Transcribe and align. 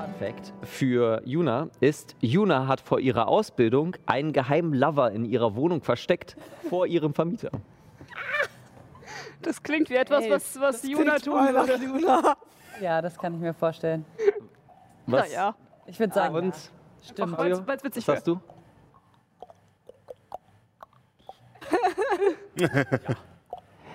Fun 0.00 0.14
Fact 0.18 0.52
für 0.62 1.20
Juna 1.26 1.68
ist, 1.80 2.16
Juna 2.20 2.66
hat 2.66 2.80
vor 2.80 3.00
ihrer 3.00 3.28
Ausbildung 3.28 3.96
einen 4.06 4.32
geheimen 4.32 4.72
Lover 4.72 5.10
in 5.10 5.26
ihrer 5.26 5.56
Wohnung 5.56 5.82
versteckt, 5.82 6.36
vor 6.70 6.86
ihrem 6.86 7.12
Vermieter. 7.12 7.50
Das 9.42 9.62
klingt 9.62 9.90
wie 9.90 9.96
etwas, 9.96 10.24
Ey, 10.24 10.30
was, 10.30 10.58
was 10.58 10.82
Juna 10.84 11.18
tun 11.18 11.34
würde. 11.34 11.76
Juna. 11.84 12.36
Ja, 12.80 13.02
das 13.02 13.18
kann 13.18 13.34
ich 13.34 13.40
mir 13.40 13.52
vorstellen. 13.52 14.06
Was? 15.06 15.30
Ja, 15.32 15.48
ja. 15.48 15.54
Ich 15.84 16.00
würde 16.00 16.14
sagen, 16.14 16.34
Und 16.34 16.54
ja. 16.54 16.60
stimmt. 17.02 17.36
Weil 17.36 17.52
es 17.52 17.84
witzig 17.84 18.08
was 18.08 18.16
hast 18.16 18.26
du? 18.26 18.40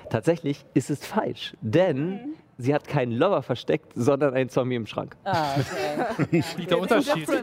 Tatsächlich 0.10 0.66
ist 0.76 0.92
es 0.92 1.04
falsch, 1.06 1.56
denn 1.62 2.36
sie 2.58 2.74
hat 2.74 2.88
keinen 2.88 3.12
Lover 3.12 3.42
versteckt, 3.42 3.92
sondern 3.96 4.34
einen 4.34 4.50
Zombie 4.50 4.76
im 4.76 4.86
Schrank. 4.86 5.16
Ah, 5.24 5.56
okay. 5.60 6.44
Liegt 6.58 6.72
der 6.72 6.80
Unterschied. 6.80 7.28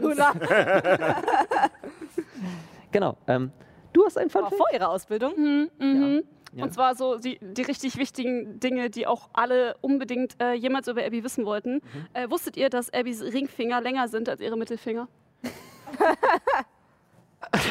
Genau. 2.91 3.17
Ähm, 3.25 3.51
du 3.91 4.05
hast 4.05 4.19
einen 4.19 4.29
Fun 4.29 4.43
vor 4.55 4.67
ihrer 4.71 4.89
Ausbildung? 4.89 5.33
Mhm. 5.79 6.23
Ja. 6.53 6.63
Und 6.65 6.73
zwar 6.73 6.93
so 6.95 7.17
die, 7.17 7.39
die 7.41 7.63
richtig 7.63 7.97
wichtigen 7.97 8.59
Dinge, 8.59 8.91
die 8.91 9.07
auch 9.07 9.29
alle 9.33 9.75
unbedingt 9.81 10.39
äh, 10.39 10.53
jemals 10.53 10.87
über 10.87 11.03
Abby 11.03 11.23
wissen 11.23 11.45
wollten. 11.45 11.75
Mhm. 11.75 11.81
Äh, 12.13 12.29
wusstet 12.29 12.55
ihr, 12.55 12.69
dass 12.69 12.93
Abbys 12.93 13.23
Ringfinger 13.23 13.81
länger 13.81 14.07
sind 14.07 14.29
als 14.29 14.39
ihre 14.41 14.55
Mittelfinger? 14.55 15.07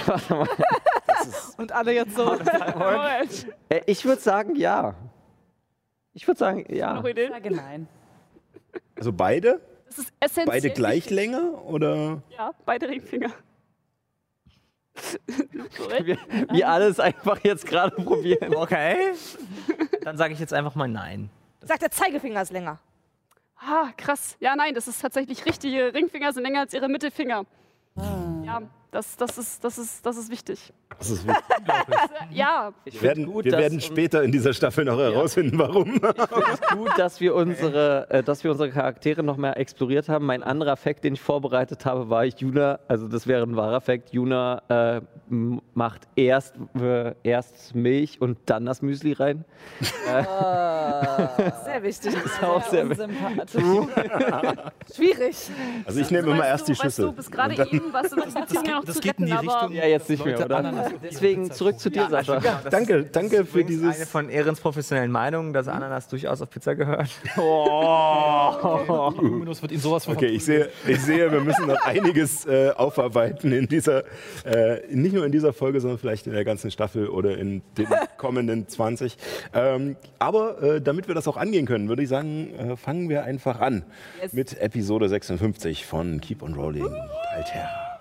Warte 0.07 0.35
mal. 0.35 0.49
Und 1.59 1.73
alle 1.73 1.93
jetzt 1.93 2.17
so. 2.17 2.35
Äh, 3.69 3.81
ich 3.87 4.05
würde 4.05 4.21
sagen, 4.21 4.57
ja. 4.57 4.95
Ich 6.15 6.27
würde 6.27 6.39
sagen, 6.39 6.65
Noch 6.69 6.75
ja. 6.77 7.05
Ideen? 7.05 7.33
sage 7.33 7.51
nein. 7.51 7.89
Also 8.97 9.13
beide? 9.13 9.61
Das 9.87 9.99
ist 9.99 10.13
essentiell. 10.21 10.47
Beide 10.47 10.71
gleich 10.71 10.97
wichtig. 10.97 11.13
Länge 11.17 11.53
oder? 11.53 12.23
Ja, 12.31 12.53
beide 12.65 12.89
Ringfinger. 12.89 13.31
Korrekt. 15.77 16.07
Wir, 16.07 16.19
wir 16.51 16.69
alles 16.69 17.01
einfach 17.01 17.39
jetzt 17.43 17.67
gerade 17.67 17.97
probieren. 17.97 18.55
Okay. 18.55 19.13
Dann 20.03 20.17
sage 20.19 20.35
ich 20.35 20.41
jetzt 20.41 20.53
einfach 20.53 20.75
mal 20.75 20.89
nein. 20.89 21.31
Sagt 21.63 21.83
der 21.83 21.91
Zeigefinger 21.91 22.43
ist 22.43 22.53
länger. 22.53 22.79
ah, 23.57 23.91
krass. 23.97 24.37
Ja, 24.41 24.55
nein, 24.57 24.75
das 24.75 24.89
ist 24.89 25.01
tatsächlich 25.01 25.47
richtig. 25.47 25.73
Ihre 25.73 25.95
Ringfinger 25.95 26.33
sind 26.33 26.43
länger 26.43 26.61
als 26.61 26.75
ihre 26.75 26.89
Mittelfinger. 26.89 27.45
Ja, 27.97 28.63
das, 28.93 29.17
das, 29.17 29.39
ist, 29.39 29.65
das, 29.65 29.79
ist, 29.79 30.05
das 30.05 30.19
ist 30.19 30.31
wichtig. 30.31 30.73
Das 30.99 31.11
ist 31.11 31.27
wichtig. 31.27 31.43
Ja, 32.31 32.73
Ich 32.85 33.01
werden, 33.03 33.27
gut, 33.27 33.45
wir 33.45 33.53
werden 33.53 33.81
später 33.81 34.23
in 34.23 34.33
dieser 34.33 34.53
Staffel 34.53 34.85
noch 34.85 34.99
herausfinden, 34.99 35.59
warum. 35.59 35.95
Ich 35.95 36.01
finde 36.01 36.15
es 36.53 36.61
gut, 36.77 36.91
dass 36.99 37.21
wir 37.21 37.35
unsere, 37.35 38.09
äh, 38.11 38.23
dass 38.23 38.45
wir 38.45 38.51
unsere 38.51 38.71
Charaktere 38.71 39.23
noch 39.23 39.37
mehr 39.37 39.57
exploriert 39.57 40.09
haben. 40.09 40.27
Mein 40.27 40.43
anderer 40.43 40.77
Fact, 40.77 41.05
den 41.05 41.15
ich 41.15 41.21
vorbereitet 41.21 41.85
habe, 41.87 42.11
war 42.11 42.25
Juna, 42.25 42.79
also 42.89 43.09
das 43.09 43.27
wäre 43.27 43.43
ein 43.43 43.57
wahrer 43.57 43.81
Fact, 43.81 44.13
Juna 44.13 44.63
äh, 44.69 45.01
macht 45.75 46.03
erst, 46.15 46.55
äh, 46.79 47.15
erst 47.23 47.75
Milch 47.75 48.21
und 48.21 48.39
dann 48.47 48.67
das 48.67 48.83
Müsli 48.83 49.13
rein. 49.13 49.45
Sehr 51.65 51.83
wichtig. 51.83 52.15
Das 52.15 52.25
ist 52.25 52.43
auch 52.43 52.63
sehr 52.63 52.85
unsympathisch. 52.85 53.63
Schwierig. 54.95 55.37
Also 55.85 56.01
ich 56.01 56.11
nehme 56.11 56.31
immer 56.31 56.47
erst 56.47 56.69
du, 56.69 56.73
die 56.73 56.79
Weißt 56.79 56.99
du, 56.99 57.03
Schüssel. 57.03 57.13
bis 57.13 57.31
gerade 57.31 57.55
eben 57.55 57.93
warst 57.93 58.13
du 58.13 58.17
noch 58.83 58.87
das 58.87 58.97
zu 58.97 59.01
geht 59.03 59.19
in 59.19 59.25
retten, 59.25 59.27
die 59.27 59.49
aber 59.49 59.63
Richtung. 59.63 59.73
ja, 59.77 59.87
jetzt 59.87 60.09
nicht 60.11 60.25
mehr, 60.25 60.45
oder? 60.45 60.57
Ananas 60.59 60.87
auf 60.87 60.93
die 60.93 61.09
Deswegen 61.09 61.43
Pizza 61.45 61.55
zurück 61.55 61.79
zu 61.81 61.91
dir, 61.91 62.09
Sascha. 62.11 62.41
Danke, 62.71 63.05
danke 63.05 63.45
für 63.45 63.65
dieses- 63.65 63.97
Eine 63.97 64.07
von 64.07 64.29
Ehrens 64.29 64.61
professionellen 64.61 65.11
Meinungen, 65.11 65.53
dass 65.53 65.69
Ananas 65.69 66.09
durchaus 66.09 66.43
auf 66.43 66.51
Pizza 66.51 66.75
gehört. 66.75 67.09
Luminus 69.21 69.63
wird 69.63 69.73
ihn 69.73 69.81
sowas 69.81 70.05
von 70.05 70.17
Okay, 70.17 70.27
ich 70.27 70.45
sehe, 70.45 70.69
ich 70.87 71.01
sehe, 71.01 71.31
wir 71.31 71.41
müssen 71.41 71.67
noch 71.67 71.81
einiges 71.85 72.47
äh, 72.47 72.71
aufarbeiten 72.71 73.53
in 73.53 73.67
dieser, 73.69 74.05
äh, 74.45 74.81
nicht 74.91 75.15
nur 75.15 75.25
in 75.27 75.33
dieser 75.33 75.53
Folge, 75.53 75.81
sondern 75.81 75.99
vielleicht 75.99 76.27
in 76.27 76.33
der 76.33 76.45
ganzen 76.45 76.71
Staffel 76.71 77.09
oder 77.09 77.37
in 77.39 77.63
den 77.79 77.87
kommenden 78.19 78.69
20. 78.69 79.17
Ähm, 79.55 79.97
aber 80.19 80.63
äh, 80.63 80.81
damit 80.81 81.09
wir 81.09 81.15
das 81.15 81.27
auch 81.29 81.37
angehen 81.37 81.67
können, 81.67 81.89
würde 81.89 82.03
ich 82.03 82.09
sagen, 82.09 82.55
äh, 82.55 82.77
fangen 82.77 83.09
wir 83.09 83.25
einfach 83.25 83.61
an 83.61 83.85
Yes. 84.23 84.33
mit 84.33 84.61
Episode 84.61 85.09
56 85.09 85.87
von 85.87 86.21
Keep 86.21 86.43
on 86.43 86.55
Rolling 86.55 86.87
Alter. 87.35 87.92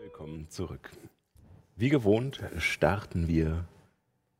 Willkommen 0.00 0.48
zurück. 0.48 0.90
Wie 1.74 1.88
gewohnt 1.88 2.40
starten 2.58 3.26
wir 3.26 3.64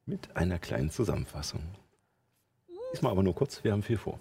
mit 0.07 0.37
einer 0.37 0.61
kleinen 0.61 0.91
Zusammenfassung. 0.91 1.63
Diesmal 2.93 3.13
aber 3.13 3.23
nur 3.23 3.35
kurz, 3.35 3.63
wir 3.63 3.71
haben 3.73 3.83
viel 3.83 3.97
vor. 3.99 4.19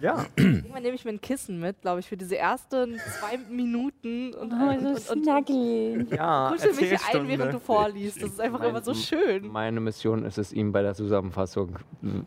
Ja. 0.00 0.26
Irgendwann 0.36 0.82
nehme 0.82 0.94
ich 0.94 1.04
mir 1.04 1.10
ein 1.10 1.20
Kissen 1.20 1.58
mit, 1.58 1.80
glaube 1.80 2.00
ich, 2.00 2.06
für 2.06 2.16
diese 2.16 2.36
ersten 2.36 2.98
zwei 3.18 3.36
Minuten 3.50 4.32
und, 4.34 4.52
Oh, 4.52 4.68
und, 4.68 4.80
so 4.80 4.88
und, 4.88 5.18
und 5.18 5.24
snuggly. 5.24 6.06
Ja, 6.14 6.50
kuschel 6.52 6.70
mich 6.74 6.78
ein, 6.82 6.92
Erzählstunde. 6.92 7.38
während 7.38 7.54
du 7.54 7.58
vorliest. 7.58 8.22
Das 8.22 8.30
ist 8.30 8.40
einfach 8.40 8.62
immer 8.62 8.82
so 8.82 8.94
schön. 8.94 9.48
Meine 9.48 9.80
Mission 9.80 10.24
ist 10.24 10.38
es, 10.38 10.52
ihn 10.52 10.70
bei 10.72 10.82
der 10.82 10.94
Zusammenfassung 10.94 11.76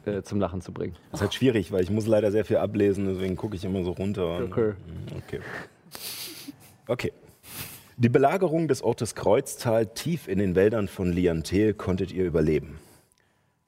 äh, 0.06 0.22
zum 0.24 0.40
Lachen 0.40 0.62
zu 0.62 0.74
bringen. 0.74 0.96
Das 1.12 1.20
ist 1.20 1.22
halt 1.22 1.34
schwierig, 1.36 1.72
weil 1.72 1.84
ich 1.84 1.90
muss 1.92 2.08
leider 2.08 2.32
sehr 2.32 2.44
viel 2.44 2.58
ablesen, 2.58 3.06
deswegen 3.08 3.36
gucke 3.38 3.56
ich 3.56 3.64
immer 3.64 3.84
so 3.84 3.92
runter. 3.92 4.38
und- 4.38 4.52
Okay. 4.52 4.74
Okay. 5.28 5.40
Okay. 6.88 7.14
Die 7.98 8.10
Belagerung 8.10 8.68
des 8.68 8.82
Ortes 8.82 9.14
Kreuztal 9.16 9.86
tief 9.88 10.28
in 10.28 10.40
den 10.40 10.56
Wäldern 10.56 10.88
von 10.88 11.12
Liantel 11.14 11.74
konntet 11.74 12.12
ihr 12.12 12.26
überleben. 12.26 12.80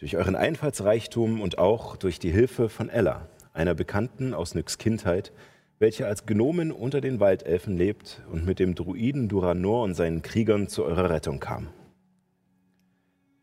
Durch 0.02 0.18
euren 0.18 0.36
Einfallsreichtum 0.36 1.42
und 1.42 1.60
auch 1.60 1.96
durch 1.96 2.18
die 2.18 2.32
Hilfe 2.32 2.70
von 2.70 2.90
Ella, 2.90 3.30
einer 3.54 3.76
Bekannten 3.76 4.34
aus 4.34 4.56
Nyx 4.56 4.80
Kindheit, 4.80 5.32
welche 5.78 6.08
als 6.08 6.26
Gnomin 6.26 6.72
unter 6.72 7.02
den 7.02 7.20
Waldelfen 7.20 7.78
lebt 7.78 8.24
und 8.32 8.44
mit 8.44 8.58
dem 8.58 8.74
Druiden 8.74 9.30
Duranor 9.30 9.84
und 9.84 9.94
seinen 9.94 10.24
Kriegern 10.24 10.68
zu 10.68 10.84
eurer 10.86 11.12
Rettung 11.12 11.40
kam. 11.40 11.68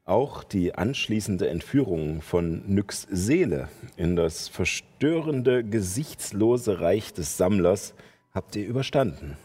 Auch 0.05 0.43
die 0.43 0.75
anschließende 0.75 1.49
Entführung 1.49 2.23
von 2.23 2.65
Nyx 2.67 3.07
Seele 3.09 3.69
in 3.97 4.17
das 4.17 4.49
verstörende, 4.49 5.63
gesichtslose 5.63 6.81
Reich 6.81 7.13
des 7.13 7.37
Sammlers 7.37 7.95
habt 8.33 8.57
ihr 8.57 8.67
überstanden, 8.67 9.37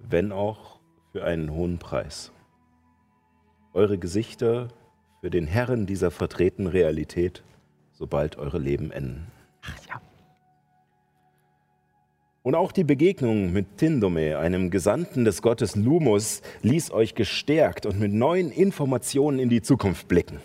wenn 0.00 0.32
auch 0.32 0.80
für 1.12 1.22
einen 1.22 1.52
hohen 1.52 1.78
Preis. 1.78 2.32
Eure 3.74 3.96
Gesichter 3.96 4.70
für 5.22 5.30
den 5.30 5.46
Herren 5.46 5.86
dieser 5.86 6.10
vertretenen 6.10 6.66
Realität, 6.66 7.44
sobald 7.92 8.38
eure 8.38 8.58
Leben 8.58 8.90
enden. 8.90 9.28
Und 12.42 12.56
auch 12.56 12.72
die 12.72 12.82
Begegnung 12.82 13.52
mit 13.52 13.76
Tindome, 13.76 14.36
einem 14.38 14.70
Gesandten 14.70 15.24
des 15.24 15.40
Gottes 15.40 15.76
Lumus, 15.76 16.42
ließ 16.62 16.90
euch 16.90 17.14
gestärkt 17.14 17.86
und 17.86 18.00
mit 18.00 18.12
neuen 18.12 18.50
Informationen 18.50 19.38
in 19.38 19.48
die 19.48 19.62
Zukunft 19.62 20.08
blicken. 20.08 20.40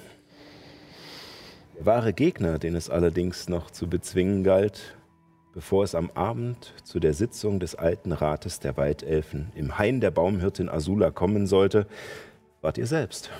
Der 1.79 1.87
wahre 1.87 2.13
Gegner, 2.13 2.59
den 2.59 2.75
es 2.75 2.91
allerdings 2.91 3.49
noch 3.49 3.71
zu 3.71 3.89
bezwingen 3.89 4.43
galt, 4.43 4.95
bevor 5.55 5.85
es 5.85 5.95
am 5.95 6.11
Abend 6.11 6.75
zu 6.83 6.99
der 6.99 7.15
Sitzung 7.15 7.59
des 7.59 7.73
alten 7.73 8.11
Rates 8.11 8.59
der 8.59 8.77
Waldelfen 8.77 9.51
im 9.55 9.79
Hain 9.79 10.01
der 10.01 10.11
Baumhirtin 10.11 10.69
Asula 10.69 11.09
kommen 11.09 11.47
sollte, 11.47 11.87
wart 12.61 12.77
ihr 12.77 12.85
selbst. 12.85 13.31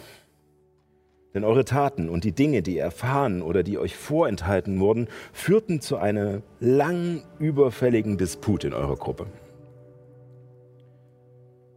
Denn 1.34 1.44
eure 1.44 1.66
Taten 1.66 2.10
und 2.10 2.24
die 2.24 2.32
Dinge, 2.32 2.62
die 2.62 2.78
ihr 2.78 2.84
erfahren 2.84 3.42
oder 3.42 3.64
die 3.64 3.78
euch 3.78 3.96
vorenthalten 3.96 4.80
wurden, 4.80 5.08
führten 5.34 5.82
zu 5.82 5.98
einem 5.98 6.42
lang 6.60 7.24
überfälligen 7.40 8.18
Disput 8.18 8.64
in 8.64 8.74
eurer 8.74 8.96
Gruppe. 8.96 9.28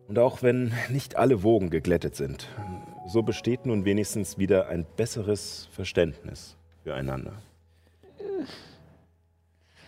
Und 0.09 0.19
auch 0.19 0.43
wenn 0.43 0.73
nicht 0.89 1.17
alle 1.17 1.43
Wogen 1.43 1.71
geglättet 1.71 2.17
sind, 2.17 2.49
so 3.07 3.23
besteht 3.23 3.67
nun 3.67 3.85
wenigstens 3.85 4.39
wieder 4.39 4.69
ein 4.69 4.87
besseres 4.97 5.69
Verständnis 5.73 6.57
füreinander. 6.83 7.35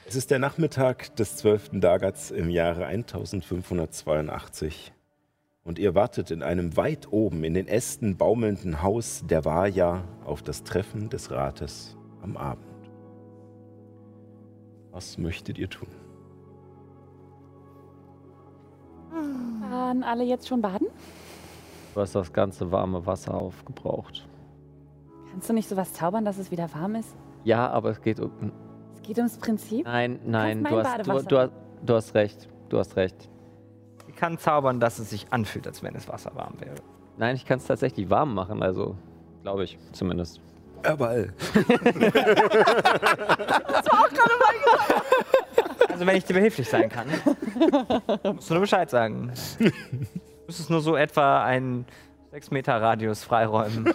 Es 0.06 0.16
ist 0.16 0.30
der 0.30 0.38
Nachmittag 0.38 1.16
des 1.16 1.36
12. 1.38 1.80
Dagats 1.80 2.30
im 2.30 2.50
Jahre 2.50 2.86
1582 2.86 4.92
und 5.64 5.78
ihr 5.78 5.94
wartet 5.94 6.30
in 6.30 6.42
einem 6.42 6.76
weit 6.76 7.12
oben 7.12 7.44
in 7.44 7.54
den 7.54 7.68
Ästen 7.68 8.16
baumelnden 8.16 8.82
Haus 8.82 9.22
der 9.26 9.44
Vaja 9.44 10.04
auf 10.24 10.42
das 10.42 10.64
Treffen 10.64 11.08
des 11.08 11.30
Rates 11.30 11.96
am 12.22 12.36
Abend. 12.36 12.66
Was 14.90 15.18
möchtet 15.18 15.58
ihr 15.58 15.70
tun? 15.70 15.88
Waren 19.70 20.02
alle 20.02 20.24
jetzt 20.24 20.48
schon 20.48 20.60
baden? 20.60 20.88
Du 21.94 22.00
hast 22.00 22.14
das 22.14 22.32
ganze 22.32 22.70
warme 22.72 23.06
Wasser 23.06 23.34
aufgebraucht. 23.34 24.26
Kannst 25.30 25.48
du 25.48 25.52
nicht 25.52 25.68
sowas 25.68 25.92
zaubern, 25.92 26.24
dass 26.24 26.38
es 26.38 26.50
wieder 26.50 26.72
warm 26.74 26.96
ist? 26.96 27.14
Ja, 27.44 27.70
aber 27.70 27.90
es 27.90 28.00
geht 28.00 28.20
um. 28.20 28.52
Es 28.94 29.02
geht 29.02 29.18
ums 29.18 29.38
Prinzip. 29.38 29.86
Nein, 29.86 30.18
nein, 30.24 30.64
du 30.64 30.76
hast, 30.76 31.06
du, 31.06 31.22
du, 31.22 31.38
hast, 31.38 31.52
du 31.82 31.94
hast 31.94 32.14
recht. 32.14 32.48
Du 32.68 32.78
hast 32.78 32.96
recht. 32.96 33.31
Kann 34.22 34.38
zaubern, 34.38 34.78
dass 34.78 35.00
es 35.00 35.10
sich 35.10 35.26
anfühlt, 35.30 35.66
als 35.66 35.82
wenn 35.82 35.96
es 35.96 36.06
Wasser 36.06 36.30
warm 36.36 36.54
wäre. 36.60 36.76
Nein, 37.16 37.34
ich 37.34 37.44
kann 37.44 37.58
es 37.58 37.66
tatsächlich 37.66 38.08
warm 38.08 38.34
machen, 38.34 38.62
also 38.62 38.96
glaube 39.42 39.64
ich 39.64 39.76
zumindest. 39.90 40.40
Jawohl. 40.84 41.34
Also 45.88 46.06
wenn 46.06 46.16
ich 46.16 46.24
dir 46.24 46.34
behilflich 46.34 46.68
sein 46.70 46.88
kann, 46.88 47.08
musst 48.22 48.48
du 48.48 48.54
nur 48.54 48.60
Bescheid 48.60 48.88
sagen. 48.88 49.32
Du 49.58 49.72
müsstest 50.46 50.70
nur 50.70 50.82
so 50.82 50.94
etwa 50.94 51.42
einen 51.44 51.84
6 52.30 52.52
Meter 52.52 52.80
Radius 52.80 53.24
freiräumen 53.24 53.92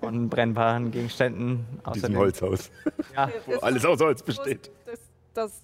von 0.00 0.28
brennbaren 0.28 0.90
Gegenständen. 0.90 1.64
In 1.86 1.92
diesem 1.92 2.16
Holzhaus, 2.16 2.68
Ja, 3.14 3.30
wo 3.46 3.58
alles 3.58 3.86
aus 3.86 4.00
Holz 4.00 4.24
besteht. 4.24 4.72
Das, 4.86 4.98
das 5.34 5.62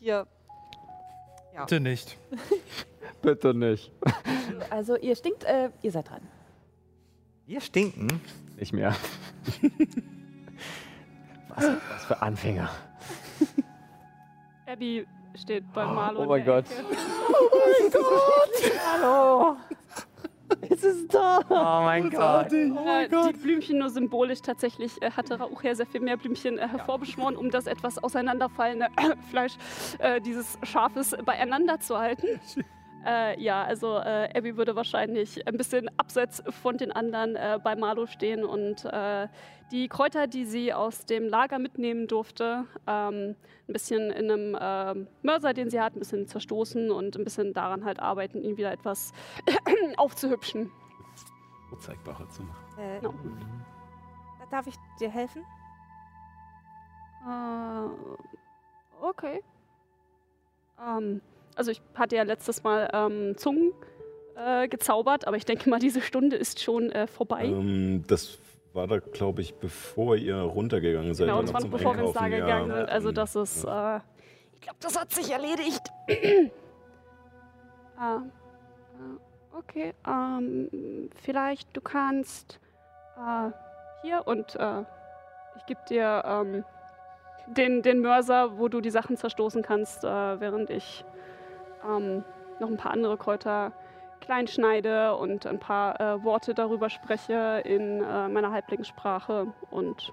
hier. 0.00 0.26
Bitte 1.56 1.78
nicht. 1.78 2.18
Bitte 3.26 3.52
nicht. 3.54 3.90
Also 4.70 4.96
ihr 4.96 5.16
stinkt, 5.16 5.42
äh, 5.42 5.70
ihr 5.82 5.90
seid 5.90 6.08
dran. 6.08 6.20
wir 7.46 7.60
stinken. 7.60 8.20
Nicht 8.56 8.72
mehr. 8.72 8.94
was, 11.48 11.64
was 11.64 12.04
für 12.04 12.22
Anfänger. 12.22 12.70
Abby 14.64 15.04
steht 15.34 15.64
bei 15.72 15.84
Marlo. 15.84 16.20
Oh 16.20 16.22
in 16.22 16.28
mein 16.28 16.44
Gott. 16.44 16.66
Ecke. 16.70 17.98
Hallo. 18.92 19.56
Es 20.70 20.84
ist 20.84 21.12
da. 21.12 21.40
Oh 21.48 21.84
mein 21.84 22.08
Gott. 22.10 22.52
Äh, 22.52 23.08
die 23.08 23.32
Blümchen 23.32 23.78
nur 23.78 23.90
symbolisch. 23.90 24.40
Tatsächlich 24.42 25.02
äh, 25.02 25.10
hatte 25.10 25.40
Rauch 25.40 25.64
ja 25.64 25.74
sehr 25.74 25.86
viel 25.86 26.00
mehr 26.00 26.16
Blümchen 26.16 26.58
äh, 26.58 26.68
hervorbeschworen, 26.68 27.34
um 27.34 27.50
das 27.50 27.66
etwas 27.66 27.98
auseinanderfallende 27.98 28.86
Fleisch 29.30 29.54
äh, 29.98 30.20
dieses 30.20 30.56
Schafes 30.62 31.16
beieinander 31.24 31.80
zu 31.80 31.98
halten. 31.98 32.28
Äh, 33.06 33.40
ja, 33.40 33.62
also 33.62 33.98
äh, 33.98 34.28
Abby 34.36 34.56
würde 34.56 34.74
wahrscheinlich 34.74 35.46
ein 35.46 35.56
bisschen 35.56 35.88
abseits 35.96 36.42
von 36.62 36.76
den 36.76 36.90
anderen 36.90 37.36
äh, 37.36 37.58
bei 37.62 37.76
Marlo 37.76 38.06
stehen 38.06 38.44
und 38.44 38.84
äh, 38.84 39.28
die 39.70 39.88
Kräuter, 39.88 40.26
die 40.26 40.44
sie 40.44 40.72
aus 40.74 41.06
dem 41.06 41.28
Lager 41.28 41.60
mitnehmen 41.60 42.08
durfte, 42.08 42.64
ähm, 42.86 43.36
ein 43.68 43.72
bisschen 43.72 44.10
in 44.10 44.30
einem 44.30 44.56
ähm, 44.60 45.06
Mörser, 45.22 45.52
den 45.54 45.70
sie 45.70 45.80
hat, 45.80 45.94
ein 45.94 46.00
bisschen 46.00 46.26
zerstoßen 46.26 46.90
und 46.90 47.16
ein 47.16 47.22
bisschen 47.24 47.52
daran 47.52 47.84
halt 47.84 48.00
arbeiten, 48.00 48.42
ihn 48.42 48.56
wieder 48.56 48.72
etwas 48.72 49.12
aufzuhübschen. 49.96 50.70
Vorzeigbarer 51.68 52.28
zu 52.28 52.42
machen. 52.42 52.78
Äh, 52.78 53.02
Ja. 53.02 53.12
Darf 54.50 54.66
ich 54.68 54.76
dir 55.00 55.10
helfen? 55.10 55.44
Äh, 57.26 57.88
okay. 59.00 59.42
Ähm, 60.80 61.20
also 61.56 61.70
ich 61.70 61.82
hatte 61.94 62.14
ja 62.16 62.22
letztes 62.22 62.62
Mal 62.62 62.88
ähm, 62.92 63.36
Zungen 63.36 63.72
äh, 64.36 64.68
gezaubert, 64.68 65.26
aber 65.26 65.36
ich 65.36 65.44
denke 65.44 65.68
mal, 65.68 65.80
diese 65.80 66.00
Stunde 66.00 66.36
ist 66.36 66.62
schon 66.62 66.92
äh, 66.92 67.06
vorbei. 67.06 67.46
Ähm, 67.46 68.04
das 68.06 68.38
war 68.74 68.86
da, 68.86 68.98
glaube 68.98 69.40
ich, 69.40 69.54
bevor 69.54 70.16
ihr 70.16 70.36
runtergegangen 70.36 71.14
seid. 71.14 71.26
genau, 71.26 71.40
das 71.40 71.52
war 71.52 71.62
noch 71.62 71.70
bevor 71.70 71.96
wir 71.96 72.04
ins 72.04 72.14
Lager 72.14 72.36
ja. 72.36 72.44
gegangen 72.44 72.70
sind. 72.72 72.88
Also 72.88 73.08
Ähm, 73.08 73.14
das 73.14 73.36
ist, 73.36 73.64
äh, 73.64 73.96
ich 74.54 74.60
glaube, 74.60 74.78
das 74.80 75.00
hat 75.00 75.10
sich 75.12 75.32
erledigt. 75.32 75.82
ah, 77.96 78.20
äh, 78.20 79.56
okay, 79.56 79.94
ähm, 80.06 81.08
vielleicht 81.22 81.74
du 81.74 81.80
kannst 81.80 82.60
äh, 83.16 83.50
hier 84.02 84.26
und 84.26 84.54
äh, 84.56 84.82
ich 85.56 85.64
gebe 85.66 85.80
dir 85.88 86.22
ähm, 86.26 86.64
den, 87.48 87.80
den 87.80 88.00
Mörser, 88.00 88.58
wo 88.58 88.68
du 88.68 88.82
die 88.82 88.90
Sachen 88.90 89.16
zerstoßen 89.16 89.62
kannst, 89.62 90.04
äh, 90.04 90.40
während 90.40 90.68
ich 90.68 91.04
ähm, 91.88 92.24
noch 92.60 92.68
ein 92.68 92.76
paar 92.76 92.92
andere 92.92 93.16
Kräuter 93.16 93.72
klein 94.20 94.46
schneide 94.48 95.14
und 95.16 95.46
ein 95.46 95.58
paar 95.58 96.00
äh, 96.00 96.24
Worte 96.24 96.54
darüber 96.54 96.88
spreche 96.90 97.62
in 97.64 98.02
äh, 98.02 98.28
meiner 98.28 98.50
Halblingssprache 98.50 99.46
und 99.70 100.12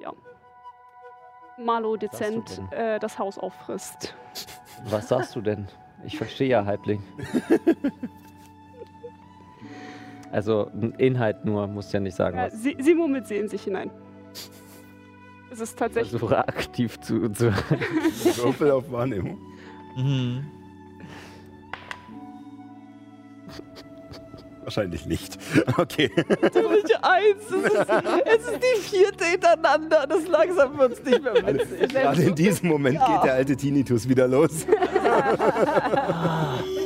ja. 0.00 0.12
Du 1.58 1.96
dezent 1.96 2.60
äh, 2.70 2.98
das 2.98 3.18
Haus 3.18 3.38
auffrisst. 3.38 4.14
Was 4.88 5.08
sagst 5.08 5.36
du 5.36 5.40
denn? 5.40 5.68
Ich 6.04 6.16
verstehe 6.16 6.48
ja 6.48 6.64
Halbling. 6.64 7.02
Also 10.32 10.70
Inhalt 10.96 11.44
nur, 11.44 11.66
musst 11.66 11.92
ja 11.92 12.00
nicht 12.00 12.16
sagen, 12.16 12.38
Äh, 12.38 12.46
was. 12.46 12.62
sie, 12.62 12.74
sie 12.80 12.94
murmelt 12.94 13.26
sie 13.26 13.36
in 13.36 13.48
sich 13.48 13.64
hinein. 13.64 13.90
Es 15.50 15.60
ist 15.60 15.72
Ich 15.74 15.76
tatsächlich. 15.78 16.10
versuche 16.18 16.38
aktiv 16.38 16.98
zu. 17.00 17.28
zu 17.28 17.52
Würfel 18.42 18.70
auf 18.70 18.90
Wahrnehmung. 18.90 19.38
Mhm. 19.94 20.46
Wahrscheinlich 24.62 25.06
nicht. 25.06 25.38
Okay. 25.78 26.10
nicht 26.16 26.98
eins. 27.02 27.44
Es 27.48 27.72
ist, 27.72 27.86
es 28.24 28.48
ist 28.48 28.60
die 28.62 28.80
vierte 28.80 29.24
hintereinander. 29.24 30.06
Das 30.06 30.28
langsam 30.28 30.78
wird 30.78 30.92
es 30.92 31.04
nicht 31.04 31.22
mehr 31.22 31.34
witzig. 31.34 31.88
Gerade 31.88 32.22
in 32.22 32.34
diesem 32.34 32.68
Moment 32.68 32.98
geht 32.98 33.24
der 33.24 33.34
alte 33.34 33.56
Tinnitus 33.56 34.08
wieder 34.08 34.28
los. 34.28 34.66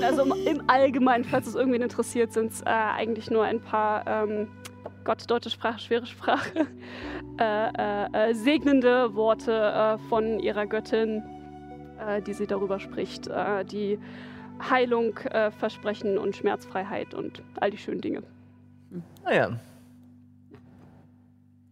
Also 0.03 0.23
im, 0.23 0.47
im 0.47 0.63
Allgemeinen, 0.69 1.25
falls 1.25 1.47
es 1.47 1.55
irgendwen 1.55 1.83
interessiert, 1.83 2.33
sind 2.33 2.53
es 2.53 2.61
äh, 2.63 2.67
eigentlich 2.67 3.31
nur 3.31 3.45
ein 3.45 3.61
paar, 3.61 4.07
ähm, 4.07 4.49
Gott, 5.05 5.29
deutsche 5.29 5.51
Sprache, 5.51 5.81
schwere 5.81 6.07
Sprache, 6.07 6.67
äh, 7.41 7.69
äh, 7.69 8.31
äh, 8.31 8.35
segnende 8.35 9.15
Worte 9.15 9.53
äh, 9.53 9.99
von 10.09 10.39
ihrer 10.39 10.67
Göttin, 10.67 11.23
äh, 11.99 12.23
die 12.23 12.35
sie 12.35 12.47
darüber 12.47 12.79
spricht, 12.79 13.27
äh, 13.27 13.65
die 13.65 13.99
Heilung 14.61 15.17
äh, 15.19 15.51
versprechen 15.51 16.19
und 16.19 16.37
Schmerzfreiheit 16.37 17.15
und 17.15 17.43
all 17.61 17.71
die 17.71 17.79
schönen 17.79 18.01
Dinge. 18.01 18.23
Naja, 19.25 19.59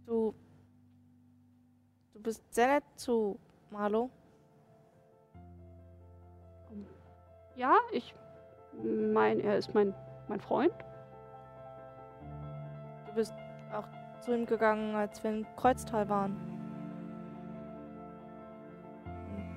Du. 0.07 0.35
Du 2.12 2.21
bist 2.21 2.43
sehr 2.55 2.69
nett 2.69 2.85
zu 2.97 3.38
Marlo. 3.71 4.11
Ja, 7.57 7.76
ich 7.93 8.14
meine, 8.83 9.43
er 9.43 9.57
ist 9.57 9.75
mein, 9.75 9.95
mein 10.29 10.41
Freund. 10.41 10.73
Du 13.07 13.14
bist 13.14 13.35
auch 13.73 13.87
zu 14.21 14.35
ihm 14.35 14.47
gegangen, 14.47 14.95
als 14.95 15.23
wir 15.23 15.31
in 15.31 15.47
Kreuztal 15.57 16.09
waren. 16.09 16.37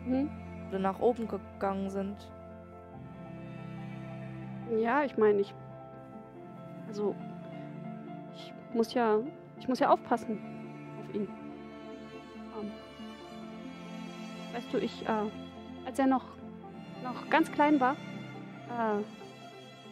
Hm? 0.05 0.29
Wir 0.69 0.79
nach 0.79 1.00
oben 1.00 1.27
gegangen 1.27 1.89
sind. 1.89 2.31
Ja, 4.71 5.03
ich 5.03 5.17
meine, 5.17 5.39
ich. 5.39 5.53
Also. 6.88 7.15
Ich 8.36 8.53
muss 8.74 8.93
ja. 8.93 9.19
Ich 9.59 9.67
muss 9.67 9.79
ja 9.79 9.89
aufpassen 9.89 10.39
auf 11.00 11.15
ihn. 11.15 11.27
Ähm, 12.59 12.71
weißt 14.53 14.74
du, 14.74 14.77
ich, 14.77 15.03
äh, 15.03 15.29
als 15.86 15.97
er 15.97 16.07
noch, 16.07 16.24
noch 17.03 17.29
ganz 17.29 17.51
klein 17.51 17.79
war, 17.79 17.93
äh, 17.93 19.01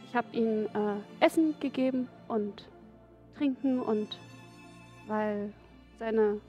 ich 0.08 0.16
habe 0.16 0.28
ihm 0.34 0.66
äh, 0.66 1.26
Essen 1.26 1.56
gegeben 1.60 2.08
und 2.28 2.70
Trinken 3.38 3.80
und 3.80 4.20
weil 5.08 5.52
seine, 6.00 6.40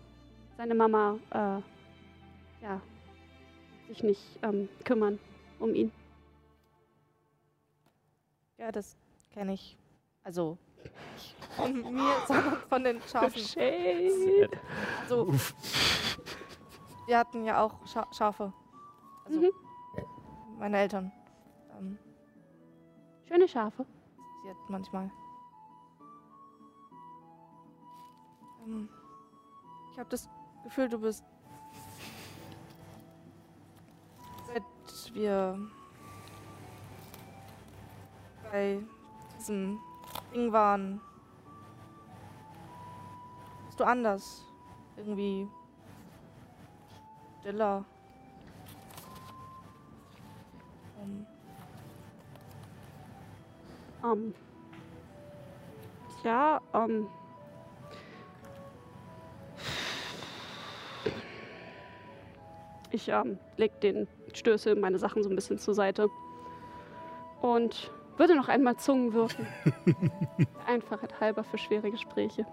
seine 0.56 0.74
Mama, 0.74 1.18
äh, 1.30 1.60
ja, 2.62 2.80
sich 3.88 4.02
nicht 4.02 4.38
ähm, 4.42 4.68
kümmern 4.84 5.18
um 5.58 5.74
ihn. 5.74 5.90
Ja, 8.58 8.72
das 8.72 8.96
kenne 9.30 9.52
ich. 9.54 9.76
Also. 10.22 10.58
nicht 11.14 11.36
Von 11.56 11.94
mir, 11.94 12.14
sondern 12.26 12.56
von 12.68 12.84
den 12.84 13.00
Schafen. 13.02 13.38
Shade. 13.42 14.50
So. 15.08 15.32
Wir 17.06 17.18
hatten 17.18 17.44
ja 17.44 17.62
auch 17.62 17.86
Scha 17.86 18.06
Schafe. 18.12 18.52
Also 19.24 19.40
Mhm. 19.40 19.50
meine 20.58 20.78
Eltern. 20.78 21.12
Ähm, 21.78 21.98
Schöne 23.28 23.48
Schafe. 23.48 23.84
sie 24.42 24.50
hat 24.50 24.56
manchmal. 24.68 25.10
Ähm, 28.64 28.88
ich 29.92 29.98
habe 29.98 30.08
das 30.10 30.28
Gefühl, 30.64 30.88
du 30.88 30.98
bist 30.98 31.24
wir 35.12 35.58
bei 38.56 38.78
diesem 39.38 39.78
Ding 40.34 40.50
waren, 40.50 40.98
bist 43.66 43.78
du 43.78 43.84
anders. 43.84 44.46
Irgendwie 44.96 45.46
stiller. 47.40 47.84
Ähm, 51.02 51.26
Ähm. 54.02 54.34
Ja, 56.24 56.62
ähm. 56.72 57.08
Ich 62.90 63.08
ähm, 63.08 63.38
leg 63.58 63.78
den 63.82 64.08
Stößel, 64.32 64.76
meine 64.76 64.98
Sachen 64.98 65.22
so 65.22 65.28
ein 65.28 65.36
bisschen 65.36 65.58
zur 65.58 65.74
Seite. 65.74 66.08
Und 67.42 67.90
würde 68.18 68.34
noch 68.34 68.48
einmal 68.48 68.76
Zungen 68.76 69.12
würfen. 69.12 69.46
Einfachheit 70.66 71.20
halber 71.20 71.44
für 71.44 71.58
schwere 71.58 71.90
Gespräche. 71.90 72.46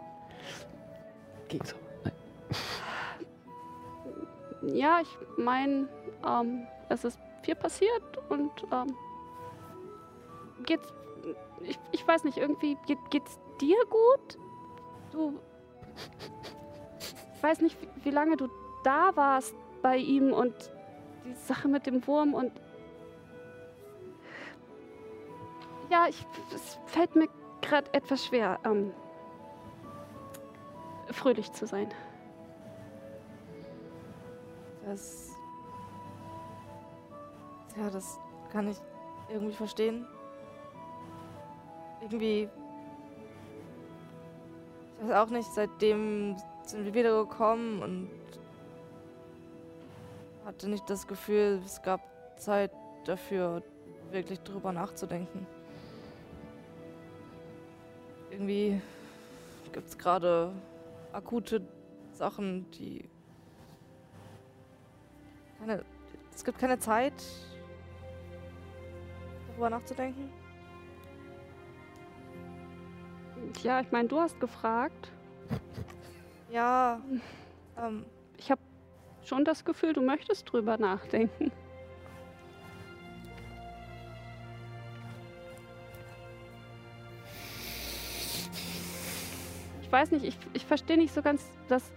Ging 1.47 1.63
so. 1.63 1.75
Nein. 2.03 2.13
Ja, 4.65 5.01
ich 5.01 5.09
meine, 5.37 5.89
ähm, 6.25 6.65
es 6.87 7.03
ist 7.03 7.19
viel 7.41 7.55
passiert 7.55 8.17
und 8.29 8.51
ähm, 8.71 8.95
geht's. 10.65 10.93
Ich, 11.61 11.77
ich 11.91 12.07
weiß 12.07 12.23
nicht, 12.23 12.37
irgendwie 12.37 12.77
geht, 12.85 12.97
geht's 13.09 13.39
dir 13.59 13.77
gut? 13.89 14.37
Du. 15.11 15.39
Ich 17.35 17.43
weiß 17.43 17.61
nicht, 17.61 17.77
wie, 17.81 18.05
wie 18.05 18.11
lange 18.11 18.37
du 18.37 18.47
da 18.83 19.15
warst 19.15 19.55
bei 19.81 19.97
ihm 19.97 20.31
und 20.31 20.53
die 21.25 21.33
Sache 21.33 21.67
mit 21.67 21.85
dem 21.85 22.05
Wurm 22.07 22.33
und. 22.33 22.51
Ja, 25.93 26.07
ich, 26.09 26.25
es 26.55 26.79
fällt 26.87 27.15
mir 27.15 27.29
gerade 27.61 27.93
etwas 27.93 28.25
schwer, 28.25 28.57
ähm, 28.65 28.91
fröhlich 31.11 31.51
zu 31.51 31.67
sein. 31.67 31.87
Das. 34.83 35.29
Ja, 37.77 37.91
das 37.91 38.19
kann 38.51 38.69
ich 38.69 38.77
irgendwie 39.29 39.53
verstehen. 39.53 40.07
Irgendwie. 42.01 42.49
Ich 44.99 45.07
weiß 45.07 45.27
auch 45.27 45.29
nicht, 45.29 45.53
seitdem 45.53 46.37
sind 46.63 46.85
wir 46.85 46.93
wiedergekommen 46.95 47.83
und 47.83 48.09
hatte 50.43 50.69
nicht 50.69 50.89
das 50.89 51.05
Gefühl, 51.05 51.61
es 51.63 51.83
gab 51.83 52.01
Zeit 52.39 52.71
dafür, 53.05 53.61
wirklich 54.09 54.39
drüber 54.39 54.71
nachzudenken. 54.71 55.45
Irgendwie 58.33 58.81
gibt 59.73 59.87
es 59.87 59.95
gerade 59.95 60.51
akute 61.11 61.61
Sachen, 62.13 62.65
die 62.71 63.07
keine, 65.59 65.85
es 66.33 66.43
gibt 66.43 66.57
keine 66.57 66.79
Zeit, 66.79 67.13
darüber 69.49 69.69
nachzudenken. 69.69 70.31
Ja, 73.61 73.81
ich 73.81 73.91
meine, 73.91 74.07
du 74.07 74.19
hast 74.19 74.39
gefragt. 74.39 75.11
Ja, 76.49 76.99
ähm, 77.77 78.03
Ich 78.37 78.49
habe 78.49 78.61
schon 79.25 79.45
das 79.45 79.63
Gefühl, 79.63 79.93
du 79.93 80.01
möchtest 80.01 80.51
drüber 80.51 80.79
nachdenken. 80.79 81.51
Weiß 89.93 90.11
nicht, 90.11 90.25
ich, 90.25 90.37
ich 90.53 90.65
verstehe 90.65 90.97
nicht 90.97 91.13
so 91.13 91.21
ganz, 91.21 91.47
dass, 91.67 91.91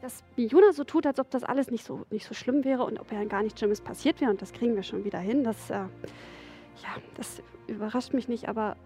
dass 0.00 0.24
Juna 0.36 0.72
so 0.72 0.84
tut, 0.84 1.06
als 1.06 1.20
ob 1.20 1.30
das 1.30 1.44
alles 1.44 1.70
nicht 1.70 1.84
so, 1.84 2.04
nicht 2.10 2.26
so 2.26 2.34
schlimm 2.34 2.64
wäre 2.64 2.84
und 2.84 2.98
ob 2.98 3.10
ja 3.12 3.24
gar 3.24 3.42
nichts 3.42 3.60
Schlimmes 3.60 3.80
passiert 3.80 4.20
wäre 4.20 4.30
und 4.30 4.42
das 4.42 4.52
kriegen 4.52 4.74
wir 4.74 4.82
schon 4.82 5.04
wieder 5.04 5.20
hin. 5.20 5.44
Das, 5.44 5.70
äh, 5.70 5.74
ja, 5.76 5.88
das 7.14 7.42
überrascht 7.68 8.12
mich 8.12 8.28
nicht, 8.28 8.48
aber 8.48 8.76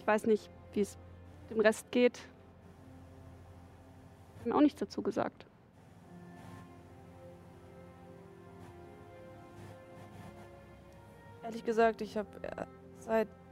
ich 0.00 0.06
weiß 0.06 0.26
nicht, 0.26 0.50
wie 0.72 0.80
es 0.80 0.98
dem 1.50 1.60
Rest 1.60 1.92
geht. 1.92 2.18
Ich 4.32 4.40
habe 4.40 4.48
mir 4.48 4.56
auch 4.56 4.62
nichts 4.62 4.80
dazu 4.80 5.02
gesagt. 5.02 5.46
ehrlich 11.44 11.64
gesagt, 11.66 12.00
ich 12.00 12.16
habe 12.16 12.26
seit 12.98 13.28
wir 13.28 13.43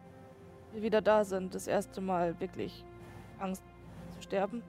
wieder 0.74 1.02
da 1.02 1.24
sind, 1.24 1.54
das 1.54 1.66
erste 1.66 2.00
Mal 2.00 2.38
wirklich 2.40 2.84
Angst 3.38 3.62
zu 4.14 4.22
sterben. 4.22 4.62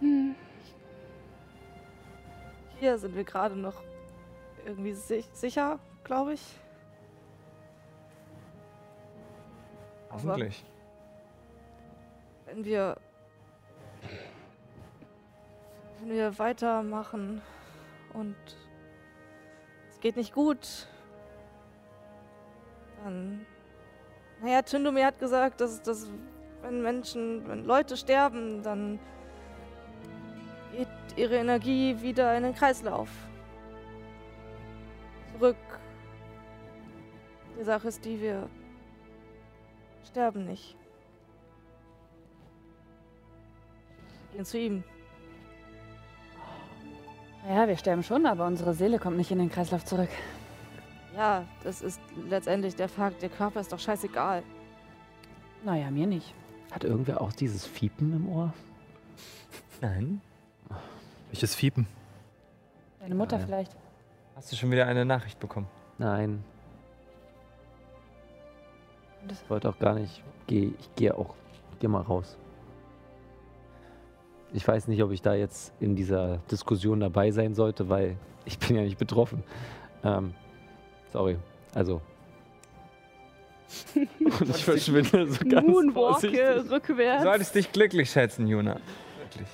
Hm. 0.00 0.34
Hier 2.78 2.98
sind 2.98 3.16
wir 3.16 3.24
gerade 3.24 3.56
noch 3.56 3.82
irgendwie 4.66 4.92
sich 4.92 5.26
sicher, 5.32 5.78
glaube 6.04 6.34
ich. 6.34 6.42
Hoffentlich. 10.10 10.64
Wenn 12.46 12.64
wir 12.64 12.96
wenn 16.00 16.10
wir 16.10 16.38
weitermachen 16.38 17.42
und 18.12 18.36
es 19.90 20.00
geht 20.00 20.16
nicht 20.16 20.32
gut, 20.32 20.86
dann 23.04 23.46
naja, 24.40 24.62
Tündome 24.62 25.04
hat 25.04 25.18
gesagt, 25.18 25.60
dass, 25.60 25.82
dass 25.82 26.08
wenn 26.62 26.82
Menschen, 26.82 27.46
wenn 27.48 27.64
Leute 27.64 27.96
sterben, 27.96 28.62
dann 28.62 29.00
geht 30.76 30.88
ihre 31.16 31.36
Energie 31.36 31.96
wieder 32.00 32.36
in 32.36 32.44
den 32.44 32.54
Kreislauf. 32.54 33.08
Zurück. 35.32 35.56
Die 37.58 37.64
Sache 37.64 37.88
ist 37.88 38.04
die, 38.04 38.20
wir 38.20 38.48
sterben 40.06 40.46
nicht. 40.46 40.76
Gehen 44.32 44.44
zu 44.44 44.58
ihm. 44.58 44.84
Ja, 47.48 47.66
wir 47.66 47.76
sterben 47.76 48.02
schon, 48.02 48.26
aber 48.26 48.46
unsere 48.46 48.74
Seele 48.74 48.98
kommt 48.98 49.16
nicht 49.16 49.30
in 49.30 49.38
den 49.38 49.50
Kreislauf 49.50 49.84
zurück. 49.84 50.10
Ja, 51.18 51.44
das 51.64 51.82
ist 51.82 52.00
letztendlich 52.28 52.76
der 52.76 52.88
Fakt. 52.88 53.20
Der 53.22 53.28
Körper 53.28 53.58
ist 53.60 53.72
doch 53.72 53.78
scheißegal. 53.80 54.44
Naja, 55.64 55.90
mir 55.90 56.06
nicht. 56.06 56.32
Hat 56.70 56.84
irgendwer 56.84 57.20
auch 57.20 57.32
dieses 57.32 57.66
Fiepen 57.66 58.14
im 58.14 58.28
Ohr? 58.28 58.52
Nein. 59.80 60.20
Welches 61.30 61.56
Fiepen? 61.56 61.88
Deine 63.00 63.16
Mutter 63.16 63.38
Ja. 63.40 63.44
vielleicht. 63.46 63.76
Hast 64.36 64.52
du 64.52 64.56
schon 64.56 64.70
wieder 64.70 64.86
eine 64.86 65.04
Nachricht 65.04 65.40
bekommen? 65.40 65.66
Nein. 65.98 66.44
Das- 69.26 69.42
Ich 69.42 69.50
wollte 69.50 69.68
auch 69.68 69.78
gar 69.80 69.94
nicht. 69.94 70.22
Geh, 70.46 70.72
ich 70.78 70.94
gehe 70.94 71.16
auch. 71.16 71.34
Geh 71.80 71.88
mal 71.88 72.02
raus. 72.02 72.36
Ich 74.52 74.66
weiß 74.66 74.86
nicht, 74.86 75.02
ob 75.02 75.10
ich 75.10 75.20
da 75.20 75.34
jetzt 75.34 75.72
in 75.80 75.96
dieser 75.96 76.38
Diskussion 76.50 77.00
dabei 77.00 77.32
sein 77.32 77.56
sollte, 77.56 77.88
weil 77.88 78.16
ich 78.44 78.58
bin 78.60 78.76
ja 78.76 78.82
nicht 78.82 78.98
betroffen. 78.98 79.42
Ähm, 80.04 80.32
sorry. 81.12 81.36
Also. 81.74 82.00
Und 84.18 84.48
ich 84.48 84.64
verschwinde 84.64 85.26
so 85.30 85.44
ganz 85.44 85.66
Moonwalke 85.66 86.64
rückwärts. 86.70 87.22
Du 87.22 87.28
solltest 87.28 87.54
dich 87.54 87.70
glücklich 87.72 88.10
schätzen, 88.10 88.46
Juna. 88.46 88.80
Wirklich. 89.20 89.48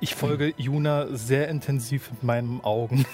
Ich 0.00 0.14
folge 0.14 0.54
Juna 0.56 1.06
sehr 1.08 1.48
intensiv 1.48 2.10
mit 2.12 2.22
meinen 2.22 2.60
Augen. 2.62 3.04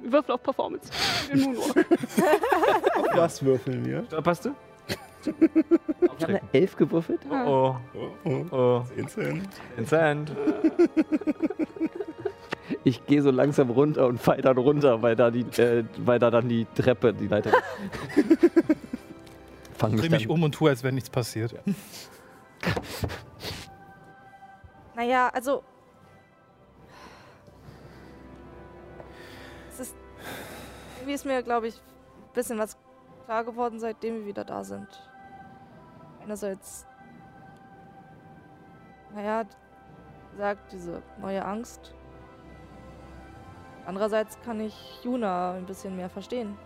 Würfel 0.00 0.34
auf 0.34 0.42
Performance. 0.42 0.90
Den 1.32 1.40
Moonwalk. 1.40 1.86
Was 3.16 3.42
würfeln 3.42 3.84
wir? 3.84 4.04
Stolperst 4.06 4.44
du? 4.46 4.54
Ich 5.24 5.32
habe 6.22 6.26
eine 6.26 6.40
Elf 6.52 6.76
gewürfelt. 6.76 7.20
Oh, 7.28 7.34
Oh, 7.34 7.76
oh, 7.94 8.10
oh. 8.24 8.44
oh. 8.56 8.84
Vincent. 9.76 10.32
Ich 12.88 13.04
gehe 13.04 13.20
so 13.20 13.30
langsam 13.30 13.68
runter 13.68 14.06
und 14.06 14.18
fall 14.18 14.40
dann 14.40 14.56
runter, 14.56 15.02
weil 15.02 15.14
da, 15.14 15.30
die, 15.30 15.42
äh, 15.60 15.84
weil 15.98 16.18
da 16.18 16.30
dann 16.30 16.48
die 16.48 16.66
Treppe, 16.74 17.12
die 17.12 17.26
Leiter. 17.26 17.50
Fang 19.76 19.90
Dreh 19.90 20.02
mich 20.02 20.10
mich 20.10 20.22
dann, 20.22 20.30
um 20.30 20.42
und 20.44 20.52
tue, 20.52 20.70
als 20.70 20.82
wenn 20.82 20.94
nichts 20.94 21.10
passiert. 21.10 21.54
Naja, 24.94 25.28
also. 25.32 25.62
Es 29.70 29.78
ist. 29.78 29.94
Irgendwie 30.96 31.12
ist 31.12 31.24
mir, 31.24 31.40
glaube 31.44 31.68
ich, 31.68 31.76
ein 31.76 32.32
bisschen 32.34 32.58
was 32.58 32.76
klar 33.26 33.44
geworden, 33.44 33.78
seitdem 33.78 34.16
wir 34.16 34.26
wieder 34.26 34.44
da 34.44 34.64
sind. 34.64 34.88
Einerseits. 36.20 36.84
naja, 39.14 39.44
gesagt, 40.32 40.72
diese 40.72 41.00
neue 41.20 41.44
Angst. 41.44 41.94
Andererseits 43.88 44.38
kann 44.42 44.60
ich 44.60 45.02
Juna 45.02 45.54
ein 45.54 45.64
bisschen 45.64 45.96
mehr 45.96 46.10
verstehen. 46.10 46.58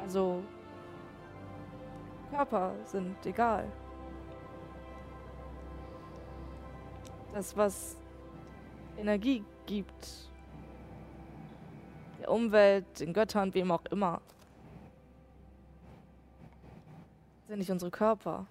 Also, 0.00 0.42
Körper 2.30 2.72
sind 2.84 3.14
egal. 3.26 3.70
Das, 7.34 7.54
was 7.54 7.98
Energie 8.96 9.44
gibt, 9.66 10.30
der 12.18 12.30
Umwelt, 12.30 12.98
den 12.98 13.12
Göttern, 13.12 13.52
wem 13.52 13.70
auch 13.72 13.84
immer, 13.90 14.22
sind 17.46 17.58
nicht 17.58 17.70
unsere 17.70 17.90
Körper. 17.90 18.46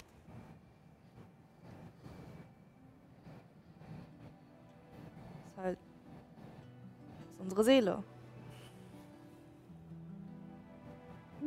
Unsere 7.46 7.64
Seele. 7.64 8.04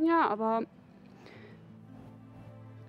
Ja, 0.05 0.29
aber 0.29 0.63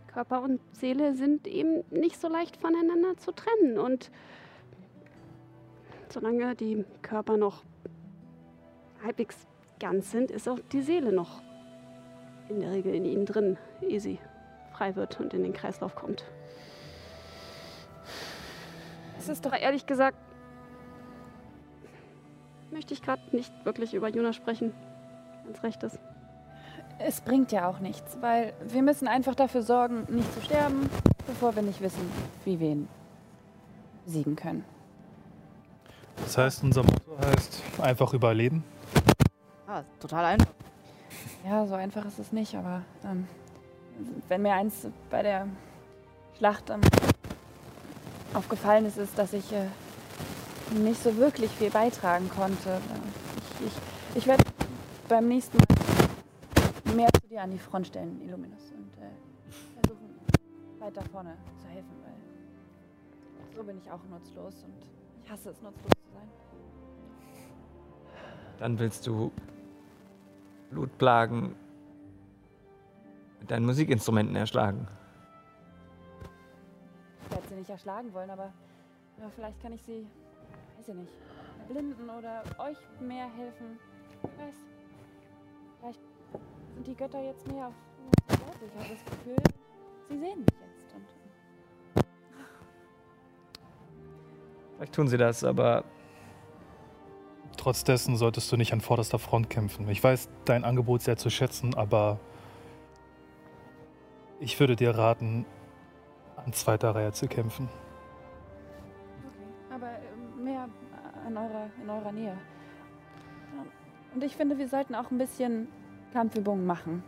Körper 0.07 0.41
und 0.43 0.61
Seele 0.73 1.15
sind 1.15 1.47
eben 1.47 1.83
nicht 1.89 2.19
so 2.19 2.27
leicht 2.27 2.57
voneinander 2.57 3.17
zu 3.17 3.31
trennen. 3.31 3.79
Und 3.79 4.11
solange 6.09 6.55
die 6.55 6.85
Körper 7.01 7.37
noch 7.37 7.63
halbwegs 9.03 9.47
ganz 9.79 10.11
sind, 10.11 10.29
ist 10.29 10.47
auch 10.47 10.59
die 10.71 10.81
Seele 10.81 11.11
noch 11.11 11.41
in 12.47 12.59
der 12.59 12.71
Regel 12.71 12.93
in 12.93 13.05
ihnen 13.05 13.25
drin, 13.25 13.57
ehe 13.81 13.99
sie 13.99 14.19
frei 14.73 14.95
wird 14.95 15.19
und 15.19 15.33
in 15.33 15.43
den 15.43 15.53
Kreislauf 15.53 15.95
kommt. 15.95 16.23
Es 19.17 19.29
ist 19.29 19.45
doch 19.45 19.53
ehrlich 19.53 19.85
gesagt, 19.85 20.17
möchte 22.71 22.93
ich 22.93 23.01
gerade 23.01 23.21
nicht 23.31 23.53
wirklich 23.65 23.93
über 23.93 24.09
Juna 24.09 24.33
sprechen, 24.33 24.73
wenn 25.43 25.53
es 25.53 25.63
recht 25.63 25.83
ist. 25.83 25.99
Es 26.99 27.21
bringt 27.21 27.51
ja 27.51 27.67
auch 27.69 27.79
nichts, 27.79 28.17
weil 28.19 28.53
wir 28.67 28.81
müssen 28.81 29.07
einfach 29.07 29.35
dafür 29.35 29.61
sorgen, 29.61 30.05
nicht 30.09 30.33
zu 30.33 30.41
sterben, 30.41 30.89
bevor 31.27 31.55
wir 31.55 31.61
nicht 31.61 31.81
wissen, 31.81 32.11
wie 32.45 32.59
wir 32.59 32.69
ihn 32.71 32.87
besiegen 34.05 34.35
können. 34.35 34.65
Das 36.17 36.37
heißt, 36.37 36.63
unser 36.63 36.83
Motto 36.83 37.17
heißt 37.17 37.61
einfach 37.81 38.13
überleben. 38.13 38.63
Ah, 39.67 39.83
total 39.99 40.25
einfach. 40.25 40.53
Ja, 41.45 41.65
so 41.65 41.75
einfach 41.75 42.05
ist 42.05 42.19
es 42.19 42.31
nicht, 42.33 42.55
aber 42.55 42.81
ähm, 43.05 43.27
wenn 44.27 44.41
mir 44.41 44.53
eins 44.53 44.87
bei 45.09 45.23
der 45.23 45.47
Schlacht 46.37 46.69
ähm, 46.69 46.81
aufgefallen 48.33 48.85
ist, 48.85 48.97
ist, 48.97 49.17
dass 49.17 49.33
ich 49.33 49.51
äh, 49.53 49.67
nicht 50.71 51.01
so 51.01 51.15
wirklich 51.17 51.51
viel 51.51 51.71
beitragen 51.71 52.29
konnte. 52.29 52.79
Ich, 53.59 53.67
ich, 53.67 53.73
ich 54.15 54.27
werde 54.27 54.43
beim 55.07 55.27
nächsten 55.27 55.57
Mal 55.57 56.95
mehr 56.95 57.09
zu 57.21 57.27
dir 57.27 57.41
an 57.41 57.51
die 57.51 57.59
Front 57.59 57.87
stellen, 57.87 58.21
Illuminus, 58.21 58.71
und 58.71 58.91
äh, 58.97 59.09
versuchen, 59.81 60.09
weiter 60.79 61.01
vorne 61.11 61.35
zu 61.57 61.67
helfen, 61.67 61.91
weil 62.03 63.55
so 63.55 63.63
bin 63.63 63.77
ich 63.77 63.91
auch 63.91 64.03
nutzlos 64.09 64.63
und 64.63 64.73
ich 65.23 65.29
hasse 65.29 65.49
es, 65.49 65.61
nutzlos 65.61 65.91
zu 65.91 66.11
sein. 66.13 66.27
Dann 68.59 68.77
willst 68.79 69.07
du 69.07 69.31
Blutplagen 70.69 71.55
mit 73.39 73.49
deinen 73.49 73.65
Musikinstrumenten 73.65 74.35
erschlagen. 74.35 74.87
Ich 77.23 77.31
werde 77.31 77.47
sie 77.47 77.55
nicht 77.55 77.69
erschlagen 77.69 78.13
wollen, 78.13 78.29
aber, 78.29 78.51
aber 79.17 79.29
vielleicht 79.35 79.61
kann 79.61 79.73
ich 79.73 79.81
sie, 79.83 80.05
weiß 80.79 80.87
ich 80.87 80.95
nicht, 80.95 81.13
blinden 81.67 82.09
oder 82.09 82.41
euch 82.57 82.77
mehr 83.01 83.27
helfen. 83.35 83.79
Wer 84.21 84.47
weiß. 84.47 84.55
Vielleicht 85.79 85.99
sind 86.73 86.87
die 86.87 86.95
Götter 86.95 87.21
jetzt 87.21 87.47
mehr 87.47 87.67
auf 87.67 87.73
Seite. 88.29 88.65
Ich 88.65 88.79
habe 88.79 88.95
das 88.95 89.05
Gefühl, 89.05 89.35
sie 90.09 90.17
sehen 90.17 90.39
mich 90.39 90.55
jetzt. 90.61 90.95
Und 90.95 92.05
Vielleicht 94.75 94.93
tun 94.93 95.07
sie 95.07 95.17
das, 95.17 95.43
aber 95.43 95.83
Trotz 97.57 97.83
dessen 97.83 98.15
solltest 98.15 98.49
du 98.53 98.55
nicht 98.55 98.71
an 98.71 98.79
vorderster 98.79 99.19
Front 99.19 99.49
kämpfen. 99.49 99.89
Ich 99.89 100.01
weiß 100.01 100.29
dein 100.45 100.63
Angebot 100.63 101.01
sehr 101.01 101.17
zu 101.17 101.29
schätzen, 101.29 101.75
aber 101.75 102.17
ich 104.39 104.57
würde 104.61 104.77
dir 104.77 104.91
raten, 104.91 105.45
an 106.37 106.53
zweiter 106.53 106.95
Reihe 106.95 107.11
zu 107.11 107.27
kämpfen. 107.27 107.67
An 111.29 111.37
eurer, 111.37 111.69
in 111.81 111.89
eurer 111.89 112.11
Nähe. 112.11 112.37
Und 114.13 114.23
ich 114.23 114.35
finde, 114.35 114.57
wir 114.57 114.67
sollten 114.67 114.95
auch 114.95 115.11
ein 115.11 115.17
bisschen 115.17 115.67
Kampfübungen 116.13 116.65
machen. 116.65 117.03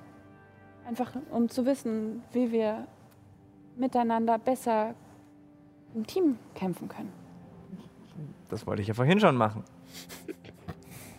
Einfach 0.87 1.11
um 1.31 1.49
zu 1.49 1.65
wissen, 1.65 2.23
wie 2.31 2.51
wir 2.51 2.87
miteinander 3.75 4.37
besser 4.37 4.93
im 5.95 6.05
Team 6.05 6.37
kämpfen 6.55 6.87
können. 6.87 7.11
das 8.49 8.65
wollte 8.67 8.81
ich 8.81 8.87
ja 8.87 8.93
vorhin 8.93 9.19
schon 9.19 9.35
machen. 9.35 9.63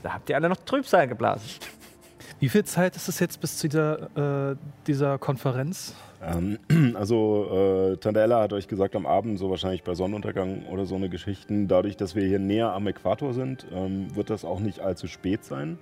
Da 0.02 0.14
habt 0.14 0.28
ihr 0.30 0.36
alle 0.36 0.48
noch 0.48 0.56
Trübsal 0.56 1.06
geblasen. 1.08 1.48
Wie 2.40 2.48
viel 2.48 2.64
Zeit 2.64 2.96
ist 2.96 3.08
es 3.08 3.20
jetzt 3.20 3.40
bis 3.40 3.58
zu 3.58 3.68
dieser, 3.68 4.50
äh, 4.50 4.56
dieser 4.86 5.18
Konferenz? 5.18 5.94
Ähm, 6.22 6.58
also 6.94 7.92
äh, 7.92 7.96
Tandella 7.96 8.40
hat 8.40 8.52
euch 8.52 8.68
gesagt 8.68 8.94
am 8.94 9.06
Abend, 9.06 9.38
so 9.38 9.50
wahrscheinlich 9.50 9.82
bei 9.82 9.94
Sonnenuntergang 9.94 10.66
oder 10.66 10.86
so 10.86 10.94
eine 10.94 11.08
Geschichten. 11.08 11.68
Dadurch, 11.68 11.96
dass 11.96 12.14
wir 12.14 12.24
hier 12.24 12.38
näher 12.38 12.72
am 12.72 12.86
Äquator 12.86 13.34
sind, 13.34 13.66
ähm, 13.72 14.14
wird 14.14 14.30
das 14.30 14.44
auch 14.44 14.60
nicht 14.60 14.80
allzu 14.80 15.06
spät 15.06 15.44
sein. 15.44 15.78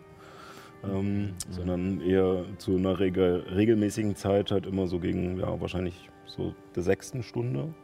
Ähm, 0.83 1.35
sondern 1.51 2.01
eher 2.01 2.45
zu 2.57 2.75
einer 2.75 2.99
regel 2.99 3.45
regelmäßigen 3.55 4.17
Zeit, 4.17 4.51
halt 4.51 4.65
immer 4.65 4.87
so 4.87 4.99
gegen, 4.99 5.39
ja, 5.39 5.61
wahrscheinlich 5.61 6.09
so 6.25 6.55
der 6.75 6.83
sechsten 6.83 7.23
Stunde. 7.23 7.75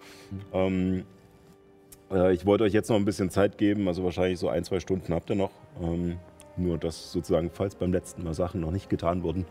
Ähm, 0.55 1.05
äh, 2.11 2.33
ich 2.33 2.47
wollte 2.47 2.65
euch 2.65 2.73
jetzt 2.73 2.89
noch 2.89 2.97
ein 2.97 3.05
bisschen 3.05 3.29
Zeit 3.29 3.59
geben, 3.59 3.87
also 3.87 4.03
wahrscheinlich 4.03 4.39
so 4.39 4.49
ein, 4.49 4.65
zwei 4.65 4.81
Stunden 4.81 5.13
habt 5.13 5.29
ihr 5.29 5.37
noch. 5.37 5.51
Ähm, 5.83 6.17
nur, 6.59 6.79
dass 6.79 7.13
sozusagen, 7.13 7.51
falls 7.53 7.75
beim 7.75 7.93
letzten 7.93 8.25
Mal 8.25 8.35
Sachen 8.35 8.61
noch 8.61 8.71
nicht 8.71 8.89
getan 8.89 9.23
wurden, 9.23 9.47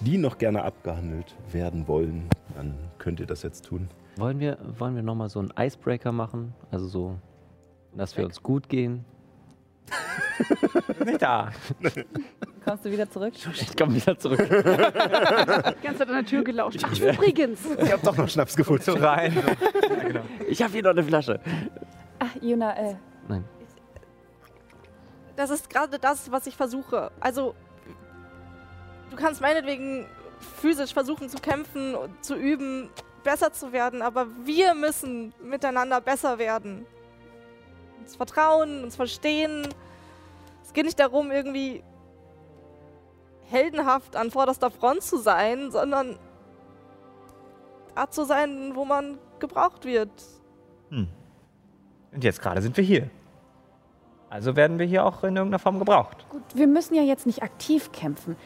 die 0.00 0.18
noch 0.18 0.38
gerne 0.38 0.62
abgehandelt 0.62 1.34
werden 1.52 1.88
wollen, 1.88 2.28
dann 2.56 2.74
könnt 2.98 3.20
ihr 3.20 3.26
das 3.26 3.42
jetzt 3.42 3.64
tun. 3.66 3.88
Wollen 4.16 4.40
wir, 4.40 4.58
wollen 4.78 4.94
wir 4.96 5.02
nochmal 5.02 5.28
so 5.28 5.38
einen 5.38 5.52
Icebreaker 5.58 6.12
machen? 6.12 6.54
Also 6.70 6.86
so, 6.88 7.18
dass 7.94 8.16
wir 8.16 8.24
uns 8.24 8.42
gut 8.42 8.68
gehen. 8.68 9.04
Nicht 11.04 11.22
da. 11.22 11.50
Kommst 12.64 12.84
du 12.84 12.92
wieder 12.92 13.08
zurück? 13.08 13.32
Ich 13.54 13.76
komme 13.76 13.94
wieder 13.94 14.18
zurück. 14.18 14.38
Die 14.40 15.82
ganze 15.82 15.98
Zeit 15.98 16.08
an 16.08 16.14
der 16.14 16.26
Tür 16.26 16.44
gelauscht. 16.44 16.80
Ach, 16.84 16.98
übrigens. 16.98 17.60
Ihr 17.64 17.92
habt 17.92 18.06
doch 18.06 18.16
noch 18.16 18.28
Schnaps 18.28 18.56
gefunden. 18.56 18.90
Rein. 18.98 19.32
Ja, 19.88 20.04
genau. 20.04 20.20
Ich 20.48 20.62
habe 20.62 20.72
hier 20.72 20.82
noch 20.82 20.90
eine 20.90 21.02
Flasche. 21.02 21.40
Ach, 22.18 22.34
Juna, 22.40 22.76
äh, 22.76 22.94
Nein. 23.28 23.44
Das 25.38 25.50
ist 25.50 25.70
gerade 25.70 26.00
das, 26.00 26.32
was 26.32 26.48
ich 26.48 26.56
versuche. 26.56 27.12
Also, 27.20 27.54
du 29.08 29.16
kannst 29.16 29.40
meinetwegen 29.40 30.04
physisch 30.60 30.92
versuchen 30.92 31.28
zu 31.28 31.38
kämpfen 31.38 31.96
zu 32.22 32.34
üben, 32.34 32.90
besser 33.22 33.52
zu 33.52 33.70
werden, 33.70 34.02
aber 34.02 34.26
wir 34.44 34.74
müssen 34.74 35.32
miteinander 35.40 36.00
besser 36.00 36.40
werden. 36.40 36.86
Uns 38.00 38.16
vertrauen, 38.16 38.82
uns 38.82 38.96
verstehen. 38.96 39.68
Es 40.64 40.72
geht 40.72 40.86
nicht 40.86 40.98
darum, 40.98 41.30
irgendwie 41.30 41.84
heldenhaft 43.44 44.16
an 44.16 44.32
vorderster 44.32 44.72
Front 44.72 45.04
zu 45.04 45.18
sein, 45.18 45.70
sondern 45.70 46.18
da 47.94 48.10
zu 48.10 48.24
sein, 48.24 48.74
wo 48.74 48.84
man 48.84 49.20
gebraucht 49.38 49.84
wird. 49.84 50.10
Hm. 50.88 51.06
Und 52.10 52.24
jetzt 52.24 52.42
gerade 52.42 52.60
sind 52.60 52.76
wir 52.76 52.82
hier. 52.82 53.08
Also 54.30 54.56
werden 54.56 54.78
wir 54.78 54.86
hier 54.86 55.04
auch 55.06 55.24
in 55.24 55.36
irgendeiner 55.36 55.58
Form 55.58 55.78
gebraucht. 55.78 56.26
gut, 56.30 56.42
wir 56.54 56.66
müssen 56.66 56.94
ja 56.94 57.02
jetzt 57.02 57.26
nicht 57.26 57.42
aktiv 57.42 57.92
kämpfen. 57.92 58.36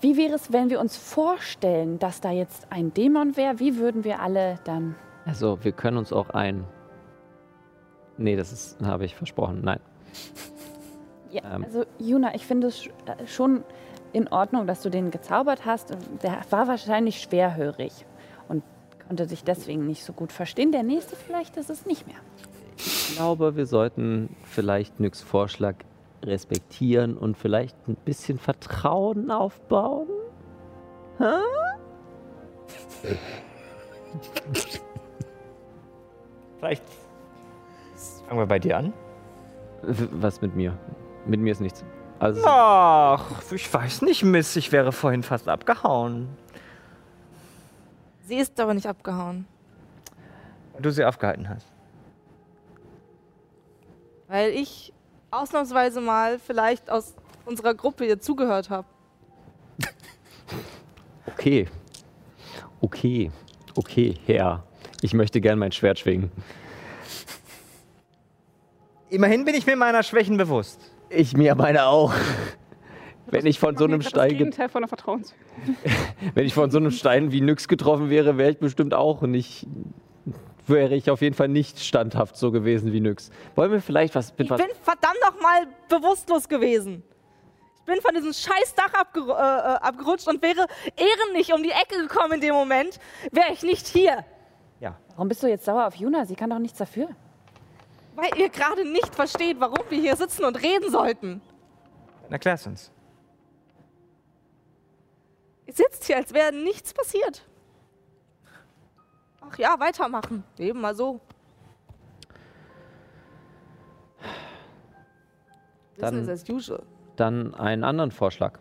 Wie 0.00 0.16
wäre 0.16 0.34
es, 0.34 0.52
wenn 0.52 0.70
wir 0.70 0.80
uns 0.80 0.96
vorstellen, 0.96 1.98
dass 1.98 2.20
da 2.20 2.30
jetzt 2.30 2.66
ein 2.70 2.92
Dämon 2.94 3.36
wäre? 3.36 3.58
Wie 3.58 3.76
würden 3.78 4.04
wir 4.04 4.20
alle 4.20 4.58
dann. 4.64 4.94
Also, 5.24 5.58
wir 5.64 5.72
können 5.72 5.96
uns 5.96 6.12
auch 6.12 6.30
ein. 6.30 6.64
Nee, 8.16 8.36
das 8.36 8.52
ist, 8.52 8.80
habe 8.82 9.04
ich 9.04 9.14
versprochen. 9.16 9.60
Nein. 9.62 9.80
Ja, 11.32 11.42
Ähm. 11.54 11.62
also 11.62 11.84
Juna, 12.00 12.34
ich 12.34 12.44
finde 12.44 12.66
es 12.66 12.86
äh, 13.06 13.24
schon 13.26 13.62
in 14.12 14.26
Ordnung, 14.32 14.66
dass 14.66 14.82
du 14.82 14.90
den 14.90 15.12
gezaubert 15.12 15.64
hast. 15.64 15.96
Der 16.24 16.40
war 16.50 16.66
wahrscheinlich 16.66 17.20
schwerhörig 17.20 18.04
und 18.48 18.64
konnte 19.06 19.26
sich 19.26 19.44
deswegen 19.44 19.86
nicht 19.86 20.02
so 20.02 20.12
gut 20.12 20.32
verstehen. 20.32 20.72
Der 20.72 20.82
nächste 20.82 21.14
vielleicht 21.14 21.56
ist 21.56 21.70
es 21.70 21.86
nicht 21.86 22.08
mehr. 22.08 22.16
Ich 22.86 23.16
glaube, 23.16 23.56
wir 23.56 23.66
sollten 23.66 24.34
vielleicht 24.44 25.00
Nyx 25.00 25.20
Vorschlag 25.20 25.76
respektieren 26.22 27.16
und 27.16 27.36
vielleicht 27.36 27.76
ein 27.88 27.96
bisschen 27.96 28.38
Vertrauen 28.38 29.30
aufbauen. 29.30 30.08
Vielleicht 36.58 36.84
fangen 38.26 38.40
wir 38.40 38.46
bei 38.46 38.58
dir 38.58 38.78
an. 38.78 38.92
Was 39.82 40.40
mit 40.40 40.54
mir? 40.54 40.76
Mit 41.26 41.40
mir 41.40 41.52
ist 41.52 41.60
nichts. 41.60 41.84
Also, 42.18 42.42
Ach, 42.44 43.24
ich 43.50 43.72
weiß 43.72 44.02
nicht, 44.02 44.24
Miss. 44.24 44.54
Ich 44.56 44.72
wäre 44.72 44.92
vorhin 44.92 45.22
fast 45.22 45.48
abgehauen. 45.48 46.28
Sie 48.24 48.36
ist 48.36 48.60
aber 48.60 48.74
nicht 48.74 48.86
abgehauen. 48.86 49.46
Weil 50.72 50.82
du 50.82 50.90
sie 50.90 51.04
aufgehalten 51.04 51.48
hast. 51.48 51.69
Weil 54.30 54.50
ich 54.52 54.92
ausnahmsweise 55.32 56.00
mal 56.00 56.38
vielleicht 56.38 56.88
aus 56.88 57.14
unserer 57.46 57.74
Gruppe 57.74 58.06
ihr 58.06 58.20
zugehört 58.20 58.70
habe. 58.70 58.86
okay. 61.26 61.66
Okay. 62.80 63.30
Okay, 63.76 64.14
Herr. 64.26 64.62
Ich 65.02 65.14
möchte 65.14 65.40
gern 65.40 65.58
mein 65.58 65.72
Schwert 65.72 65.98
schwingen. 65.98 66.30
Immerhin 69.08 69.44
bin 69.44 69.54
ich 69.56 69.66
mir 69.66 69.74
meiner 69.76 70.02
Schwächen 70.04 70.36
bewusst. 70.36 70.80
Ich 71.08 71.36
mir 71.36 71.54
meine 71.56 71.86
auch. 71.86 72.12
Wenn 73.26 73.46
ich 73.46 73.58
von 73.58 73.76
so 73.76 73.84
einem 73.84 74.00
Das 74.00 74.10
Stein, 74.10 74.28
ge- 74.30 74.38
Gegenteil 74.38 74.68
von 74.68 74.82
der 74.82 74.88
Vertrauens. 74.88 75.34
wenn 76.34 76.46
ich 76.46 76.54
von 76.54 76.70
so 76.70 76.78
einem 76.78 76.90
Stein 76.92 77.32
wie 77.32 77.40
Nyx 77.40 77.66
getroffen 77.68 78.10
wäre, 78.10 78.38
wäre 78.38 78.50
ich 78.52 78.58
bestimmt 78.58 78.94
auch 78.94 79.22
nicht, 79.22 79.66
wäre 80.66 80.94
ich 80.94 81.10
auf 81.10 81.20
jeden 81.20 81.34
Fall 81.34 81.48
nicht 81.48 81.80
standhaft 81.80 82.36
so 82.36 82.50
gewesen 82.50 82.92
wie 82.92 83.00
Nyx. 83.00 83.30
Wollen 83.54 83.72
wir 83.72 83.80
vielleicht 83.80 84.14
was 84.14 84.30
mit 84.36 84.46
Ich 84.46 84.50
was? 84.50 84.60
bin 84.60 84.70
verdammt 84.82 85.18
nochmal 85.24 85.66
bewusstlos 85.88 86.48
gewesen. 86.48 87.02
Ich 87.78 87.84
bin 87.84 88.00
von 88.02 88.14
diesem 88.14 88.32
scheiß 88.32 88.74
Dach 88.74 88.92
abgeru 88.94 89.30
äh, 89.30 89.34
äh, 89.34 89.36
abgerutscht 89.36 90.28
und 90.28 90.40
wäre 90.42 90.66
ehrenlich 90.96 91.52
um 91.52 91.62
die 91.62 91.70
Ecke 91.70 91.96
gekommen 92.06 92.34
in 92.34 92.40
dem 92.40 92.54
Moment, 92.54 93.00
wäre 93.32 93.52
ich 93.52 93.62
nicht 93.62 93.86
hier. 93.86 94.24
Warum 95.20 95.28
bist 95.28 95.42
du 95.42 95.48
jetzt 95.48 95.66
sauer 95.66 95.86
auf 95.86 95.96
Juna? 95.96 96.24
Sie 96.24 96.34
kann 96.34 96.48
doch 96.48 96.58
nichts 96.58 96.78
dafür. 96.78 97.08
Weil 98.16 98.30
ihr 98.38 98.48
gerade 98.48 98.90
nicht 98.90 99.14
versteht, 99.14 99.60
warum 99.60 99.84
wir 99.90 100.00
hier 100.00 100.16
sitzen 100.16 100.46
und 100.46 100.56
reden 100.62 100.90
sollten. 100.90 101.42
Dann 102.22 102.32
erklär's 102.32 102.66
uns. 102.66 102.90
Ihr 105.66 105.74
sitzt 105.74 106.04
hier, 106.06 106.16
als 106.16 106.32
wäre 106.32 106.52
nichts 106.54 106.94
passiert. 106.94 107.42
Ach 109.52 109.58
ja, 109.58 109.78
weitermachen. 109.78 110.44
Eben 110.58 110.80
mal 110.80 110.94
so. 110.94 111.20
Dann- 115.98 116.14
Business 116.14 116.42
as 116.42 116.48
usual. 116.48 116.82
Dann 117.16 117.54
einen 117.54 117.84
anderen 117.84 118.10
Vorschlag. 118.10 118.58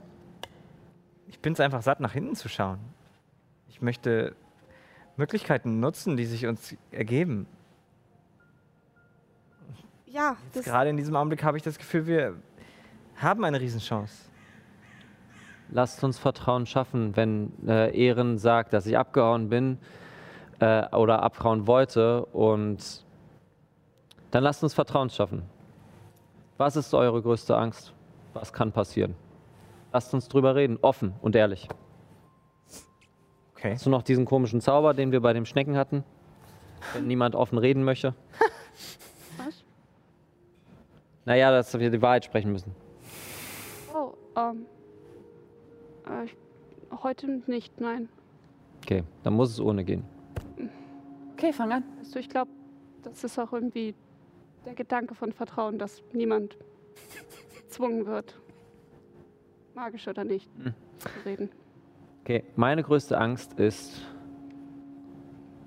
Ich 1.27 1.39
bin's 1.39 1.59
einfach 1.59 1.81
satt, 1.81 1.99
nach 2.01 2.11
hinten 2.11 2.35
zu 2.35 2.49
schauen. 2.49 2.79
Ich 3.69 3.81
möchte 3.81 4.35
Möglichkeiten 5.15 5.79
nutzen, 5.79 6.17
die 6.17 6.25
sich 6.25 6.45
uns 6.47 6.75
ergeben. 6.91 7.45
Ja, 10.05 10.35
Jetzt 10.53 10.65
gerade 10.65 10.89
in 10.89 10.97
diesem 10.97 11.15
Augenblick 11.15 11.43
habe 11.43 11.55
ich 11.55 11.63
das 11.63 11.77
Gefühl, 11.77 12.07
wir 12.07 12.35
haben 13.15 13.45
eine 13.45 13.61
Riesenchance. 13.61 14.29
Lasst 15.71 16.03
uns 16.03 16.17
Vertrauen 16.17 16.65
schaffen, 16.65 17.15
wenn 17.15 17.53
äh, 17.67 17.95
Ehren 17.95 18.39
sagt, 18.39 18.73
dass 18.73 18.87
ich 18.87 18.97
abgehauen 18.97 19.49
bin 19.49 19.77
äh, 20.59 20.95
oder 20.95 21.23
abhauen 21.23 21.67
wollte 21.67 22.25
und 22.25 23.05
dann 24.31 24.43
lasst 24.43 24.63
uns 24.63 24.73
Vertrauen 24.73 25.09
schaffen. 25.09 25.43
Was 26.57 26.75
ist 26.75 26.93
eure 26.93 27.21
größte 27.21 27.57
Angst? 27.57 27.93
Was 28.33 28.53
kann 28.53 28.71
passieren? 28.71 29.15
Lasst 29.91 30.13
uns 30.13 30.27
drüber 30.27 30.55
reden, 30.55 30.77
offen 30.81 31.13
und 31.21 31.35
ehrlich. 31.35 31.67
Okay. 33.55 33.73
Hast 33.73 33.85
du 33.85 33.89
noch 33.89 34.03
diesen 34.03 34.25
komischen 34.25 34.61
Zauber, 34.61 34.93
den 34.93 35.11
wir 35.11 35.21
bei 35.21 35.33
dem 35.33 35.45
Schnecken 35.45 35.75
hatten? 35.75 36.03
Wenn 36.93 37.07
niemand 37.07 37.35
offen 37.35 37.57
reden 37.57 37.83
möchte? 37.83 38.13
Was? 39.37 39.63
Naja, 41.25 41.51
dass 41.51 41.77
wir 41.77 41.89
die 41.89 42.01
Wahrheit 42.01 42.25
sprechen 42.25 42.51
müssen. 42.51 42.75
Oh, 43.93 44.13
ähm. 44.37 44.65
Äh, 46.05 46.27
heute 47.03 47.41
nicht, 47.47 47.81
nein. 47.81 48.09
Okay, 48.83 49.03
dann 49.23 49.33
muss 49.33 49.51
es 49.51 49.59
ohne 49.59 49.83
gehen. 49.83 50.05
Okay, 51.39 51.53
fang 51.53 51.71
an. 51.71 51.83
Du, 52.11 52.19
ich 52.19 52.27
glaube, 52.27 52.51
das 53.01 53.23
ist 53.23 53.39
auch 53.39 53.53
irgendwie 53.53 53.95
der 54.65 54.73
Gedanke 54.75 55.15
von 55.15 55.31
Vertrauen, 55.31 55.79
dass 55.79 56.03
niemand 56.11 56.57
gezwungen 57.61 58.05
wird, 58.05 58.37
magisch 59.73 60.05
oder 60.09 60.25
nicht, 60.25 60.49
Hm. 60.61 60.73
zu 60.97 61.09
reden. 61.25 61.49
Okay, 62.25 62.43
meine 62.57 62.83
größte 62.83 63.17
Angst 63.17 63.53
ist 63.53 64.05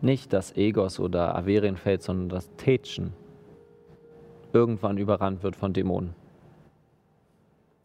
nicht, 0.02 0.34
dass 0.34 0.54
Egos 0.58 1.00
oder 1.00 1.34
Averien 1.34 1.78
fällt, 1.78 2.02
sondern 2.02 2.28
dass 2.28 2.54
Tätschen 2.56 3.14
irgendwann 4.52 4.98
überrannt 4.98 5.42
wird 5.42 5.56
von 5.56 5.72
Dämonen. 5.72 6.14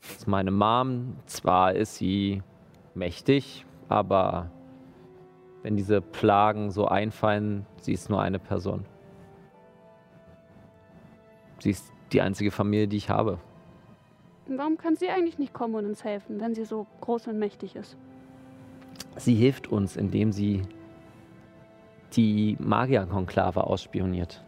Das 0.01 0.11
ist 0.17 0.27
meine 0.27 0.51
Mom, 0.51 1.15
zwar 1.25 1.73
ist 1.73 1.95
sie 1.95 2.43
mächtig, 2.95 3.65
aber 3.87 4.51
wenn 5.67 5.75
diese 5.75 5.99
Plagen 5.99 6.71
so 6.71 6.87
einfallen, 6.87 7.65
sie 7.81 7.91
ist 7.91 8.09
nur 8.09 8.21
eine 8.21 8.39
Person. 8.39 8.85
Sie 11.59 11.71
ist 11.71 11.91
die 12.13 12.21
einzige 12.21 12.51
Familie, 12.51 12.87
die 12.87 12.95
ich 12.95 13.09
habe. 13.09 13.37
Warum 14.47 14.77
kann 14.77 14.95
sie 14.95 15.09
eigentlich 15.09 15.37
nicht 15.39 15.51
kommen 15.51 15.75
und 15.75 15.85
uns 15.85 16.05
helfen, 16.05 16.39
wenn 16.39 16.55
sie 16.55 16.63
so 16.63 16.87
groß 17.01 17.27
und 17.27 17.37
mächtig 17.37 17.75
ist? 17.75 17.97
Sie 19.17 19.35
hilft 19.35 19.67
uns, 19.67 19.97
indem 19.97 20.31
sie 20.31 20.61
die 22.13 22.55
Magierkonklave 22.61 23.65
ausspioniert. 23.65 24.41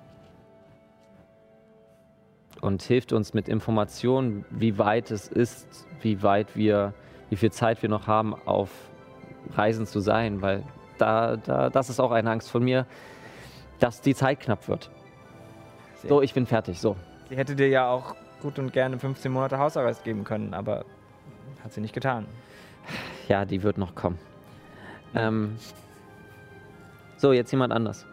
Und 2.62 2.82
hilft 2.82 3.12
uns 3.12 3.34
mit 3.34 3.50
Informationen, 3.50 4.46
wie 4.52 4.78
weit 4.78 5.12
es 5.12 5.28
ist, 5.28 5.86
wie 6.00 6.24
weit 6.24 6.56
wir, 6.56 6.94
wie 7.30 7.36
viel 7.36 7.52
Zeit 7.52 7.82
wir 7.82 7.90
noch 7.90 8.08
haben, 8.08 8.34
auf 8.46 8.72
Reisen 9.58 9.86
zu 9.86 10.00
sein, 10.00 10.42
weil 10.42 10.64
da, 11.00 11.38
da, 11.38 11.70
das 11.70 11.90
ist 11.90 12.00
auch 12.00 12.12
eine 12.12 12.30
Angst 12.30 12.50
von 12.50 12.64
mir, 12.64 12.86
dass 13.80 14.02
die 14.02 14.16
Zeit 14.16 14.40
knapp 14.40 14.68
wird. 14.68 14.90
So, 16.08 16.22
ich 16.22 16.34
bin 16.34 16.46
fertig. 16.46 16.80
So. 16.80 16.96
Sie 17.30 17.36
hätte 17.36 17.56
dir 17.56 17.68
ja 17.68 17.90
auch 17.90 18.16
gut 18.42 18.58
und 18.60 18.72
gerne 18.72 18.98
15 18.98 19.32
Monate 19.32 19.58
Hausarrest 19.58 20.04
geben 20.04 20.24
können, 20.24 20.54
aber 20.54 20.86
hat 21.64 21.74
sie 21.74 21.82
nicht 21.82 21.94
getan. 21.94 22.26
Ja, 23.28 23.46
die 23.46 23.64
wird 23.64 23.78
noch 23.78 23.96
kommen. 23.96 24.18
Ähm, 25.14 25.58
so, 27.18 27.34
jetzt 27.34 27.52
jemand 27.52 27.74
anders. 27.74 28.06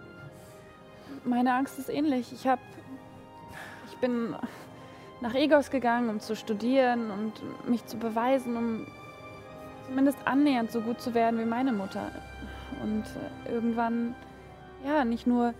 Meine 1.25 1.55
Angst 1.55 1.79
ist 1.79 1.89
ähnlich. 1.89 2.33
Ich 2.33 2.47
habe, 2.47 2.61
ich 3.89 3.97
bin 3.99 4.35
nach 5.21 5.35
Egos 5.35 5.71
gegangen, 5.71 6.09
um 6.09 6.21
zu 6.21 6.37
studieren 6.37 7.11
und 7.11 7.69
mich 7.69 7.85
zu 7.87 7.97
beweisen, 7.97 8.57
um 8.57 8.87
zumindest 9.87 10.19
annähernd 10.25 10.71
so 10.71 10.81
gut 10.81 11.01
zu 11.01 11.15
werden 11.15 11.39
wie 11.39 11.45
meine 11.45 11.73
Mutter. 11.73 12.11
Und 12.83 13.05
äh, 13.47 13.53
irgendwann, 13.53 14.15
ja, 14.85 15.05
nicht 15.05 15.27
nur 15.27 15.55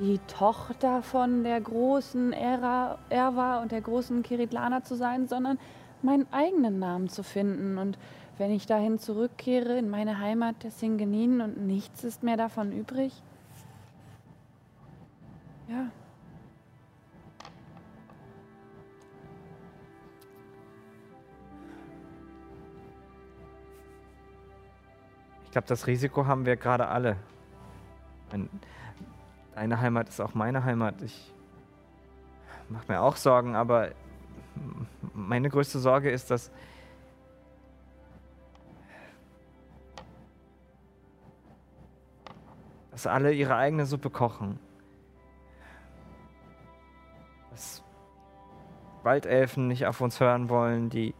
die 0.00 0.18
Tochter 0.26 1.02
von 1.02 1.44
der 1.44 1.60
großen 1.60 2.32
Era, 2.32 2.98
Erwa 3.10 3.60
und 3.60 3.72
der 3.72 3.80
großen 3.80 4.22
Kiritlana 4.22 4.82
zu 4.82 4.96
sein, 4.96 5.28
sondern 5.28 5.58
meinen 6.02 6.26
eigenen 6.32 6.78
Namen 6.78 7.08
zu 7.08 7.22
finden. 7.22 7.78
Und 7.78 7.98
wenn 8.38 8.50
ich 8.50 8.66
dahin 8.66 8.98
zurückkehre 8.98 9.78
in 9.78 9.88
meine 9.88 10.18
Heimat 10.18 10.62
der 10.62 10.70
Singenin 10.70 11.40
und 11.40 11.66
nichts 11.66 12.02
ist 12.04 12.22
mehr 12.22 12.36
davon 12.36 12.72
übrig, 12.72 13.12
ja, 15.68 15.86
glaube, 25.54 25.68
das 25.68 25.86
Risiko 25.86 26.26
haben 26.26 26.46
wir 26.46 26.56
gerade 26.56 26.88
alle. 26.88 27.16
Deine 29.54 29.80
Heimat 29.80 30.08
ist 30.08 30.20
auch 30.20 30.34
meine 30.34 30.64
Heimat. 30.64 31.00
Ich 31.00 31.32
mache 32.68 32.90
mir 32.90 33.00
auch 33.00 33.14
Sorgen, 33.14 33.54
aber 33.54 33.92
meine 35.12 35.48
größte 35.48 35.78
Sorge 35.78 36.10
ist, 36.10 36.32
dass 36.32 36.50
dass 42.90 43.06
alle 43.06 43.32
ihre 43.32 43.54
eigene 43.54 43.86
Suppe 43.86 44.10
kochen. 44.10 44.58
Dass 47.52 47.84
Waldelfen 49.04 49.68
nicht 49.68 49.86
auf 49.86 50.00
uns 50.00 50.18
hören 50.18 50.48
wollen, 50.48 50.90
die 50.90 51.14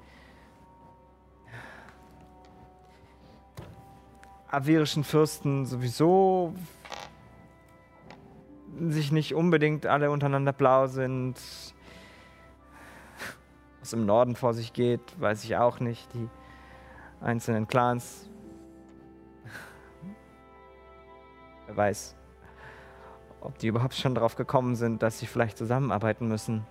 averischen 4.54 5.04
Fürsten 5.04 5.66
sowieso 5.66 6.54
sich 8.80 9.12
nicht 9.12 9.34
unbedingt 9.34 9.86
alle 9.86 10.10
untereinander 10.10 10.52
blau 10.52 10.86
sind. 10.86 11.36
Was 13.80 13.92
im 13.92 14.06
Norden 14.06 14.34
vor 14.34 14.54
sich 14.54 14.72
geht, 14.72 15.20
weiß 15.20 15.44
ich 15.44 15.56
auch 15.56 15.80
nicht. 15.80 16.12
Die 16.14 16.28
einzelnen 17.20 17.66
Clans. 17.68 18.28
Wer 21.66 21.76
weiß. 21.76 22.16
ob 23.40 23.58
die 23.58 23.66
überhaupt 23.66 23.94
schon 23.94 24.14
drauf 24.14 24.36
gekommen 24.36 24.74
sind, 24.74 25.02
dass 25.02 25.18
sie 25.18 25.26
vielleicht 25.26 25.58
zusammenarbeiten 25.58 26.28
müssen. 26.28 26.66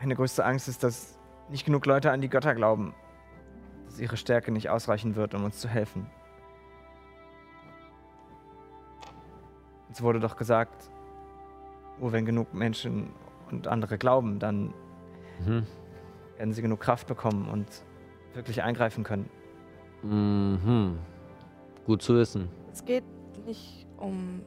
Meine 0.00 0.16
größte 0.16 0.44
Angst 0.44 0.68
ist, 0.68 0.82
dass 0.82 1.16
nicht 1.48 1.64
genug 1.64 1.86
Leute 1.86 2.10
an 2.10 2.20
die 2.20 2.28
Götter 2.28 2.54
glauben, 2.54 2.94
dass 3.88 3.98
ihre 3.98 4.16
Stärke 4.16 4.52
nicht 4.52 4.68
ausreichen 4.70 5.16
wird, 5.16 5.34
um 5.34 5.44
uns 5.44 5.58
zu 5.58 5.68
helfen. 5.68 6.06
Es 9.90 10.02
wurde 10.02 10.20
doch 10.20 10.36
gesagt, 10.36 10.90
oh, 12.00 12.12
wenn 12.12 12.24
genug 12.26 12.54
Menschen 12.54 13.10
und 13.50 13.66
andere 13.66 13.98
glauben, 13.98 14.38
dann 14.38 14.72
Mhm. 15.44 15.66
werden 16.36 16.52
sie 16.52 16.62
genug 16.62 16.80
Kraft 16.80 17.06
bekommen 17.06 17.48
und 17.48 17.66
wirklich 18.34 18.62
eingreifen 18.62 19.04
können. 19.04 19.30
Mhm. 20.02 20.98
Gut 21.86 22.02
zu 22.02 22.14
wissen. 22.16 22.48
Es 22.72 22.84
geht 22.84 23.04
nicht 23.46 23.86
um. 23.96 24.42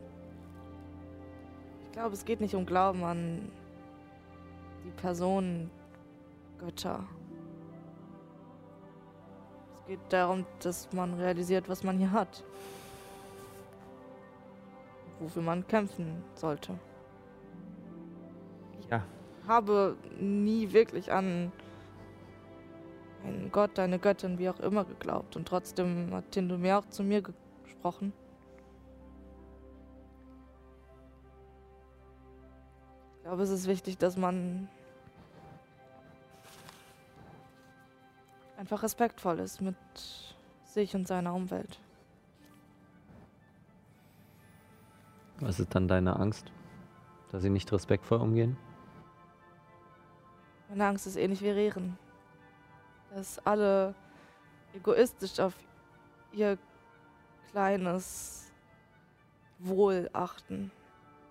Ich 1.85 1.91
glaube, 1.93 2.13
es 2.13 2.23
geht 2.23 2.39
nicht 2.39 2.55
um 2.55 2.65
Glauben 2.65 3.03
an 3.03 3.51
die 4.85 4.91
Personen 5.01 5.69
Götter. 6.59 7.03
Es 9.91 9.97
geht 9.97 10.13
darum, 10.13 10.45
dass 10.59 10.87
man 10.93 11.15
realisiert, 11.15 11.67
was 11.67 11.83
man 11.83 11.97
hier 11.97 12.13
hat. 12.13 12.45
Wofür 15.19 15.41
man 15.41 15.67
kämpfen 15.67 16.23
sollte. 16.33 16.79
Ja. 18.89 19.03
Ich 19.41 19.49
habe 19.49 19.97
nie 20.17 20.71
wirklich 20.71 21.11
an 21.11 21.51
einen 23.25 23.51
Gott, 23.51 23.77
eine 23.79 23.99
Göttin, 23.99 24.39
wie 24.39 24.47
auch 24.47 24.61
immer 24.61 24.85
geglaubt. 24.85 25.35
Und 25.35 25.45
trotzdem 25.45 26.13
hat 26.13 26.31
Tindumir 26.31 26.77
auch 26.77 26.85
zu 26.85 27.03
mir 27.03 27.21
gesprochen. 27.21 28.13
Ich 33.17 33.23
glaube, 33.23 33.43
es 33.43 33.49
ist 33.49 33.67
wichtig, 33.67 33.97
dass 33.97 34.15
man 34.15 34.69
einfach 38.61 38.83
respektvoll 38.83 39.39
ist 39.39 39.59
mit 39.59 39.75
sich 40.65 40.95
und 40.95 41.07
seiner 41.07 41.33
Umwelt. 41.33 41.79
Was 45.39 45.59
ist 45.59 45.73
dann 45.73 45.87
deine 45.87 46.15
Angst? 46.17 46.51
Dass 47.31 47.41
sie 47.41 47.49
nicht 47.49 47.71
respektvoll 47.73 48.19
umgehen? 48.19 48.55
Meine 50.69 50.85
Angst 50.85 51.07
ist 51.07 51.15
ähnlich 51.15 51.41
wie 51.41 51.49
Rehren. 51.49 51.97
Dass 53.15 53.39
alle 53.47 53.95
egoistisch 54.75 55.39
auf 55.39 55.55
ihr 56.31 56.59
kleines 57.49 58.51
Wohl 59.57 60.07
achten. 60.13 60.71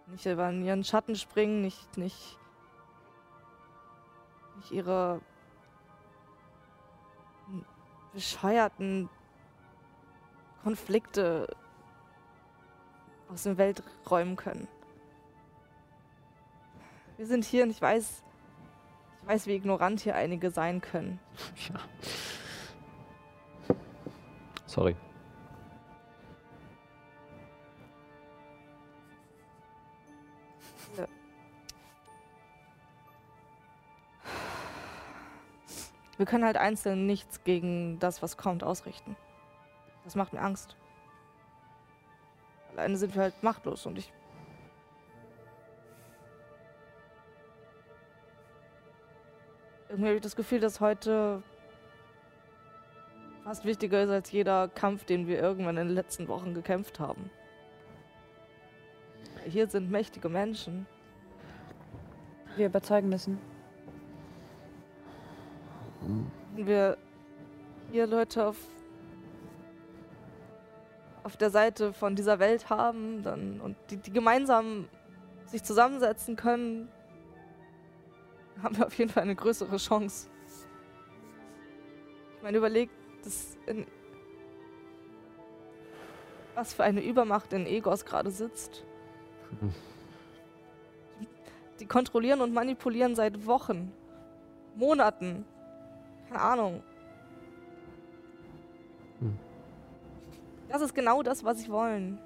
Nicht 0.08 0.26
über 0.26 0.50
ihren 0.50 0.82
Schatten 0.82 1.14
springen, 1.14 1.62
nicht, 1.62 1.96
nicht, 1.96 2.38
nicht 4.56 4.72
ihre 4.72 5.20
bescheuerten 8.12 9.08
Konflikte 10.62 11.48
aus 13.28 13.44
dem 13.44 13.58
Welt 13.58 13.82
räumen 14.10 14.36
können. 14.36 14.68
Wir 17.16 17.26
sind 17.26 17.44
hier 17.44 17.64
und 17.64 17.70
ich 17.70 17.80
weiß, 17.80 18.22
ich 19.22 19.28
weiß, 19.28 19.46
wie 19.46 19.54
ignorant 19.54 20.00
hier 20.00 20.14
einige 20.14 20.50
sein 20.50 20.80
können. 20.80 21.18
Ja. 21.72 21.80
Sorry. 24.66 24.96
Wir 36.20 36.26
können 36.26 36.44
halt 36.44 36.58
einzeln 36.58 37.06
nichts 37.06 37.44
gegen 37.44 37.98
das, 37.98 38.20
was 38.20 38.36
kommt, 38.36 38.62
ausrichten. 38.62 39.16
Das 40.04 40.16
macht 40.16 40.34
mir 40.34 40.42
Angst. 40.42 40.76
Alleine 42.72 42.98
sind 42.98 43.14
wir 43.14 43.22
halt 43.22 43.42
machtlos 43.42 43.86
und 43.86 43.96
ich. 43.96 44.12
Irgendwie 49.88 50.08
habe 50.08 50.16
ich 50.16 50.22
das 50.22 50.36
Gefühl, 50.36 50.60
dass 50.60 50.80
heute 50.80 51.42
fast 53.42 53.64
wichtiger 53.64 54.02
ist 54.02 54.10
als 54.10 54.30
jeder 54.30 54.68
Kampf, 54.68 55.06
den 55.06 55.26
wir 55.26 55.40
irgendwann 55.40 55.78
in 55.78 55.86
den 55.86 55.94
letzten 55.94 56.28
Wochen 56.28 56.52
gekämpft 56.52 57.00
haben. 57.00 57.30
Hier 59.46 59.66
sind 59.68 59.90
mächtige 59.90 60.28
Menschen. 60.28 60.86
die 62.52 62.58
wir 62.58 62.66
überzeugen 62.66 63.08
müssen. 63.08 63.49
Wenn 66.54 66.66
wir 66.66 66.96
hier 67.90 68.06
Leute 68.06 68.46
auf, 68.46 68.56
auf 71.24 71.36
der 71.36 71.50
Seite 71.50 71.92
von 71.92 72.16
dieser 72.16 72.38
Welt 72.38 72.70
haben 72.70 73.22
dann, 73.22 73.60
und 73.60 73.76
die, 73.90 73.96
die 73.96 74.12
gemeinsam 74.12 74.88
sich 75.46 75.62
zusammensetzen 75.62 76.36
können, 76.36 76.88
haben 78.62 78.76
wir 78.76 78.86
auf 78.86 78.94
jeden 78.94 79.10
Fall 79.10 79.22
eine 79.24 79.34
größere 79.34 79.76
Chance. 79.76 80.28
Ich 82.36 82.42
meine, 82.42 82.56
überlegt, 82.56 82.92
was 86.54 86.72
für 86.74 86.84
eine 86.84 87.02
Übermacht 87.02 87.52
in 87.52 87.66
Egos 87.66 88.04
gerade 88.04 88.30
sitzt. 88.30 88.84
Mhm. 89.60 89.74
Die 91.80 91.86
kontrollieren 91.86 92.42
und 92.42 92.52
manipulieren 92.52 93.14
seit 93.14 93.46
Wochen, 93.46 93.92
Monaten. 94.76 95.44
Keine 96.30 96.42
Ahnung. 96.42 96.82
Hm. 99.18 99.36
Das 100.68 100.80
ist 100.80 100.94
genau 100.94 101.22
das, 101.22 101.44
was 101.44 101.62
sie 101.62 101.70
wollen. 101.70 102.20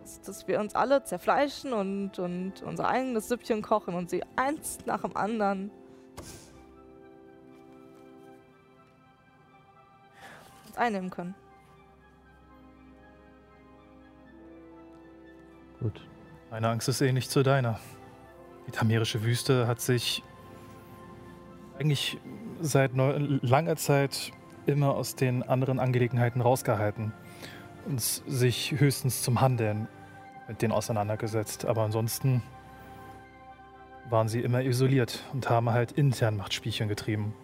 Dass, 0.00 0.20
dass 0.22 0.48
wir 0.48 0.58
uns 0.58 0.74
alle 0.74 1.04
zerfleischen 1.04 1.72
und, 1.72 2.18
und 2.18 2.62
unser 2.62 2.88
eigenes 2.88 3.28
Süppchen 3.28 3.62
kochen 3.62 3.94
und 3.94 4.10
sie 4.10 4.24
eins 4.34 4.78
nach 4.84 5.02
dem 5.02 5.16
anderen 5.16 5.70
uns 10.66 10.76
einnehmen 10.76 11.10
können. 11.10 11.36
Gut. 15.78 16.04
Meine 16.50 16.68
Angst 16.68 16.88
ist 16.88 17.00
ähnlich 17.00 17.28
zu 17.28 17.44
deiner. 17.44 17.78
Die 18.66 18.72
tamerische 18.72 19.22
Wüste 19.22 19.68
hat 19.68 19.80
sich 19.80 20.24
eigentlich 21.78 22.18
seit 22.60 22.92
langer 22.94 23.76
Zeit 23.76 24.32
immer 24.66 24.94
aus 24.94 25.14
den 25.14 25.42
anderen 25.42 25.78
Angelegenheiten 25.78 26.40
rausgehalten 26.40 27.12
und 27.86 28.00
sich 28.00 28.74
höchstens 28.78 29.22
zum 29.22 29.40
Handeln 29.40 29.88
mit 30.48 30.62
denen 30.62 30.72
auseinandergesetzt. 30.72 31.64
Aber 31.64 31.82
ansonsten 31.82 32.42
waren 34.08 34.28
sie 34.28 34.40
immer 34.40 34.62
isoliert 34.62 35.24
und 35.32 35.50
haben 35.50 35.70
halt 35.70 35.92
intern 35.92 36.36
Machtspielchen 36.36 36.88
getrieben. 36.88 37.34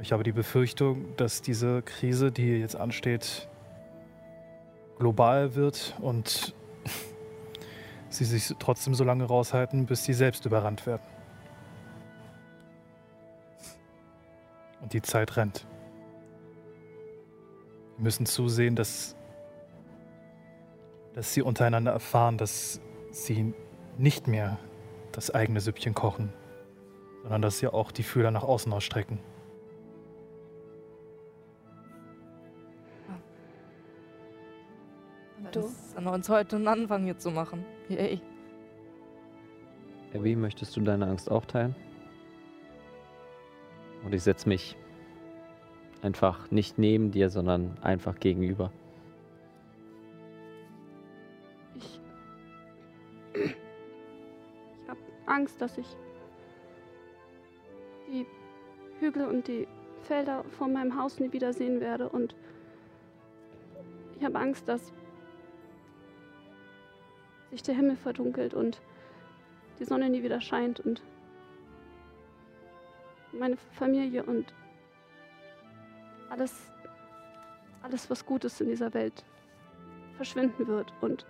Ich 0.00 0.12
habe 0.12 0.22
die 0.22 0.32
Befürchtung, 0.32 1.16
dass 1.16 1.42
diese 1.42 1.82
Krise, 1.82 2.32
die 2.32 2.58
jetzt 2.58 2.76
ansteht, 2.76 3.48
global 4.98 5.54
wird 5.54 5.94
und 6.00 6.54
sie 8.08 8.24
sich 8.24 8.54
trotzdem 8.58 8.94
so 8.94 9.04
lange 9.04 9.24
raushalten, 9.24 9.86
bis 9.86 10.04
sie 10.04 10.14
selbst 10.14 10.46
überrannt 10.46 10.86
werden. 10.86 11.02
Und 14.80 14.92
die 14.92 15.02
Zeit 15.02 15.36
rennt. 15.36 15.66
Wir 17.96 18.04
müssen 18.04 18.26
zusehen, 18.26 18.76
dass, 18.76 19.14
dass 21.14 21.34
sie 21.34 21.42
untereinander 21.42 21.92
erfahren, 21.92 22.38
dass 22.38 22.80
sie 23.10 23.52
nicht 23.98 24.26
mehr 24.26 24.58
das 25.12 25.30
eigene 25.30 25.60
Süppchen 25.60 25.94
kochen, 25.94 26.32
sondern 27.22 27.42
dass 27.42 27.58
sie 27.58 27.68
auch 27.68 27.92
die 27.92 28.02
Fühler 28.02 28.30
nach 28.30 28.44
außen 28.44 28.72
ausstrecken. 28.72 29.18
Du? 35.52 35.60
ist 35.60 35.96
an 35.96 36.06
uns 36.06 36.28
heute 36.28 36.56
einen 36.56 36.68
Anfang 36.68 37.04
hier 37.04 37.18
zu 37.18 37.30
machen. 37.30 37.64
Yay. 37.88 38.20
Abby, 40.14 40.36
möchtest 40.36 40.76
du 40.76 40.80
deine 40.80 41.06
Angst 41.06 41.30
auch 41.30 41.44
teilen? 41.44 41.74
Und 44.04 44.14
ich 44.14 44.22
setze 44.22 44.48
mich 44.48 44.76
einfach 46.02 46.50
nicht 46.50 46.78
neben 46.78 47.10
dir, 47.10 47.30
sondern 47.30 47.76
einfach 47.82 48.18
gegenüber. 48.18 48.72
Ich. 51.74 52.00
Ich 53.34 54.88
habe 54.88 55.00
Angst, 55.26 55.60
dass 55.60 55.78
ich 55.78 55.86
die 58.08 58.26
Hügel 58.98 59.26
und 59.26 59.46
die 59.46 59.68
Felder 60.02 60.44
vor 60.44 60.68
meinem 60.68 60.98
Haus 60.98 61.20
nie 61.20 61.32
wiedersehen 61.32 61.80
werde. 61.80 62.08
Und 62.08 62.34
ich 64.18 64.24
habe 64.24 64.38
Angst, 64.38 64.68
dass 64.68 64.92
sich 67.50 67.62
der 67.62 67.74
Himmel 67.74 67.96
verdunkelt 67.96 68.54
und 68.54 68.80
die 69.78 69.84
Sonne 69.84 70.08
nie 70.08 70.22
wieder 70.22 70.40
scheint 70.40 70.80
und 70.80 71.02
meine 73.40 73.56
Familie 73.72 74.22
und 74.22 74.52
alles, 76.28 76.70
alles, 77.82 78.10
was 78.10 78.24
gut 78.26 78.44
ist 78.44 78.60
in 78.60 78.68
dieser 78.68 78.92
Welt, 78.92 79.24
verschwinden 80.16 80.66
wird. 80.66 80.92
Und 81.00 81.26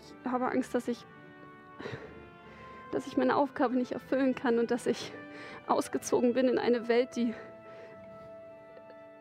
ich 0.00 0.30
habe 0.30 0.50
Angst, 0.50 0.74
dass 0.74 0.88
ich, 0.88 1.06
dass 2.92 3.06
ich 3.06 3.16
meine 3.16 3.36
Aufgabe 3.36 3.76
nicht 3.76 3.92
erfüllen 3.92 4.34
kann 4.34 4.58
und 4.58 4.72
dass 4.72 4.86
ich 4.86 5.12
ausgezogen 5.68 6.34
bin 6.34 6.48
in 6.48 6.58
eine 6.58 6.88
Welt, 6.88 7.14
die 7.14 7.32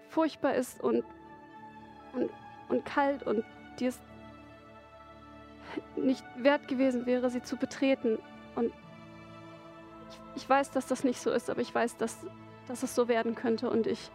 furchtbar 0.09 0.55
ist 0.55 0.81
und, 0.81 1.05
und, 2.13 2.31
und 2.67 2.83
kalt 2.83 3.21
und 3.21 3.45
die 3.79 3.85
es 3.85 4.01
nicht 5.95 6.25
wert 6.35 6.67
gewesen 6.67 7.05
wäre, 7.05 7.29
sie 7.29 7.43
zu 7.43 7.55
betreten. 7.55 8.17
Und 8.59 8.73
ich, 10.35 10.43
ich 10.43 10.49
weiß, 10.49 10.71
dass 10.71 10.87
das 10.87 11.03
nicht 11.03 11.21
so 11.21 11.31
ist, 11.31 11.49
aber 11.49 11.61
ich 11.61 11.73
weiß, 11.73 11.95
dass, 11.97 12.17
dass 12.67 12.83
es 12.83 12.93
so 12.93 13.07
werden 13.07 13.35
könnte. 13.35 13.69
Und 13.69 13.87
ich. 13.87 14.11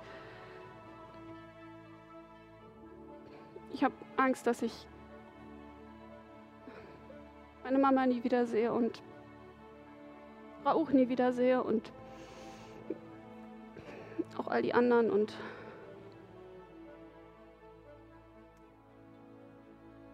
Ich 3.72 3.82
habe 3.82 3.94
Angst, 4.16 4.46
dass 4.46 4.62
ich 4.62 4.86
meine 7.64 7.78
Mama 7.78 8.06
nie 8.06 8.22
wiedersehe 8.22 8.72
und 8.72 9.02
Rauch 10.64 10.90
nie 10.90 11.08
wiedersehe 11.08 11.62
und 11.62 11.92
auch 14.38 14.48
all 14.48 14.62
die 14.62 14.72
anderen 14.72 15.10
und 15.10 15.34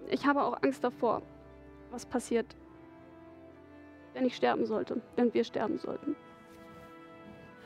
ich 0.09 0.27
habe 0.27 0.43
auch 0.43 0.61
Angst 0.63 0.83
davor, 0.83 1.23
was 1.93 2.05
passiert, 2.05 2.57
wenn 4.15 4.25
ich 4.25 4.37
sterben 4.37 4.67
sollte, 4.67 5.01
wenn 5.17 5.33
wir 5.35 5.45
sterben 5.45 5.79
sollten. 5.79 6.17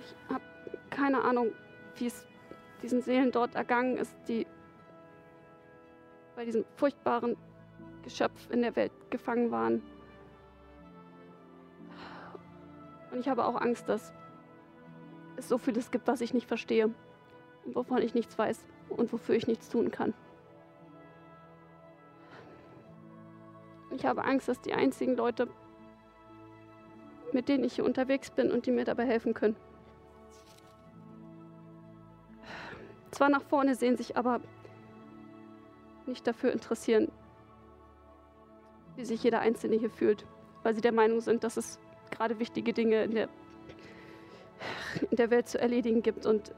Ich 0.00 0.14
habe 0.32 0.44
keine 0.90 1.22
Ahnung, 1.22 1.52
wie 1.96 2.06
es 2.06 2.26
diesen 2.82 3.00
Seelen 3.00 3.32
dort 3.32 3.54
ergangen 3.54 3.96
ist, 3.96 4.14
die 4.28 4.46
bei 6.36 6.44
diesem 6.44 6.64
furchtbaren 6.76 7.36
Geschöpf 8.02 8.50
in 8.50 8.62
der 8.62 8.76
Welt 8.76 8.92
gefangen 9.10 9.50
waren. 9.50 9.82
Und 13.10 13.20
ich 13.20 13.28
habe 13.28 13.44
auch 13.44 13.60
Angst, 13.60 13.88
dass 13.88 14.12
es 15.36 15.48
so 15.48 15.56
vieles 15.56 15.90
gibt, 15.90 16.06
was 16.06 16.20
ich 16.20 16.34
nicht 16.34 16.48
verstehe 16.48 16.90
und 17.64 17.74
wovon 17.74 18.02
ich 18.02 18.14
nichts 18.14 18.36
weiß 18.36 18.66
und 18.90 19.12
wofür 19.12 19.34
ich 19.34 19.46
nichts 19.46 19.68
tun 19.68 19.90
kann. 19.90 20.12
Ich 23.92 24.04
habe 24.04 24.24
Angst, 24.24 24.48
dass 24.48 24.60
die 24.60 24.74
einzigen 24.74 25.16
Leute, 25.16 25.48
mit 27.34 27.48
denen 27.48 27.64
ich 27.64 27.74
hier 27.74 27.84
unterwegs 27.84 28.30
bin 28.30 28.50
und 28.50 28.66
die 28.66 28.70
mir 28.70 28.84
dabei 28.84 29.04
helfen 29.04 29.34
können, 29.34 29.56
zwar 33.10 33.28
nach 33.28 33.42
vorne 33.42 33.74
sehen, 33.74 33.96
sich 33.96 34.16
aber 34.16 34.40
nicht 36.06 36.26
dafür 36.26 36.52
interessieren, 36.52 37.10
wie 38.96 39.04
sich 39.04 39.22
jeder 39.22 39.40
Einzelne 39.40 39.76
hier 39.76 39.90
fühlt, 39.90 40.26
weil 40.62 40.74
sie 40.74 40.80
der 40.80 40.92
Meinung 40.92 41.20
sind, 41.20 41.44
dass 41.44 41.56
es 41.56 41.78
gerade 42.10 42.38
wichtige 42.38 42.72
Dinge 42.72 43.02
in 43.04 43.14
der, 43.14 43.28
in 45.10 45.16
der 45.16 45.30
Welt 45.30 45.48
zu 45.48 45.60
erledigen 45.60 46.02
gibt. 46.02 46.26
Und 46.26 46.54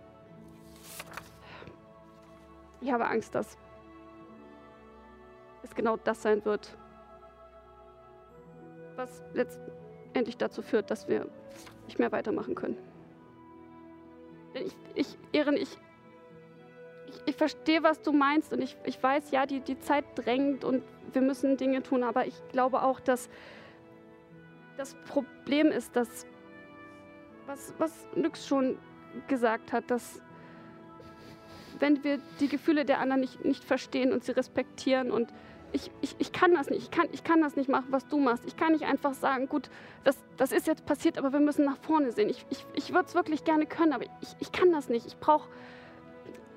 ich 2.80 2.92
habe 2.92 3.06
Angst, 3.06 3.34
dass 3.34 3.56
es 5.62 5.74
genau 5.74 5.96
das 5.96 6.22
sein 6.22 6.44
wird, 6.44 6.76
was 8.96 9.22
letztendlich 9.34 9.85
dazu 10.38 10.62
führt, 10.62 10.90
dass 10.90 11.08
wir 11.08 11.26
nicht 11.86 11.98
mehr 11.98 12.12
weitermachen 12.12 12.54
können. 12.54 12.76
Ich, 14.54 14.76
ich 14.94 15.18
Ehren, 15.32 15.56
ich, 15.56 15.68
ich, 17.06 17.20
ich 17.26 17.36
verstehe, 17.36 17.82
was 17.82 18.00
du 18.02 18.12
meinst 18.12 18.52
und 18.52 18.62
ich, 18.62 18.76
ich 18.84 19.02
weiß, 19.02 19.30
ja, 19.30 19.46
die, 19.46 19.60
die 19.60 19.78
Zeit 19.78 20.04
drängt 20.14 20.64
und 20.64 20.82
wir 21.12 21.22
müssen 21.22 21.56
Dinge 21.56 21.82
tun, 21.82 22.02
aber 22.02 22.26
ich 22.26 22.34
glaube 22.48 22.82
auch, 22.82 23.00
dass 23.00 23.28
das 24.76 24.94
Problem 25.06 25.68
ist, 25.68 25.96
dass, 25.96 26.26
was, 27.46 27.74
was 27.78 27.92
Nyx 28.14 28.46
schon 28.46 28.78
gesagt 29.28 29.72
hat, 29.72 29.90
dass 29.90 30.20
wenn 31.78 32.02
wir 32.04 32.18
die 32.40 32.48
Gefühle 32.48 32.84
der 32.84 33.00
anderen 33.00 33.20
nicht, 33.20 33.44
nicht 33.44 33.64
verstehen 33.64 34.12
und 34.12 34.24
sie 34.24 34.32
respektieren 34.32 35.10
und 35.10 35.32
ich, 35.72 35.90
ich, 36.00 36.16
ich 36.18 36.32
kann 36.32 36.54
das 36.54 36.70
nicht. 36.70 36.82
Ich 36.82 36.90
kann, 36.90 37.08
ich 37.12 37.24
kann 37.24 37.40
das 37.40 37.56
nicht 37.56 37.68
machen, 37.68 37.86
was 37.90 38.06
du 38.06 38.18
machst. 38.18 38.44
Ich 38.46 38.56
kann 38.56 38.72
nicht 38.72 38.84
einfach 38.84 39.14
sagen, 39.14 39.48
gut, 39.48 39.70
das, 40.04 40.16
das 40.36 40.52
ist 40.52 40.66
jetzt 40.66 40.86
passiert, 40.86 41.18
aber 41.18 41.32
wir 41.32 41.40
müssen 41.40 41.64
nach 41.64 41.78
vorne 41.78 42.12
sehen. 42.12 42.28
Ich, 42.30 42.46
ich, 42.50 42.66
ich 42.74 42.92
würde 42.92 43.06
es 43.06 43.14
wirklich 43.14 43.44
gerne 43.44 43.66
können, 43.66 43.92
aber 43.92 44.04
ich, 44.04 44.36
ich 44.40 44.52
kann 44.52 44.72
das 44.72 44.88
nicht. 44.88 45.06
Ich 45.06 45.18
brauche 45.18 45.48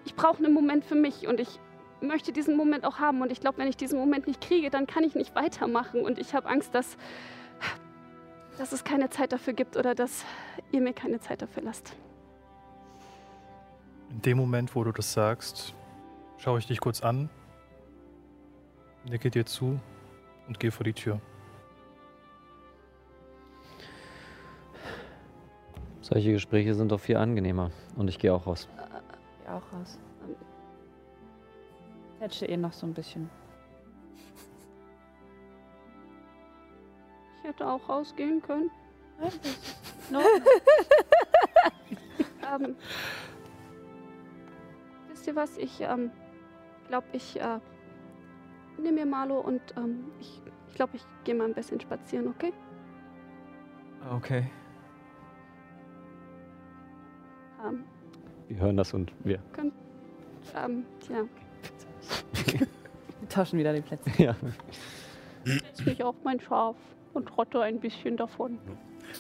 ich 0.06 0.16
brauch 0.16 0.38
einen 0.38 0.54
Moment 0.54 0.86
für 0.86 0.96
mich 0.96 1.28
und 1.28 1.40
ich 1.40 1.60
möchte 2.02 2.32
diesen 2.32 2.58
Moment 2.58 2.86
auch 2.86 3.00
haben. 3.00 3.22
Und 3.22 3.32
ich 3.32 3.42
glaube, 3.42 3.58
wenn 3.58 3.68
ich 3.68 3.78
diesen 3.78 4.00
Moment 4.00 4.28
nicht 4.28 4.42
kriege, 4.42 4.70
dann 4.70 4.88
kann 4.88 5.04
ich 5.04 5.16
nicht 5.16 5.36
weitermachen. 5.36 6.02
Und 6.02 6.18
ich 6.18 6.34
habe 6.34 6.48
Angst, 6.48 6.74
dass, 6.74 6.98
dass 8.58 8.72
es 8.72 8.84
keine 8.84 9.10
Zeit 9.10 9.32
dafür 9.32 9.54
gibt 9.54 9.78
oder 9.78 9.96
dass 9.96 10.26
ihr 10.72 10.82
mir 10.82 10.94
keine 10.94 11.20
Zeit 11.20 11.42
dafür 11.42 11.64
lasst. 11.64 11.96
In 14.10 14.22
dem 14.22 14.38
Moment, 14.38 14.76
wo 14.76 14.84
du 14.84 14.92
das 14.92 15.14
sagst, 15.14 15.76
schaue 16.38 16.60
ich 16.60 16.66
dich 16.66 16.80
kurz 16.80 17.04
an 17.04 17.30
nicke 19.10 19.30
dir 19.30 19.46
zu 19.46 19.80
und 20.48 20.60
gehe 20.60 20.72
vor 20.72 20.84
die 20.84 20.94
Tür. 20.94 21.20
Solche 26.02 26.32
Gespräche 26.32 26.74
sind 26.74 26.92
doch 26.92 27.00
viel 27.00 27.18
angenehmer. 27.18 27.72
Und 27.96 28.08
ich 28.08 28.18
gehe 28.18 28.34
auch 28.34 28.48
raus. 28.48 28.68
Ich 29.44 29.50
auch 29.50 29.62
raus. 29.74 30.00
Tätsche 32.20 32.46
eh 32.48 32.58
noch 32.58 32.74
so 32.74 32.88
ein 32.88 32.94
bisschen. 32.94 33.30
Ich 37.38 37.50
hätte 37.50 37.68
auch 37.68 37.88
rausgehen 37.88 38.42
können. 38.42 38.72
No. 40.12 40.22
ähm, 42.52 42.76
wisst 45.08 45.28
ihr 45.28 45.36
was? 45.36 45.56
Ich 45.58 45.82
ähm, 45.82 46.10
glaube, 46.88 47.06
ich 47.14 47.40
äh, 47.40 47.60
nehme 48.82 49.00
mir 49.00 49.06
Marlo 49.06 49.40
und 49.40 49.62
ähm, 49.78 50.06
ich 50.20 50.42
glaube, 50.44 50.52
ich, 50.68 50.76
glaub, 50.76 50.94
ich 50.94 51.06
gehe 51.24 51.36
mal 51.36 51.46
ein 51.46 51.54
bisschen 51.54 51.80
spazieren, 51.80 52.28
okay? 52.28 52.54
Okay. 54.12 54.50
Ähm, 57.66 57.84
Wir 58.48 58.58
hören 58.58 58.78
das 58.78 58.94
und 58.94 59.12
wir. 59.26 59.40
könnt, 59.54 59.74
ähm, 60.56 60.86
tja, 61.00 61.24
Wir 63.20 63.30
tauschen 63.30 63.60
wieder 63.60 63.74
die 63.74 63.82
Plätze. 63.82 64.10
Ja. 64.22 64.36
setz 65.44 65.86
mich 65.86 66.04
auf 66.04 66.16
mein 66.24 66.40
Schaf 66.40 66.76
und 67.14 67.28
trotte 67.28 67.62
ein 67.62 67.80
bisschen 67.80 68.16
davon. 68.18 68.60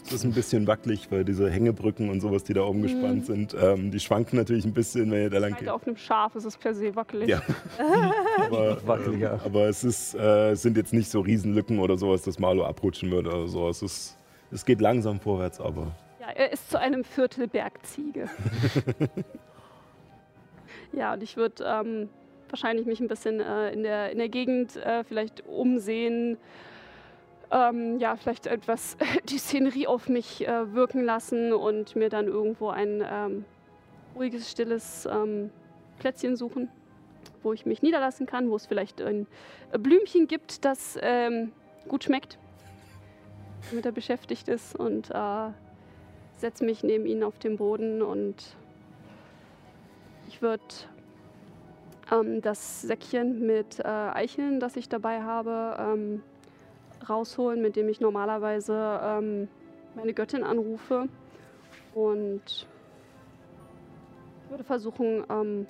Es 0.06 0.14
ist 0.14 0.24
ein 0.24 0.34
bisschen 0.34 0.68
wackelig, 0.68 1.12
weil 1.12 1.24
diese 1.24 1.50
Hängebrücken 1.50 2.10
und 2.10 2.22
sowas, 2.22 2.44
die 2.44 2.54
da 2.54 2.64
oben 2.64 2.82
gespannt 2.82 3.26
sind, 3.26 3.56
ähm, 3.60 3.92
die 3.92 4.00
schwanken 4.00 4.38
natürlich 4.38 4.66
ein 4.66 4.74
bisschen, 4.74 5.12
wenn 5.12 5.24
ihr 5.24 5.30
da 5.30 5.38
lang 5.38 5.52
geht. 5.52 5.62
Also 5.62 5.74
auf 5.74 5.88
einem 5.88 5.98
Schaf 5.98 6.36
ist 6.36 6.46
es 6.46 6.58
per 6.58 6.74
se 6.74 6.96
wackelig. 6.96 7.30
Ja. 7.30 7.42
aber, 8.38 8.88
Wackeliger. 8.88 9.34
ähm, 9.34 9.40
aber 9.46 9.70
es 9.70 9.84
ist, 9.84 10.16
äh, 10.16 10.52
es 10.52 10.62
sind 10.62 10.78
jetzt 10.78 10.94
nicht 10.94 11.10
so 11.10 11.20
Riesenlücken 11.20 11.80
oder 11.80 11.98
sowas, 11.98 12.24
dass 12.24 12.40
Marlo 12.40 12.66
abrutschen 12.66 13.12
würde 13.12 13.30
oder 13.30 13.48
so. 13.48 13.70
Es, 13.70 13.82
ist, 13.82 14.18
es 14.52 14.66
geht 14.66 14.82
langsam 14.82 15.20
vorwärts, 15.20 15.60
aber 15.60 15.96
Ja, 16.20 16.30
er 16.36 16.52
ist 16.52 16.70
zu 16.70 16.80
einem 16.80 17.04
Viertel 17.04 17.48
Bergziege. 17.48 18.30
ja, 20.94 21.14
und 21.14 21.24
ich 21.24 21.38
würde 21.38 21.64
ähm, 21.66 22.10
wahrscheinlich 22.50 22.86
mich 22.86 23.00
ein 23.00 23.08
bisschen 23.08 23.40
äh, 23.40 23.72
in, 23.72 23.84
der, 23.84 24.12
in 24.12 24.18
der 24.18 24.30
Gegend 24.30 24.76
äh, 24.78 25.04
vielleicht 25.04 25.46
umsehen. 25.46 26.38
Ähm, 27.52 27.98
ja, 28.00 28.16
vielleicht 28.16 28.46
etwas 28.46 28.98
die 29.26 29.38
Szenerie 29.38 29.88
auf 29.88 30.08
mich 30.08 30.48
äh, 30.48 30.74
wirken 30.74 31.04
lassen 31.04 31.54
und 31.54 31.96
mir 31.96 32.10
dann 32.10 32.28
irgendwo 32.28 32.70
ein 32.70 33.04
ähm, 33.10 33.46
ruhiges, 34.16 34.52
stilles 34.52 35.08
ähm, 35.12 35.50
Plätzchen 35.98 36.36
suchen, 36.36 36.70
wo 37.42 37.54
ich 37.54 37.66
mich 37.66 37.82
niederlassen 37.82 38.26
kann, 38.26 38.50
wo 38.50 38.56
es 38.56 38.68
vielleicht 38.68 39.02
ein 39.02 39.26
Blümchen 39.72 40.28
gibt, 40.28 40.64
das 40.64 40.98
ähm, 41.02 41.52
gut 41.88 42.04
schmeckt, 42.04 42.38
damit 43.70 43.86
er 43.86 43.92
beschäftigt 43.92 44.48
ist 44.48 44.76
und 44.76 45.10
äh, 45.10 45.50
setze 46.38 46.64
mich 46.64 46.84
neben 46.84 47.06
ihn 47.06 47.24
auf 47.24 47.40
den 47.40 47.58
Boden 47.58 48.02
und 48.02 48.36
ich 50.28 50.42
würde 50.42 50.64
ähm, 52.12 52.42
das 52.42 52.84
Säckchen 52.84 53.46
mit 53.46 53.80
äh, 53.80 53.84
Eicheln, 53.88 54.60
das 54.60 54.76
ich 54.76 54.88
dabei 54.88 55.24
habe, 55.24 55.76
ähm, 55.80 56.24
rausholen, 57.10 57.62
mit 57.62 57.76
dem 57.76 57.90
ich 57.90 58.00
normalerweise 58.00 59.00
ähm, 59.04 59.48
meine 59.96 60.14
Göttin 60.14 60.44
anrufe 60.44 61.10
und 61.94 62.68
würde 64.50 64.64
versuchen, 64.64 65.24
ähm, 65.30 65.68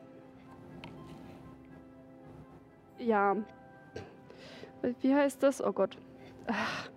Ja. 3.00 3.36
Wie 5.02 5.16
heißt 5.16 5.42
das? 5.42 5.64
Oh 5.64 5.72
Gott. 5.72 5.98
Ach. 6.48 6.90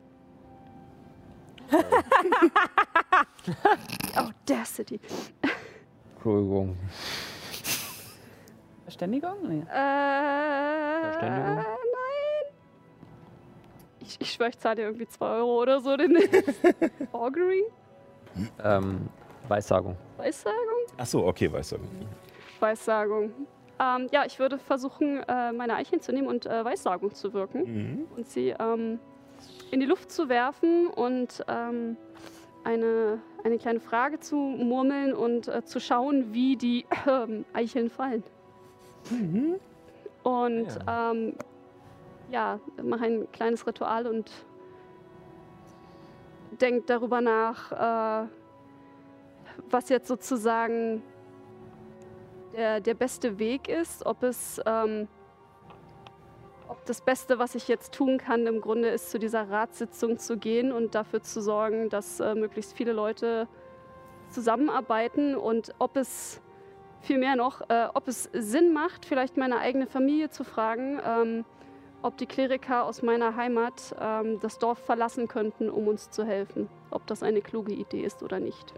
Audacity. 4.16 5.00
Entschuldigung. 6.14 6.76
Verständigung? 8.84 9.48
Nee. 9.48 9.62
Äh, 9.62 11.02
Verständigung? 11.02 11.64
Ich, 14.12 14.20
ich 14.20 14.32
schwöre, 14.32 14.50
ich 14.50 14.58
zahle 14.58 14.76
dir 14.76 14.82
irgendwie 14.82 15.06
2 15.06 15.26
Euro 15.36 15.62
oder 15.62 15.80
so. 15.80 15.96
Den 15.96 16.16
Augury? 17.12 17.64
Ähm, 18.62 19.08
Weissagung. 19.48 19.96
Weissagung? 20.18 20.58
Ach 20.98 21.06
so, 21.06 21.26
okay, 21.26 21.50
du. 21.52 21.78
Weissagung. 22.60 23.32
Ähm, 23.80 24.08
ja, 24.12 24.24
ich 24.26 24.38
würde 24.38 24.58
versuchen, 24.58 25.22
äh, 25.26 25.52
meine 25.52 25.74
Eicheln 25.76 26.00
zu 26.00 26.12
nehmen 26.12 26.28
und 26.28 26.46
äh, 26.46 26.64
Weissagung 26.64 27.14
zu 27.14 27.32
wirken 27.32 27.62
Mhm. 27.64 28.04
und 28.16 28.28
sie 28.28 28.54
ähm, 28.58 28.98
in 29.70 29.80
die 29.80 29.86
Luft 29.86 30.12
zu 30.12 30.28
werfen 30.28 30.86
und 30.88 31.42
ähm, 31.48 31.96
eine, 32.64 33.18
eine 33.44 33.58
kleine 33.58 33.80
Frage 33.80 34.20
zu 34.20 34.36
murmeln 34.36 35.14
und 35.14 35.48
äh, 35.48 35.64
zu 35.64 35.80
schauen, 35.80 36.32
wie 36.32 36.56
die 36.56 36.84
ähm, 37.08 37.44
Eicheln 37.54 37.90
fallen. 37.90 38.22
Und 40.22 40.68
ähm, 40.86 41.34
ja, 42.32 42.58
mache 42.82 43.04
ein 43.04 43.30
kleines 43.30 43.66
Ritual 43.66 44.06
und 44.06 44.30
denke 46.60 46.84
darüber 46.86 47.20
nach, 47.20 48.24
äh, 48.24 48.28
was 49.70 49.90
jetzt 49.90 50.08
sozusagen 50.08 51.02
der, 52.56 52.80
der 52.80 52.94
beste 52.94 53.38
Weg 53.38 53.68
ist, 53.68 54.04
ob 54.06 54.22
es 54.22 54.60
ähm, 54.64 55.08
ob 56.68 56.86
das 56.86 57.02
Beste, 57.02 57.38
was 57.38 57.54
ich 57.54 57.68
jetzt 57.68 57.92
tun 57.92 58.16
kann, 58.16 58.46
im 58.46 58.62
Grunde 58.62 58.88
ist, 58.88 59.10
zu 59.10 59.18
dieser 59.18 59.50
Ratssitzung 59.50 60.18
zu 60.18 60.38
gehen 60.38 60.72
und 60.72 60.94
dafür 60.94 61.20
zu 61.20 61.42
sorgen, 61.42 61.90
dass 61.90 62.18
äh, 62.18 62.34
möglichst 62.34 62.72
viele 62.72 62.92
Leute 62.92 63.46
zusammenarbeiten 64.30 65.34
und 65.36 65.74
ob 65.78 65.98
es 65.98 66.40
vielmehr 67.02 67.36
noch, 67.36 67.60
äh, 67.68 67.88
ob 67.92 68.08
es 68.08 68.30
Sinn 68.32 68.72
macht, 68.72 69.04
vielleicht 69.04 69.36
meine 69.36 69.58
eigene 69.58 69.86
Familie 69.86 70.30
zu 70.30 70.44
fragen, 70.44 70.98
ähm, 71.06 71.44
ob 72.02 72.16
die 72.18 72.26
Kleriker 72.26 72.84
aus 72.84 73.02
meiner 73.02 73.36
Heimat 73.36 73.94
ähm, 74.00 74.38
das 74.40 74.58
Dorf 74.58 74.78
verlassen 74.78 75.28
könnten, 75.28 75.70
um 75.70 75.88
uns 75.88 76.10
zu 76.10 76.24
helfen. 76.24 76.68
Ob 76.90 77.06
das 77.06 77.22
eine 77.22 77.40
kluge 77.40 77.72
Idee 77.72 78.02
ist 78.02 78.22
oder 78.22 78.40
nicht. 78.40 78.74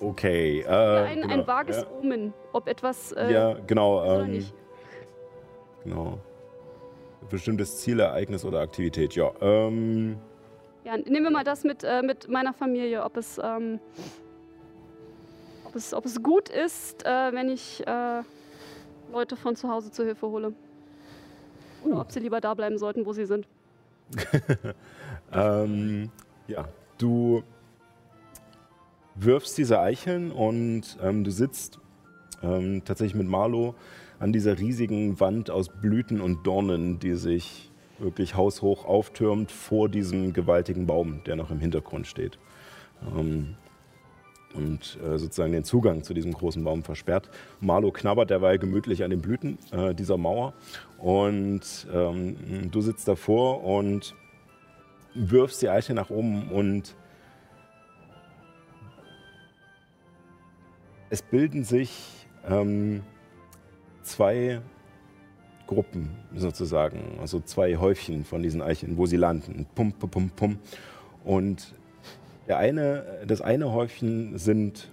Okay. 0.00 0.60
Äh, 0.60 0.66
ein, 0.68 1.22
genau, 1.22 1.34
ein 1.34 1.46
vages 1.46 1.78
ja. 1.78 1.86
Omen, 1.98 2.34
ob 2.52 2.68
etwas 2.68 3.12
äh, 3.12 3.32
Ja, 3.32 3.54
genau. 3.66 4.00
oder 4.02 4.24
Ähm, 4.24 4.32
nicht. 4.32 4.54
genau. 5.84 6.18
Bestimmtes 7.28 7.78
Zielereignis 7.78 8.44
oder 8.44 8.60
Aktivität, 8.60 9.14
ja. 9.14 9.30
Ähm, 9.40 10.18
Ja, 10.84 10.96
nehmen 10.96 11.24
wir 11.24 11.30
mal 11.30 11.44
das 11.44 11.64
mit, 11.64 11.84
äh, 11.84 12.02
mit 12.02 12.28
meiner 12.28 12.52
Familie, 12.52 13.04
ob 13.04 13.16
es, 13.16 13.38
ähm, 13.42 13.78
ob 15.66 15.74
es, 15.76 15.94
ob 15.94 16.04
es 16.06 16.22
gut 16.22 16.48
ist, 16.48 17.04
äh, 17.06 17.32
wenn 17.32 17.48
ich 17.48 17.86
äh, 17.86 18.22
Leute 19.12 19.36
von 19.36 19.56
zu 19.56 19.68
Hause 19.68 19.90
zur 19.90 20.04
Hilfe 20.04 20.26
hole. 20.26 20.52
Oder 21.84 22.00
ob 22.00 22.12
sie 22.12 22.20
lieber 22.20 22.40
da 22.40 22.54
bleiben 22.54 22.78
sollten, 22.78 23.06
wo 23.06 23.12
sie 23.12 23.26
sind. 23.26 23.46
ähm, 25.32 26.10
ja, 26.46 26.68
du 26.98 27.42
wirfst 29.14 29.56
diese 29.58 29.80
Eicheln 29.80 30.30
und 30.32 30.98
ähm, 31.02 31.24
du 31.24 31.30
sitzt 31.30 31.78
ähm, 32.42 32.82
tatsächlich 32.84 33.14
mit 33.14 33.28
Marlo 33.28 33.74
an 34.18 34.32
dieser 34.32 34.58
riesigen 34.58 35.20
Wand 35.20 35.50
aus 35.50 35.68
Blüten 35.68 36.20
und 36.20 36.46
Dornen, 36.46 36.98
die 36.98 37.14
sich 37.14 37.70
wirklich 37.98 38.34
haushoch 38.34 38.84
auftürmt 38.84 39.52
vor 39.52 39.88
diesem 39.88 40.32
gewaltigen 40.32 40.86
Baum, 40.86 41.22
der 41.24 41.36
noch 41.36 41.50
im 41.50 41.58
Hintergrund 41.58 42.06
steht. 42.06 42.38
Ähm, 43.16 43.56
und 44.54 44.98
äh, 45.04 45.18
sozusagen 45.18 45.52
den 45.52 45.64
Zugang 45.64 46.02
zu 46.02 46.14
diesem 46.14 46.32
großen 46.32 46.62
Baum 46.62 46.82
versperrt. 46.82 47.30
Marlo 47.60 47.90
knabbert 47.90 48.30
derweil 48.30 48.58
gemütlich 48.58 49.04
an 49.04 49.10
den 49.10 49.20
Blüten 49.20 49.58
äh, 49.72 49.94
dieser 49.94 50.16
Mauer 50.16 50.54
und 50.98 51.86
ähm, 51.92 52.70
du 52.70 52.80
sitzt 52.80 53.08
davor 53.08 53.64
und 53.64 54.14
wirfst 55.14 55.62
die 55.62 55.68
Eiche 55.68 55.94
nach 55.94 56.10
oben 56.10 56.50
und 56.50 56.94
es 61.10 61.22
bilden 61.22 61.64
sich 61.64 62.26
ähm, 62.48 63.02
zwei 64.02 64.60
Gruppen 65.66 66.10
sozusagen, 66.34 67.18
also 67.20 67.40
zwei 67.40 67.76
Häufchen 67.76 68.24
von 68.24 68.42
diesen 68.42 68.60
Eicheln, 68.60 68.96
wo 68.96 69.06
sie 69.06 69.16
landen. 69.16 69.66
Pum, 69.74 69.92
pum, 69.92 70.10
pum, 70.10 70.30
pum. 70.30 70.58
Und 71.24 71.74
der 72.50 72.58
eine, 72.58 73.04
das 73.28 73.40
eine 73.42 73.72
Häufchen 73.72 74.36
sind 74.36 74.90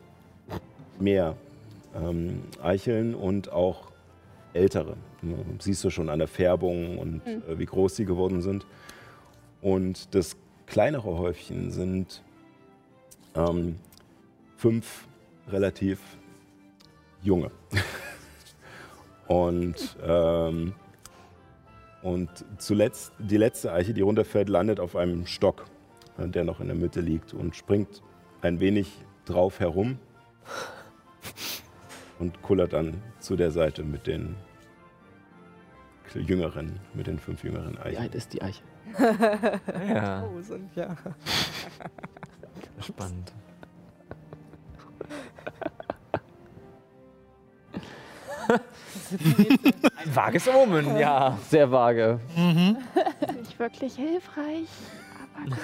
mehr 0.99 1.35
ähm, 1.95 2.43
Eicheln 2.61 3.15
und 3.15 3.51
auch 3.51 3.91
ältere. 4.53 4.95
Ne, 5.23 5.37
Siehst 5.57 5.83
du 5.83 5.89
schon 5.89 6.09
an 6.09 6.19
der 6.19 6.27
Färbung 6.27 6.99
und 6.99 7.25
Mhm. 7.25 7.41
äh, 7.49 7.57
wie 7.57 7.65
groß 7.65 7.95
sie 7.95 8.05
geworden 8.05 8.43
sind. 8.43 8.67
Und 9.59 10.13
das 10.13 10.37
kleinere 10.67 11.17
Häufchen 11.17 11.71
sind 11.71 12.21
ähm, 13.33 13.77
fünf 14.57 15.07
relativ 15.49 15.99
junge. 17.23 17.49
und, 19.27 19.97
ähm, 20.05 20.73
und 22.03 22.29
zuletzt, 22.59 23.13
die 23.17 23.37
letzte 23.37 23.73
Eiche, 23.73 23.95
die 23.95 24.01
runterfällt, 24.01 24.47
landet 24.47 24.79
auf 24.79 24.95
einem 24.95 25.25
Stock, 25.25 25.65
der 26.17 26.43
noch 26.43 26.59
in 26.59 26.67
der 26.67 26.75
Mitte 26.75 27.01
liegt 27.01 27.33
und 27.33 27.55
springt 27.55 28.01
ein 28.41 28.59
wenig 28.59 28.91
drauf 29.25 29.59
herum 29.59 29.99
und 32.19 32.41
kullert 32.41 32.73
dann 32.73 33.01
zu 33.19 33.35
der 33.35 33.51
Seite 33.51 33.83
mit 33.83 34.07
den 34.07 34.35
jüngeren, 36.15 36.79
mit 36.93 37.05
den 37.07 37.19
fünf 37.19 37.43
jüngeren 37.43 37.73
Wie 37.75 37.79
Eichen. 37.79 38.01
alt 38.01 38.15
ist 38.15 38.33
die 38.33 38.41
Eiche? 38.41 38.63
Ja, 39.87 40.21
Tausend, 40.21 40.75
ja. 40.75 40.95
spannend. 42.81 43.33
Ein 49.97 50.15
vages 50.15 50.47
Omen, 50.47 50.97
ja. 50.97 51.37
Sehr 51.49 51.69
vage. 51.71 52.19
Nicht 53.37 53.59
wirklich 53.59 53.95
hilfreich, 53.95 54.67
aber 55.35 55.49
gut. 55.49 55.57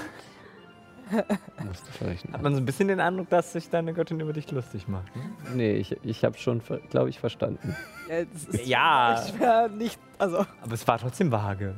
Musst 1.65 1.87
du 1.87 1.91
vielleicht 1.91 2.31
Hat 2.31 2.41
man 2.41 2.53
so 2.55 2.61
ein 2.61 2.65
bisschen 2.65 2.87
den 2.87 2.99
Eindruck, 2.99 3.29
dass 3.29 3.53
sich 3.53 3.69
deine 3.69 3.93
Göttin 3.93 4.19
über 4.19 4.33
dich 4.33 4.49
lustig 4.51 4.87
macht. 4.87 5.15
Ne? 5.15 5.21
Nee, 5.55 5.73
ich, 5.73 5.97
ich 6.03 6.23
habe 6.23 6.37
schon, 6.37 6.61
glaube 6.89 7.09
ich, 7.09 7.19
verstanden. 7.19 7.75
Ja, 8.09 8.23
Ja. 8.63 9.23
schwer 9.27 9.69
nicht. 9.69 9.99
Also, 10.17 10.45
Aber 10.61 10.73
es 10.73 10.87
war 10.87 10.97
trotzdem 10.99 11.31
vage. 11.31 11.75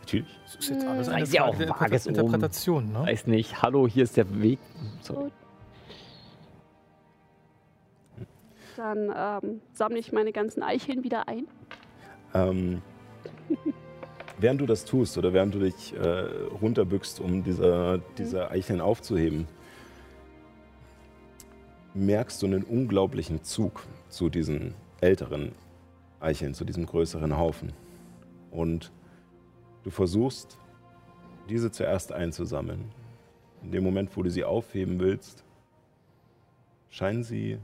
Natürlich. 0.00 0.38
Das 0.44 0.54
ist 0.56 0.68
jetzt 0.70 0.86
alles 0.86 1.08
eine 1.08 1.24
ja 1.26 1.44
auch 1.44 1.56
der 1.56 1.68
vages 1.68 2.06
Interpre- 2.06 2.08
Interpretation, 2.26 2.92
ne? 2.92 3.00
Weiß 3.02 3.26
nicht, 3.26 3.62
hallo, 3.62 3.86
hier 3.88 4.04
ist 4.04 4.16
der 4.16 4.40
Weg. 4.42 4.58
So. 5.00 5.30
Dann 8.76 9.12
ähm, 9.16 9.60
sammle 9.72 9.98
ich 9.98 10.12
meine 10.12 10.32
ganzen 10.32 10.62
Eicheln 10.62 11.04
wieder 11.04 11.28
ein. 11.28 11.46
Ähm, 12.34 12.82
während 14.44 14.60
du 14.60 14.66
das 14.66 14.84
tust 14.84 15.16
oder 15.16 15.32
während 15.32 15.54
du 15.54 15.58
dich 15.58 15.94
äh, 15.94 16.26
runterbückst, 16.60 17.18
um 17.18 17.42
diese, 17.42 18.02
diese 18.18 18.50
Eicheln 18.50 18.82
aufzuheben, 18.82 19.48
merkst 21.94 22.42
du 22.42 22.46
einen 22.46 22.62
unglaublichen 22.62 23.42
Zug 23.42 23.86
zu 24.10 24.28
diesen 24.28 24.74
älteren 25.00 25.52
Eicheln, 26.20 26.52
zu 26.52 26.66
diesem 26.66 26.84
größeren 26.84 27.38
Haufen. 27.38 27.72
Und 28.50 28.92
du 29.82 29.88
versuchst, 29.88 30.58
diese 31.48 31.70
zuerst 31.70 32.12
einzusammeln. 32.12 32.92
In 33.62 33.72
dem 33.72 33.82
Moment, 33.82 34.14
wo 34.14 34.22
du 34.22 34.28
sie 34.28 34.44
aufheben 34.44 35.00
willst, 35.00 35.42
scheinen 36.90 37.24
sie 37.24 37.56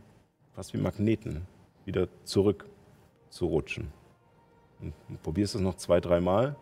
fast 0.54 0.72
wie 0.72 0.78
Magneten 0.78 1.42
wieder 1.84 2.08
zurück 2.24 2.64
zu 3.28 3.44
rutschen. 3.44 3.88
Und 4.80 4.94
probierst 5.22 5.56
es 5.56 5.60
noch 5.60 5.74
zwei, 5.74 6.00
dreimal. 6.00 6.56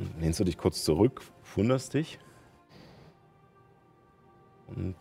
Dann 0.00 0.20
lehnst 0.20 0.40
du 0.40 0.44
dich 0.44 0.56
kurz 0.56 0.82
zurück, 0.84 1.20
wunderst 1.54 1.94
dich 1.94 2.18
und 4.68 4.96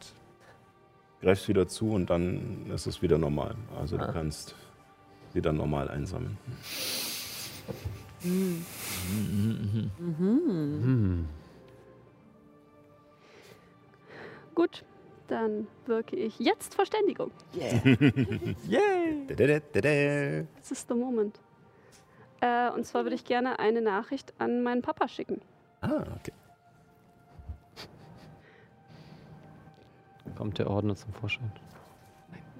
greifst 1.21 1.47
wieder 1.47 1.67
zu 1.67 1.91
und 1.91 2.09
dann 2.09 2.69
ist 2.71 2.85
es 2.85 3.01
wieder 3.01 3.17
normal. 3.17 3.55
Also 3.77 3.97
du 3.97 4.11
kannst 4.11 4.55
wieder 5.33 5.53
normal 5.53 5.89
einsammeln. 5.89 6.37
Hm. 8.21 8.65
Gut, 14.55 14.83
Dann 15.27 15.67
wirke 15.85 16.15
ich 16.15 16.39
jetzt 16.39 16.73
Verständigung. 16.73 17.31
Yay! 17.53 19.27
Da, 19.27 19.35
da. 19.81 20.47
Das 20.57 20.71
ist 20.71 20.87
the 20.87 20.95
moment. 20.95 21.39
Äh, 22.41 22.69
und 22.69 22.85
zwar 22.85 23.03
würde 23.03 23.15
ich 23.15 23.25
gerne 23.25 23.59
eine 23.59 23.81
Nachricht 23.81 24.33
an 24.39 24.63
meinen 24.63 24.81
Papa 24.81 25.07
schicken. 25.07 25.41
Ah, 25.81 26.03
okay. 26.19 26.33
Kommt 30.37 30.57
der 30.57 30.69
Ordner 30.69 30.95
zum 30.95 31.11
Vorschein. 31.13 31.51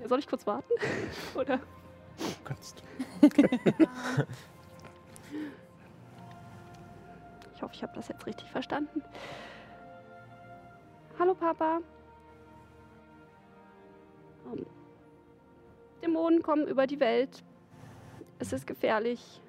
Soll 0.05 0.19
ich 0.19 0.27
kurz 0.27 0.45
warten? 0.45 0.71
Oder? 1.36 1.57
Du 1.57 2.25
kannst. 2.43 2.84
Ich 7.59 7.63
hoffe, 7.63 7.73
ich 7.75 7.84
habe 7.84 7.91
das 7.93 8.07
jetzt 8.07 8.25
richtig 8.25 8.49
verstanden. 8.49 9.03
Hallo 11.19 11.36
Papa. 11.36 11.82
Ähm, 14.49 14.65
Dämonen 16.01 16.41
kommen 16.41 16.69
über 16.69 16.88
die 16.88 17.01
Welt. 17.01 17.43
Es 18.39 18.53
ist 18.53 18.65
gefährlich. 18.65 19.41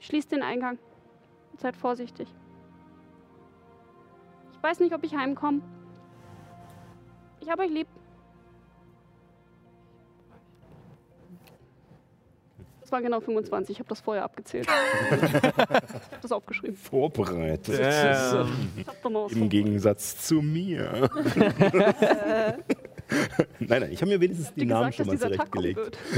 Schließt 0.00 0.32
den 0.32 0.42
Eingang. 0.42 0.78
Seid 1.58 1.76
vorsichtig. 1.76 2.28
Ich 4.52 4.62
weiß 4.62 4.80
nicht, 4.80 4.94
ob 4.94 5.04
ich 5.04 5.14
heimkomme. 5.14 5.62
Ich 7.40 7.48
habe 7.50 7.62
euch 7.62 7.70
lieb. 7.70 7.86
Das 12.80 12.92
waren 12.92 13.04
genau 13.04 13.20
25. 13.20 13.76
Ich 13.76 13.78
habe 13.78 13.88
das 13.88 14.00
vorher 14.00 14.24
abgezählt. 14.24 14.66
ich 15.10 15.32
habe 15.32 15.92
das 16.20 16.32
aufgeschrieben. 16.32 16.76
Vorbereitet. 16.76 17.78
Was 17.78 19.32
Im 19.32 19.48
Gegensatz 19.48 20.26
zu 20.26 20.42
mir. 20.42 21.08
nein, 23.58 23.80
nein, 23.82 23.92
ich 23.92 24.00
habe 24.00 24.10
mir 24.12 24.20
wenigstens 24.20 24.54
die 24.54 24.60
dir 24.60 24.66
Namen 24.66 24.90
gesagt, 24.90 24.96
schon 24.96 25.06
mal 25.06 25.18
zurechtgelegt. 25.18 25.98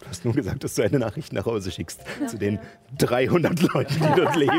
Du 0.00 0.06
hast 0.08 0.24
nur 0.24 0.34
gesagt, 0.34 0.64
dass 0.64 0.74
du 0.74 0.82
eine 0.82 0.98
Nachricht 0.98 1.32
nach 1.32 1.46
Hause 1.46 1.70
schickst 1.70 2.00
zu 2.26 2.38
den 2.38 2.58
300 2.98 3.60
Leuten, 3.74 3.94
die 3.94 4.20
dort 4.20 4.36
leben, 4.36 4.52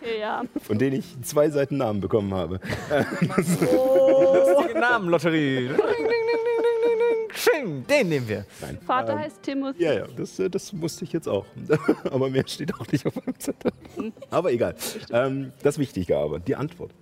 Okay, 0.00 0.20
ja. 0.20 0.42
von 0.62 0.78
denen 0.78 0.96
ich 0.96 1.16
zwei 1.22 1.50
Seiten 1.50 1.76
Namen 1.76 2.00
bekommen 2.00 2.32
habe. 2.34 2.60
Lustige 3.20 4.78
Namenlotterie. 4.78 5.70
Sching, 7.34 7.86
Den 7.86 8.08
nehmen 8.08 8.28
wir. 8.28 8.46
Nein. 8.60 8.78
Vater 8.86 9.12
Ähm, 9.14 9.18
heißt 9.18 9.42
Timothy. 9.42 9.82
Ja, 9.82 9.92
ja, 9.92 10.06
das, 10.16 10.38
äh, 10.38 10.48
das 10.48 10.80
wusste 10.80 11.04
ich 11.04 11.12
jetzt 11.12 11.28
auch. 11.28 11.44
aber 12.10 12.30
mehr 12.30 12.46
steht 12.46 12.72
auch 12.74 12.86
nicht 12.90 13.06
auf 13.06 13.14
meinem 13.16 13.38
Zettel. 13.38 13.72
Aber 14.30 14.52
egal. 14.52 14.74
Ähm, 15.10 15.52
das 15.62 15.78
Wichtige 15.78 16.16
aber, 16.16 16.38
die 16.38 16.54
Antwort. 16.56 16.92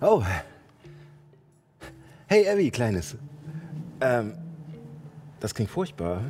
Oh. 0.00 0.22
Hey, 2.30 2.46
Abby, 2.46 2.70
Kleines. 2.70 3.16
Ähm, 4.02 4.34
das 5.40 5.54
klingt 5.54 5.70
furchtbar. 5.70 6.22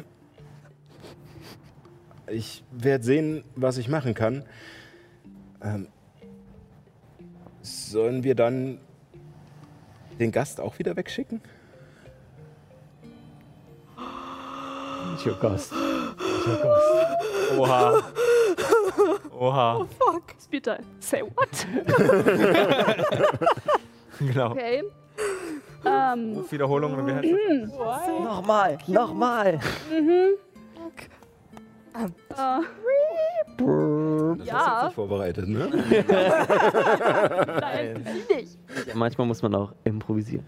Ich 2.28 2.62
werde 2.70 3.02
sehen, 3.02 3.42
was 3.56 3.78
ich 3.78 3.88
machen 3.88 4.14
kann. 4.14 4.44
Ähm, 5.60 5.88
sollen 7.62 8.22
wir 8.22 8.36
dann 8.36 8.78
den 10.20 10.30
Gast 10.30 10.60
auch 10.60 10.78
wieder 10.78 10.94
wegschicken? 10.94 11.40
Nicht 15.12 15.26
your 15.26 15.38
Gast. 15.40 15.72
Oha. 17.56 18.02
Oha. 19.36 19.86
Speedtime. 20.40 20.84
Say 21.00 21.22
what? 21.22 21.66
Genau. 24.20 24.50
Okay. 24.50 24.82
Ähm, 25.84 26.44
Wiederholung 26.50 26.94
und 26.94 27.06
wie 27.06 27.12
heißt 27.12 27.28
das? 27.70 28.20
Nochmal, 28.24 28.78
nochmal. 28.86 29.60
äh, 29.90 30.34
Das 34.38 34.46
Ja. 34.46 34.54
hast 34.54 34.66
du 34.66 34.72
jetzt 34.72 34.84
nicht 34.84 34.94
vorbereitet, 34.94 35.48
ne? 35.48 35.68
nein, 37.60 38.06
sie 38.06 38.34
nicht. 38.34 38.58
Ja, 38.86 38.94
manchmal 38.94 39.26
muss 39.26 39.42
man 39.42 39.54
auch 39.54 39.72
improvisieren. 39.84 40.44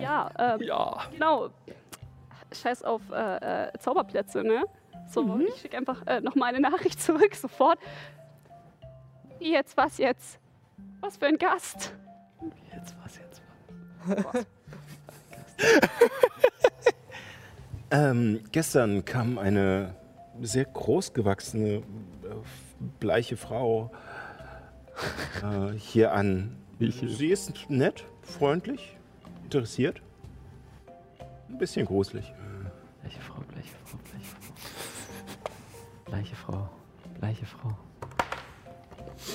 Ja, 0.00 0.30
ähm, 0.38 0.60
Ja. 0.62 0.96
genau. 1.12 1.48
Scheiß 2.52 2.82
auf 2.82 3.02
äh, 3.12 3.66
äh, 3.68 3.78
Zauberplätze, 3.78 4.42
ne? 4.42 4.64
So, 5.08 5.38
ich 5.54 5.60
schicke 5.60 5.76
einfach 5.76 6.06
äh, 6.06 6.20
nochmal 6.20 6.48
eine 6.54 6.60
Nachricht 6.60 7.00
zurück, 7.06 7.34
sofort. 7.34 7.78
Wie 9.38 9.52
jetzt, 9.52 9.76
was 9.76 9.98
jetzt? 9.98 10.38
Was 11.00 11.16
für 11.16 11.26
ein 11.26 11.36
Gast? 11.38 11.94
Jetzt 12.74 12.94
was, 13.02 13.16
jetzt. 13.18 13.29
Ähm, 17.90 18.40
gestern 18.52 19.04
kam 19.04 19.36
eine 19.36 19.96
sehr 20.40 20.64
großgewachsene, 20.64 21.68
äh, 21.78 21.82
bleiche 23.00 23.36
Frau 23.36 23.90
äh, 25.42 25.72
hier 25.76 26.12
an. 26.12 26.56
Sie 26.78 27.28
ist 27.28 27.68
nett, 27.68 28.04
freundlich, 28.22 28.96
interessiert. 29.42 30.00
Ein 31.48 31.58
bisschen 31.58 31.84
gruselig. 31.84 32.32
Gleiche 33.02 33.20
Frau, 33.20 33.42
gleiche 33.48 33.74
Frau, 33.84 33.98
gleiche 34.04 34.26
Frau. 34.26 34.54
Gleiche 36.04 36.36
Frau, 36.36 36.68
gleiche 37.18 37.46
Frau. 37.46 37.76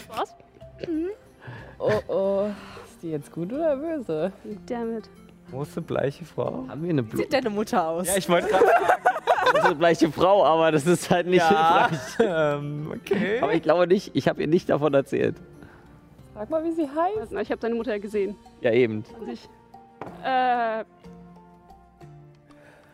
Was? 0.08 0.34
Oh 1.78 2.02
oh. 2.08 2.50
Die 3.06 3.12
jetzt 3.12 3.32
gut 3.32 3.54
oder 3.54 3.78
böse? 3.78 4.32
Dammit. 4.66 5.08
Große 5.52 5.80
bleiche 5.80 6.26
Frau. 6.26 6.66
Haben 6.68 6.82
wir 6.82 6.90
eine 6.90 7.04
Blu 7.04 7.20
Sieht 7.20 7.34
deine 7.34 7.52
Mutter 7.52 7.88
aus? 7.88 8.08
Ja, 8.08 8.18
ich 8.18 8.28
wollte 8.28 8.48
gerade 8.48 8.66
große 9.52 9.76
gleiche 9.76 10.12
Frau, 10.12 10.44
aber 10.44 10.72
das 10.72 10.88
ist 10.88 11.08
halt 11.12 11.28
nicht 11.28 11.48
Ja. 11.48 11.88
hilfreich. 11.88 12.18
ähm, 12.28 12.92
okay. 12.96 13.40
Aber 13.42 13.54
ich 13.54 13.62
glaube 13.62 13.86
nicht, 13.86 14.10
ich 14.16 14.28
habe 14.28 14.42
ihr 14.42 14.48
nicht 14.48 14.70
davon 14.70 14.96
erzählt. 14.96 15.36
Frag 16.34 16.50
mal, 16.50 16.64
wie 16.64 16.72
sie 16.72 16.90
heißt. 16.90 17.32
Na, 17.32 17.42
ich 17.42 17.52
habe 17.52 17.62
deine 17.62 17.76
Mutter 17.76 17.92
ja 17.92 18.00
gesehen. 18.00 18.36
Ja, 18.62 18.72
eben. 18.72 19.06
An 19.20 19.26
sich. 19.28 19.48
Äh, 20.24 20.84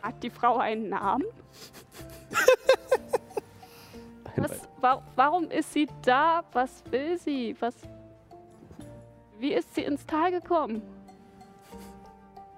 hat 0.01 0.21
die 0.21 0.29
Frau 0.29 0.57
einen 0.57 0.89
Namen? 0.89 1.23
Was, 4.35 4.67
wa 4.81 5.01
warum 5.15 5.49
ist 5.49 5.71
sie 5.71 5.87
da? 6.03 6.43
Was 6.51 6.83
will 6.91 7.17
sie? 7.17 7.55
Was? 7.61 7.75
Wie 9.41 9.53
ist 9.53 9.73
sie 9.73 9.81
ins 9.81 10.05
Tal 10.05 10.29
gekommen? 10.29 10.83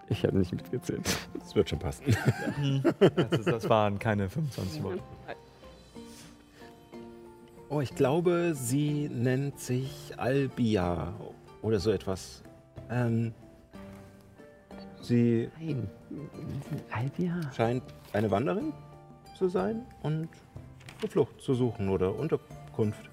Ich 0.10 0.26
habe 0.26 0.38
nicht 0.38 0.52
mitgezählt. 0.52 1.18
Das 1.40 1.56
wird 1.56 1.70
schon 1.70 1.80
passen. 1.80 2.04
Das, 3.00 3.40
ist, 3.40 3.48
das 3.48 3.70
waren 3.70 3.98
keine 4.00 4.30
25 4.30 4.84
Worte. 4.84 5.00
Oh, 7.70 7.80
ich 7.80 7.96
glaube, 7.96 8.52
sie 8.54 9.08
nennt 9.08 9.60
sich 9.60 10.12
Albia 10.18 11.14
oder 11.62 11.80
so 11.80 11.90
etwas. 11.90 12.44
Ähm, 12.90 13.34
sie 15.02 15.50
Nein. 15.62 15.90
Albia. 16.92 17.40
scheint 17.56 17.84
eine 18.12 18.30
Wanderin 18.30 18.74
zu 19.38 19.48
sein 19.48 19.86
und 20.02 20.28
Zuflucht 21.00 21.40
zu 21.40 21.54
suchen 21.56 21.88
oder 21.88 22.14
Unterkunft. 22.14 23.10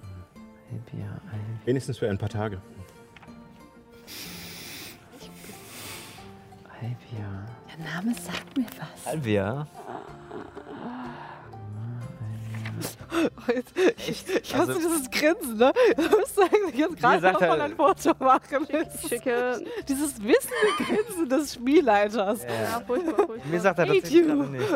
Albia, 0.69 1.05
Albia. 1.05 1.39
Wenigstens 1.63 1.97
für 1.97 2.09
ein 2.09 2.17
paar 2.17 2.29
Tage. 2.29 2.61
Albia. 6.81 7.45
Der 7.69 7.85
Name 7.85 8.15
sagt 8.15 8.57
mir 8.57 8.65
was. 8.79 9.07
Alvia. 9.07 9.67
Ich, 14.07 14.25
ich 14.27 14.55
hasse 14.55 14.73
dieses 14.73 15.11
Grinsen, 15.11 15.57
ne? 15.57 15.71
Du 15.95 16.17
musst 16.17 16.39
eigentlich 16.39 16.75
jetzt 16.75 16.97
gerade 16.97 17.31
noch 17.33 17.39
mal 17.39 17.61
ein 17.61 17.75
Foto 17.75 18.15
machen. 18.19 18.67
Ich 18.67 19.09
schicke. 19.09 19.63
Dieses 19.87 20.15
wissende 20.23 20.71
Grinsen 20.77 21.29
des 21.29 21.53
Spielleiters. 21.53 22.43
Ja, 22.43 22.81
furchtbar, 22.87 23.27
furchtbar. 23.27 23.47
Mir 23.47 23.59
sagt 23.59 23.79
er 23.79 23.85
tatsächlich 23.85 24.13
you. 24.13 24.25
gerade 24.25 24.49
nichts. 24.49 24.73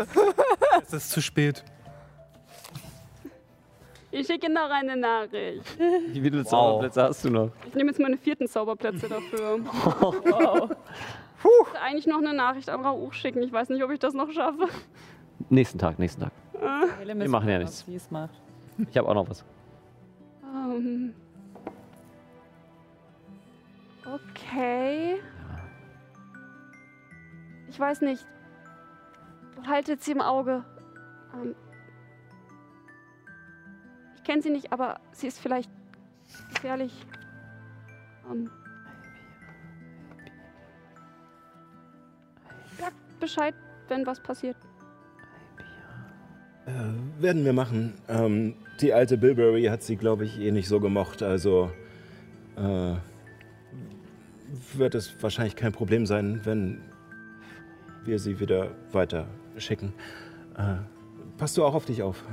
Es 0.87 0.93
ist 0.93 1.11
zu 1.11 1.21
spät. 1.21 1.63
Ich 4.11 4.27
schicke 4.27 4.51
noch 4.51 4.69
eine 4.69 4.95
Nachricht. 4.95 5.65
Wie 5.79 6.21
viele 6.21 6.45
Zauberplätze 6.45 7.03
hast 7.03 7.25
du 7.25 7.29
noch? 7.31 7.51
Ich 7.67 7.73
nehme 7.73 7.89
jetzt 7.89 7.99
meine 7.99 8.17
vierten 8.17 8.47
Zauberplätze 8.47 9.09
dafür. 9.09 9.59
wow. 9.63 10.69
Ich 11.45 11.65
wollte 11.67 11.81
eigentlich 11.81 12.07
noch 12.07 12.17
eine 12.17 12.33
Nachricht 12.33 12.69
an 12.69 12.83
Rauch 12.83 13.13
schicken. 13.13 13.43
Ich 13.43 13.51
weiß 13.51 13.69
nicht, 13.69 13.83
ob 13.83 13.91
ich 13.91 13.99
das 13.99 14.13
noch 14.15 14.31
schaffe. 14.31 14.67
Nächsten 15.49 15.77
Tag, 15.77 15.99
nächsten 15.99 16.21
Tag. 16.21 16.31
Wir 17.03 17.29
machen 17.29 17.49
ja 17.49 17.59
nichts. 17.59 17.85
Ich 18.89 18.97
habe 18.97 19.07
auch 19.07 19.13
noch 19.13 19.29
was. 19.29 19.45
Ähm. 20.43 21.13
Okay. 24.05 25.17
Ich 27.69 27.79
weiß 27.79 28.01
nicht. 28.01 28.25
Haltet 29.67 30.03
sie 30.03 30.13
im 30.13 30.21
Auge. 30.21 30.65
Ähm. 31.35 31.55
Ich 34.15 34.23
kenne 34.23 34.41
sie 34.41 34.49
nicht, 34.49 34.73
aber 34.73 34.99
sie 35.11 35.27
ist 35.27 35.39
vielleicht 35.39 35.69
gefährlich. 36.53 37.05
Ähm, 38.31 38.49
Bescheid, 43.19 43.53
wenn 43.87 44.05
was 44.05 44.19
passiert. 44.19 44.57
Äh, 46.65 47.21
werden 47.21 47.45
wir 47.45 47.53
machen. 47.53 47.93
Ähm, 48.07 48.55
die 48.81 48.93
alte 48.93 49.17
Bilberry 49.17 49.65
hat 49.65 49.83
sie, 49.83 49.95
glaube 49.95 50.25
ich, 50.25 50.39
eh 50.39 50.51
nicht 50.51 50.67
so 50.67 50.79
gemocht. 50.79 51.21
Also 51.21 51.71
äh, 52.57 52.95
wird 54.73 54.95
es 54.95 55.15
wahrscheinlich 55.21 55.55
kein 55.55 55.71
Problem 55.71 56.05
sein, 56.05 56.41
wenn 56.43 56.81
wir 58.03 58.19
sie 58.19 58.39
wieder 58.39 58.71
weiter 58.91 59.27
schicken. 59.57 59.93
Äh, 60.57 60.77
passt 61.37 61.57
du 61.57 61.63
auch 61.63 61.75
auf 61.75 61.85
dich 61.85 62.01
auf. 62.01 62.23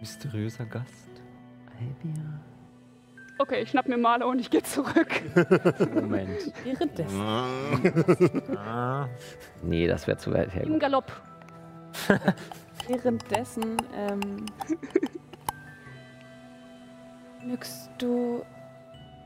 Mysteriöser 0.00 0.66
Gast. 0.66 1.10
Albia. 1.78 2.53
Okay, 3.38 3.62
ich 3.62 3.70
schnapp 3.70 3.88
mir 3.88 3.98
Marlo 3.98 4.28
und 4.30 4.38
ich 4.38 4.48
gehe 4.48 4.62
zurück. 4.62 5.22
Moment. 5.94 6.52
Währenddessen. 6.62 7.20
Ah. 8.56 9.08
Nee, 9.62 9.88
das 9.88 10.06
wäre 10.06 10.16
zu 10.16 10.32
weit 10.32 10.54
Im 10.54 10.70
her. 10.70 10.78
Galopp. 10.78 11.10
Währenddessen, 12.88 13.76
ähm. 13.96 14.46
Nyx, 17.44 17.90
du 17.98 18.44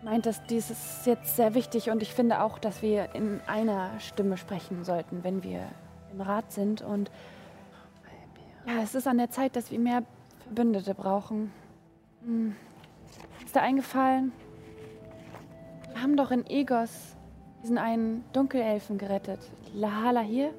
meintest, 0.03 0.43
dies 0.49 0.71
ist 0.71 1.07
jetzt 1.07 1.37
sehr 1.37 1.55
wichtig 1.55 1.91
und 1.91 2.03
ich 2.03 2.15
finde 2.15 2.41
auch, 2.41 2.59
dass 2.59 2.83
wir 2.83 3.15
in 3.15 3.41
einer 3.47 3.99
Stimme 4.01 4.37
sprechen 4.37 4.85
sollten, 4.85 5.23
wenn 5.23 5.43
wir 5.43 5.69
im 6.13 6.21
Rat 6.21 6.51
sind. 6.53 6.83
Und 6.83 7.11
ja, 8.67 8.83
es 8.83 8.95
ist 8.95 9.07
an 9.07 9.19
der 9.19 9.31
Zeit, 9.31 9.57
dass 9.57 9.71
wir 9.71 9.79
mehr 9.79 10.03
Verbündete 10.45 10.95
brauchen. 10.95 11.53
Hm. 12.25 12.57
Ist 13.49 13.57
dir 13.57 13.63
eingefallen? 13.63 14.33
Wir 15.95 16.03
haben 16.03 16.19
doch 16.19 16.31
in 16.31 16.45
Egos 16.45 17.17
diesen 17.63 17.79
einen 17.79 18.23
Dunkelelfen 18.35 18.99
gerettet. 18.99 19.39
Lahala 19.73 20.21
hier. 20.21 20.53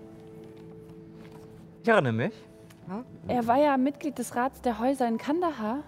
Ich 1.84 1.88
erinnere 1.88 2.14
mich. 2.14 2.34
Er 3.28 3.46
war 3.46 3.60
ja 3.60 3.78
Mitglied 3.78 4.18
des 4.18 4.36
Rats 4.36 4.62
der 4.62 4.80
Häuser 4.80 5.08
in 5.08 5.20
Kandahar. 5.20 5.84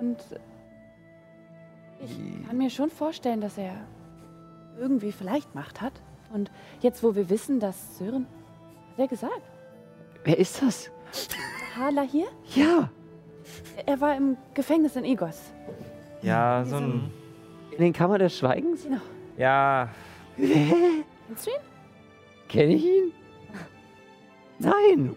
Und 0.00 0.16
ich 2.00 2.18
kann 2.44 2.58
mir 2.58 2.70
schon 2.70 2.90
vorstellen, 2.90 3.40
dass 3.40 3.56
er 3.56 3.76
irgendwie 4.80 5.12
vielleicht 5.12 5.54
Macht 5.54 5.80
hat. 5.80 5.92
Und 6.34 6.50
jetzt, 6.80 7.04
wo 7.04 7.14
wir 7.14 7.30
wissen, 7.30 7.60
dass 7.60 7.98
Sören. 7.98 8.26
Hat 8.90 8.98
er 8.98 9.06
gesagt? 9.06 9.42
Wer 10.24 10.38
ist 10.40 10.60
das? 10.60 10.90
Hala 11.76 12.02
hier? 12.02 12.26
Ja. 12.56 12.90
Er 13.86 14.00
war 14.00 14.16
im 14.16 14.36
Gefängnis 14.54 14.96
in 14.96 15.04
Egos. 15.04 15.52
Ja, 16.26 16.64
so 16.64 16.76
ein. 16.76 17.10
In 17.72 17.78
den 17.78 17.92
Kammer 17.92 18.18
des 18.18 18.36
Schweigens? 18.38 18.84
Genau. 18.84 19.00
Ja, 19.36 19.88
Kennst 20.36 21.46
du 21.46 21.50
ihn? 21.50 21.56
Kenne 22.48 22.74
ich 22.74 22.84
ihn? 22.84 23.12
Nein. 24.58 25.14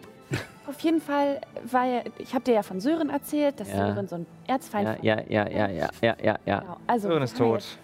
Auf 0.68 0.80
jeden 0.82 1.02
Fall 1.02 1.42
war 1.72 1.86
er. 1.88 2.04
Ich 2.20 2.34
habe 2.34 2.44
dir 2.44 2.54
ja 2.54 2.64
von 2.64 2.80
Sören 2.80 3.10
erzählt, 3.10 3.60
dass 3.60 3.70
Ja. 3.72 3.94
Sören 3.94 4.08
so 4.08 4.16
ein 4.16 4.26
Erzfeind 4.48 4.88
Ja, 4.88 4.96
von 4.96 5.04
ja, 5.06 5.48
ja, 5.48 5.50
ja, 5.50 5.68
ja, 5.70 5.90
ja, 6.02 6.16
ja, 6.22 6.36
ja. 6.46 6.60
Genau. 6.60 6.78
Also, 6.88 7.08
Sören 7.10 7.24
ist 7.24 7.40
wir 7.40 7.46
haben 7.46 7.52
ja 7.54 7.58
tot. 7.58 7.78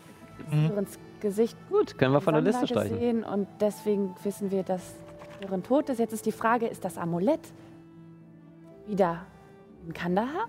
jetzt 0.51 0.67
Sörens 0.67 0.99
Gesicht 1.21 1.57
Gut, 1.69 1.97
können 1.97 2.13
wir 2.13 2.21
von 2.21 2.33
der 2.35 2.43
Liste 2.43 2.67
streichen. 2.67 2.99
sehen 2.99 3.23
und 3.23 3.47
deswegen 3.59 4.13
wissen 4.23 4.51
wir, 4.51 4.61
dass 4.63 4.93
Sören 5.41 5.63
tot 5.63 5.89
ist. 5.89 5.97
Jetzt 5.99 6.13
ist 6.13 6.25
die 6.25 6.31
Frage, 6.31 6.67
ist 6.67 6.85
das 6.85 6.97
Amulett 6.97 7.39
wieder 8.85 9.25
in 9.87 9.93
Kandahar? 9.93 10.47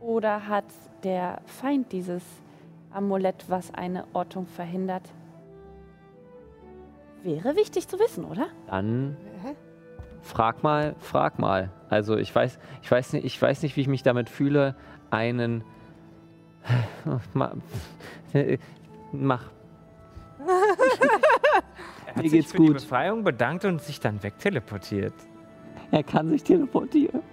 Oder 0.00 0.46
hat 0.48 0.64
der 1.04 1.40
Feind 1.46 1.92
dieses 1.92 2.22
Amulett, 2.92 3.44
was 3.48 3.72
eine 3.74 4.04
Ortung 4.12 4.46
verhindert? 4.46 5.02
Wäre 7.22 7.56
wichtig 7.56 7.88
zu 7.88 7.98
wissen, 7.98 8.24
oder? 8.24 8.48
Dann 8.66 9.16
frag 10.22 10.62
mal, 10.62 10.94
frag 10.98 11.38
mal. 11.38 11.70
Also 11.88 12.16
ich 12.16 12.34
weiß, 12.34 12.58
ich 12.82 12.90
weiß 12.90 13.12
nicht, 13.14 13.24
ich 13.24 13.40
weiß 13.40 13.62
nicht, 13.62 13.76
wie 13.76 13.82
ich 13.82 13.88
mich 13.88 14.02
damit 14.02 14.28
fühle, 14.28 14.74
einen 15.10 15.64
Ma- 17.34 17.52
mach. 19.12 19.44
er 22.06 22.08
hat 22.08 22.16
Mir 22.16 22.22
sich 22.22 22.32
geht's 22.32 22.52
für 22.52 22.58
die 22.58 22.66
gut. 22.66 22.74
Befreiung 22.74 23.24
bedankt 23.24 23.64
und 23.64 23.80
sich 23.82 24.00
dann 24.00 24.22
wegteleportiert. 24.22 25.14
Er 25.90 26.02
kann 26.02 26.28
sich 26.30 26.42
teleportieren. 26.42 27.20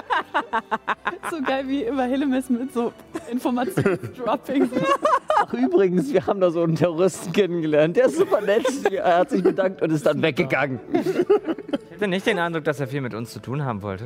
So 1.30 1.42
geil 1.42 1.66
wie 1.66 1.82
immer 1.82 2.04
Hillemis 2.04 2.48
mit 2.50 2.72
so 2.72 2.92
Informationsdropping. 3.30 4.70
Ach 5.36 5.52
übrigens, 5.52 6.12
wir 6.12 6.24
haben 6.26 6.40
da 6.40 6.50
so 6.50 6.62
einen 6.62 6.76
Terroristen 6.76 7.32
kennengelernt. 7.32 7.96
Der 7.96 8.06
ist 8.06 8.16
super 8.16 8.40
nett. 8.40 8.64
Er 8.92 9.18
hat 9.18 9.30
sich 9.30 9.42
bedankt 9.42 9.82
und 9.82 9.90
ist 9.90 10.06
dann 10.06 10.22
weggegangen. 10.22 10.78
Ich 10.92 11.94
hatte 11.94 12.08
nicht 12.08 12.26
den 12.26 12.38
Eindruck, 12.38 12.64
dass 12.64 12.78
er 12.80 12.86
viel 12.86 13.00
mit 13.00 13.14
uns 13.14 13.32
zu 13.32 13.40
tun 13.40 13.64
haben 13.64 13.82
wollte. 13.82 14.04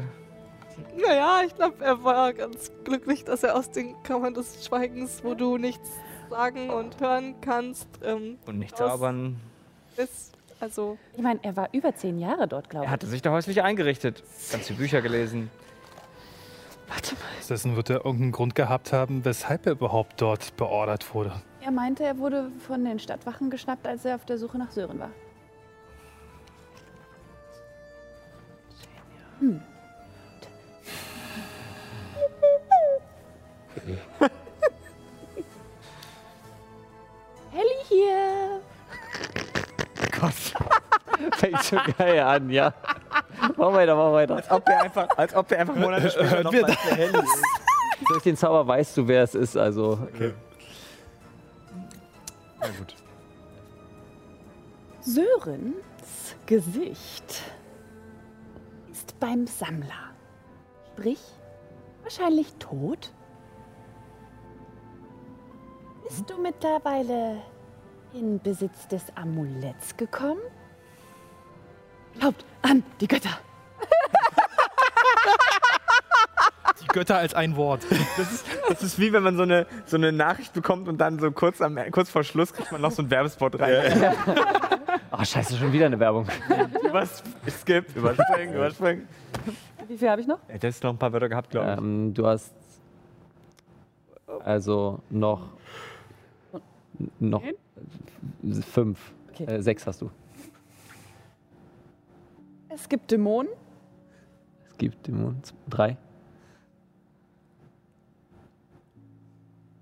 Naja, 1.06 1.40
ich 1.46 1.54
glaube, 1.54 1.84
er 1.84 2.02
war 2.04 2.32
ganz 2.32 2.70
glücklich, 2.84 3.24
dass 3.24 3.42
er 3.42 3.54
aus 3.56 3.70
den 3.70 3.94
Kammern 4.02 4.34
des 4.34 4.64
Schweigens, 4.66 5.22
wo 5.22 5.34
du 5.34 5.56
nichts 5.58 5.88
sagen 6.30 6.70
und 6.70 7.00
hören 7.00 7.34
kannst, 7.40 7.88
ähm, 8.04 8.38
Und 8.46 8.58
nicht 8.58 8.74
Aus- 8.74 8.78
zaubern. 8.92 9.36
ist. 9.96 10.32
Also, 10.58 10.98
Ich 11.16 11.22
meine, 11.22 11.40
er 11.42 11.56
war 11.56 11.68
über 11.72 11.94
zehn 11.94 12.18
Jahre 12.18 12.46
dort, 12.46 12.68
glaube 12.68 12.84
Er 12.84 12.88
ich. 12.88 12.92
hatte 12.92 13.06
sich 13.06 13.22
da 13.22 13.30
häuslich 13.30 13.62
eingerichtet. 13.62 14.22
Ganz 14.52 14.66
viele 14.68 14.78
Bücher 14.78 15.00
gelesen. 15.00 15.50
Stattdessen 17.50 17.74
wird 17.74 17.90
er 17.90 18.04
irgendeinen 18.04 18.30
Grund 18.30 18.54
gehabt 18.54 18.92
haben, 18.92 19.24
weshalb 19.24 19.66
er 19.66 19.72
überhaupt 19.72 20.20
dort 20.20 20.56
beordert 20.56 21.12
wurde. 21.12 21.32
Er 21.60 21.72
meinte, 21.72 22.04
er 22.04 22.16
wurde 22.18 22.48
von 22.64 22.84
den 22.84 23.00
Stadtwachen 23.00 23.50
geschnappt, 23.50 23.88
als 23.88 24.04
er 24.04 24.14
auf 24.14 24.24
der 24.24 24.38
Suche 24.38 24.56
nach 24.56 24.70
Sören 24.70 25.00
war. 25.00 25.10
Hm. 29.40 29.60
Helly 37.50 37.84
hier! 37.88 38.60
Fängt 41.32 41.62
schon 41.64 41.80
geil 41.98 42.20
an, 42.20 42.50
ja. 42.50 42.72
Mach 43.56 43.72
weiter, 43.72 43.96
mach 43.96 44.12
weiter. 44.12 44.36
Als 44.36 44.50
ob 44.50 44.68
er 44.68 44.82
einfach, 44.82 45.08
als 45.16 45.34
ob 45.34 45.50
er 45.52 45.58
einfach 45.60 45.76
Monate 45.76 46.10
später 46.10 46.42
noch 46.42 46.52
wir 46.52 46.62
mal 46.62 46.72
Handy 46.72 47.18
ist. 47.18 47.44
Durch 48.08 48.22
den 48.22 48.36
Zauber 48.36 48.66
weißt 48.66 48.96
du, 48.96 49.08
wer 49.08 49.22
es 49.22 49.34
ist. 49.34 49.56
Also 49.56 49.98
Na 52.60 52.66
gut. 52.78 52.94
Sörens 55.00 56.36
Gesicht 56.46 57.42
ist 58.90 59.18
beim 59.20 59.46
Sammler. 59.46 60.10
Sprich, 60.92 61.20
wahrscheinlich 62.02 62.52
tot. 62.58 63.12
Bist 66.08 66.28
du 66.28 66.36
mittlerweile 66.38 67.36
in 68.12 68.40
Besitz 68.40 68.88
des 68.88 69.04
Amuletts 69.16 69.96
gekommen? 69.96 70.40
Glaubt 72.20 72.44
an 72.60 72.82
die 73.00 73.08
Götter. 73.08 73.30
Die 76.82 76.86
Götter 76.88 77.16
als 77.16 77.32
ein 77.34 77.56
Wort. 77.56 77.86
Das 78.18 78.30
ist, 78.30 78.46
das 78.68 78.82
ist 78.82 78.98
wie 78.98 79.12
wenn 79.12 79.22
man 79.22 79.36
so 79.36 79.42
eine, 79.42 79.66
so 79.86 79.96
eine 79.96 80.12
Nachricht 80.12 80.52
bekommt 80.52 80.86
und 80.88 80.98
dann 80.98 81.18
so 81.18 81.30
kurz, 81.30 81.62
am, 81.62 81.78
kurz 81.90 82.10
vor 82.10 82.22
Schluss 82.22 82.52
kriegt 82.52 82.70
man 82.72 82.82
noch 82.82 82.90
so 82.90 83.00
einen 83.00 83.10
Werbespot 83.10 83.58
rein. 83.58 84.14
Oh, 85.10 85.16
scheiße, 85.24 85.56
schon 85.56 85.72
wieder 85.72 85.86
eine 85.86 85.98
Werbung. 85.98 86.26
Was? 86.92 87.22
Skip, 87.48 87.96
überspringen, 87.96 88.54
überspringen. 88.54 89.08
Wie 89.88 89.96
viel 89.96 90.10
habe 90.10 90.20
ich 90.20 90.26
noch? 90.26 90.40
Hat 90.46 90.62
jetzt 90.62 90.82
noch 90.82 90.90
ein 90.90 90.98
paar 90.98 91.12
Wörter 91.12 91.30
gehabt, 91.30 91.50
glaube 91.50 91.72
ich. 91.72 91.78
Ähm, 91.78 92.12
du 92.12 92.26
hast 92.26 92.52
also 94.44 95.00
noch 95.08 95.48
noch 97.18 97.42
fünf. 98.72 99.12
Okay. 99.30 99.44
Äh, 99.44 99.62
sechs 99.62 99.86
hast 99.86 100.02
du. 100.02 100.10
Es 102.72 102.88
gibt 102.88 103.10
Dämonen. 103.10 103.50
Es 104.70 104.78
gibt 104.78 105.06
Dämonen. 105.06 105.42
Drei. 105.68 105.96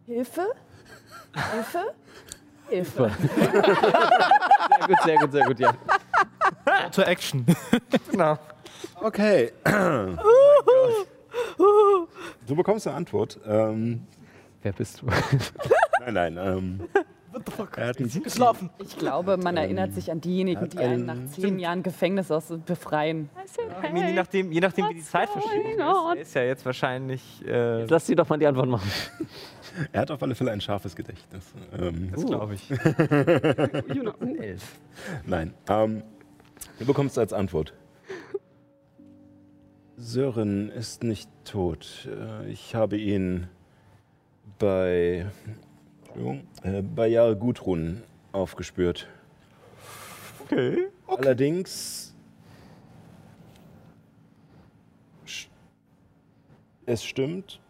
Hilfe. 0.07 0.47
Hilfe. 1.53 1.95
Hilfe. 2.69 3.11
Sehr 3.19 4.87
gut, 4.87 5.03
sehr 5.05 5.17
gut, 5.19 5.33
sehr 5.33 5.45
gut, 5.47 5.61
ja. 5.61 5.75
Auto 6.87 7.03
Action. 7.03 7.45
Genau. 8.11 8.39
Okay. 9.01 9.53
Du 12.47 12.57
bekommst 12.57 12.87
eine 12.87 12.97
Antwort. 12.97 13.39
Ähm, 13.47 14.07
Wer 14.63 14.73
bist 14.73 15.03
du? 15.03 15.07
nein, 16.01 16.15
nein. 16.15 16.37
Ähm, 16.39 16.89
fuck? 17.51 17.77
Er 17.79 17.89
hat 17.89 17.99
einen 17.99 18.11
Geschlafen. 18.23 18.71
Ich 18.83 18.97
glaube, 18.99 19.37
man 19.37 19.57
erinnert 19.57 19.93
sich 19.95 20.11
an 20.11 20.21
diejenigen, 20.21 20.69
die 20.69 20.79
einen 20.79 21.09
einen- 21.11 21.25
nach 21.27 21.33
zehn 21.33 21.59
Jahren 21.59 21.83
Gefängnis 21.83 22.31
aus 22.31 22.53
befreien. 22.67 23.29
Meine, 23.83 24.09
je 24.09 24.15
nachdem, 24.15 24.53
je 24.53 24.61
nachdem 24.61 24.89
wie 24.91 24.95
die 24.95 25.03
Zeitverschiebung 25.03 25.73
ist, 25.73 25.79
er 25.79 26.17
ist 26.21 26.35
ja 26.35 26.43
jetzt 26.43 26.65
wahrscheinlich. 26.67 27.45
Äh, 27.47 27.85
Lass 27.85 28.07
sie 28.07 28.15
doch 28.15 28.29
mal 28.29 28.39
die 28.39 28.47
Antwort 28.47 28.69
machen. 28.69 28.91
Er 29.93 30.01
hat 30.01 30.11
auf 30.11 30.21
alle 30.23 30.35
Fälle 30.35 30.51
ein 30.51 30.61
scharfes 30.61 30.97
Gedächtnis. 30.97 31.53
Ähm, 31.79 32.11
das 32.13 32.27
glaube 32.27 32.55
ich. 32.55 32.69
Juna. 33.95 34.15
uh, 34.21 34.35
Elf. 34.41 34.79
Nein. 35.25 35.55
Ähm, 35.69 36.03
du 36.81 36.87
bekommst 36.87 37.17
als 37.19 37.33
Antwort. 37.33 37.75
Sören 39.97 40.71
ist 40.71 41.03
nicht 41.03 41.29
tot. 41.45 42.09
Äh, 42.11 42.51
Ich 42.51 42.75
habe 42.75 42.97
ihn 42.97 43.49
bei, 44.59 45.27
äh, 46.63 46.83
bei 46.83 47.09
Jarl 47.09 47.37
Gudrun 47.37 48.03
aufgespürt. 48.33 49.09
Okay. 50.45 50.89
Allerdings. 51.07 52.15
sch- 55.27 55.49
Es 56.87 57.05
stimmt, 57.05 57.61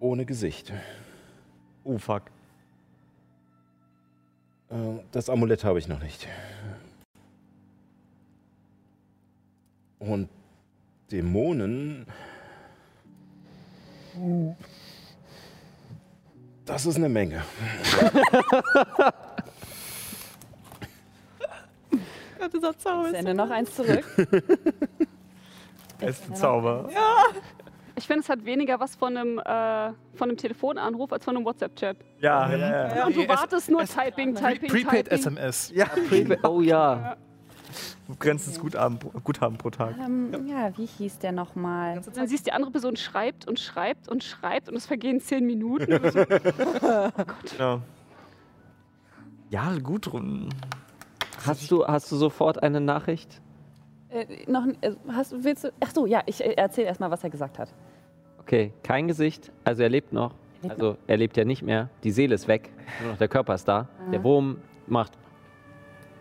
ohne 0.00 0.24
Gesicht. 0.26 0.72
Oh 1.84 1.98
fuck. 1.98 2.22
Äh, 4.70 4.74
Das 5.12 5.28
Amulett 5.30 5.64
habe 5.64 5.78
ich 5.78 5.88
noch 5.88 6.00
nicht. 6.02 6.28
Und 9.98 10.28
Dämonen. 11.10 12.06
Das 16.66 16.84
ist 16.84 16.96
eine 16.96 17.08
Menge. 17.08 17.42
Ja, 22.38 22.48
dieser 22.48 22.78
Zauber 22.78 23.06
ist 23.06 23.12
Sende 23.12 23.34
noch 23.34 23.50
eins 23.50 23.74
zurück. 23.74 24.04
Er 25.98 26.08
ist 26.08 26.28
ein 26.28 26.34
Zauber. 26.36 26.88
Ich 27.96 28.06
finde, 28.06 28.20
es 28.20 28.28
hat 28.28 28.44
weniger 28.44 28.78
was 28.78 28.94
von 28.94 29.16
einem, 29.16 29.38
äh, 29.38 29.92
von 30.14 30.28
einem 30.28 30.36
Telefonanruf 30.36 31.12
als 31.12 31.24
von 31.24 31.34
einem 31.34 31.46
WhatsApp-Chat. 31.46 31.96
Ja, 32.20 32.50
ja, 32.50 32.94
ja. 32.94 33.06
Und 33.06 33.16
du 33.16 33.26
wartest 33.26 33.70
nur 33.70 33.84
Typing, 33.84 34.34
Typing, 34.34 34.68
Prepaid 34.68 35.06
Typing. 35.06 35.18
SMS. 35.18 35.72
Ja, 35.74 35.86
Oh 36.42 36.60
ja. 36.60 37.16
Begrenztes 38.08 38.58
Guthaben, 38.60 38.98
pro- 38.98 39.10
Guthaben 39.20 39.56
pro 39.58 39.70
Tag. 39.70 39.94
Ähm, 39.98 40.46
ja, 40.46 40.70
wie 40.76 40.86
hieß 40.86 41.18
der 41.18 41.32
nochmal? 41.32 42.00
Dann 42.14 42.26
siehst 42.28 42.46
du, 42.46 42.50
die 42.50 42.52
andere 42.52 42.70
Person 42.70 42.96
schreibt 42.96 43.46
und 43.48 43.58
schreibt 43.60 44.08
und 44.08 44.22
schreibt 44.24 44.68
und 44.68 44.76
es 44.76 44.86
vergehen 44.86 45.20
zehn 45.20 45.44
Minuten. 45.46 45.92
Und 45.92 46.12
so, 46.12 46.24
Ja. 47.58 47.80
Ja, 49.50 49.72
Gudrun. 49.82 50.48
Hast 51.46 51.70
du, 51.70 51.86
hast 51.86 52.10
du 52.10 52.16
sofort 52.16 52.62
eine 52.62 52.80
Nachricht? 52.80 53.40
Äh, 54.08 54.50
noch, 54.50 54.66
äh, 54.80 54.92
hast, 55.08 55.32
willst 55.44 55.64
du? 55.64 55.72
Ach 55.80 55.90
so, 55.94 56.06
ja, 56.06 56.22
ich 56.26 56.42
äh, 56.44 56.54
erzähle 56.54 56.88
erstmal, 56.88 57.10
was 57.10 57.22
er 57.22 57.30
gesagt 57.30 57.58
hat. 57.58 57.72
Okay, 58.40 58.72
kein 58.82 59.06
Gesicht. 59.08 59.52
Also 59.64 59.82
er 59.82 59.88
lebt 59.88 60.12
noch. 60.12 60.32
lebt 60.62 60.72
Also 60.74 60.96
er 61.06 61.16
lebt 61.16 61.36
ja 61.36 61.44
nicht 61.44 61.62
mehr. 61.62 61.88
Die 62.04 62.10
Seele 62.10 62.34
ist 62.34 62.48
weg. 62.48 62.70
Nur 63.02 63.12
noch 63.12 63.18
der 63.18 63.28
Körper 63.28 63.54
ist 63.54 63.66
da. 63.68 63.88
Der 64.12 64.22
Wurm 64.24 64.58
macht. 64.86 65.12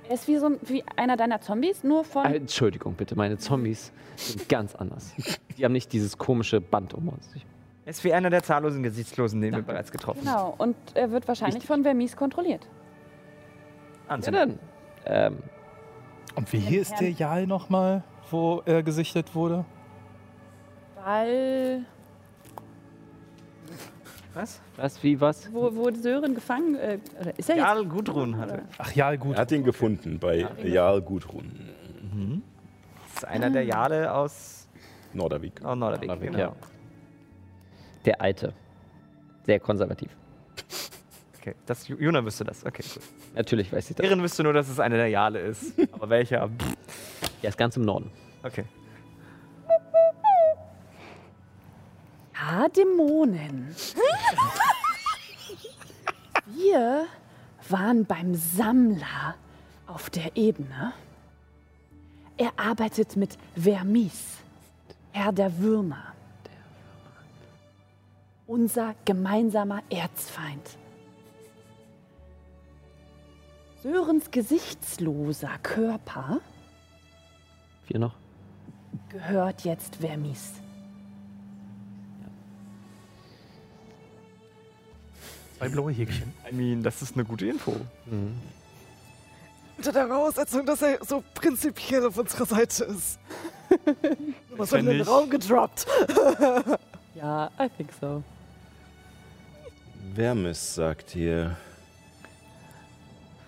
Er 0.08 0.16
ist 0.16 0.28
wie, 0.28 0.38
so, 0.38 0.48
ein- 0.48 0.60
wie 0.64 0.84
einer 0.96 1.18
deiner 1.18 1.42
Zombies, 1.42 1.84
nur 1.84 2.04
von. 2.04 2.26
Äh, 2.26 2.36
Entschuldigung 2.38 2.94
bitte, 2.94 3.16
meine 3.16 3.38
Zombies 3.38 3.92
sind 4.16 4.48
ganz 4.50 4.76
anders. 4.76 5.14
Die 5.58 5.66
haben 5.66 5.72
nicht 5.72 5.92
dieses 5.94 6.18
komische 6.18 6.62
Band 6.62 6.94
um 6.94 7.10
uns. 7.10 7.28
Er 7.86 7.90
ist 7.92 8.04
wie 8.04 8.14
einer 8.14 8.30
der 8.30 8.44
zahllosen 8.44 8.84
Gesichtslosen, 8.84 9.42
den 9.42 9.54
wir 9.56 9.62
bereits 9.62 9.92
getroffen 9.92 10.28
haben. 10.30 10.52
Genau, 10.52 10.56
und 10.58 10.76
er 10.96 11.12
wird 11.12 11.28
wahrscheinlich 11.28 11.66
von 11.66 11.84
Vermis 11.84 12.16
kontrolliert. 12.16 12.68
Ja, 14.10 14.18
dann. 14.18 14.60
Ähm, 15.06 15.38
Und 16.36 16.52
wie 16.54 16.60
hier 16.60 16.82
ist 16.82 17.00
der 17.00 17.12
Jal 17.12 17.48
nochmal, 17.48 18.04
wo 18.30 18.62
er 18.66 18.84
gesichtet 18.84 19.34
wurde? 19.36 19.66
Weil. 21.04 21.86
Was? 24.36 24.62
was, 24.76 25.02
wie, 25.02 25.20
was? 25.22 25.52
Wo 25.54 25.74
wurde 25.76 25.98
Sören 25.98 26.36
gefangen? 26.36 26.76
Äh, 26.76 27.00
ist 27.38 27.50
er 27.50 27.56
jetzt? 27.56 27.66
Jarl 27.66 27.86
Gudrun 27.86 28.38
hatte. 28.38 28.64
Ach 28.78 28.92
ja, 28.94 29.16
gut. 29.16 29.36
Er 29.36 29.42
hat 29.42 29.52
ihn 29.52 29.64
gefunden 29.64 30.20
bei 30.20 30.46
Jarl 30.64 31.02
Gudrun, 31.02 31.52
Das 33.14 33.24
ist 33.24 33.26
einer 33.26 33.50
der 33.50 33.64
Jale 33.64 34.14
aus 34.14 34.68
Nordervik. 35.14 35.62
oh, 35.64 35.74
Norderweg. 35.74 36.08
Norderweg, 36.10 36.32
Genau. 36.32 36.40
ja. 36.40 36.56
Der 38.04 38.22
Alte. 38.22 38.54
Sehr 39.46 39.60
konservativ. 39.60 40.10
Okay, 41.40 41.56
das, 41.66 41.88
Juna 41.88 42.26
wüsste 42.26 42.44
das. 42.44 42.66
Okay, 42.66 42.84
gut. 42.84 43.04
Natürlich 43.36 43.72
weiß 43.72 43.90
ich 43.90 43.96
das. 43.96 44.06
Erin 44.06 44.22
wüsste 44.22 44.44
nur, 44.44 44.52
dass 44.54 44.68
es 44.68 44.80
einer 44.80 44.98
der 44.98 45.08
Jale 45.10 45.40
ist. 45.40 45.74
Aber 45.94 46.10
welcher? 46.10 46.50
Er 47.42 47.50
ist 47.50 47.58
ganz 47.60 47.78
im 47.78 47.84
Norden. 47.84 48.10
Okay. 48.44 48.64
Dämonen. 52.76 53.76
Wir 56.46 57.08
waren 57.70 58.06
beim 58.06 58.36
Sammler 58.36 59.36
auf 59.88 60.10
der 60.10 60.36
Ebene. 60.38 60.94
Er 62.38 62.52
arbeitet 62.58 63.16
mit 63.16 63.38
Vermis, 63.56 64.38
Herr 65.12 65.32
der 65.32 65.58
Würmer. 65.58 66.14
Unser 68.48 68.94
gemeinsamer 69.06 69.82
Erzfeind. 69.90 70.78
Sörens 73.82 74.30
gesichtsloser 74.32 75.58
Körper 75.64 76.42
Vier 77.86 78.00
noch. 78.00 78.16
gehört 79.10 79.64
jetzt 79.64 79.98
Vermis. 79.98 80.54
Zwei 85.58 85.70
blaue 85.70 85.92
Häkchen. 85.92 86.34
I 86.50 86.54
mean, 86.54 86.84
das 86.84 87.02
ist 87.02 87.16
eine 87.16 87.24
gute 87.26 87.48
Info. 87.48 87.76
Unter 89.78 89.92
der 89.92 90.08
Voraussetzung, 90.08 90.66
dass 90.66 90.82
er 90.82 91.00
so 91.06 91.24
prinzipiell 91.34 92.06
auf 92.06 92.18
unserer 92.18 92.46
Seite 92.46 92.86
ist. 92.86 93.20
Was 94.58 94.72
hat 94.72 94.80
in 94.80 94.86
den 94.88 95.02
Raum 95.02 95.30
gedroppt? 95.30 95.86
Ja, 97.16 97.50
I 97.58 97.70
think 97.70 97.92
so. 98.02 98.22
Vermis 100.14 100.76
sagt 100.76 101.12
hier. 101.12 101.56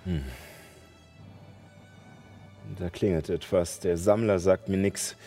Hm. 0.05 0.23
Da 2.79 2.89
klingelt 2.89 3.29
etwas. 3.29 3.81
Der 3.81 3.97
Sammler 3.97 4.39
sagt 4.39 4.69
mir 4.69 4.77
nichts. 4.77 5.17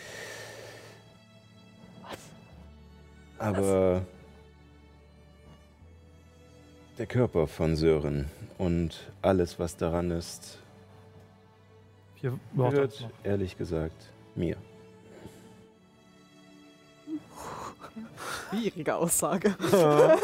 Aber 3.37 4.01
der 7.01 7.07
Körper 7.07 7.47
von 7.47 7.75
Sören 7.75 8.29
und 8.59 9.11
alles, 9.23 9.57
was 9.57 9.75
daran 9.75 10.11
ist, 10.11 10.59
gehört 12.55 13.09
ehrlich 13.23 13.57
gesagt 13.57 14.11
mir. 14.35 14.55
Schwierige 18.51 18.95
Aussage. 18.95 19.55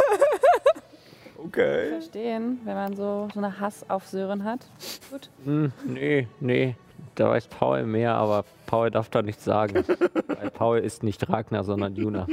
Okay. 1.39 1.89
Verstehen, 1.91 2.59
wenn 2.65 2.73
man 2.73 2.95
so, 2.95 3.29
so 3.31 3.39
eine 3.39 3.59
Hass 3.59 3.87
auf 3.89 4.07
Sören 4.07 4.43
hat. 4.43 4.67
Gut. 5.09 5.29
Hm, 5.45 5.71
nee, 5.85 6.27
nee. 6.39 6.75
Da 7.15 7.29
weiß 7.29 7.47
Paul 7.47 7.83
mehr, 7.83 8.15
aber 8.15 8.43
Paul 8.65 8.91
darf 8.91 9.09
da 9.09 9.21
nichts 9.21 9.45
sagen. 9.45 9.85
Weil 10.27 10.49
Paul 10.49 10.79
ist 10.79 11.03
nicht 11.03 11.29
Ragnar, 11.29 11.63
sondern 11.63 11.95
Juna. 11.95 12.27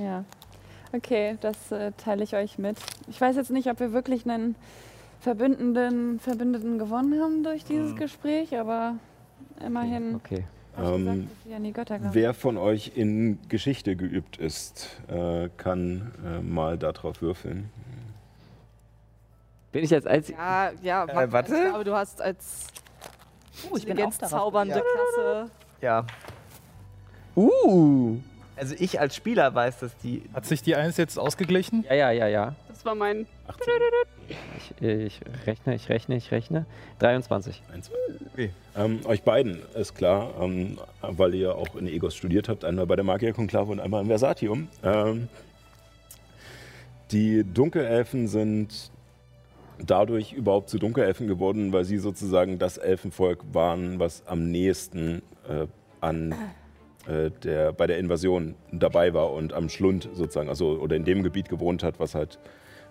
Ja. 0.00 0.24
Okay, 0.92 1.36
das 1.40 1.70
äh, 1.70 1.92
teile 1.96 2.24
ich 2.24 2.34
euch 2.34 2.58
mit. 2.58 2.76
Ich 3.08 3.20
weiß 3.20 3.36
jetzt 3.36 3.50
nicht, 3.50 3.68
ob 3.70 3.78
wir 3.80 3.92
wirklich 3.92 4.28
einen 4.28 4.56
Verbündeten, 5.20 6.18
Verbündeten 6.18 6.78
gewonnen 6.78 7.20
haben 7.20 7.44
durch 7.44 7.64
dieses 7.64 7.94
Gespräch, 7.94 8.58
aber 8.58 8.96
immerhin. 9.64 10.16
Okay. 10.16 10.44
gesagt, 10.76 10.96
Ähm, 10.96 11.06
dass 11.28 11.46
wir 11.48 11.56
an 11.56 11.64
die 11.64 11.72
Götter 11.72 11.98
glauben. 11.98 12.14
Wer 12.14 12.34
von 12.34 12.56
euch 12.56 12.92
in 12.96 13.38
Geschichte 13.48 13.96
geübt 13.96 14.36
ist, 14.38 15.00
äh, 15.08 15.48
kann 15.56 16.12
äh, 16.24 16.40
mal 16.40 16.78
darauf 16.78 17.20
würfeln. 17.22 17.70
Bin 19.72 19.84
ich 19.84 19.94
als 19.94 20.06
einzig. 20.06 20.36
Ja, 20.36 20.72
ja, 20.82 21.04
Äh, 21.04 21.30
warte. 21.32 21.54
Ich 21.54 21.68
glaube, 21.68 21.84
du 21.84 21.94
hast 21.94 22.20
als 22.20 22.66
Oh, 23.70 23.76
ich 23.76 23.84
bin 23.84 23.92
auch 24.00 24.12
darauf. 24.14 24.52
intelligenzzaubernde 24.54 24.82
Klasse. 25.14 25.50
Ja. 25.80 26.06
Uh. 27.36 28.18
Also 28.60 28.74
ich 28.78 29.00
als 29.00 29.16
Spieler 29.16 29.54
weiß, 29.54 29.78
dass 29.78 29.96
die. 29.96 30.22
Hat 30.34 30.44
sich 30.44 30.62
die 30.62 30.76
Eins 30.76 30.98
jetzt 30.98 31.18
ausgeglichen? 31.18 31.82
Ja, 31.88 31.94
ja, 31.94 32.10
ja, 32.10 32.28
ja. 32.28 32.54
das 32.68 32.84
war 32.84 32.94
mein. 32.94 33.26
Ich, 34.28 34.86
ich 34.86 35.20
rechne, 35.46 35.74
ich 35.74 35.88
rechne, 35.88 36.16
ich 36.16 36.30
rechne. 36.30 36.66
23. 36.98 37.62
Eins. 37.72 37.90
Okay. 38.34 38.50
Ähm, 38.76 39.00
euch 39.06 39.22
beiden 39.22 39.60
ist 39.74 39.94
klar, 39.94 40.34
ähm, 40.38 40.78
weil 41.00 41.34
ihr 41.34 41.56
auch 41.56 41.74
in 41.74 41.86
Egos 41.86 42.14
studiert 42.14 42.50
habt, 42.50 42.66
einmal 42.66 42.86
bei 42.86 42.96
der 42.96 43.04
Magierkonklave 43.04 43.72
und 43.72 43.80
einmal 43.80 44.02
im 44.02 44.08
Versatium. 44.08 44.68
Ähm, 44.82 45.28
die 47.12 47.44
Dunkelelfen 47.44 48.28
sind 48.28 48.90
dadurch 49.78 50.34
überhaupt 50.34 50.68
zu 50.68 50.78
Dunkelelfen 50.78 51.28
geworden, 51.28 51.72
weil 51.72 51.86
sie 51.86 51.96
sozusagen 51.96 52.58
das 52.58 52.76
Elfenvolk 52.76 53.42
waren, 53.54 53.98
was 53.98 54.22
am 54.26 54.50
nächsten 54.50 55.22
äh, 55.48 55.66
an 56.02 56.34
der, 57.06 57.72
bei 57.72 57.86
der 57.86 57.98
Invasion 57.98 58.54
dabei 58.72 59.14
war 59.14 59.32
und 59.32 59.52
am 59.52 59.68
Schlund 59.68 60.08
sozusagen, 60.12 60.48
also 60.48 60.78
oder 60.78 60.96
in 60.96 61.04
dem 61.04 61.22
Gebiet 61.22 61.48
gewohnt 61.48 61.82
hat, 61.82 61.98
was 61.98 62.14
halt 62.14 62.38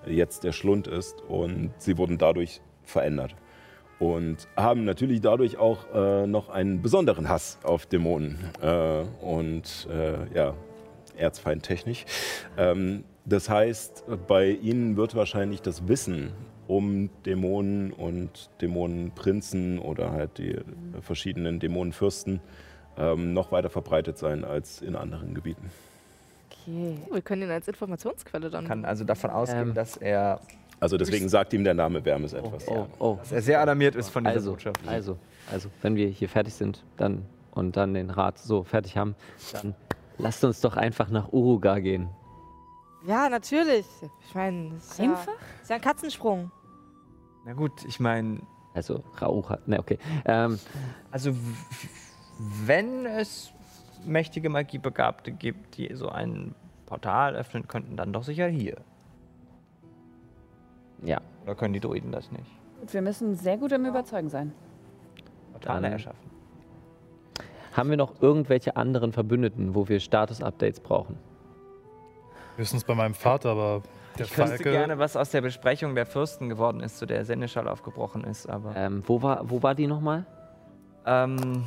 jetzt 0.05 0.43
der 0.43 0.51
Schlund 0.51 0.88
ist. 0.88 1.22
Und 1.28 1.72
sie 1.78 1.97
wurden 1.97 2.18
dadurch 2.18 2.62
verändert. 2.84 3.36
Und 3.99 4.47
haben 4.55 4.86
natürlich 4.86 5.20
dadurch 5.22 5.57
auch 5.57 5.93
äh, 5.93 6.26
noch 6.26 6.49
einen 6.49 6.82
besonderen 6.82 7.28
Hass 7.28 7.60
auf 7.64 7.86
Dämonen 7.86 8.38
äh, 8.62 9.03
und 9.22 9.88
äh, 9.91 10.34
ja, 10.34 10.53
Erzfeindtechnik. 11.18 12.05
Ähm, 12.57 13.03
das 13.26 13.49
heißt, 13.49 14.05
bei 14.28 14.51
ihnen 14.51 14.95
wird 14.95 15.16
wahrscheinlich 15.16 15.62
das 15.62 15.88
Wissen 15.89 16.32
um 16.68 17.10
Dämonen 17.26 17.91
und 17.91 18.49
Dämonenprinzen 18.62 19.80
oder 19.80 20.12
halt 20.12 20.38
die 20.38 20.51
äh, 20.51 20.64
verschiedenen 21.01 21.60
Dämonenfürsten 21.60 22.39
ähm, 23.00 23.34
noch 23.34 23.52
weiter 23.52 23.70
verbreitet 23.70 24.18
sein 24.18 24.43
als 24.45 24.82
in 24.82 24.95
anderen 24.95 25.34
Gebieten. 25.34 25.72
Okay. 26.52 26.97
Wir 27.12 27.22
können 27.22 27.43
ihn 27.43 27.52
als 27.52 27.68
Informationsquelle 27.68 28.50
dann. 28.50 28.68
Kann 28.68 28.86
also 28.86 29.04
davon 29.04 29.30
ausgehen, 29.32 29.70
Ähm. 29.70 29.74
dass 29.74 29.97
er, 29.97 30.39
Also 30.80 30.97
deswegen 30.97 31.30
sagt 31.30 31.54
ihm 31.54 31.64
der 31.64 31.74
Name 31.74 32.04
Wärmes 32.06 32.34
etwas. 32.34 32.68
Oh, 32.68 32.88
oh. 33.00 33.16
dass 33.20 33.32
er 33.32 33.41
sehr 33.41 33.62
alarmiert 33.62 33.95
ist 33.95 34.10
von 34.10 34.24
dieser 34.24 34.36
Also, 34.36 34.52
Botschaft. 34.52 34.80
also, 34.88 35.18
also, 35.52 35.70
wenn 35.82 35.95
wir 35.95 36.08
hier 36.10 36.30
fertig 36.30 36.54
sind, 36.54 36.84
dann 36.97 37.26
und 37.52 37.76
dann 37.78 37.93
den 37.93 38.10
Rat 38.10 38.38
so 38.38 38.64
fertig 38.64 38.95
haben, 38.97 39.16
dann 39.54 39.74
lasst 40.18 40.43
uns 40.43 40.62
doch 40.62 40.78
einfach 40.78 41.10
nach 41.10 41.32
Uruga 41.34 41.80
gehen. 41.80 42.10
Ja, 43.08 43.30
natürlich. 43.30 43.86
Ich 44.28 44.36
meine, 44.36 44.72
das 44.72 44.91
ist 44.91 45.00
ja, 45.00 45.06
Einfach? 45.06 45.28
ist 45.62 45.70
ja 45.70 45.76
ein 45.78 45.82
Katzensprung. 45.82 46.52
Na 47.45 47.54
gut, 47.54 47.72
ich 47.88 48.00
meine, 48.00 48.41
Also 48.74 49.04
Raucha. 49.22 49.58
Ne, 49.66 49.80
okay. 49.80 49.97
Ähm, 50.26 50.60
also 51.10 51.32
wenn 52.39 53.05
es 53.05 53.51
mächtige 54.05 54.49
Magiebegabte 54.49 55.31
gibt, 55.31 55.77
die 55.77 55.93
so 55.95 56.09
ein 56.09 56.55
Portal 56.85 57.35
öffnen 57.35 57.67
könnten, 57.67 57.97
dann 57.97 58.13
doch 58.13 58.23
sicher 58.23 58.47
hier. 58.47 58.77
ja, 61.03 61.19
Oder 61.43 61.55
können 61.55 61.73
die 61.73 61.79
Druiden 61.79 62.11
das 62.11 62.31
nicht? 62.31 62.45
Gut, 62.79 62.93
wir 62.93 63.01
müssen 63.01 63.35
sehr 63.35 63.57
gut 63.57 63.71
im 63.71 63.85
Überzeugen 63.85 64.29
sein. 64.29 64.53
Portale 65.51 65.81
Dann- 65.83 65.91
erschaffen. 65.93 66.29
haben 67.73 67.89
wir 67.89 67.97
noch 67.97 68.21
irgendwelche 68.21 68.75
anderen 68.75 69.11
Verbündeten, 69.13 69.75
wo 69.75 69.87
wir 69.87 69.99
Status-Updates 69.99 70.79
brauchen? 70.79 71.17
Höchstens 72.57 72.83
bei 72.83 72.95
meinem 72.95 73.13
Vater, 73.13 73.51
aber 73.51 73.83
der 74.17 74.25
Ich 74.25 74.31
wüsste 74.37 74.47
Falke. 74.57 74.71
gerne, 74.71 74.97
was 74.97 75.15
aus 75.15 75.29
der 75.29 75.41
Besprechung 75.41 75.95
der 75.95 76.05
Fürsten 76.05 76.49
geworden 76.49 76.81
ist, 76.81 76.97
zu 76.97 77.05
der 77.05 77.23
Senneschall 77.25 77.67
aufgebrochen 77.67 78.23
ist, 78.23 78.49
aber 78.49 78.75
Ähm, 78.75 79.03
wo, 79.05 79.21
war, 79.21 79.49
wo 79.49 79.61
war 79.63 79.75
die 79.75 79.87
nochmal? 79.87 80.25
ähm, 81.05 81.63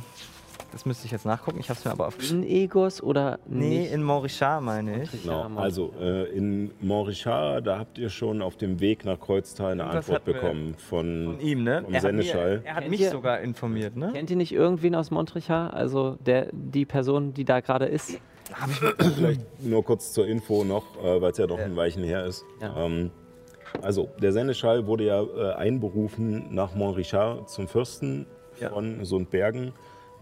das 0.73 0.85
müsste 0.85 1.05
ich 1.05 1.11
jetzt 1.11 1.25
nachgucken. 1.25 1.59
Ich 1.61 1.69
habe 1.69 1.77
es 1.79 1.85
mir 1.85 1.91
aber 1.91 2.07
aufgeschrieben. 2.07 2.43
In 2.43 2.49
Egos 2.49 3.01
oder 3.01 3.39
Nee, 3.47 3.79
nicht? 3.81 3.91
in 3.93 4.03
Morichard 4.03 4.61
meine 4.63 5.03
ich. 5.03 5.11
Genau. 5.23 5.47
Also 5.55 5.93
äh, 6.01 6.25
in 6.35 6.71
Montrichard, 6.81 7.65
da 7.65 7.79
habt 7.79 7.97
ihr 7.97 8.09
schon 8.09 8.41
auf 8.41 8.57
dem 8.57 8.79
Weg 8.81 9.05
nach 9.05 9.19
Kreuztal 9.19 9.71
eine 9.73 9.83
Irgendwas 9.83 10.09
Antwort 10.09 10.25
bekommen 10.25 10.75
von, 10.75 11.25
Von 11.37 11.39
ihm, 11.39 11.63
ne? 11.63 11.83
vom 11.83 11.93
Er 11.93 12.01
hat, 12.01 12.11
mir, 12.11 12.23
Seneschall. 12.23 12.61
er 12.65 12.73
hat 12.75 12.79
Kennt 12.81 12.91
mich 12.91 13.01
ihr- 13.01 13.11
sogar 13.11 13.39
informiert, 13.41 13.95
ne? 13.95 14.11
Kennt 14.13 14.29
ihr 14.29 14.35
nicht 14.35 14.51
irgendwen 14.51 14.95
aus 14.95 15.11
Montrichard? 15.11 15.73
Also 15.73 16.17
der, 16.25 16.47
die 16.51 16.85
Person, 16.85 17.33
die 17.33 17.45
da 17.45 17.59
gerade 17.61 17.85
ist? 17.85 18.19
Vielleicht 19.15 19.41
nur 19.63 19.83
kurz 19.83 20.11
zur 20.13 20.27
Info 20.27 20.63
noch, 20.63 20.83
äh, 21.03 21.21
weil 21.21 21.31
es 21.31 21.37
ja 21.37 21.47
doch 21.47 21.59
ein 21.59 21.75
Weichen 21.75 22.03
her 22.03 22.25
ist. 22.25 22.43
Ja. 22.61 22.85
Ähm, 22.85 23.11
also, 23.81 24.09
der 24.21 24.31
Seneschall 24.33 24.85
wurde 24.85 25.05
ja 25.05 25.21
äh, 25.23 25.53
einberufen 25.53 26.53
nach 26.53 26.75
Montrichard 26.75 27.49
zum 27.49 27.67
Fürsten 27.67 28.25
Ja. 28.59 28.69
von 28.69 29.03
Sundbergen, 29.05 29.71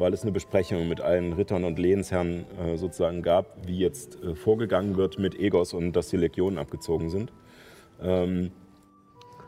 weil 0.01 0.13
es 0.13 0.23
eine 0.23 0.31
Besprechung 0.31 0.89
mit 0.89 0.99
allen 0.99 1.33
Rittern 1.33 1.63
und 1.63 1.79
Lehensherren 1.79 2.45
äh, 2.59 2.77
sozusagen 2.77 3.21
gab, 3.21 3.55
wie 3.65 3.77
jetzt 3.77 4.21
äh, 4.23 4.35
vorgegangen 4.35 4.97
wird 4.97 5.19
mit 5.19 5.39
Egos 5.39 5.73
und 5.73 5.93
dass 5.93 6.09
die 6.09 6.17
Legionen 6.17 6.57
abgezogen 6.57 7.09
sind. 7.09 7.31
Ähm, 8.01 8.51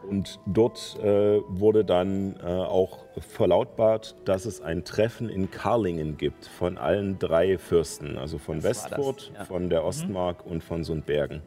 und 0.07 0.39
dort 0.45 0.97
äh, 1.01 1.39
wurde 1.47 1.85
dann 1.85 2.35
äh, 2.35 2.45
auch 2.45 2.99
verlautbart, 3.19 4.15
dass 4.25 4.45
es 4.45 4.61
ein 4.61 4.83
Treffen 4.83 5.29
in 5.29 5.49
Karlingen 5.49 6.17
gibt 6.17 6.45
von 6.45 6.77
allen 6.77 7.19
drei 7.19 7.57
Fürsten, 7.57 8.17
also 8.17 8.37
von 8.37 8.57
das, 8.57 8.65
Westfurt, 8.65 9.31
ja. 9.33 9.45
von 9.45 9.69
der 9.69 9.85
Ostmark 9.85 10.45
und 10.45 10.63
von 10.63 10.83
Sundbergen. 10.83 11.41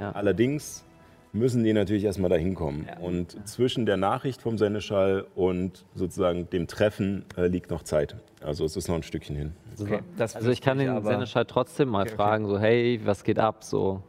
Ja. 0.00 0.12
Allerdings 0.12 0.84
müssen 1.32 1.62
die 1.64 1.72
natürlich 1.72 2.04
erstmal 2.04 2.30
dahin 2.30 2.54
kommen. 2.54 2.86
Ja. 2.88 2.98
Und 2.98 3.46
zwischen 3.48 3.86
der 3.86 3.96
Nachricht 3.96 4.40
vom 4.42 4.56
Seneschall 4.58 5.26
und 5.34 5.84
sozusagen 5.94 6.48
dem 6.50 6.66
Treffen 6.66 7.24
äh, 7.36 7.46
liegt 7.48 7.70
noch 7.70 7.82
Zeit. 7.82 8.16
Also 8.42 8.64
es 8.64 8.76
ist 8.76 8.88
noch 8.88 8.94
ein 8.96 9.02
Stückchen 9.02 9.36
hin. 9.36 9.52
Okay, 9.80 10.00
das 10.16 10.36
Also 10.36 10.50
ich 10.50 10.60
kann 10.60 10.78
den 10.78 10.88
aber- 10.90 11.08
Seneschall 11.10 11.44
trotzdem 11.44 11.88
mal 11.88 12.02
Okay, 12.02 12.08
okay. 12.10 12.16
fragen, 12.16 12.46
so 12.46 12.58
hey, 12.58 13.00
was 13.04 13.24
geht 13.24 13.38
ab? 13.38 13.62
So. 13.64 14.02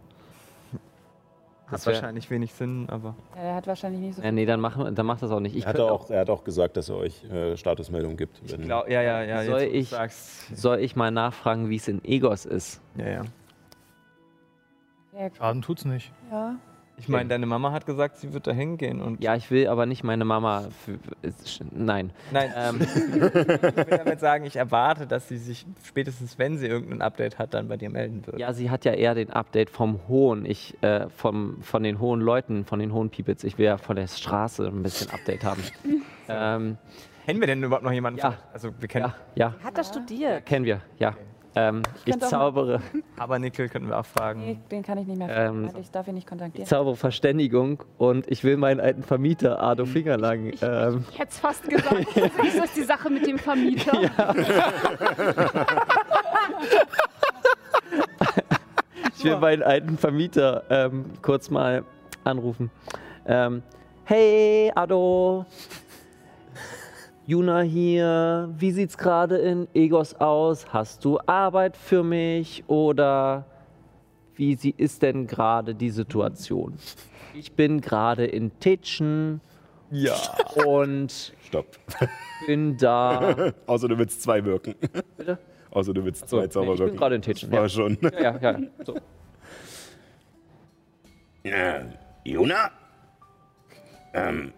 Hat 1.66 1.74
Das 1.74 1.86
wär- 1.86 1.94
wahrscheinlich 1.94 2.32
wenig 2.32 2.52
Sinn, 2.54 2.88
aber. 2.90 3.16
Ja, 3.36 3.42
der 3.44 3.56
hat 3.56 3.68
wahrscheinlich 3.68 4.02
nicht 4.02 4.16
so 4.16 4.22
Äh, 4.24 4.32
nee, 4.32 4.46
dann, 4.48 4.60
machen, 4.60 4.96
dann 4.96 5.06
macht 5.06 5.22
das 5.22 5.30
auch 5.30 5.40
nicht. 5.40 5.56
Ich 5.56 5.64
Er 5.66 5.70
hat, 5.70 5.76
könnte 5.76 5.92
auch, 5.92 6.10
er 6.10 6.22
hat 6.22 6.30
auch 6.32 6.44
gesagt, 6.44 6.78
dass 6.78 6.90
er 6.90 6.96
euch 6.96 7.24
äh, 7.26 7.56
Statusmeldung 7.58 8.18
gibt. 8.18 8.42
Ich 8.44 8.60
glaub, 8.60 8.90
ja, 8.90 9.04
ja, 9.04 9.22
ja. 9.24 9.44
Soll 9.44 9.62
ich- 9.62 9.90
Sagst, 9.90 10.56
Soll 10.58 10.80
ich 10.80 10.96
mal 10.96 11.12
nachfragen, 11.12 11.70
wie 11.70 11.76
es 11.76 11.88
in 11.88 12.04
Egos 12.06 12.46
ist? 12.46 12.82
ja, 12.98 13.08
ja. 13.08 13.22
Ja, 15.14 15.30
Schaden 15.36 15.62
tut's 15.62 15.86
nicht. 15.86 16.12
ja. 16.32 16.56
Ich 17.00 17.08
meine, 17.08 17.30
deine 17.30 17.46
Mama 17.46 17.72
hat 17.72 17.86
gesagt, 17.86 18.18
sie 18.18 18.34
wird 18.34 18.46
da 18.48 18.52
hingehen 18.52 19.02
und. 19.02 19.24
Ja, 19.24 19.36
ich 19.36 19.50
will 19.52 19.68
aber 19.68 19.86
nicht 19.86 20.04
meine 20.04 20.26
Mama. 20.26 20.68
Für, 20.86 21.00
ist- 21.22 21.62
nein. 21.72 22.12
Nein, 22.32 22.52
Ähm, 22.56 22.80
ich 22.82 23.22
will 23.22 23.86
damit 23.98 24.20
sagen, 24.20 24.46
ich 24.46 24.56
erwarte, 24.56 25.08
dass 25.08 25.28
sie 25.28 25.38
sich 25.38 25.66
spätestens, 25.86 26.38
wenn 26.38 26.58
sie 26.58 26.68
irgendein 26.68 27.02
Update 27.02 27.40
hat, 27.40 27.54
dann 27.54 27.68
bei 27.68 27.78
dir 27.78 27.90
melden 27.90 28.26
wird. 28.28 28.40
ja, 28.40 28.54
sie 28.54 28.70
hat 28.70 28.86
ja 28.86 28.92
eher 28.94 29.16
den 29.16 29.30
Update 29.32 29.70
vom 29.70 30.00
Hohen. 30.08 30.46
Ich, 30.46 30.76
äh, 30.82 31.10
vom, 31.10 31.62
von 31.62 31.84
den 31.84 32.00
hohen 32.00 32.22
Leuten, 32.22 32.66
von 32.66 32.80
den 32.80 32.94
hohen 32.94 33.10
Peoples. 33.10 33.44
Ich 33.44 33.58
will 33.58 33.66
ja 33.66 33.78
von 33.78 33.96
der 33.96 34.08
Straße 34.08 34.68
ein 34.68 34.84
bisschen 34.84 35.10
Update 35.12 35.44
haben. 35.44 35.64
ähm, 36.28 36.78
Kennen 37.26 37.40
wir 37.42 37.48
denn 37.48 37.64
überhaupt 37.64 37.84
noch 37.84 37.92
jemanden? 37.92 38.20
Ja. 38.20 38.32
von- 38.32 38.40
Also, 38.54 38.70
wir 38.80 38.88
kennen 38.88 39.06
ja, 39.36 39.54
ja, 39.60 39.64
Hat 39.64 39.78
er 39.78 39.84
studiert? 39.84 40.46
kennen 40.46 40.66
wir, 40.66 40.82
ja. 40.98 41.16
Ähm, 41.56 41.82
ich 42.06 42.16
mal- 42.16 42.28
zaubere, 42.30 42.80
Habernickel, 43.20 43.70
könnten 43.70 43.90
wir 43.90 43.98
auch 44.00 44.06
fragen. 44.06 44.42
Nee, 44.42 44.60
den 44.70 44.84
kann 44.84 44.98
ich 45.00 45.08
nicht 45.08 45.18
mehr 45.18 45.30
Ähm, 45.30 45.66
fragen. 45.68 45.80
ich 45.82 45.90
darf 45.92 46.08
ihn 46.08 46.14
nicht 46.14 46.24
ich 46.24 46.30
kontaktieren. 46.30 46.68
zaubere 46.68 46.96
Verständigung 46.96 47.84
und 47.98 48.30
ich 48.30 48.44
will 48.44 48.56
meinen 48.58 48.80
alten 48.80 49.02
Vermieter 49.04 49.60
Ardo 49.60 49.86
Fingerlang. 49.86 50.52
Ähm, 50.62 51.06
Ich 51.12 51.18
hätte 51.20 51.32
es 51.32 51.40
fast 51.40 51.68
gesagt. 51.68 52.16
Ist 52.46 52.60
das 52.60 52.74
die 52.74 52.84
Sache 52.84 53.10
mit 53.10 53.26
dem 53.26 53.38
Vermieter? 53.40 53.92
Ich 59.18 59.24
will 59.26 59.38
meinen 59.38 59.64
alten 59.64 59.98
Vermieter 59.98 60.64
ähm, 60.70 61.06
kurz 61.22 61.50
mal 61.50 61.84
anrufen. 62.24 62.72
Ähm, 63.26 63.62
hey, 64.06 64.72
Ado. 64.76 65.46
Juna 67.30 67.62
hier. 67.62 68.50
Wie 68.58 68.72
sieht's 68.72 68.98
gerade 68.98 69.38
in 69.38 69.68
Egos 69.76 70.16
aus? 70.16 70.66
Hast 70.74 71.06
du 71.06 71.20
Arbeit 71.28 71.78
für 71.78 72.02
mich 72.02 72.64
oder 72.66 73.46
wie 74.34 74.56
sie 74.56 74.74
ist 74.76 75.04
denn 75.04 75.28
gerade 75.28 75.76
die 75.76 75.92
Situation? 75.92 76.74
Ich 77.36 77.52
bin 77.52 77.82
gerade 77.82 78.26
in 78.26 78.58
Titschen 78.60 79.42
Ja. 79.92 80.16
und 80.66 81.36
Stopp. 81.46 81.78
bin 82.48 82.76
da. 82.78 83.52
Außer 83.68 83.88
du 83.88 83.96
willst 84.00 84.24
zwei 84.24 84.44
wirken. 84.44 84.74
Bitte? 85.16 85.38
Außer 85.70 85.94
du 85.94 86.04
willst 86.04 86.28
So, 86.28 86.38
zwei 86.38 86.46
nee, 86.46 86.50
Zauber 86.50 86.72
ich 86.74 86.78
bin 86.80 86.86
wirken. 86.88 86.98
gerade 86.98 87.14
in 87.16 87.22
Titschen. 87.22 87.52
War 87.52 87.62
Ja. 87.62 87.70
schon. 87.70 87.96
Ja, 88.02 88.20
ja, 88.20 88.38
ja. 88.42 88.60
So. 88.84 88.96
Äh, 91.44 91.82
Juna? 92.24 92.72
Ähm, 94.16 94.52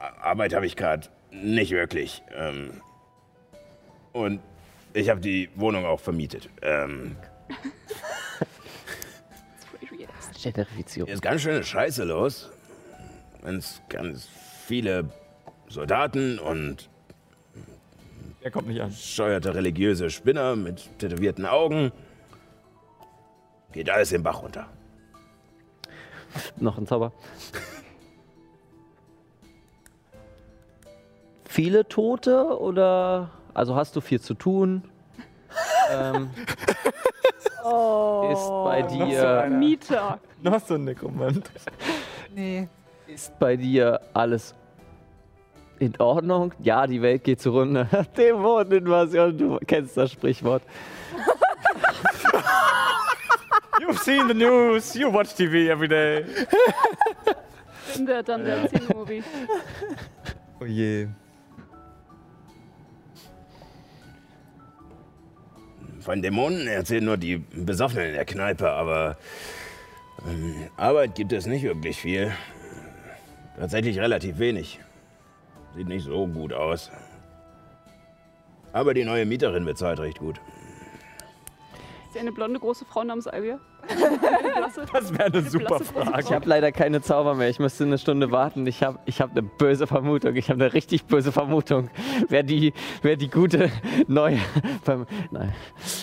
Arbeit 0.00 0.54
habe 0.54 0.66
ich 0.66 0.76
gerade 0.76 1.08
nicht 1.30 1.70
wirklich. 1.72 2.22
Ähm, 2.34 2.80
und 4.12 4.40
ich 4.94 5.08
habe 5.08 5.20
die 5.20 5.50
Wohnung 5.54 5.84
auch 5.84 6.00
vermietet. 6.00 6.48
Ähm, 6.62 7.16
Gentrifizierung. 10.42 11.06
hier 11.06 11.14
ist 11.14 11.22
ganz 11.22 11.42
schöne 11.42 11.62
Scheiße 11.62 12.04
los. 12.04 12.50
Ganz, 13.42 13.82
ganz 13.88 14.28
viele 14.66 15.10
Soldaten 15.68 16.38
und 16.38 16.88
Der 18.42 18.50
kommt 18.50 18.68
nicht 18.68 18.80
an. 18.80 18.90
scheuerte 18.92 19.54
religiöse 19.54 20.10
Spinner 20.10 20.56
mit 20.56 20.88
tätowierten 20.98 21.46
Augen. 21.46 21.92
Geht 23.72 23.90
alles 23.90 24.10
den 24.10 24.22
Bach 24.22 24.42
runter. 24.42 24.66
Noch 26.56 26.78
ein 26.78 26.86
Zauber. 26.86 27.12
Viele 31.62 31.86
Tote 31.86 32.58
oder 32.58 33.28
also 33.52 33.76
hast 33.76 33.94
du 33.94 34.00
viel 34.00 34.18
zu 34.18 34.32
tun? 34.32 34.82
ähm, 35.92 36.30
ist 38.32 38.48
bei 38.64 38.80
dir 38.80 39.46
Mieter. 39.50 40.20
Noch 40.40 40.64
so 40.64 40.76
ein 40.76 40.84
Nekromant. 40.84 41.50
Nee. 42.34 42.66
Ist 43.06 43.38
bei 43.38 43.56
dir 43.56 44.00
alles 44.14 44.54
in 45.78 46.00
Ordnung? 46.00 46.54
Ja, 46.60 46.86
die 46.86 47.02
Welt 47.02 47.24
geht 47.24 47.42
zugrunde. 47.42 47.86
Dämoneninvasion, 48.16 49.36
du 49.36 49.58
kennst 49.66 49.98
das 49.98 50.12
Sprichwort. 50.12 50.62
You've 53.80 53.98
seen 53.98 54.28
the 54.28 54.34
news, 54.34 54.94
you 54.94 55.12
watch 55.12 55.34
TV 55.34 55.70
every 55.70 55.88
day. 55.88 56.24
Bin 57.94 58.06
der 58.06 58.22
dann 58.22 58.46
der 58.46 58.66
Movie. 58.94 59.22
Oh 60.58 60.64
je. 60.64 61.08
Von 66.00 66.22
Dämonen 66.22 66.66
erzählen 66.66 67.04
nur 67.04 67.16
die 67.16 67.38
Besoffenen 67.38 68.08
in 68.08 68.14
der 68.14 68.24
Kneipe, 68.24 68.70
aber 68.70 69.18
ähm, 70.26 70.54
Arbeit 70.76 71.14
gibt 71.14 71.32
es 71.32 71.46
nicht 71.46 71.62
wirklich 71.62 72.00
viel. 72.00 72.32
Tatsächlich 73.58 73.98
relativ 73.98 74.38
wenig. 74.38 74.80
Sieht 75.76 75.88
nicht 75.88 76.04
so 76.04 76.26
gut 76.26 76.52
aus. 76.52 76.90
Aber 78.72 78.94
die 78.94 79.04
neue 79.04 79.26
Mieterin 79.26 79.64
bezahlt 79.64 80.00
recht 80.00 80.18
gut. 80.18 80.40
Ist 82.10 82.14
sie 82.14 82.18
eine 82.22 82.32
blonde 82.32 82.58
große 82.58 82.84
Frau 82.86 83.04
namens 83.04 83.28
Alvia? 83.28 83.60
Das 84.92 85.12
wäre 85.12 85.24
eine 85.26 85.42
super 85.42 85.66
blasse 85.66 85.84
große 85.92 86.04
Frage. 86.10 86.20
Ich 86.24 86.32
habe 86.32 86.48
leider 86.48 86.72
keine 86.72 87.00
Zauber 87.02 87.36
mehr. 87.36 87.48
Ich 87.50 87.60
müsste 87.60 87.84
eine 87.84 87.98
Stunde 87.98 88.32
warten. 88.32 88.66
Ich 88.66 88.82
habe 88.82 88.98
ich 89.04 89.20
hab 89.20 89.30
eine 89.30 89.42
böse 89.42 89.86
Vermutung. 89.86 90.34
Ich 90.34 90.50
habe 90.50 90.60
eine 90.64 90.72
richtig 90.74 91.04
böse 91.04 91.30
Vermutung. 91.30 91.88
Wer 92.28 92.42
die, 92.42 92.72
wer 93.02 93.14
die 93.16 93.28
gute 93.30 93.70
neue. 94.08 94.38
Nein, 95.30 95.52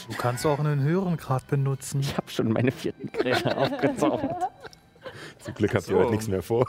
Du 0.10 0.16
kannst 0.18 0.46
auch 0.46 0.60
einen 0.60 0.82
höheren 0.82 1.18
Grad 1.18 1.46
benutzen. 1.48 2.00
ich 2.00 2.16
habe 2.16 2.30
schon 2.32 2.54
meine 2.54 2.72
vierten 2.72 3.12
Gräne 3.12 3.58
aufgezaubert. 3.58 4.48
Zum 5.40 5.54
Glück 5.56 5.76
habt 5.76 5.88
ihr 5.90 5.94
So. 5.96 6.00
heute 6.00 6.12
nichts 6.12 6.28
mehr 6.30 6.42
vor. 6.42 6.68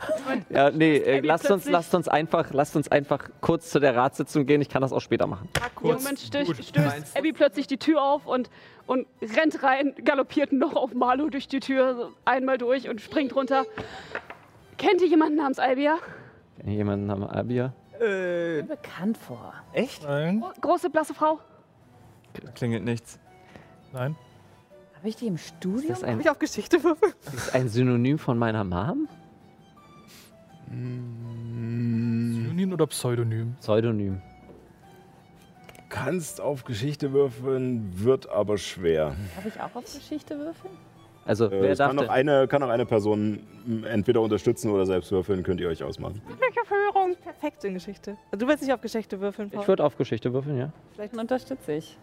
Ja, 0.50 0.70
nee, 0.70 0.96
äh, 0.96 1.20
lasst 1.20 1.50
uns, 1.50 1.68
lasst 1.68 1.94
uns 1.94 2.08
einfach, 2.08 2.52
lasst 2.52 2.74
uns 2.76 2.88
einfach 2.90 3.28
kurz 3.40 3.70
zu 3.70 3.80
der 3.80 3.94
Ratssitzung 3.96 4.46
gehen. 4.46 4.60
Ich 4.60 4.68
kann 4.68 4.82
das 4.82 4.92
auch 4.92 5.00
später 5.00 5.26
machen. 5.26 5.48
Moment 5.82 6.18
stößt, 6.18 6.64
stößt 6.64 7.16
Abby 7.16 7.32
plötzlich 7.32 7.66
die 7.66 7.76
Tür 7.78 8.02
auf 8.02 8.26
und, 8.26 8.50
und 8.86 9.06
rennt 9.36 9.62
rein, 9.62 9.94
galoppiert 10.04 10.52
noch 10.52 10.74
auf 10.76 10.94
Marlo 10.94 11.28
durch 11.28 11.48
die 11.48 11.60
Tür 11.60 12.10
einmal 12.24 12.58
durch 12.58 12.88
und 12.88 13.00
springt 13.00 13.34
runter. 13.36 13.64
Kennt 14.78 15.00
ihr 15.02 15.08
jemanden 15.08 15.36
namens 15.36 15.58
Albia? 15.58 15.98
Kennt 16.58 16.70
jemand 16.72 17.06
namens 17.06 17.30
Abia? 17.30 17.72
Äh, 18.00 18.62
Bekannt 18.62 19.18
vor. 19.18 19.52
echt? 19.74 20.02
Nein, 20.04 20.40
Gro- 20.40 20.52
Große, 20.60 20.88
blasse 20.90 21.12
Frau? 21.14 21.38
Klingelt 22.54 22.84
nichts. 22.84 23.18
nein. 23.92 24.16
Habe 24.96 25.08
ich 25.08 25.16
die 25.16 25.26
im 25.28 25.34
Ist 25.36 25.48
Studium? 25.48 25.96
ein, 26.04 26.20
ich 26.20 26.28
auf 26.30 26.38
Geschichte 26.38 26.82
würfeln? 26.84 27.12
ist 27.34 27.54
ein 27.54 27.68
Synonym 27.68 28.18
von 28.18 28.36
meiner 28.38 28.64
Mom? 28.64 29.08
Synonym 30.70 32.72
oder 32.72 32.86
Pseudonym? 32.86 33.56
Pseudonym. 33.60 34.20
Kannst 35.88 36.40
auf 36.40 36.64
Geschichte 36.64 37.12
würfeln, 37.12 37.90
wird 37.94 38.28
aber 38.28 38.58
schwer. 38.58 39.16
Darf 39.34 39.46
ich 39.46 39.60
auch 39.60 39.74
auf 39.74 39.84
Geschichte 39.92 40.38
würfeln? 40.38 40.72
Also, 41.24 41.46
Äh, 41.46 41.62
wer 41.62 41.74
darf 41.74 41.88
kann, 41.90 41.98
auch 41.98 42.02
denn? 42.02 42.10
eine, 42.10 42.48
kann 42.48 42.62
auch 42.62 42.68
eine 42.68 42.86
Person 42.86 43.40
entweder 43.84 44.20
unterstützen 44.20 44.70
oder 44.70 44.86
selbst 44.86 45.10
würfeln, 45.10 45.42
könnt 45.42 45.60
ihr 45.60 45.68
euch 45.68 45.82
ausmachen. 45.82 46.22
Welche 46.38 46.60
Führung? 46.64 47.16
Perfekt 47.22 47.64
in 47.64 47.74
Geschichte. 47.74 48.16
Du 48.30 48.46
willst 48.46 48.62
nicht 48.62 48.72
auf 48.72 48.80
Geschichte 48.80 49.20
würfeln, 49.20 49.50
Paul. 49.50 49.62
Ich 49.62 49.68
würde 49.68 49.84
auf 49.84 49.96
Geschichte 49.96 50.32
würfeln, 50.32 50.58
ja. 50.58 50.72
Vielleicht 50.94 51.16
unterstütze 51.16 51.72
ich. 51.74 51.98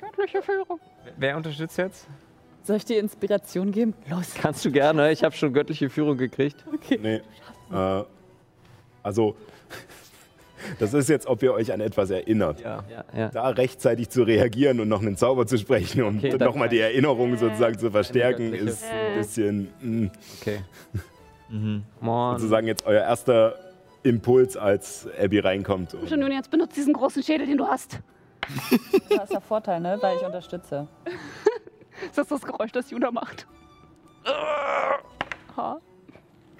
Göttliche 0.00 0.42
Führung. 0.42 0.80
Wer 1.16 1.36
unterstützt 1.36 1.76
jetzt? 1.78 2.06
Soll 2.62 2.76
ich 2.76 2.84
dir 2.84 3.00
Inspiration 3.00 3.72
geben? 3.72 3.92
Los. 4.08 4.34
Kannst 4.34 4.64
du 4.64 4.70
gerne. 4.70 5.10
Ich 5.10 5.24
habe 5.24 5.34
schon 5.34 5.52
göttliche 5.52 5.90
Führung 5.90 6.16
gekriegt. 6.16 6.64
Nee. 7.00 7.20
Äh, 7.72 8.04
also, 9.02 9.34
das 10.78 10.94
ist 10.94 11.08
jetzt, 11.08 11.26
ob 11.26 11.42
ihr 11.42 11.52
euch 11.52 11.72
an 11.72 11.80
etwas 11.80 12.10
erinnert. 12.10 12.60
Ja. 12.60 12.84
Ja, 12.90 13.04
ja. 13.16 13.28
Da 13.28 13.48
rechtzeitig 13.48 14.10
zu 14.10 14.22
reagieren 14.22 14.80
und 14.80 14.88
noch 14.88 15.00
einen 15.00 15.16
Zauber 15.16 15.46
zu 15.46 15.58
sprechen, 15.58 16.02
um 16.02 16.18
Okay, 16.18 16.36
nochmal 16.38 16.68
die 16.68 16.78
Erinnerung 16.80 17.36
sozusagen 17.36 17.78
zu 17.78 17.90
verstärken, 17.90 18.52
ist 18.54 18.84
ein 18.84 19.18
bisschen 19.18 19.68
mh, 19.80 20.10
Okay. 20.40 20.60
Mhm. 21.48 21.82
Sozusagen 22.00 22.66
jetzt 22.66 22.86
euer 22.86 23.02
erster 23.02 23.54
Impuls, 24.04 24.56
als 24.56 25.06
Abby 25.22 25.38
reinkommt. 25.38 25.94
Schon 26.08 26.20
nun, 26.20 26.32
jetzt 26.32 26.50
benutzt 26.50 26.74
diesen 26.78 26.94
großen 26.94 27.22
Schädel, 27.22 27.46
den 27.46 27.58
du 27.58 27.66
hast. 27.66 28.00
Das 29.10 29.24
ist 29.24 29.32
der 29.34 29.40
Vorteil, 29.42 29.78
ne? 29.80 29.98
Weil 30.00 30.16
ich 30.16 30.22
unterstütze. 30.24 30.88
Ist 32.06 32.16
das 32.18 32.26
das 32.26 32.42
Geräusch, 32.42 32.72
das 32.72 32.90
Juna 32.90 33.10
macht? 33.10 33.46
Ha. 35.56 35.78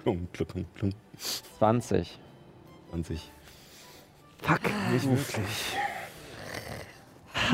Klung, 0.01 0.27
klung, 0.31 0.65
klung. 0.75 0.93
20. 1.17 2.19
20. 2.91 3.31
Fuck. 4.41 4.59
Nicht 4.91 5.05
wirklich. 5.09 5.77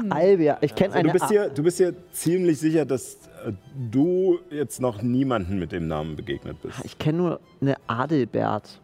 Albia. 0.10 0.58
Ich 0.62 0.76
kenne 0.76 0.94
Also, 0.94 1.00
eine. 1.00 1.08
du, 1.08 1.14
bist 1.14 1.28
hier, 1.30 1.50
du 1.50 1.64
bist 1.64 1.78
hier 1.78 1.94
ziemlich 2.12 2.60
sicher, 2.60 2.86
dass 2.86 3.16
äh, 3.46 3.52
du 3.92 4.40
jetzt 4.50 4.82
noch 4.82 5.02
niemanden 5.02 5.60
mit 5.60 5.72
dem 5.72 5.88
Namen 5.88 6.16
begegnet 6.16 6.62
bist. 6.62 6.80
Ich 6.84 6.98
kenne 6.98 7.18
nur 7.18 7.40
eine 7.62 7.76
Adelbert. 7.88 8.82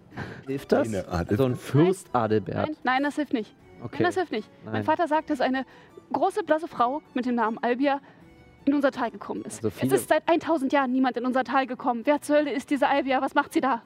Hilft 0.47 0.71
das? 0.71 0.87
Eine 0.87 1.07
Adelbert. 1.07 1.37
So 1.37 1.45
ein 1.45 1.55
Fürst 1.55 2.07
Adelbert. 2.13 2.67
Nein, 2.67 2.77
nein, 2.83 3.03
das 3.03 3.15
hilft 3.15 3.33
nicht. 3.33 3.53
Nein, 3.53 3.85
Okay. 3.85 4.03
das 4.03 4.15
hilft 4.15 4.31
nicht. 4.31 4.49
Nein. 4.63 4.73
Mein 4.73 4.83
Vater 4.83 5.07
sagt, 5.07 5.29
dass 5.29 5.41
eine 5.41 5.65
große, 6.11 6.43
blasse 6.43 6.67
Frau 6.67 7.01
mit 7.13 7.25
dem 7.25 7.35
Namen 7.35 7.57
Albia 7.61 7.99
in 8.63 8.73
unser 8.73 8.91
Tal 8.91 9.11
gekommen 9.11 9.43
ist. 9.43 9.63
Also 9.63 9.77
es 9.85 9.91
ist 10.01 10.09
seit 10.09 10.27
1000 10.27 10.71
Jahren 10.73 10.91
niemand 10.91 11.17
in 11.17 11.25
unser 11.25 11.43
Tal 11.43 11.67
gekommen. 11.67 12.01
Wer 12.05 12.21
zur 12.21 12.37
Hölle 12.37 12.51
ist 12.51 12.69
diese 12.71 12.87
Albia? 12.87 13.21
Was 13.21 13.35
macht 13.35 13.53
sie 13.53 13.61
da? 13.61 13.83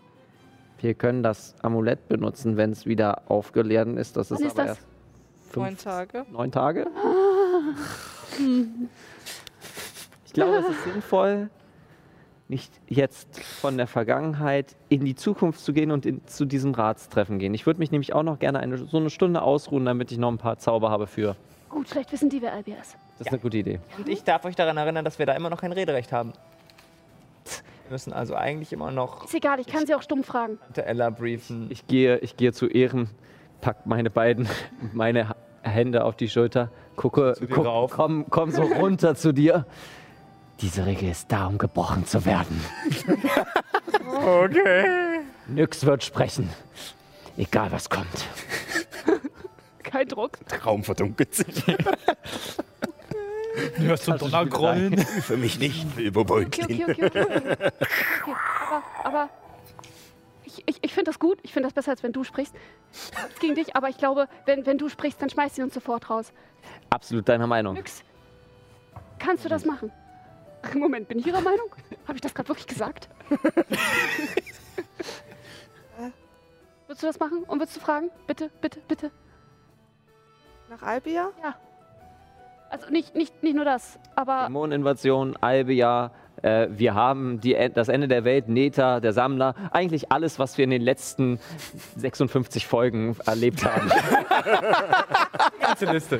Wir 0.79 0.93
können 0.93 1.23
das 1.23 1.55
Amulett 1.61 2.07
benutzen, 2.07 2.57
wenn 2.57 2.71
es 2.71 2.85
wieder 2.85 3.29
aufgeladen 3.29 3.97
ist. 3.97 4.15
Das 4.17 4.31
ist 4.31 4.39
Wann 4.39 4.47
ist 4.47 4.59
aber 4.59 4.67
das? 4.69 4.77
erst 4.77 4.87
Neun 5.55 5.67
fünf, 5.67 5.83
Tage. 5.83 6.25
neun 6.31 6.51
Tage. 6.51 6.87
Ich 10.25 10.33
glaube, 10.33 10.57
es 10.57 10.69
ist 10.69 10.83
sinnvoll, 10.83 11.49
nicht 12.47 12.71
jetzt 12.87 13.39
von 13.41 13.77
der 13.77 13.87
Vergangenheit 13.87 14.75
in 14.87 15.03
die 15.03 15.15
Zukunft 15.15 15.59
zu 15.59 15.73
gehen 15.73 15.89
und 15.91 16.05
in, 16.05 16.25
zu 16.27 16.45
diesem 16.45 16.73
Ratstreffen 16.75 17.39
gehen. 17.39 17.53
Ich 17.55 17.65
würde 17.65 17.79
mich 17.79 17.91
nämlich 17.91 18.13
auch 18.13 18.21
noch 18.23 18.37
gerne 18.37 18.59
eine, 18.59 18.77
so 18.77 18.97
eine 18.97 19.09
Stunde 19.09 19.41
ausruhen, 19.41 19.85
damit 19.85 20.11
ich 20.11 20.19
noch 20.19 20.29
ein 20.31 20.37
paar 20.37 20.57
Zauber 20.59 20.91
habe 20.91 21.07
für. 21.07 21.35
Gut, 21.69 21.87
vielleicht 21.89 22.11
wissen 22.11 22.29
die, 22.29 22.41
wer 22.41 22.53
Albia 22.53 22.75
ist. 22.75 22.95
Das 23.17 23.27
ist 23.27 23.33
eine 23.33 23.39
gute 23.41 23.57
Idee. 23.57 23.79
Und 23.97 24.07
ich 24.07 24.23
darf 24.23 24.45
euch 24.45 24.55
daran 24.55 24.77
erinnern, 24.77 25.03
dass 25.03 25.17
wir 25.19 25.25
da 25.25 25.33
immer 25.33 25.49
noch 25.49 25.61
kein 25.61 25.71
Rederecht 25.71 26.11
haben. 26.11 26.33
Wir 27.89 27.93
müssen 27.93 28.13
also 28.13 28.35
eigentlich 28.35 28.71
immer 28.71 28.91
noch 28.91 29.25
Ist 29.25 29.33
egal, 29.33 29.59
ich 29.59 29.65
kann 29.65 29.87
sie 29.87 29.95
auch 29.95 30.03
stumm 30.03 30.23
fragen. 30.23 30.59
Tante 30.59 30.85
Ella 30.85 31.09
briefen. 31.09 31.71
Ich 31.71 31.87
gehe, 31.87 32.19
ich 32.19 32.37
gehe 32.37 32.53
zu 32.53 32.67
Ehren, 32.67 33.09
pack 33.61 33.87
meine 33.87 34.11
beiden, 34.11 34.47
meine 34.93 35.35
Hände 35.63 36.05
auf 36.05 36.15
die 36.15 36.29
Schulter, 36.29 36.69
gucke, 36.95 37.33
guck, 37.51 37.65
rauf. 37.65 37.91
komm, 37.91 38.27
komm 38.29 38.51
so 38.51 38.61
runter 38.61 39.15
zu 39.15 39.33
dir. 39.33 39.65
Diese 40.61 40.85
Regel 40.85 41.09
ist 41.09 41.31
da, 41.31 41.47
um 41.47 41.57
gebrochen 41.57 42.05
zu 42.05 42.25
werden. 42.25 42.63
Okay. 44.11 45.21
Nyx 45.47 45.85
wird 45.85 46.03
sprechen. 46.03 46.49
Egal 47.37 47.71
was 47.71 47.89
kommt. 47.89 48.27
Kein 49.83 50.07
Druck. 50.07 50.39
Raum 50.65 50.83
verdunkelt 50.83 51.33
sich. 51.33 51.63
Du 53.77 53.83
hörst 53.83 54.05
so 54.05 54.13
Donner 54.13 54.45
grollen. 54.45 54.97
Für 54.97 55.37
mich 55.37 55.59
nicht, 55.59 55.95
Bilbo 55.95 56.21
Okay, 56.21 56.63
okay, 56.63 56.83
okay, 56.83 57.05
okay. 57.05 57.21
okay. 57.21 58.35
Aber, 58.67 58.83
aber 59.03 59.29
ich, 60.45 60.63
ich, 60.65 60.77
ich 60.81 60.93
finde 60.93 61.11
das 61.11 61.19
gut. 61.19 61.39
Ich 61.43 61.53
finde 61.53 61.67
das 61.67 61.73
besser, 61.73 61.91
als 61.91 62.03
wenn 62.03 62.11
du 62.11 62.23
sprichst. 62.23 62.53
Nichts 63.25 63.39
Gegen 63.39 63.55
dich, 63.55 63.75
aber 63.75 63.89
ich 63.89 63.97
glaube, 63.97 64.27
wenn, 64.45 64.65
wenn 64.65 64.77
du 64.77 64.89
sprichst, 64.89 65.21
dann 65.21 65.29
schmeißt 65.29 65.55
sie 65.55 65.61
uns 65.61 65.73
sofort 65.73 66.09
raus. 66.09 66.31
Absolut 66.89 67.27
deiner 67.29 67.47
Meinung. 67.47 67.75
Nix. 67.75 68.03
Kannst 69.17 69.45
du 69.45 69.49
das 69.49 69.65
machen? 69.65 69.91
Moment, 70.75 71.07
bin 71.07 71.19
ich 71.19 71.27
Ihrer 71.27 71.41
Meinung? 71.41 71.67
Habe 72.07 72.15
ich 72.15 72.21
das 72.21 72.33
gerade 72.33 72.49
wirklich 72.49 72.67
gesagt? 72.67 73.09
Würdest 76.89 77.03
du 77.03 77.07
das 77.07 77.19
machen? 77.19 77.43
Und 77.43 77.59
würdest 77.59 77.77
du 77.77 77.81
fragen? 77.81 78.09
Bitte, 78.25 78.49
bitte, 78.61 78.79
bitte. 78.87 79.11
Nach 80.69 80.81
Albia? 80.81 81.29
Also 82.69 82.89
nicht, 82.91 83.15
nicht, 83.15 83.41
nicht 83.41 83.55
nur 83.55 83.65
das, 83.65 83.99
aber 84.15 84.43
Dämoneninvasion, 84.45 85.35
Albia, 85.41 86.11
äh, 86.41 86.67
wir 86.69 86.93
haben 86.93 87.41
die, 87.41 87.55
das 87.73 87.89
Ende 87.89 88.07
der 88.07 88.23
Welt, 88.23 88.47
Neta, 88.47 88.99
der 88.99 89.13
Sammler. 89.13 89.55
Eigentlich 89.71 90.11
alles, 90.11 90.39
was 90.39 90.57
wir 90.57 90.63
in 90.63 90.69
den 90.69 90.81
letzten 90.81 91.39
56 91.97 92.67
Folgen 92.67 93.15
erlebt 93.25 93.65
haben. 93.65 93.89
Ganze 95.59 95.85
Liste. 95.85 96.19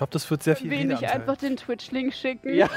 Ich 0.00 0.02
glaube, 0.02 0.12
das 0.14 0.30
wird 0.30 0.42
sehr 0.42 0.56
viel 0.56 0.70
will 0.70 0.92
ich 0.92 1.06
einfach 1.06 1.36
den 1.36 1.58
Twitch-Link 1.58 2.14
schicken. 2.14 2.54
Ja. 2.54 2.70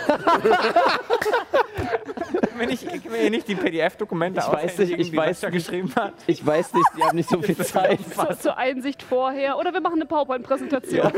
Wenn 2.57 2.69
ich, 2.69 2.85
ich 2.85 3.09
will 3.09 3.21
hier 3.21 3.29
nicht 3.29 3.47
die 3.47 3.55
PDF-Dokumente 3.55 4.41
Ich 4.41 4.51
weiß 4.51 4.79
nicht, 4.79 4.99
ich 4.99 5.15
weiß 5.15 5.39
da 5.39 5.49
nicht. 5.49 5.65
geschrieben 5.65 5.95
hat. 5.95 6.15
Ich 6.27 6.45
weiß 6.45 6.73
nicht, 6.73 6.85
die 6.97 7.01
haben 7.01 7.15
nicht 7.15 7.29
so 7.29 7.41
viel 7.41 7.55
Zeit. 7.55 8.01
Zur, 8.13 8.37
zur 8.37 8.57
Einsicht 8.57 9.01
vorher. 9.01 9.57
Oder 9.57 9.71
wir 9.71 9.79
machen 9.79 9.95
eine 9.95 10.05
PowerPoint-Präsentation. 10.05 11.13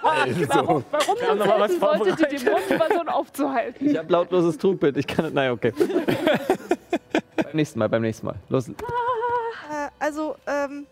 Also, 0.00 0.48
Warum 0.48 0.84
noch 1.38 1.46
mal 1.46 1.60
was 1.60 1.72
helfen 1.72 2.04
sollte, 2.04 2.28
die. 2.30 2.36
Dämonenperson 2.36 3.08
aufzuhalten? 3.08 3.90
Ich 3.90 3.98
habe 3.98 4.12
lautloses 4.12 4.58
Trugbild. 4.58 4.96
Ich 4.96 5.08
kann. 5.08 5.34
Nein, 5.34 5.50
okay. 5.50 5.72
beim 7.36 7.54
nächsten 7.54 7.80
Mal, 7.80 7.88
beim 7.88 8.02
nächsten 8.02 8.26
Mal. 8.26 8.36
Los. 8.48 8.68
Äh, 8.68 8.74
also, 9.98 10.36
ähm, 10.46 10.86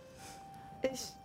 ich 0.83 1.16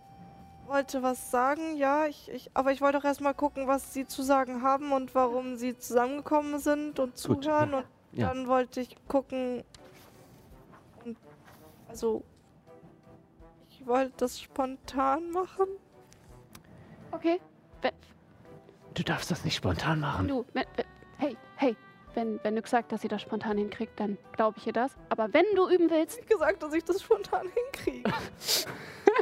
wollte 0.72 1.02
was 1.02 1.30
sagen, 1.30 1.76
ja, 1.76 2.06
ich, 2.06 2.30
ich, 2.30 2.50
aber 2.54 2.72
ich 2.72 2.80
wollte 2.80 2.98
auch 2.98 3.04
erstmal 3.04 3.34
gucken, 3.34 3.66
was 3.68 3.92
sie 3.92 4.06
zu 4.06 4.22
sagen 4.22 4.62
haben 4.62 4.90
und 4.92 5.14
warum 5.14 5.56
sie 5.56 5.76
zusammengekommen 5.76 6.58
sind 6.58 6.98
und 6.98 7.10
Gut, 7.22 7.44
zuhören. 7.44 7.74
Und 7.74 7.84
Ja. 8.14 8.28
dann 8.28 8.46
wollte 8.46 8.80
ich 8.82 8.94
gucken. 9.08 9.64
Und, 11.04 11.16
also, 11.88 12.22
ich 13.70 13.86
wollte 13.86 14.12
das 14.18 14.38
spontan 14.40 15.30
machen. 15.30 15.66
Okay. 17.10 17.40
Du 18.94 19.02
darfst 19.02 19.30
das 19.30 19.42
nicht 19.46 19.54
spontan 19.56 20.00
machen. 20.00 20.28
du. 20.28 20.44
Hey, 21.16 21.36
hey. 21.56 21.74
Wenn, 22.14 22.38
wenn 22.42 22.52
Nyx 22.52 22.70
sagt, 22.70 22.92
dass 22.92 23.00
sie 23.00 23.08
das 23.08 23.22
spontan 23.22 23.56
hinkriegt, 23.56 23.98
dann 23.98 24.18
glaube 24.32 24.58
ich 24.58 24.66
ihr 24.66 24.74
das. 24.74 24.92
Aber 25.08 25.32
wenn 25.32 25.46
du 25.54 25.70
üben 25.70 25.88
willst, 25.88 26.18
Ich 26.18 26.26
gesagt, 26.26 26.62
dass 26.62 26.74
ich 26.74 26.84
das 26.84 27.00
spontan 27.00 27.46
hinkriege. 27.48 28.12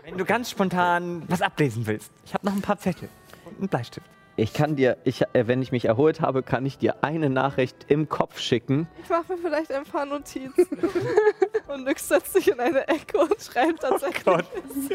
Wenn 0.05 0.19
du 0.19 0.25
ganz 0.25 0.51
spontan 0.51 1.23
was 1.29 1.43
ablesen 1.43 1.87
willst. 1.87 2.11
Ich 2.25 2.35
habe 2.35 2.47
noch 2.47 2.55
ein 2.55 2.63
paar 2.63 2.79
Zettel 2.79 3.09
und 3.45 3.59
einen 3.59 3.69
Bleistift. 3.69 4.07
Ich 4.37 4.55
kann 4.55 4.75
dir, 4.75 4.97
ich, 5.05 5.23
äh, 5.35 5.47
wenn 5.49 5.61
ich 5.61 5.71
mich 5.71 5.85
erholt 5.85 6.23
habe, 6.23 6.43
kann 6.43 6.65
ich 6.65 6.79
dir 6.79 7.05
eine 7.05 7.29
Nachricht 7.29 7.77
im 7.89 8.09
Kopf 8.09 8.39
schicken. 8.39 8.89
Ich 9.03 9.11
mache 9.11 9.35
mir 9.35 9.39
vielleicht 9.39 9.71
ein 9.71 9.85
paar 9.85 10.07
Notizen. 10.07 10.67
und 11.69 11.85
Nyx 11.85 12.09
setzt 12.09 12.33
sich 12.33 12.49
in 12.49 12.59
eine 12.59 12.89
Ecke 12.89 13.19
und 13.19 13.37
schreibt 13.39 13.81
tatsächlich 13.81 14.25
Gott. 14.25 14.47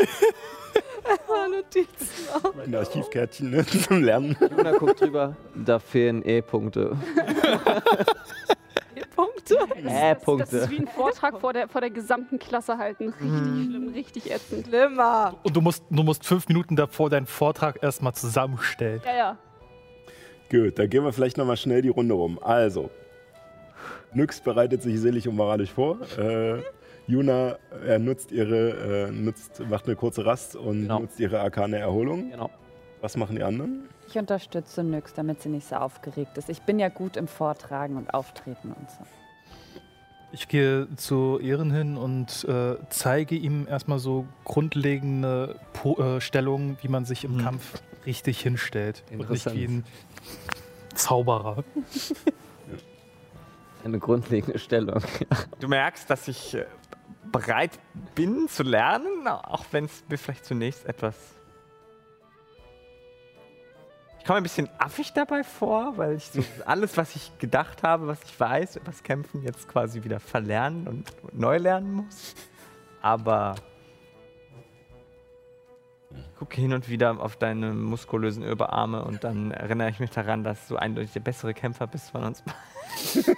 ein 1.03 1.17
paar 1.27 1.47
Notizen 1.47 2.29
auf. 2.33 2.57
ein 2.57 2.73
Archivkärtchen 2.73 3.51
ne, 3.51 3.65
zum 3.87 4.03
Lernen. 4.03 4.35
Juna 4.39 4.71
guckt 4.71 5.01
drüber. 5.01 5.35
Da 5.53 5.77
fehlen 5.77 6.25
E-Punkte. 6.25 6.97
Punkte. 9.15 9.57
das, 9.83 10.23
das, 10.25 10.49
das 10.49 10.53
ist 10.53 10.71
wie 10.71 10.79
ein 10.79 10.87
Vortrag 10.87 11.39
vor 11.39 11.53
der, 11.53 11.67
vor 11.67 11.81
der 11.81 11.89
gesamten 11.89 12.39
Klasse 12.39 12.77
halten. 12.77 13.09
Richtig 13.09 13.65
schlimm, 13.69 13.89
richtig 13.93 14.31
ätzend. 14.31 14.67
Schlimmer. 14.67 15.35
Und 15.43 15.55
du 15.55 15.61
musst, 15.61 15.83
du 15.89 16.03
musst 16.03 16.25
fünf 16.25 16.47
Minuten 16.47 16.75
davor 16.75 17.09
deinen 17.09 17.25
Vortrag 17.25 17.81
erstmal 17.81 18.13
zusammenstellen. 18.13 19.01
Ja, 19.05 19.15
ja. 19.15 19.37
Gut, 20.51 20.77
dann 20.77 20.89
gehen 20.89 21.03
wir 21.03 21.11
vielleicht 21.13 21.37
nochmal 21.37 21.57
schnell 21.57 21.81
die 21.81 21.89
Runde 21.89 22.13
rum. 22.13 22.39
Also, 22.41 22.89
Nyx 24.13 24.39
bereitet 24.41 24.81
sich 24.83 24.99
seelisch 24.99 25.27
und 25.27 25.35
moralisch 25.35 25.71
vor. 25.71 25.97
Äh, 26.17 26.61
Juna 27.07 27.57
er 27.85 27.99
nutzt 27.99 28.31
ihre, 28.31 29.07
äh, 29.09 29.11
nutzt, 29.11 29.59
macht 29.69 29.85
eine 29.85 29.95
kurze 29.95 30.25
Rast 30.25 30.55
und 30.55 30.83
Genau. 30.83 30.99
nutzt 30.99 31.19
ihre 31.19 31.39
arkane 31.39 31.77
Erholung. 31.77 32.31
Genau. 32.31 32.49
Was 33.01 33.17
machen 33.17 33.35
die 33.35 33.43
anderen? 33.43 33.87
Ich 34.07 34.17
unterstütze 34.17 34.83
Nyx, 34.83 35.13
damit 35.13 35.41
sie 35.41 35.49
nicht 35.49 35.67
so 35.67 35.75
aufgeregt 35.75 36.37
ist. 36.37 36.49
Ich 36.49 36.61
bin 36.61 36.79
ja 36.79 36.89
gut 36.89 37.17
im 37.17 37.27
Vortragen 37.27 37.97
und 37.97 38.13
Auftreten 38.13 38.71
und 38.71 38.89
so. 38.89 38.97
Ich 40.31 40.47
gehe 40.47 40.87
zu 40.95 41.39
Ehren 41.39 41.71
hin 41.71 41.97
und 41.97 42.43
äh, 42.45 42.75
zeige 42.89 43.35
ihm 43.35 43.67
erstmal 43.67 43.99
so 43.99 44.25
grundlegende 44.43 45.59
po 45.73 45.97
äh, 45.97 46.19
Stellungen, 46.21 46.77
wie 46.81 46.87
man 46.89 47.05
sich 47.05 47.23
im 47.23 47.35
Mhm. 47.37 47.41
Kampf 47.41 47.81
richtig 48.05 48.41
hinstellt. 48.41 49.03
Und 49.11 49.17
nicht 49.17 49.45
Interessant. 49.45 49.55
wie 49.55 49.65
ein 49.65 49.83
Zauberer. 50.93 51.63
Eine 53.83 53.99
grundlegende 53.99 54.59
Stellung. 54.59 55.01
Du 55.59 55.67
merkst, 55.67 56.09
dass 56.09 56.27
ich 56.27 56.55
äh, 56.55 56.65
bereit 57.31 57.79
bin 58.15 58.47
zu 58.47 58.63
lernen, 58.63 59.27
auch 59.27 59.65
wenn 59.71 59.85
es 59.85 60.03
mir 60.09 60.17
vielleicht 60.17 60.45
zunächst 60.45 60.85
etwas. 60.85 61.34
Ich 64.25 64.27
komme 64.27 64.37
ein 64.37 64.43
bisschen 64.43 64.67
affig 64.79 65.13
dabei 65.13 65.43
vor, 65.43 65.97
weil 65.97 66.15
ich 66.15 66.25
so 66.25 66.43
alles, 66.65 66.97
was 66.97 67.15
ich 67.15 67.37
gedacht 67.37 67.83
habe, 67.83 68.07
was 68.07 68.23
ich 68.23 68.39
weiß 68.39 68.79
das 68.83 69.03
Kämpfen, 69.03 69.43
jetzt 69.43 69.67
quasi 69.67 70.03
wieder 70.03 70.19
verlernen 70.19 70.87
und 70.87 71.11
neu 71.31 71.57
lernen 71.57 71.93
muss. 71.93 72.33
Aber 73.03 73.53
ich 76.17 76.35
gucke 76.37 76.59
hin 76.59 76.73
und 76.73 76.89
wieder 76.89 77.19
auf 77.19 77.35
deine 77.35 77.73
muskulösen 77.73 78.43
Oberarme 78.49 79.03
und 79.03 79.23
dann 79.23 79.51
erinnere 79.51 79.89
ich 79.89 79.99
mich 79.99 80.09
daran, 80.11 80.43
dass 80.43 80.67
du 80.67 80.75
eindeutig 80.75 81.11
der 81.13 81.19
bessere 81.21 81.53
Kämpfer 81.53 81.87
bist 81.87 82.11
von 82.11 82.23
uns 82.23 82.41
beiden. 82.41 82.59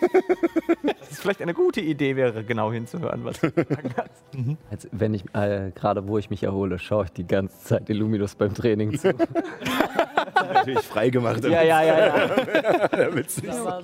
Dass 0.83 1.11
es 1.11 1.19
vielleicht 1.19 1.41
eine 1.41 1.53
gute 1.53 1.81
Idee 1.81 2.15
wäre, 2.15 2.43
genau 2.43 2.71
hinzuhören, 2.71 3.23
was 3.23 3.39
du 3.39 3.49
sagen 3.49 3.91
kannst. 3.95 4.23
Als 4.69 4.87
wenn 4.91 5.13
ich, 5.13 5.23
äh, 5.33 5.71
gerade 5.73 6.07
wo 6.07 6.17
ich 6.17 6.29
mich 6.29 6.43
erhole, 6.43 6.79
schaue 6.79 7.05
ich 7.05 7.11
die 7.11 7.25
ganze 7.25 7.57
Zeit 7.63 7.89
Illuminus 7.89 8.35
beim 8.35 8.53
Training 8.53 8.97
zu. 8.97 9.13
Natürlich 10.35 10.79
freigemacht. 10.85 11.43
ja, 11.43 11.61
ja, 11.63 11.83
ja, 11.83 11.97
ja. 12.07 13.09
Nicht 13.15 13.31
Sag 13.31 13.83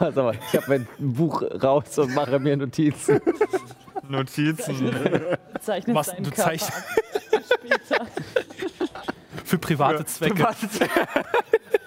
mal, 0.00 0.12
sag 0.12 0.16
mal, 0.16 0.34
ich 0.34 0.56
habe 0.56 0.64
mein 0.68 0.88
Buch 0.98 1.42
raus 1.62 1.98
und 1.98 2.14
mache 2.14 2.38
mir 2.38 2.56
Notizen. 2.56 3.20
Notizen. 4.08 4.92
Zeichnet 5.60 5.96
Was, 5.96 6.06
seinen 6.06 6.24
du 6.24 6.30
zeichnest-. 6.30 6.72
Später. 7.52 8.06
Für 9.44 9.58
private 9.58 10.04
Zwecke. 10.04 10.46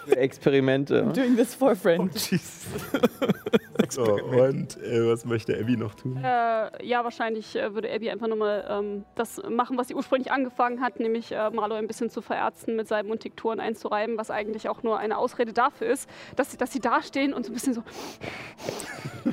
Für 0.06 0.18
Experimente. 0.18 1.12
Doing 1.14 1.36
this 1.36 1.54
for 1.54 1.72
a 1.72 1.76
friend. 1.76 2.12
so, 3.90 4.04
und 4.04 4.78
äh, 4.82 5.12
was 5.12 5.26
möchte 5.26 5.58
Abby 5.60 5.78
noch 5.78 5.94
tun? 5.94 6.18
Äh, 6.24 6.86
ja, 6.86 7.04
wahrscheinlich 7.04 7.56
äh, 7.56 7.74
würde 7.74 7.94
Abby 7.94 8.10
einfach 8.10 8.28
nochmal 8.28 8.66
ähm, 8.70 9.06
das 9.16 9.42
machen, 9.50 9.78
was 9.78 9.90
sie 9.90 9.96
ursprünglich 9.96 10.32
angefangen 10.32 10.82
hat, 10.82 11.00
nämlich 11.00 11.32
äh, 11.32 11.50
Marlo 11.52 11.76
ein 11.76 11.88
bisschen 11.88 12.10
zu 12.10 12.22
verärzten, 12.22 12.76
mit 12.76 12.88
Salben 12.88 13.12
und 13.12 13.20
Tinkturen 13.20 13.60
einzureiben, 13.60 14.18
was 14.18 14.32
eigentlich 14.32 14.70
auch 14.70 14.82
nur 14.84 14.98
eine 14.98 15.18
Ausrede 15.18 15.54
dafür 15.54 15.88
ist, 15.88 16.10
dass 16.36 16.52
sie, 16.52 16.58
dass 16.58 16.72
sie 16.72 16.80
da 16.80 17.04
stehen 17.04 17.34
und 17.34 17.46
so 17.46 17.52
ein 17.52 17.56
bisschen 17.56 17.74
so 17.74 17.84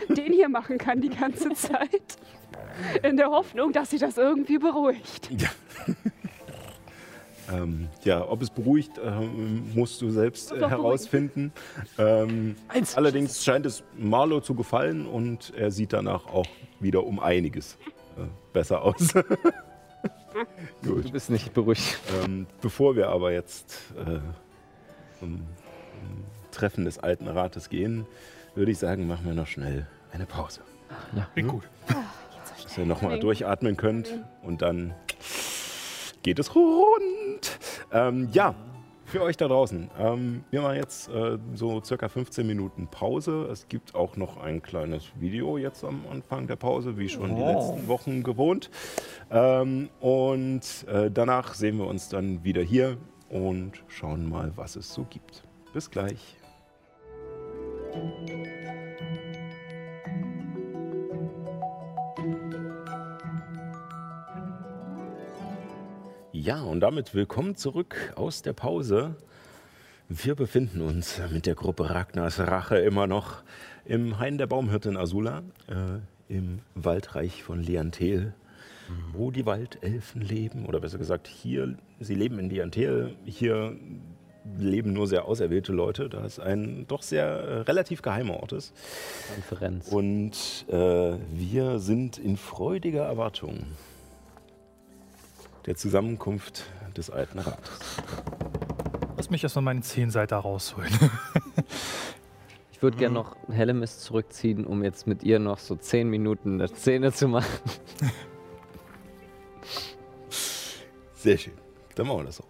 den 0.09 0.33
hier 0.33 0.49
machen 0.49 0.79
kann 0.79 1.01
die 1.01 1.11
ganze 1.11 1.51
Zeit. 1.51 2.19
In 3.03 3.17
der 3.17 3.31
Hoffnung, 3.31 3.73
dass 3.73 3.91
sie 3.91 3.99
das 3.99 4.19
irgendwie 4.19 4.59
beruhigt. 4.59 5.31
Ja. 5.31 5.49
Ähm, 7.53 7.89
ja, 8.05 8.27
ob 8.29 8.43
es 8.43 8.51
beruhigt, 8.51 8.93
ähm, 9.03 9.73
musst 9.75 10.03
du 10.03 10.11
selbst 10.11 10.53
äh, 10.53 10.69
herausfinden. 10.69 11.53
Ähm, 11.99 12.57
allerdings 12.95 13.45
scheint 13.45 13.67
es 13.67 13.83
Marlo 13.97 14.41
zu 14.41 14.55
gefallen 14.55 15.07
und 15.07 15.53
er 15.57 15.71
sieht 15.71 15.93
danach 15.93 16.27
auch 16.27 16.47
wieder 16.81 17.05
um 17.05 17.21
einiges 17.21 17.79
äh, 18.17 18.23
besser 18.53 18.83
aus. 18.83 19.15
Du 20.83 20.97
Gut. 20.97 21.13
bist 21.13 21.31
nicht 21.31 21.55
beruhigt. 21.55 21.99
Ähm, 22.23 22.47
bevor 22.61 22.95
wir 22.95 23.09
aber 23.09 23.33
jetzt 23.33 23.79
äh, 23.97 24.19
zum, 25.19 25.47
Treffen 26.51 26.85
des 26.85 26.99
alten 26.99 27.29
Rates 27.29 27.69
gehen, 27.69 28.07
würde 28.55 28.71
ich 28.71 28.79
sagen, 28.79 29.07
machen 29.07 29.27
wir 29.27 29.35
noch 29.35 29.47
schnell 29.47 29.87
eine 30.13 30.27
Pause. 30.27 30.63
Klingt 31.35 31.51
gut. 31.51 31.65
Dass 32.63 32.79
ihr 32.79 32.87
nochmal 32.87 33.19
durchatmen 33.19 33.77
könnt 33.77 34.15
und 34.43 34.63
dann 34.63 34.95
geht 36.23 36.39
es 36.39 36.55
rund. 36.55 37.26
Ähm, 37.93 38.29
ja, 38.33 38.55
für 39.05 39.23
euch 39.23 39.37
da 39.37 39.47
draußen. 39.47 39.89
Ähm, 39.99 40.45
wir 40.51 40.63
machen 40.63 40.77
jetzt 40.77 41.09
äh, 41.09 41.39
so 41.55 41.81
circa 41.83 42.09
15 42.09 42.45
Minuten 42.47 42.89
Pause. 42.89 43.49
Es 43.53 43.69
gibt 43.69 43.95
auch 43.95 44.17
noch 44.17 44.37
ein 44.37 44.63
kleines 44.63 45.05
Video 45.21 45.59
jetzt 45.59 45.85
am 45.85 46.05
Anfang 46.11 46.47
der 46.49 46.57
Pause, 46.57 46.99
wie 46.99 47.09
schon 47.09 47.37
die 47.37 47.43
Oh. 47.43 47.47
letzten 47.47 47.87
Wochen 47.89 48.23
gewohnt. 48.25 48.69
Ähm, 49.31 49.89
und 50.01 50.63
äh, 50.89 51.11
danach 51.11 51.55
sehen 51.55 51.79
wir 51.79 51.87
uns 51.87 52.09
dann 52.09 52.43
wieder 52.43 52.63
hier 52.63 52.97
und 53.29 53.73
schauen 53.89 54.29
mal, 54.29 54.53
was 54.57 54.75
es 54.77 54.93
so 54.93 55.05
gibt. 55.09 55.45
Bis 55.73 55.91
gleich. 55.91 56.37
Ja, 66.39 66.61
und 66.61 66.81
damit 66.81 67.15
willkommen 67.15 67.57
zurück 67.57 68.13
aus 68.15 68.43
der 68.43 68.53
Pause. 68.53 69.17
Wir 70.11 70.35
befinden 70.35 70.83
uns 70.83 71.19
mit 71.33 71.47
der 71.47 71.55
Gruppe 71.55 71.89
Ragnars 71.89 72.39
Rache 72.39 72.77
immer 72.77 73.07
noch 73.07 73.43
im 73.87 74.19
Hain 74.19 74.37
der 74.37 74.47
Baumhirtin 74.47 74.99
Asula, 74.99 75.45
äh, 75.67 75.99
im 76.29 76.59
Waldreich 76.75 77.43
von 77.43 77.63
Liantel, 77.63 78.35
wo 79.15 79.31
die 79.31 79.47
Waldelfen 79.47 80.21
leben. 80.21 80.67
Oder 80.67 80.81
besser 80.81 80.99
gesagt, 80.99 81.27
hier, 81.27 81.75
sie 82.01 82.15
leben 82.15 82.39
in 82.39 82.51
Liantel. 82.51 83.17
Hier 83.25 83.75
leben 84.59 84.93
nur 84.93 85.07
sehr 85.07 85.25
auserwählte 85.25 85.73
Leute, 85.73 86.11
da 86.11 86.23
es 86.23 86.39
ein 86.39 86.85
doch 86.87 87.01
sehr 87.01 87.25
äh, 87.25 87.61
relativ 87.63 88.03
geheimer 88.03 88.41
Ort 88.41 88.53
ist. 88.53 88.75
Konferenz. 89.33 89.89
Und 89.89 90.67
äh, 90.69 91.15
wir 91.33 91.79
sind 91.79 92.19
in 92.19 92.37
freudiger 92.37 93.07
Erwartung 93.07 93.65
der 95.67 95.77
Zusammenkunft 95.77 96.65
des 96.97 97.11
Alten 97.11 97.41
Rates. 97.41 97.71
Lass 99.17 99.31
mich 99.31 99.43
erstmal 99.43 99.65
meinen 99.65 99.83
Zehnseiter 99.83 100.37
rausholen. 100.37 100.93
ich 102.73 102.81
würde 102.83 102.97
mhm. 102.97 103.01
gerne 103.01 103.15
noch 103.15 103.37
Hellemis 103.51 103.99
zurückziehen, 103.99 104.65
um 104.67 104.85
jetzt 104.85 105.07
mit 105.07 105.23
ihr 105.23 105.39
noch 105.39 105.59
so 105.59 105.77
zehn 105.77 106.09
Minuten 106.09 106.61
eine 106.61 106.69
Szene 106.69 107.13
zu 107.13 107.29
machen. 107.29 107.47
Sehr 111.15 111.39
schön. 111.39 111.55
Dann 111.95 112.07
machen 112.07 112.19
wir 112.21 112.25
das 112.25 112.41
auch. 112.41 112.47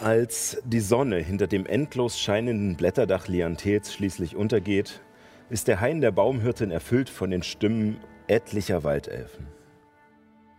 Als 0.02 0.60
die 0.64 0.80
Sonne 0.80 1.16
hinter 1.18 1.46
dem 1.48 1.66
endlos 1.66 2.20
scheinenden 2.20 2.76
Blätterdach 2.76 3.26
Lianthels 3.26 3.92
schließlich 3.92 4.36
untergeht, 4.36 5.00
ist 5.50 5.66
der 5.66 5.80
Hain 5.80 6.00
der 6.00 6.10
Baumhirtin 6.10 6.70
erfüllt 6.70 7.08
von 7.08 7.30
den 7.30 7.42
Stimmen 7.42 7.98
etlicher 8.26 8.84
Waldelfen. 8.84 9.46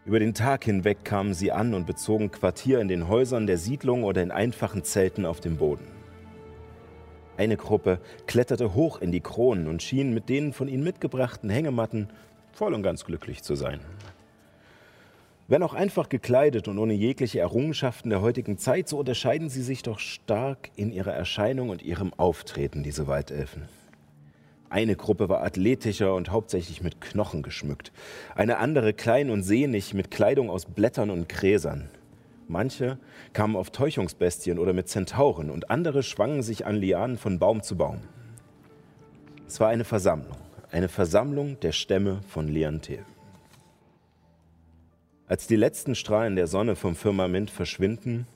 Über 0.06 0.20
den 0.20 0.34
Tag 0.34 0.64
hinweg 0.64 1.06
kamen 1.06 1.36
sie 1.36 1.52
an 1.52 1.76
und 1.76 1.86
bezogen 1.86 2.32
Quartier 2.32 2.80
in 2.80 2.88
den 2.88 3.08
Häusern 3.08 3.46
der 3.46 3.60
Siedlung 3.60 4.04
oder 4.04 4.24
in 4.24 4.32
einfachen 4.32 4.84
Zelten 4.84 5.26
auf 5.26 5.40
dem 5.40 5.58
Boden. 5.58 5.86
Eine 7.38 7.58
Gruppe 7.58 8.00
kletterte 8.26 8.74
hoch 8.74 9.00
in 9.00 9.12
die 9.12 9.22
Kronen 9.22 9.68
und 9.68 9.84
schien 9.84 10.14
mit 10.14 10.28
den 10.28 10.54
von 10.54 10.68
ihnen 10.68 10.84
mitgebrachten 10.84 11.50
Hängematten 11.50 12.10
voll 12.52 12.74
und 12.74 12.82
ganz 12.82 13.06
glücklich 13.06 13.44
zu 13.44 13.54
sein. 13.56 13.80
Wenn 15.48 15.64
auch 15.64 15.74
einfach 15.74 16.10
gekleidet 16.10 16.68
und 16.68 16.80
ohne 16.80 16.94
jegliche 16.94 17.40
Errungenschaften 17.40 18.10
der 18.10 18.22
heutigen 18.22 18.58
Zeit, 18.58 18.90
so 18.90 18.98
unterscheiden 18.98 19.50
sie 19.50 19.64
sich 19.64 19.84
doch 19.84 20.00
stark 20.00 20.70
in 20.76 20.92
ihrer 20.92 21.14
Erscheinung 21.14 21.70
und 21.70 21.84
ihrem 21.84 22.14
Auftreten, 22.16 22.84
diese 22.84 23.08
Waldelfen. 23.08 23.64
Eine 24.70 24.96
Gruppe 24.96 25.30
war 25.30 25.42
athletischer 25.42 26.14
und 26.14 26.30
hauptsächlich 26.30 26.84
mit 26.84 27.02
Knochen 27.02 27.42
geschmückt, 27.42 27.92
eine 28.36 28.58
andere 28.58 28.94
klein 28.94 29.32
und 29.32 29.42
sehnig 29.42 29.96
mit 29.96 30.12
Kleidung 30.12 30.52
aus 30.52 30.66
Blättern 30.66 31.10
und 31.10 31.28
Gräsern. 31.28 31.90
Manche 32.48 33.00
kamen 33.34 33.56
auf 33.56 33.72
Täuschungsbestien 33.72 34.60
oder 34.60 34.74
mit 34.74 34.88
Zentauren 34.88 35.50
und 35.50 35.72
andere 35.72 36.04
schwangen 36.04 36.44
sich 36.44 36.68
an 36.68 36.76
Lianen 36.76 37.18
von 37.18 37.40
Baum 37.40 37.64
zu 37.64 37.78
Baum. 37.78 38.02
Es 39.48 39.60
war 39.60 39.70
eine 39.70 39.86
Versammlung, 39.86 40.38
eine 40.72 40.88
Versammlung 40.88 41.60
der 41.62 41.72
Stämme 41.72 42.22
von 42.28 42.48
Liantel. 42.48 43.06
Als 45.28 45.48
die 45.48 45.56
letzten 45.56 45.96
Strahlen 45.96 46.36
der 46.36 46.48
Sonne 46.48 46.76
vom 46.76 46.96
Firmament 46.96 47.50
verschwinden 47.50 48.28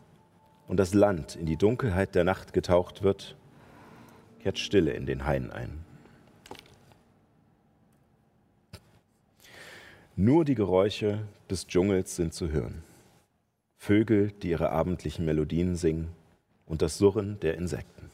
und 0.68 0.78
das 0.78 0.96
Land 0.96 1.36
in 1.36 1.46
die 1.46 1.58
Dunkelheit 1.58 2.16
der 2.16 2.24
Nacht 2.24 2.54
getaucht 2.54 3.04
wird, 3.04 3.36
kehrt 4.40 4.58
Stille 4.58 4.94
in 4.94 5.06
den 5.06 5.26
Hain 5.26 5.52
ein. 5.52 5.83
Nur 10.16 10.46
die 10.46 10.54
Geräusche 10.54 11.28
des 11.50 11.66
Dschungels 11.66 12.16
sind 12.16 12.36
zu 12.36 12.50
hören. 12.50 12.84
Vögel, 13.78 14.32
die 14.32 14.52
ihre 14.52 14.70
abendlichen 14.70 15.26
Melodien 15.26 15.76
singen 15.76 16.10
und 16.68 16.84
das 16.84 17.00
Surren 17.00 17.40
der 17.40 17.56
Insekten. 17.56 18.12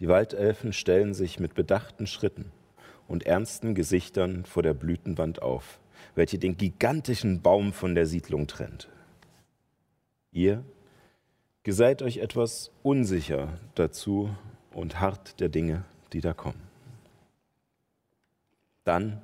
Die 0.00 0.08
Waldelfen 0.08 0.72
stellen 0.72 1.14
sich 1.14 1.38
mit 1.38 1.54
bedachten 1.54 2.08
Schritten 2.08 2.50
und 3.06 3.26
ernsten 3.26 3.76
Gesichtern 3.76 4.44
vor 4.44 4.64
der 4.64 4.74
Blütenwand 4.74 5.40
auf, 5.40 5.78
welche 6.16 6.38
den 6.38 6.56
gigantischen 6.56 7.40
Baum 7.40 7.72
von 7.72 7.94
der 7.94 8.06
Siedlung 8.06 8.48
trennt. 8.48 8.88
Ihr 10.32 10.64
geseid 11.62 12.02
euch 12.02 12.18
etwas 12.18 12.72
unsicher 12.82 13.60
dazu 13.76 14.34
und 14.72 14.98
hart 14.98 15.38
der 15.38 15.48
Dinge, 15.48 15.84
die 16.12 16.20
da 16.20 16.32
kommen. 16.32 16.60
Dann 18.82 19.22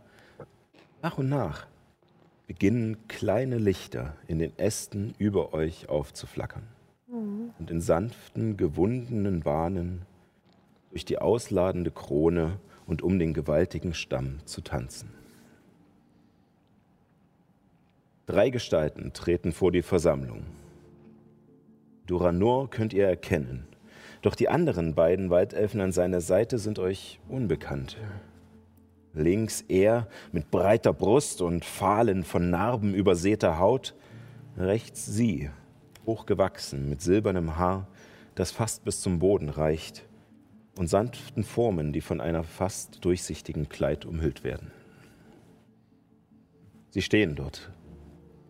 nach 1.05 1.18
und 1.18 1.28
nach 1.28 1.66
beginnen 2.47 2.97
kleine 3.09 3.59
Lichter 3.59 4.16
in 4.26 4.39
den 4.39 4.59
Ästen 4.59 5.14
über 5.18 5.52
euch 5.52 5.90
aufzuflackern 5.90 6.62
mhm. 7.09 7.51
und 7.59 7.70
in 7.70 7.82
sanften, 7.82 8.56
gewundenen 8.56 9.40
Bahnen 9.40 10.06
durch 10.89 11.05
die 11.05 11.18
ausladende 11.18 11.90
Krone 11.90 12.59
und 12.86 13.02
um 13.02 13.18
den 13.18 13.35
gewaltigen 13.35 13.93
Stamm 13.93 14.39
zu 14.47 14.62
tanzen. 14.62 15.10
Drei 18.24 18.48
Gestalten 18.48 19.12
treten 19.12 19.52
vor 19.52 19.72
die 19.72 19.82
Versammlung. 19.82 20.47
Duranor 22.06 22.70
könnt 22.70 22.94
ihr 22.94 23.06
erkennen, 23.06 23.66
doch 24.22 24.35
die 24.35 24.48
anderen 24.48 24.94
beiden 24.94 25.28
Waldelfen 25.28 25.82
an 25.82 25.93
seiner 25.93 26.22
Seite 26.22 26.56
sind 26.56 26.78
euch 26.78 27.20
unbekannt. 27.28 27.98
Links 29.15 29.65
er 29.69 30.09
mit 30.32 30.51
breiter 30.51 30.93
Brust 30.93 31.41
und 31.41 31.65
fahlen 31.65 32.24
von 32.24 32.51
Narben 32.51 32.95
übersäter 32.95 33.59
Haut. 33.59 33.95
Rechts 34.57 35.07
sie, 35.07 35.51
hochgewachsen, 36.05 36.89
mit 36.89 37.01
silbernem 37.01 37.57
Haar, 37.57 37.89
das 38.35 38.51
fast 38.51 38.85
bis 38.85 39.01
zum 39.01 39.20
Boden 39.20 39.49
reicht, 39.49 40.07
und 40.77 40.89
sanften 40.89 41.45
Formen, 41.45 41.93
die 41.93 42.01
von 42.01 42.20
einer 42.20 42.43
fast 42.43 43.05
durchsichtigen 43.05 43.69
Kleid 43.69 44.05
umhüllt 44.05 44.43
werden. 44.43 44.73
Sie 46.91 47.03
stehen 47.03 47.36
dort, 47.36 47.70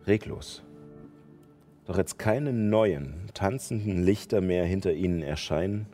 reglos. 0.07 0.63
Doch 1.85 1.97
als 1.97 2.17
keine 2.17 2.51
neuen, 2.51 3.29
tanzenden 3.35 4.03
Lichter 4.03 4.41
mehr 4.41 4.65
hinter 4.65 4.93
ihnen 4.93 5.21
erscheinen, 5.21 5.85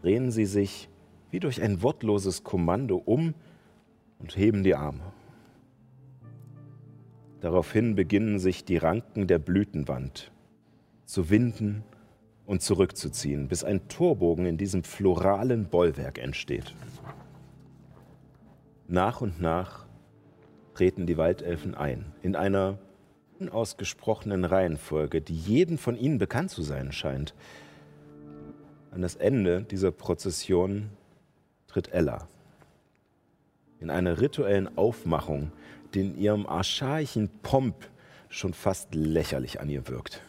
drehen 0.00 0.30
sie 0.30 0.46
sich 0.46 0.88
wie 1.30 1.40
durch 1.40 1.60
ein 1.60 1.82
wortloses 1.82 2.44
Kommando 2.44 2.96
um 2.96 3.34
und 4.22 4.36
heben 4.36 4.62
die 4.62 4.74
Arme. 4.74 5.12
Daraufhin 7.40 7.96
beginnen 7.96 8.38
sich 8.38 8.64
die 8.64 8.76
Ranken 8.76 9.26
der 9.26 9.40
Blütenwand 9.40 10.30
zu 11.04 11.28
winden 11.28 11.82
und 12.46 12.62
zurückzuziehen, 12.62 13.48
bis 13.48 13.64
ein 13.64 13.88
Torbogen 13.88 14.46
in 14.46 14.56
diesem 14.56 14.84
floralen 14.84 15.66
Bollwerk 15.66 16.18
entsteht. 16.18 16.74
Nach 18.86 19.20
und 19.20 19.40
nach 19.40 19.86
treten 20.74 21.06
die 21.06 21.16
Waldelfen 21.16 21.74
ein, 21.74 22.12
in 22.22 22.36
einer 22.36 22.78
unausgesprochenen 23.40 24.44
Reihenfolge, 24.44 25.20
die 25.20 25.36
jeden 25.36 25.78
von 25.78 25.96
ihnen 25.96 26.18
bekannt 26.18 26.50
zu 26.50 26.62
sein 26.62 26.92
scheint. 26.92 27.34
An 28.92 29.02
das 29.02 29.16
Ende 29.16 29.62
dieser 29.64 29.90
Prozession 29.90 30.90
tritt 31.66 31.92
Ella 31.92 32.28
in 33.82 33.90
einer 33.90 34.20
rituellen 34.20 34.78
Aufmachung, 34.78 35.52
die 35.92 36.00
in 36.00 36.18
ihrem 36.18 36.46
archaischen 36.46 37.28
Pomp 37.42 37.74
schon 38.28 38.54
fast 38.54 38.94
lächerlich 38.94 39.60
an 39.60 39.68
ihr 39.68 39.88
wirkt. 39.88 40.22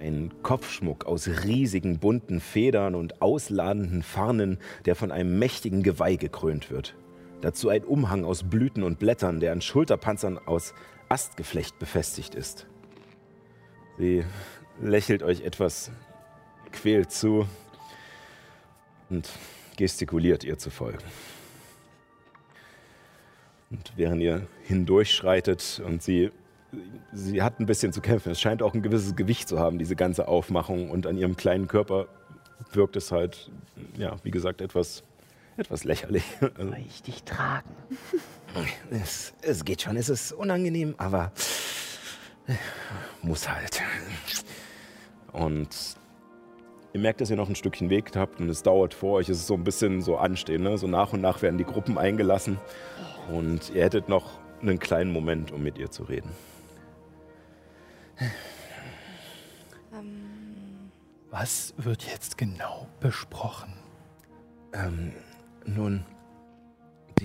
Ein 0.00 0.32
Kopfschmuck 0.42 1.04
aus 1.04 1.28
riesigen 1.44 1.98
bunten 1.98 2.40
Federn 2.40 2.94
und 2.94 3.22
ausladenden 3.22 4.02
Farnen, 4.02 4.58
der 4.86 4.96
von 4.96 5.12
einem 5.12 5.38
mächtigen 5.38 5.82
Geweih 5.82 6.16
gekrönt 6.16 6.70
wird. 6.70 6.96
Dazu 7.42 7.68
ein 7.68 7.84
Umhang 7.84 8.24
aus 8.24 8.42
Blüten 8.42 8.82
und 8.82 8.98
Blättern, 8.98 9.38
der 9.38 9.52
an 9.52 9.60
Schulterpanzern 9.60 10.38
aus 10.38 10.74
Astgeflecht 11.08 11.78
befestigt 11.78 12.34
ist. 12.34 12.66
Sie 13.98 14.24
lächelt 14.80 15.22
euch 15.22 15.42
etwas 15.42 15.92
quält 16.72 17.12
zu 17.12 17.46
und 19.10 19.28
gestikuliert 19.76 20.42
ihr 20.42 20.58
zu 20.58 20.70
folgen. 20.70 21.04
Und 23.74 23.92
während 23.96 24.22
ihr 24.22 24.46
hindurchschreitet 24.62 25.82
und 25.84 26.00
sie, 26.00 26.30
sie 27.12 27.42
hat 27.42 27.58
ein 27.58 27.66
bisschen 27.66 27.92
zu 27.92 28.00
kämpfen, 28.00 28.30
es 28.30 28.40
scheint 28.40 28.62
auch 28.62 28.72
ein 28.72 28.82
gewisses 28.82 29.16
Gewicht 29.16 29.48
zu 29.48 29.58
haben, 29.58 29.78
diese 29.78 29.96
ganze 29.96 30.28
Aufmachung. 30.28 30.90
Und 30.90 31.08
an 31.08 31.18
ihrem 31.18 31.36
kleinen 31.36 31.66
Körper 31.66 32.06
wirkt 32.72 32.94
es 32.94 33.10
halt, 33.10 33.50
ja, 33.98 34.14
wie 34.22 34.30
gesagt, 34.30 34.60
etwas, 34.60 35.02
etwas 35.56 35.82
lächerlich. 35.82 36.22
Soll 36.40 36.76
ich 36.86 37.02
dich 37.02 37.22
tragen? 37.24 37.70
Es, 38.88 39.34
es 39.42 39.64
geht 39.64 39.82
schon, 39.82 39.96
es 39.96 40.08
ist 40.08 40.30
unangenehm, 40.30 40.94
aber 40.96 41.32
muss 43.20 43.48
halt. 43.48 43.82
Und 45.32 45.68
ihr 46.92 47.00
merkt, 47.00 47.20
dass 47.20 47.30
ihr 47.30 47.36
noch 47.36 47.48
ein 47.48 47.56
Stückchen 47.56 47.90
Weg 47.90 48.12
habt 48.14 48.38
und 48.38 48.48
es 48.48 48.62
dauert 48.62 48.94
vor 48.94 49.14
euch. 49.14 49.28
Es 49.28 49.38
ist 49.38 49.48
so 49.48 49.54
ein 49.54 49.64
bisschen 49.64 50.00
so 50.00 50.16
anstehen. 50.16 50.62
Ne? 50.62 50.78
So 50.78 50.86
nach 50.86 51.12
und 51.12 51.20
nach 51.20 51.42
werden 51.42 51.58
die 51.58 51.64
Gruppen 51.64 51.98
eingelassen. 51.98 52.58
Und 53.30 53.70
ihr 53.70 53.82
hättet 53.84 54.08
noch 54.08 54.38
einen 54.60 54.78
kleinen 54.78 55.12
Moment, 55.12 55.52
um 55.52 55.62
mit 55.62 55.78
ihr 55.78 55.90
zu 55.90 56.04
reden. 56.04 56.30
Ähm. 59.92 60.34
Was 61.30 61.74
wird 61.76 62.04
jetzt 62.04 62.38
genau 62.38 62.86
besprochen? 63.00 63.72
Ähm, 64.72 65.12
nun, 65.66 66.04
die 67.18 67.24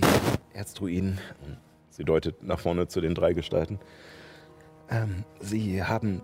Erzdruiden, 0.52 1.20
sie 1.90 2.04
deutet 2.04 2.42
nach 2.42 2.58
vorne 2.58 2.88
zu 2.88 3.00
den 3.00 3.14
drei 3.14 3.34
Gestalten, 3.34 3.78
ähm, 4.88 5.24
sie 5.38 5.84
haben 5.84 6.22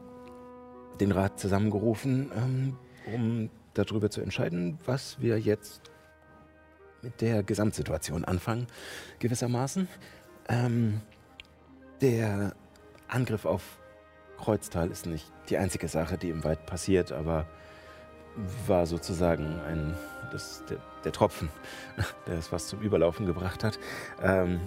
den 0.98 1.12
Rat 1.12 1.38
zusammengerufen, 1.38 2.32
ähm, 2.34 2.76
um 3.14 3.50
darüber 3.74 4.10
zu 4.10 4.20
entscheiden, 4.20 4.78
was 4.84 5.20
wir 5.20 5.38
jetzt 5.38 5.82
mit 7.06 7.20
der 7.20 7.42
Gesamtsituation 7.44 8.24
anfangen, 8.24 8.66
gewissermaßen. 9.20 9.88
Ähm, 10.48 11.00
der 12.00 12.54
Angriff 13.08 13.44
auf 13.44 13.62
Kreuztal 14.38 14.90
ist 14.90 15.06
nicht 15.06 15.32
die 15.48 15.56
einzige 15.56 15.88
Sache, 15.88 16.18
die 16.18 16.30
im 16.30 16.42
Wald 16.42 16.66
passiert, 16.66 17.12
aber 17.12 17.46
war 18.66 18.86
sozusagen 18.86 19.60
ein, 19.60 19.96
das, 20.32 20.64
der, 20.68 20.78
der 21.04 21.12
Tropfen, 21.12 21.48
der 22.26 22.38
es 22.38 22.50
was 22.50 22.66
zum 22.66 22.80
Überlaufen 22.80 23.24
gebracht 23.24 23.62
hat. 23.62 23.78
Ähm, 24.20 24.60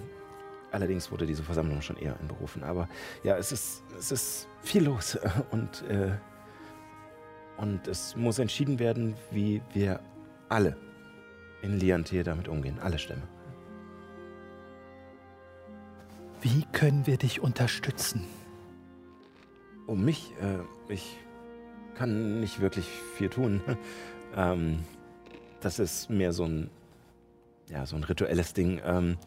allerdings 0.72 1.12
wurde 1.12 1.26
diese 1.26 1.42
Versammlung 1.42 1.82
schon 1.82 1.98
eher 1.98 2.18
einberufen. 2.18 2.64
Aber 2.64 2.88
ja, 3.22 3.36
es 3.36 3.52
ist, 3.52 3.82
es 3.98 4.10
ist 4.10 4.48
viel 4.62 4.84
los 4.84 5.18
und, 5.50 5.82
äh, 5.88 6.12
und 7.58 7.86
es 7.86 8.16
muss 8.16 8.38
entschieden 8.38 8.78
werden, 8.78 9.14
wie 9.30 9.60
wir 9.74 10.00
alle 10.48 10.89
in 11.62 11.78
Liantir 11.78 12.24
damit 12.24 12.48
umgehen, 12.48 12.78
alle 12.80 12.98
Stämme. 12.98 13.22
Wie 16.42 16.64
können 16.72 17.06
wir 17.06 17.18
dich 17.18 17.40
unterstützen? 17.40 18.24
Um 19.86 20.04
mich, 20.04 20.32
äh, 20.40 20.92
ich 20.92 21.18
kann 21.94 22.40
nicht 22.40 22.60
wirklich 22.60 22.86
viel 23.16 23.28
tun. 23.28 23.60
ähm, 24.36 24.84
das 25.60 25.78
ist 25.78 26.08
mehr 26.08 26.32
so 26.32 26.44
ein, 26.44 26.70
ja, 27.68 27.84
so 27.84 27.96
ein 27.96 28.04
rituelles 28.04 28.54
Ding. 28.54 28.80
Ähm, 28.84 29.18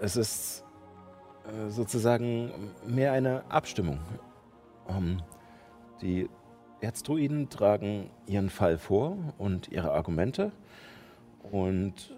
es 0.00 0.16
ist 0.16 0.64
äh, 1.46 1.68
sozusagen 1.68 2.72
mehr 2.86 3.12
eine 3.12 3.44
Abstimmung. 3.50 4.00
Ähm, 4.88 5.22
die 6.00 6.28
Erzdruiden 6.80 7.50
tragen 7.50 8.10
ihren 8.26 8.48
Fall 8.48 8.78
vor 8.78 9.16
und 9.38 9.68
ihre 9.68 9.92
Argumente 9.92 10.52
und 11.50 12.14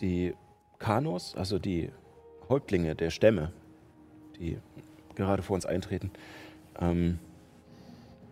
die 0.00 0.34
Kanos, 0.78 1.34
also 1.36 1.58
die 1.58 1.90
Häuptlinge 2.48 2.94
der 2.94 3.10
Stämme, 3.10 3.52
die 4.38 4.58
gerade 5.14 5.42
vor 5.42 5.54
uns 5.54 5.66
eintreten, 5.66 6.10
ähm, 6.80 7.18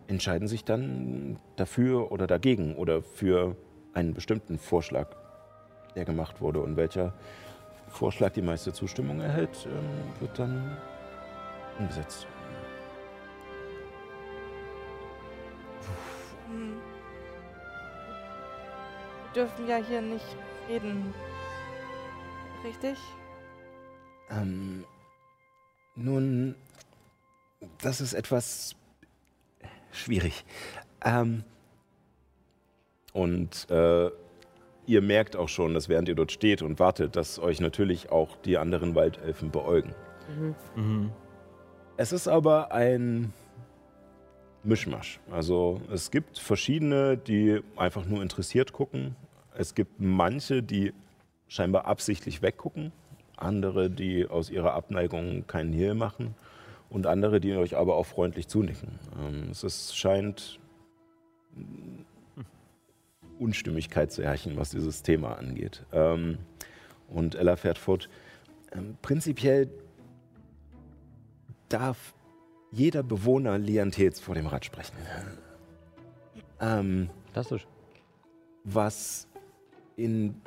entscheiden 0.07 0.47
sich 0.47 0.63
dann 0.63 1.37
dafür 1.57 2.11
oder 2.11 2.27
dagegen 2.27 2.75
oder 2.75 3.01
für 3.01 3.55
einen 3.93 4.13
bestimmten 4.13 4.57
Vorschlag, 4.57 5.09
der 5.95 6.05
gemacht 6.05 6.39
wurde. 6.39 6.61
Und 6.61 6.77
welcher 6.77 7.13
Vorschlag 7.89 8.31
die 8.31 8.41
meiste 8.41 8.71
Zustimmung 8.71 9.19
erhält, 9.19 9.67
ähm, 9.67 10.21
wird 10.21 10.39
dann 10.39 10.77
umgesetzt. 11.79 12.27
Dürfen 19.37 19.67
ja 19.67 19.77
hier 19.77 20.01
nicht 20.01 20.25
reden. 20.67 21.13
Richtig? 22.63 22.97
Ähm, 24.31 24.83
nun, 25.95 26.55
das 27.81 28.01
ist 28.01 28.13
etwas 28.13 28.75
schwierig. 29.91 30.43
Ähm, 31.05 31.43
und 33.13 33.69
äh, 33.69 34.09
ihr 34.87 35.01
merkt 35.01 35.35
auch 35.35 35.49
schon, 35.49 35.75
dass 35.75 35.87
während 35.87 36.09
ihr 36.09 36.15
dort 36.15 36.31
steht 36.31 36.63
und 36.63 36.79
wartet, 36.79 37.15
dass 37.15 37.37
euch 37.37 37.59
natürlich 37.59 38.11
auch 38.11 38.37
die 38.37 38.57
anderen 38.57 38.95
Waldelfen 38.95 39.51
beäugen. 39.51 39.93
Mhm. 40.75 41.11
Es 41.95 42.11
ist 42.11 42.27
aber 42.27 42.71
ein 42.71 43.33
Mischmasch. 44.63 45.19
Also 45.31 45.79
es 45.91 46.09
gibt 46.09 46.39
verschiedene, 46.39 47.17
die 47.17 47.61
einfach 47.75 48.05
nur 48.05 48.23
interessiert 48.23 48.73
gucken. 48.73 49.15
Es 49.57 49.73
gibt 49.73 49.99
manche, 49.99 50.61
die 50.61 50.93
scheinbar 51.47 51.85
absichtlich 51.85 52.41
weggucken. 52.41 52.91
Andere, 53.35 53.89
die 53.89 54.27
aus 54.27 54.49
ihrer 54.49 54.73
Abneigung 54.73 55.47
keinen 55.47 55.73
Hehl 55.73 55.95
machen. 55.95 56.35
Und 56.89 57.07
andere, 57.07 57.39
die 57.41 57.53
euch 57.53 57.75
aber 57.75 57.95
auch 57.95 58.05
freundlich 58.05 58.47
zunicken. 58.47 58.99
Ähm, 59.19 59.49
es 59.51 59.63
ist, 59.63 59.97
scheint 59.97 60.59
Unstimmigkeit 63.39 64.11
zu 64.11 64.23
herrschen, 64.23 64.57
was 64.57 64.69
dieses 64.69 65.01
Thema 65.03 65.37
angeht. 65.37 65.83
Ähm, 65.91 66.37
und 67.09 67.35
Ella 67.35 67.55
fährt 67.55 67.77
fort. 67.77 68.09
Ähm, 68.71 68.97
prinzipiell 69.01 69.69
darf 71.69 72.13
jeder 72.71 73.03
Bewohner 73.03 73.57
Liantets 73.57 74.19
vor 74.19 74.35
dem 74.35 74.47
Rat 74.47 74.65
sprechen. 74.65 74.95
Ähm, 76.59 77.09
Fantastisch. 77.25 77.67
was 78.63 79.26
in 79.97 80.41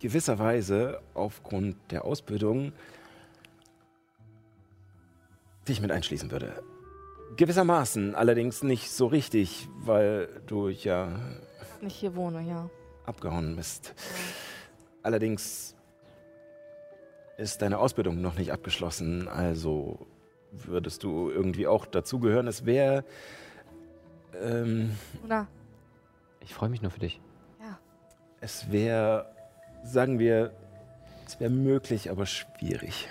gewisser 0.00 0.38
Weise 0.38 1.00
aufgrund 1.14 1.76
der 1.90 2.04
Ausbildung 2.04 2.72
dich 5.66 5.80
mit 5.80 5.90
einschließen 5.92 6.30
würde. 6.30 6.62
Gewissermaßen, 7.36 8.14
allerdings 8.14 8.62
nicht 8.62 8.90
so 8.90 9.06
richtig, 9.06 9.68
weil 9.78 10.28
du 10.46 10.68
ja 10.68 11.18
Nicht 11.80 11.96
hier 11.96 12.14
wohne, 12.14 12.42
ja. 12.42 12.68
abgehauen 13.06 13.56
bist. 13.56 13.94
Allerdings 15.02 15.74
ist 17.38 17.62
deine 17.62 17.78
Ausbildung 17.78 18.20
noch 18.20 18.36
nicht 18.36 18.52
abgeschlossen, 18.52 19.28
also 19.28 20.06
würdest 20.50 21.02
du 21.04 21.30
irgendwie 21.30 21.66
auch 21.66 21.86
dazugehören. 21.86 22.46
Es 22.46 22.66
wäre. 22.66 23.04
Ähm, 24.34 24.96
Oder? 25.24 25.46
Ich 26.40 26.52
freue 26.52 26.68
mich 26.68 26.82
nur 26.82 26.90
für 26.90 27.00
dich. 27.00 27.20
Es 28.42 28.72
wäre, 28.72 29.32
sagen 29.84 30.18
wir, 30.18 30.52
es 31.24 31.38
wäre 31.38 31.48
möglich, 31.48 32.10
aber 32.10 32.26
schwierig. 32.26 33.08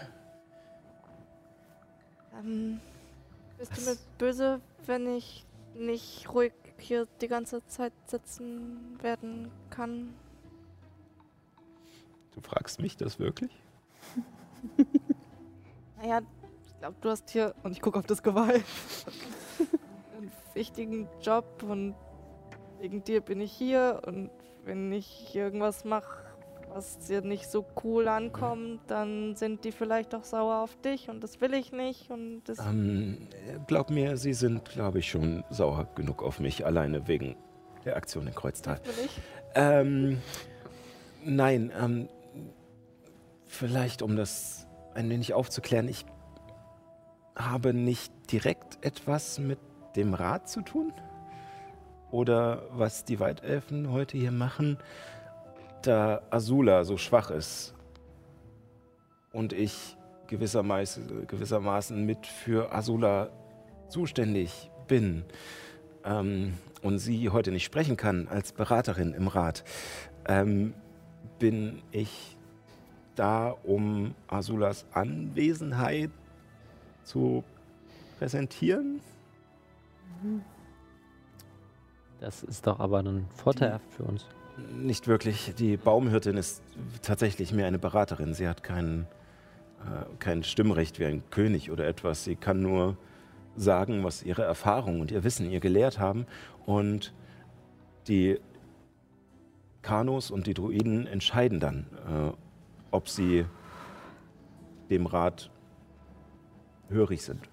Ähm, 2.38 2.82
bist 3.58 3.78
du 3.78 3.82
mir 3.82 3.98
böse, 4.18 4.60
wenn 4.86 5.08
ich 5.16 5.46
nicht 5.74 6.28
ruhig 6.34 6.52
hier 6.78 7.08
die 7.22 7.30
ganze 7.30 7.66
Zeit 7.68 7.94
sitzen 8.08 9.00
werden 9.02 9.50
kann? 9.70 10.14
Du 12.36 12.42
fragst 12.42 12.82
mich 12.82 12.98
das 12.98 13.18
wirklich? 13.18 13.52
Naja, 15.98 16.22
ich 16.66 16.80
glaube, 16.80 16.96
du 17.00 17.10
hast 17.12 17.30
hier, 17.30 17.54
und 17.62 17.74
ich 17.74 17.80
gucke 17.80 18.00
auf 18.00 18.08
das 18.08 18.24
Geweih, 18.24 18.64
einen 20.18 20.32
wichtigen 20.56 21.08
Job 21.22 21.46
und 21.62 21.94
wegen 22.80 23.04
dir 23.04 23.22
bin 23.22 23.40
ich 23.40 23.52
hier 23.52 24.02
und 24.08 24.32
wenn 24.66 24.92
ich 24.92 25.36
irgendwas 25.36 25.86
mache, 25.86 26.32
was 26.74 27.00
dir 27.00 27.22
nicht 27.22 27.50
so 27.50 27.66
cool 27.84 28.08
ankommt, 28.08 28.80
dann 28.88 29.36
sind 29.36 29.66
die 29.66 29.72
vielleicht 29.72 30.16
auch 30.16 30.24
sauer 30.24 30.58
auf 30.64 30.76
dich 30.82 31.10
und 31.10 31.22
das 31.22 31.42
will 31.42 31.54
ich 31.54 31.72
nicht 31.72 32.10
und 32.10 32.44
das 32.46 32.60
Ähm, 32.60 33.28
glaub 33.68 33.90
mir, 33.90 34.18
sie 34.18 34.34
sind, 34.34 34.66
glaube 34.70 35.00
ich, 35.00 35.10
schon 35.10 35.44
sauer 35.50 35.88
genug 35.96 36.24
auf 36.24 36.40
mich, 36.40 36.66
alleine 36.66 37.08
wegen 37.08 37.36
der 37.84 37.98
Aktion 37.98 38.28
in 38.28 38.36
Kreuztal. 38.36 38.80
will 38.86 39.06
ich. 39.06 39.12
Ähm, 39.54 40.22
nein, 41.26 41.72
ähm, 41.78 42.08
vielleicht 43.46 44.02
um 44.02 44.16
das 44.16 44.68
ein 44.94 45.10
wenig 45.10 45.34
aufzuklären, 45.34 45.88
ich 45.88 46.06
habe 47.36 47.74
nicht 47.74 48.14
direkt 48.32 48.84
etwas 48.86 49.40
mit 49.40 49.60
dem 49.96 50.14
Rat 50.14 50.50
zu 50.50 50.62
tun. 50.62 50.94
Oder 52.12 52.64
was 52.72 53.06
die 53.06 53.20
Waldelfen 53.20 53.90
heute 53.92 54.18
hier 54.18 54.32
machen, 54.32 54.78
da 55.82 56.22
Azula 56.30 56.84
so 56.84 56.98
schwach 56.98 57.32
ist 57.32 57.74
und 59.32 59.54
ich 59.54 59.96
gewissermaßen, 60.28 61.28
gewissermaßen 61.28 62.06
mit 62.06 62.28
für 62.28 62.74
Azula 62.74 63.30
zuständig 63.88 64.70
bin 64.88 65.24
ähm, 66.04 66.54
und 66.82 67.00
sie 67.00 67.30
heute 67.30 67.52
nicht 67.52 67.66
sprechen 67.66 67.98
kann 67.98 68.28
als 68.28 68.52
Beraterin 68.52 69.14
im 69.14 69.28
Rat, 69.28 69.64
ähm, 70.28 70.74
bin 71.40 71.82
ich 71.92 72.38
da, 73.16 73.56
um 73.64 74.16
Azulas 74.28 74.86
Anwesenheit 74.94 76.12
zu 77.04 77.44
präsentieren. 78.20 79.02
Das 82.22 82.44
ist 82.44 82.68
doch 82.68 82.80
aber 82.80 83.02
dann 83.02 83.26
vorteilhaft 83.36 83.92
für 83.92 84.04
uns. 84.04 84.28
Nicht 84.76 85.08
wirklich. 85.08 85.56
Die 85.58 85.76
Baumhirtin 85.76 86.38
ist 86.38 86.62
tatsächlich 87.02 87.52
mehr 87.52 87.66
eine 87.66 87.80
Beraterin. 87.80 88.36
Sie 88.36 88.48
hat 88.48 88.62
kein, 88.62 89.08
äh, 89.80 90.06
kein 90.20 90.44
Stimmrecht 90.44 91.00
wie 91.00 91.06
ein 91.06 91.24
König 91.32 91.72
oder 91.72 91.88
etwas. 91.88 92.24
Sie 92.24 92.36
kann 92.36 92.62
nur 92.62 92.96
sagen, 93.56 94.04
was 94.04 94.22
ihre 94.22 94.44
Erfahrung 94.44 95.02
und 95.02 95.10
ihr 95.10 95.24
Wissen 95.24 95.50
ihr 95.50 95.60
gelehrt 95.60 95.98
haben. 95.98 96.28
Und 96.68 97.12
die 98.08 98.40
Kanos 99.82 100.30
und 100.30 100.46
die 100.46 100.54
Druiden 100.54 101.08
entscheiden 101.08 101.60
dann, 101.60 101.88
äh, 102.08 102.32
ob 102.92 103.10
sie 103.10 103.46
dem 104.92 105.08
Rat 105.08 105.50
hörig 106.90 107.24
sind. 107.24 107.44
Äh, 107.46 107.48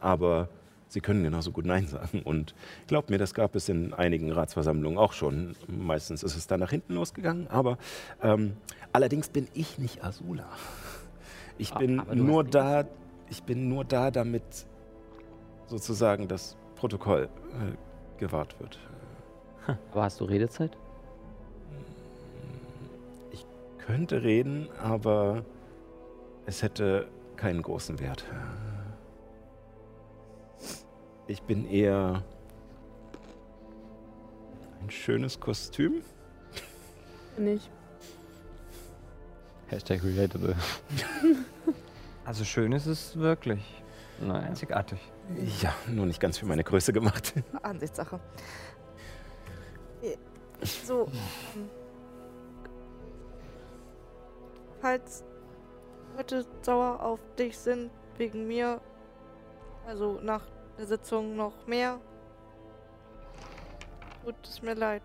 Aber 0.00 0.50
sie 0.88 1.00
können 1.00 1.22
genauso 1.22 1.50
gut 1.50 1.66
Nein 1.66 1.86
sagen. 1.86 2.22
Und 2.22 2.54
glaubt 2.86 3.10
mir, 3.10 3.18
das 3.18 3.34
gab 3.34 3.54
es 3.54 3.68
in 3.68 3.92
einigen 3.94 4.32
Ratsversammlungen 4.32 4.98
auch 4.98 5.12
schon. 5.12 5.56
Meistens 5.66 6.22
ist 6.22 6.36
es 6.36 6.46
dann 6.46 6.60
nach 6.60 6.70
hinten 6.70 6.94
losgegangen. 6.94 7.48
Aber 7.48 7.78
ähm, 8.22 8.56
allerdings 8.92 9.28
bin 9.28 9.48
ich 9.54 9.78
nicht 9.78 10.04
Azula. 10.04 10.48
Ich 11.58 11.72
Ah, 11.72 11.78
bin 11.78 12.02
du 12.08 12.14
nur 12.16 12.44
da, 12.44 12.84
ich 13.30 13.42
bin 13.44 13.68
nur 13.68 13.84
da, 13.84 14.10
damit 14.10 14.42
sozusagen 15.66 16.28
das 16.28 16.56
Protokoll 16.76 17.28
äh, 17.52 18.18
gewahrt 18.20 18.58
wird. 18.60 18.78
Aber 19.92 20.02
hast 20.02 20.20
du 20.20 20.24
Redezeit? 20.24 20.76
Könnte 23.86 24.22
reden, 24.22 24.68
aber 24.82 25.44
es 26.46 26.62
hätte 26.62 27.06
keinen 27.36 27.60
großen 27.60 28.00
Wert. 28.00 28.24
Ich 31.26 31.42
bin 31.42 31.66
eher 31.66 32.22
ein 34.82 34.90
schönes 34.90 35.40
Kostüm. 35.40 36.02
Nicht. 37.38 37.70
Hashtag 39.68 40.02
relatable. 40.04 40.54
Also 42.26 42.42
schön 42.42 42.72
ist 42.72 42.86
es 42.86 43.18
wirklich. 43.18 43.60
Naja. 44.18 44.46
Einzigartig. 44.46 44.98
Ja, 45.60 45.74
nur 45.88 46.06
nicht 46.06 46.20
ganz 46.20 46.38
für 46.38 46.46
meine 46.46 46.64
Größe 46.64 46.90
gemacht. 46.90 47.34
Ansichtssache. 47.62 48.18
So. 50.86 51.08
ähm, 51.54 51.68
Falls 54.80 55.22
Leute 56.16 56.46
sauer 56.62 57.02
auf 57.02 57.20
dich 57.38 57.58
sind, 57.58 57.90
wegen 58.16 58.46
mir, 58.46 58.80
also 59.86 60.18
nach 60.22 60.46
der 60.78 60.86
Sitzung 60.86 61.36
noch 61.36 61.66
mehr, 61.66 61.98
tut 64.24 64.34
es 64.42 64.62
mir 64.62 64.74
leid. 64.74 65.02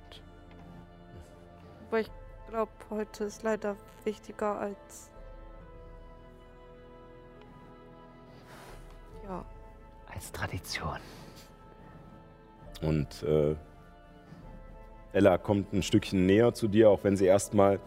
Aber 1.87 1.99
ich 1.99 2.11
glaube, 2.49 2.71
heute 2.89 3.25
ist 3.25 3.43
leider 3.43 3.75
wichtiger 4.03 4.59
als. 4.59 5.09
Ja. 9.23 9.45
Als 10.13 10.31
Tradition. 10.31 10.99
Und 12.81 13.23
äh, 13.23 13.55
Ella 15.13 15.37
kommt 15.37 15.73
ein 15.73 15.83
Stückchen 15.83 16.25
näher 16.25 16.53
zu 16.53 16.67
dir, 16.67 16.89
auch 16.89 17.03
wenn 17.03 17.17
sie 17.17 17.25
erstmal 17.25 17.79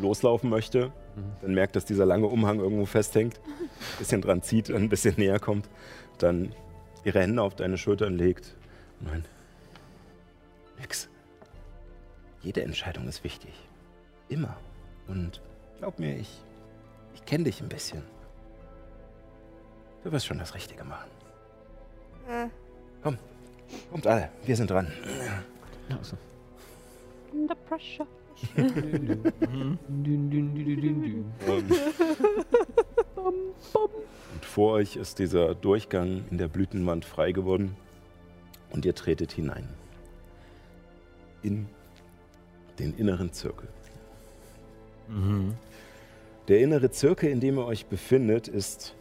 loslaufen 0.00 0.50
möchte. 0.50 0.92
Dann 1.42 1.54
merkt, 1.54 1.76
dass 1.76 1.84
dieser 1.84 2.06
lange 2.06 2.26
Umhang 2.26 2.58
irgendwo 2.58 2.86
festhängt, 2.86 3.38
ein 3.48 3.98
bisschen 3.98 4.22
dran 4.22 4.42
zieht, 4.42 4.70
ein 4.70 4.88
bisschen 4.88 5.14
näher 5.16 5.38
kommt. 5.38 5.68
Dann 6.18 6.54
ihre 7.04 7.20
Hände 7.20 7.42
auf 7.42 7.54
deine 7.54 7.78
Schultern 7.78 8.16
legt. 8.16 8.54
Nein. 9.00 9.24
Nix. 10.78 11.08
Jede 12.42 12.62
Entscheidung 12.62 13.08
ist 13.08 13.24
wichtig. 13.24 13.52
Immer. 14.28 14.56
Und 15.08 15.40
glaub 15.78 15.98
mir, 15.98 16.16
ich, 16.16 16.42
ich 17.14 17.24
kenne 17.24 17.44
dich 17.44 17.60
ein 17.60 17.68
bisschen. 17.68 18.02
Du 20.02 20.10
wirst 20.10 20.26
schon 20.26 20.38
das 20.38 20.54
Richtige 20.54 20.84
machen. 20.84 21.10
Äh, 22.28 22.48
Komm, 23.02 23.18
kommt 23.90 24.06
alle, 24.06 24.30
wir 24.44 24.56
sind 24.56 24.70
dran. 24.70 24.92
Also. 25.90 26.16
Under 27.32 27.54
pressure. 27.54 28.06
Und, 33.24 33.34
und 34.34 34.44
vor 34.44 34.72
euch 34.72 34.96
ist 34.96 35.18
dieser 35.18 35.54
Durchgang 35.54 36.24
in 36.30 36.38
der 36.38 36.48
Blütenwand 36.48 37.04
frei 37.04 37.32
geworden 37.32 37.76
und 38.70 38.84
ihr 38.84 38.94
tretet 38.94 39.32
hinein. 39.32 39.68
In 41.42 41.66
den 42.78 42.94
inneren 42.96 43.32
Zirkel. 43.32 43.68
Der 46.48 46.60
innere 46.60 46.90
Zirkel, 46.90 47.30
in 47.30 47.40
dem 47.40 47.58
ihr 47.58 47.66
euch 47.66 47.86
befindet, 47.86 48.48
ist 48.48 48.94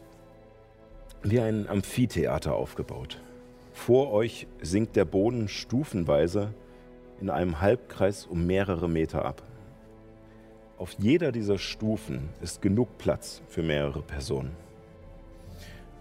wie 1.23 1.39
ein 1.39 1.67
Amphitheater 1.67 2.53
aufgebaut. 2.55 3.19
Vor 3.73 4.11
euch 4.11 4.47
sinkt 4.61 4.95
der 4.95 5.05
Boden 5.05 5.47
stufenweise 5.47 6.53
in 7.19 7.29
einem 7.29 7.61
Halbkreis 7.61 8.25
um 8.25 8.45
mehrere 8.45 8.89
Meter 8.89 9.25
ab. 9.25 9.43
Auf 10.81 10.95
jeder 10.97 11.31
dieser 11.31 11.59
Stufen 11.59 12.29
ist 12.41 12.59
genug 12.59 12.97
Platz 12.97 13.43
für 13.47 13.61
mehrere 13.61 14.01
Personen. 14.01 14.49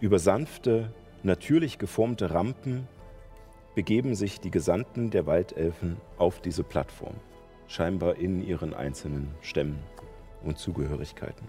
Über 0.00 0.18
sanfte, 0.18 0.90
natürlich 1.22 1.76
geformte 1.76 2.30
Rampen 2.30 2.88
begeben 3.74 4.14
sich 4.14 4.40
die 4.40 4.50
Gesandten 4.50 5.10
der 5.10 5.26
Waldelfen 5.26 5.98
auf 6.16 6.40
diese 6.40 6.64
Plattform, 6.64 7.12
scheinbar 7.68 8.16
in 8.16 8.42
ihren 8.42 8.72
einzelnen 8.72 9.34
Stämmen 9.42 9.80
und 10.44 10.56
Zugehörigkeiten. 10.56 11.48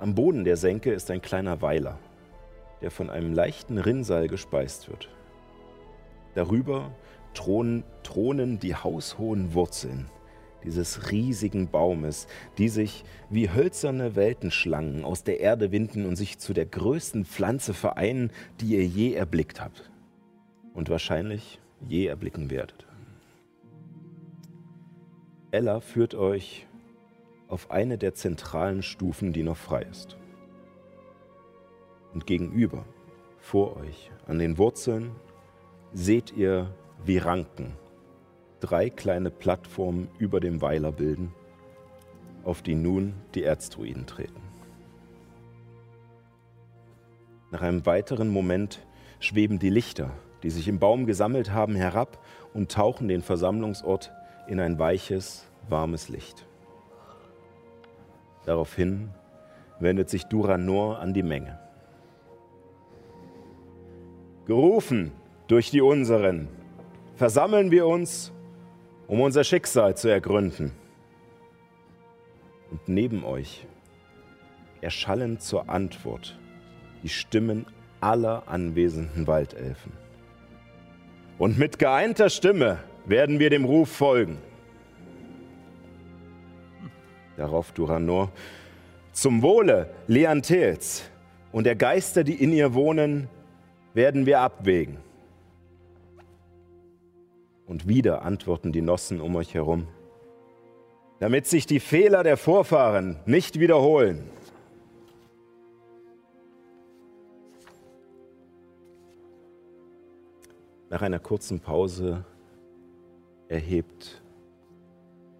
Am 0.00 0.16
Boden 0.16 0.42
der 0.42 0.56
Senke 0.56 0.90
ist 0.90 1.08
ein 1.12 1.22
kleiner 1.22 1.62
Weiler, 1.62 2.00
der 2.80 2.90
von 2.90 3.08
einem 3.08 3.32
leichten 3.32 3.78
Rinnsal 3.78 4.26
gespeist 4.26 4.88
wird. 4.88 5.08
Darüber 6.34 6.90
thronen, 7.34 7.84
thronen 8.02 8.58
die 8.58 8.74
haushohen 8.74 9.54
Wurzeln 9.54 10.10
dieses 10.64 11.10
riesigen 11.10 11.68
Baumes, 11.68 12.26
die 12.58 12.68
sich 12.68 13.04
wie 13.30 13.50
hölzerne 13.50 14.16
Weltenschlangen 14.16 15.04
aus 15.04 15.24
der 15.24 15.40
Erde 15.40 15.72
winden 15.72 16.06
und 16.06 16.16
sich 16.16 16.38
zu 16.38 16.52
der 16.52 16.66
größten 16.66 17.24
Pflanze 17.24 17.74
vereinen, 17.74 18.30
die 18.60 18.76
ihr 18.76 18.86
je 18.86 19.12
erblickt 19.14 19.60
habt 19.60 19.90
und 20.74 20.90
wahrscheinlich 20.90 21.60
je 21.86 22.06
erblicken 22.06 22.50
werdet. 22.50 22.86
Ella 25.50 25.80
führt 25.80 26.14
euch 26.14 26.66
auf 27.48 27.70
eine 27.70 27.96
der 27.96 28.14
zentralen 28.14 28.82
Stufen, 28.82 29.32
die 29.32 29.42
noch 29.42 29.56
frei 29.56 29.82
ist. 29.82 30.18
Und 32.12 32.26
gegenüber, 32.26 32.84
vor 33.38 33.76
euch, 33.78 34.10
an 34.26 34.38
den 34.38 34.58
Wurzeln, 34.58 35.12
seht 35.94 36.36
ihr 36.36 36.74
wie 37.04 37.18
Ranken 37.18 37.76
drei 38.60 38.90
kleine 38.90 39.30
Plattformen 39.30 40.08
über 40.18 40.40
dem 40.40 40.60
Weiler 40.60 40.92
bilden, 40.92 41.32
auf 42.44 42.62
die 42.62 42.74
nun 42.74 43.14
die 43.34 43.44
Erzdruiden 43.44 44.06
treten. 44.06 44.40
Nach 47.50 47.62
einem 47.62 47.86
weiteren 47.86 48.28
Moment 48.28 48.84
schweben 49.20 49.58
die 49.58 49.70
Lichter, 49.70 50.10
die 50.42 50.50
sich 50.50 50.68
im 50.68 50.78
Baum 50.78 51.06
gesammelt 51.06 51.52
haben, 51.52 51.74
herab 51.74 52.22
und 52.52 52.70
tauchen 52.70 53.08
den 53.08 53.22
Versammlungsort 53.22 54.12
in 54.46 54.60
ein 54.60 54.78
weiches, 54.78 55.46
warmes 55.68 56.08
Licht. 56.08 56.46
Daraufhin 58.44 59.10
wendet 59.80 60.08
sich 60.08 60.24
Duranor 60.24 60.98
an 60.98 61.14
die 61.14 61.22
Menge. 61.22 61.58
Gerufen 64.46 65.12
durch 65.46 65.70
die 65.70 65.82
Unseren, 65.82 66.48
versammeln 67.16 67.70
wir 67.70 67.86
uns, 67.86 68.32
um 69.08 69.20
unser 69.20 69.42
Schicksal 69.42 69.96
zu 69.96 70.08
ergründen. 70.08 70.70
Und 72.70 72.86
neben 72.86 73.24
euch 73.24 73.66
erschallen 74.80 75.40
zur 75.40 75.68
Antwort 75.68 76.38
die 77.02 77.08
Stimmen 77.08 77.66
aller 78.00 78.44
anwesenden 78.46 79.26
Waldelfen. 79.26 79.92
Und 81.38 81.58
mit 81.58 81.78
geeinter 81.78 82.30
Stimme 82.30 82.78
werden 83.06 83.38
wir 83.38 83.50
dem 83.50 83.64
Ruf 83.64 83.90
folgen. 83.90 84.38
Darauf 87.36 87.72
Duranor, 87.72 88.30
zum 89.12 89.42
Wohle 89.42 89.90
Leanthels 90.06 91.04
und 91.52 91.64
der 91.64 91.76
Geister, 91.76 92.24
die 92.24 92.34
in 92.34 92.52
ihr 92.52 92.74
wohnen, 92.74 93.28
werden 93.94 94.26
wir 94.26 94.40
abwägen. 94.40 94.98
Und 97.68 97.86
wieder 97.86 98.22
antworten 98.22 98.72
die 98.72 98.80
Nossen 98.80 99.20
um 99.20 99.36
euch 99.36 99.52
herum, 99.52 99.86
damit 101.20 101.46
sich 101.46 101.66
die 101.66 101.80
Fehler 101.80 102.22
der 102.22 102.38
Vorfahren 102.38 103.20
nicht 103.26 103.60
wiederholen. 103.60 104.30
Nach 110.88 111.02
einer 111.02 111.18
kurzen 111.18 111.60
Pause 111.60 112.24
erhebt 113.48 114.22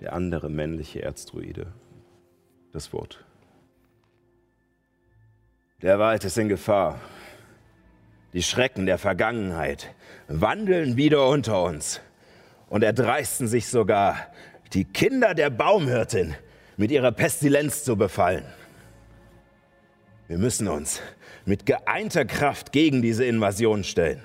der 0.02 0.12
andere 0.12 0.50
männliche 0.50 1.02
Erzdruide 1.02 1.72
das 2.72 2.92
Wort. 2.92 3.24
Der 5.80 5.98
Wald 5.98 6.24
ist 6.24 6.36
in 6.36 6.50
Gefahr. 6.50 7.00
Die 8.34 8.42
Schrecken 8.42 8.84
der 8.84 8.98
Vergangenheit 8.98 9.94
wandeln 10.28 10.98
wieder 10.98 11.26
unter 11.26 11.62
uns 11.62 12.02
und 12.70 12.82
erdreisten 12.82 13.48
sich 13.48 13.68
sogar, 13.68 14.16
die 14.72 14.84
Kinder 14.84 15.34
der 15.34 15.50
Baumhirtin 15.50 16.34
mit 16.76 16.90
ihrer 16.90 17.12
Pestilenz 17.12 17.84
zu 17.84 17.96
befallen. 17.96 18.44
Wir 20.28 20.38
müssen 20.38 20.68
uns 20.68 21.00
mit 21.46 21.64
geeinter 21.64 22.26
Kraft 22.26 22.72
gegen 22.72 23.00
diese 23.00 23.24
Invasion 23.24 23.82
stellen. 23.82 24.22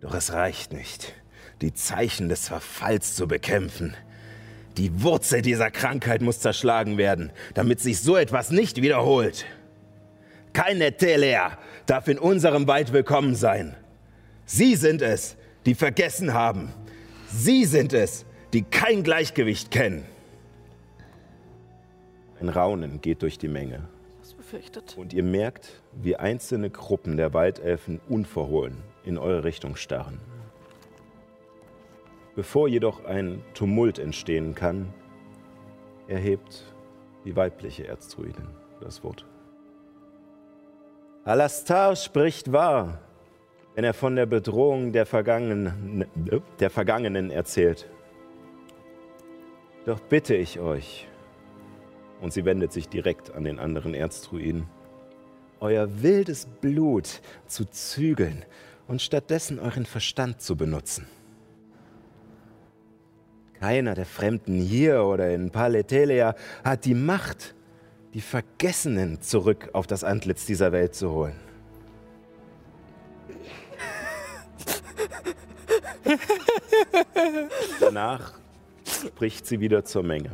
Doch 0.00 0.14
es 0.14 0.32
reicht 0.32 0.72
nicht, 0.72 1.14
die 1.62 1.72
Zeichen 1.72 2.28
des 2.28 2.48
Verfalls 2.48 3.14
zu 3.14 3.28
bekämpfen. 3.28 3.96
Die 4.76 5.02
Wurzel 5.02 5.40
dieser 5.40 5.70
Krankheit 5.70 6.20
muss 6.20 6.40
zerschlagen 6.40 6.98
werden, 6.98 7.30
damit 7.54 7.80
sich 7.80 8.00
so 8.00 8.16
etwas 8.16 8.50
nicht 8.50 8.82
wiederholt. 8.82 9.46
Keine 10.52 10.96
Telea 10.96 11.56
darf 11.86 12.08
in 12.08 12.18
unserem 12.18 12.66
Wald 12.66 12.92
willkommen 12.92 13.36
sein. 13.36 13.76
Sie 14.46 14.74
sind 14.74 15.00
es, 15.00 15.36
die 15.66 15.74
vergessen 15.74 16.34
haben. 16.34 16.72
Sie 17.28 17.64
sind 17.64 17.92
es, 17.92 18.24
die 18.52 18.62
kein 18.62 19.02
Gleichgewicht 19.02 19.70
kennen. 19.70 20.04
Ein 22.40 22.48
Raunen 22.48 23.00
geht 23.00 23.22
durch 23.22 23.38
die 23.38 23.48
Menge. 23.48 23.88
befürchtet. 24.36 24.96
Und 24.96 25.12
ihr 25.12 25.22
merkt, 25.22 25.82
wie 25.92 26.16
einzelne 26.16 26.70
Gruppen 26.70 27.16
der 27.16 27.32
Waldelfen 27.32 28.00
unverhohlen 28.08 28.76
in 29.04 29.18
eure 29.18 29.44
Richtung 29.44 29.76
starren. 29.76 30.20
Bevor 32.34 32.68
jedoch 32.68 33.04
ein 33.04 33.42
Tumult 33.54 33.98
entstehen 33.98 34.54
kann, 34.54 34.92
erhebt 36.08 36.64
die 37.24 37.36
weibliche 37.36 37.86
Erzdruidin 37.86 38.48
das 38.80 39.02
Wort. 39.04 39.24
Alastar 41.24 41.96
spricht 41.96 42.52
wahr, 42.52 43.00
wenn 43.74 43.84
er 43.84 43.94
von 43.94 44.16
der 44.16 44.26
Bedrohung 44.26 44.92
der 44.92 45.06
Vergangenen, 45.06 46.06
der 46.60 46.70
Vergangenen 46.70 47.30
erzählt. 47.30 47.88
Doch 49.84 50.00
bitte 50.00 50.34
ich 50.34 50.60
euch, 50.60 51.08
und 52.20 52.32
sie 52.32 52.44
wendet 52.44 52.72
sich 52.72 52.88
direkt 52.88 53.34
an 53.34 53.44
den 53.44 53.58
anderen 53.58 53.94
Erzdruiden, 53.94 54.66
euer 55.60 56.02
wildes 56.02 56.46
Blut 56.46 57.20
zu 57.46 57.64
zügeln 57.64 58.44
und 58.86 59.02
stattdessen 59.02 59.58
euren 59.58 59.86
Verstand 59.86 60.40
zu 60.40 60.56
benutzen. 60.56 61.06
Keiner 63.54 63.94
der 63.94 64.06
Fremden 64.06 64.60
hier 64.60 65.04
oder 65.04 65.32
in 65.32 65.50
Paletelia 65.50 66.34
hat 66.64 66.84
die 66.84 66.94
Macht, 66.94 67.54
die 68.12 68.20
Vergessenen 68.20 69.20
zurück 69.20 69.70
auf 69.72 69.86
das 69.86 70.04
Antlitz 70.04 70.44
dieser 70.44 70.70
Welt 70.72 70.94
zu 70.94 71.10
holen. 71.10 71.43
Danach 77.80 78.34
spricht 78.86 79.46
sie 79.46 79.60
wieder 79.60 79.84
zur 79.84 80.02
Menge. 80.02 80.30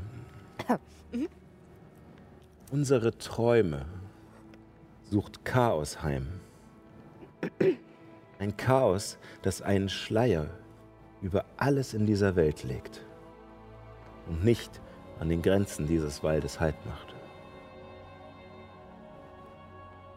Unsere 2.71 3.17
Träume 3.19 3.87
sucht 5.11 5.45
Chaos 5.45 6.03
heim. 6.03 6.41
Ein 8.39 8.57
Chaos, 8.57 9.19
das 9.43 9.61
einen 9.61 9.89
Schleier 9.89 10.49
über 11.21 11.45
alles 11.57 11.95
in 11.95 12.07
dieser 12.07 12.37
Welt 12.37 12.65
legt 12.65 13.05
und 14.29 14.45
nicht 14.45 14.81
an 15.19 15.29
den 15.29 15.43
Grenzen 15.43 15.87
dieses 15.87 16.23
Waldes 16.23 16.61
Halt 16.61 16.77
macht. 16.87 17.15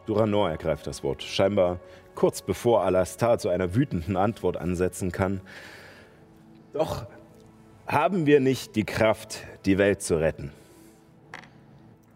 Duranor 0.06 0.50
ergreift 0.50 0.86
das 0.86 1.02
Wort, 1.02 1.22
scheinbar 1.22 1.80
kurz 2.14 2.42
bevor 2.42 2.84
Alastar 2.84 3.38
zu 3.38 3.48
einer 3.48 3.74
wütenden 3.74 4.16
Antwort 4.16 4.56
ansetzen 4.56 5.12
kann. 5.12 5.40
Doch 6.72 7.06
haben 7.86 8.26
wir 8.26 8.40
nicht 8.40 8.76
die 8.76 8.84
Kraft, 8.84 9.44
die 9.66 9.78
Welt 9.78 10.02
zu 10.02 10.18
retten. 10.18 10.52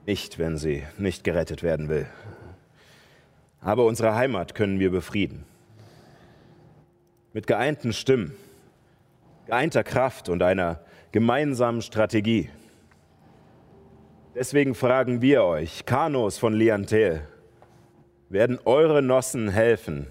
Nicht, 0.06 0.38
wenn 0.38 0.56
sie 0.56 0.84
nicht 0.96 1.24
gerettet 1.24 1.62
werden 1.62 1.88
will. 1.88 2.06
Aber 3.60 3.84
unsere 3.84 4.14
Heimat 4.14 4.54
können 4.54 4.80
wir 4.80 4.90
befrieden. 4.90 5.44
Mit 7.32 7.46
geeinten 7.46 7.92
Stimmen, 7.92 8.34
geeinter 9.46 9.84
Kraft 9.84 10.28
und 10.28 10.42
einer 10.42 10.80
gemeinsamen 11.12 11.82
Strategie. 11.82 12.48
Deswegen 14.34 14.74
fragen 14.74 15.20
wir 15.20 15.44
euch, 15.44 15.84
Kanos 15.84 16.38
von 16.38 16.54
Liantel, 16.54 17.22
werden 18.28 18.58
eure 18.64 19.02
Nossen 19.02 19.48
helfen, 19.48 20.06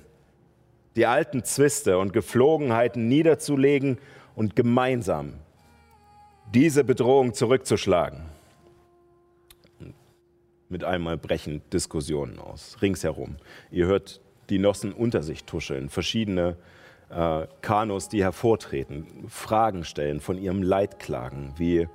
die 0.95 1.05
alten 1.05 1.43
Zwiste 1.43 1.99
und 1.99 2.13
Geflogenheiten 2.13 3.07
niederzulegen 3.07 3.99
und 4.35 4.55
gemeinsam 4.55 5.33
diese 6.53 6.83
Bedrohung 6.83 7.33
zurückzuschlagen. 7.33 8.21
Mit 10.69 10.83
einmal 10.83 11.17
brechen 11.17 11.61
Diskussionen 11.71 12.39
aus, 12.39 12.77
ringsherum. 12.81 13.37
Ihr 13.71 13.85
hört 13.85 14.21
die 14.49 14.59
Nossen 14.59 14.91
unter 14.91 15.23
sich 15.23 15.43
tuscheln, 15.43 15.89
verschiedene 15.89 16.57
äh, 17.09 17.47
Kanus, 17.61 18.09
die 18.09 18.23
hervortreten, 18.23 19.05
Fragen 19.29 19.83
stellen, 19.83 20.19
von 20.19 20.37
ihrem 20.37 20.63
Leid 20.63 20.99
klagen, 20.99 21.53
wie 21.57 21.87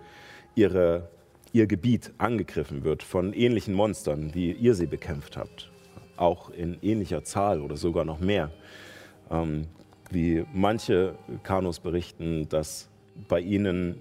ihre, 0.55 1.11
ihr 1.53 1.67
Gebiet 1.67 2.13
angegriffen 2.19 2.85
wird 2.85 3.03
von 3.03 3.33
ähnlichen 3.33 3.75
Monstern, 3.75 4.35
wie 4.35 4.53
ihr 4.53 4.75
sie 4.75 4.87
bekämpft 4.87 5.37
habt 5.37 5.72
auch 6.17 6.51
in 6.51 6.79
ähnlicher 6.83 7.25
Zahl 7.25 7.61
oder 7.61 7.77
sogar 7.77 8.05
noch 8.05 8.21
mehr. 8.21 8.51
Ähm, 9.31 9.67
wie 10.11 10.45
manche 10.53 11.15
Kanus 11.43 11.81
berichten, 11.81 12.49
dass 12.49 12.89
bei 13.29 13.41
ihnen 13.41 14.01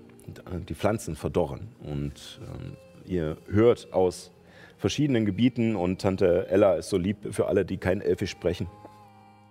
die 0.68 0.76
Pflanzen 0.76 1.16
verdorren. 1.16 1.70
Und 1.84 2.40
ähm, 2.42 2.78
ihr 3.06 3.38
hört 3.50 3.94
aus 3.94 4.32
verschiedenen 4.78 5.26
Gebieten 5.26 5.76
und 5.76 6.02
Tante 6.02 6.48
Ella 6.50 6.76
ist 6.76 6.90
so 6.90 6.98
lieb 6.98 7.34
für 7.34 7.48
alle, 7.48 7.66
die 7.66 7.78
kein 7.78 8.02
Elfisch 8.02 8.32
sprechen, 8.32 8.68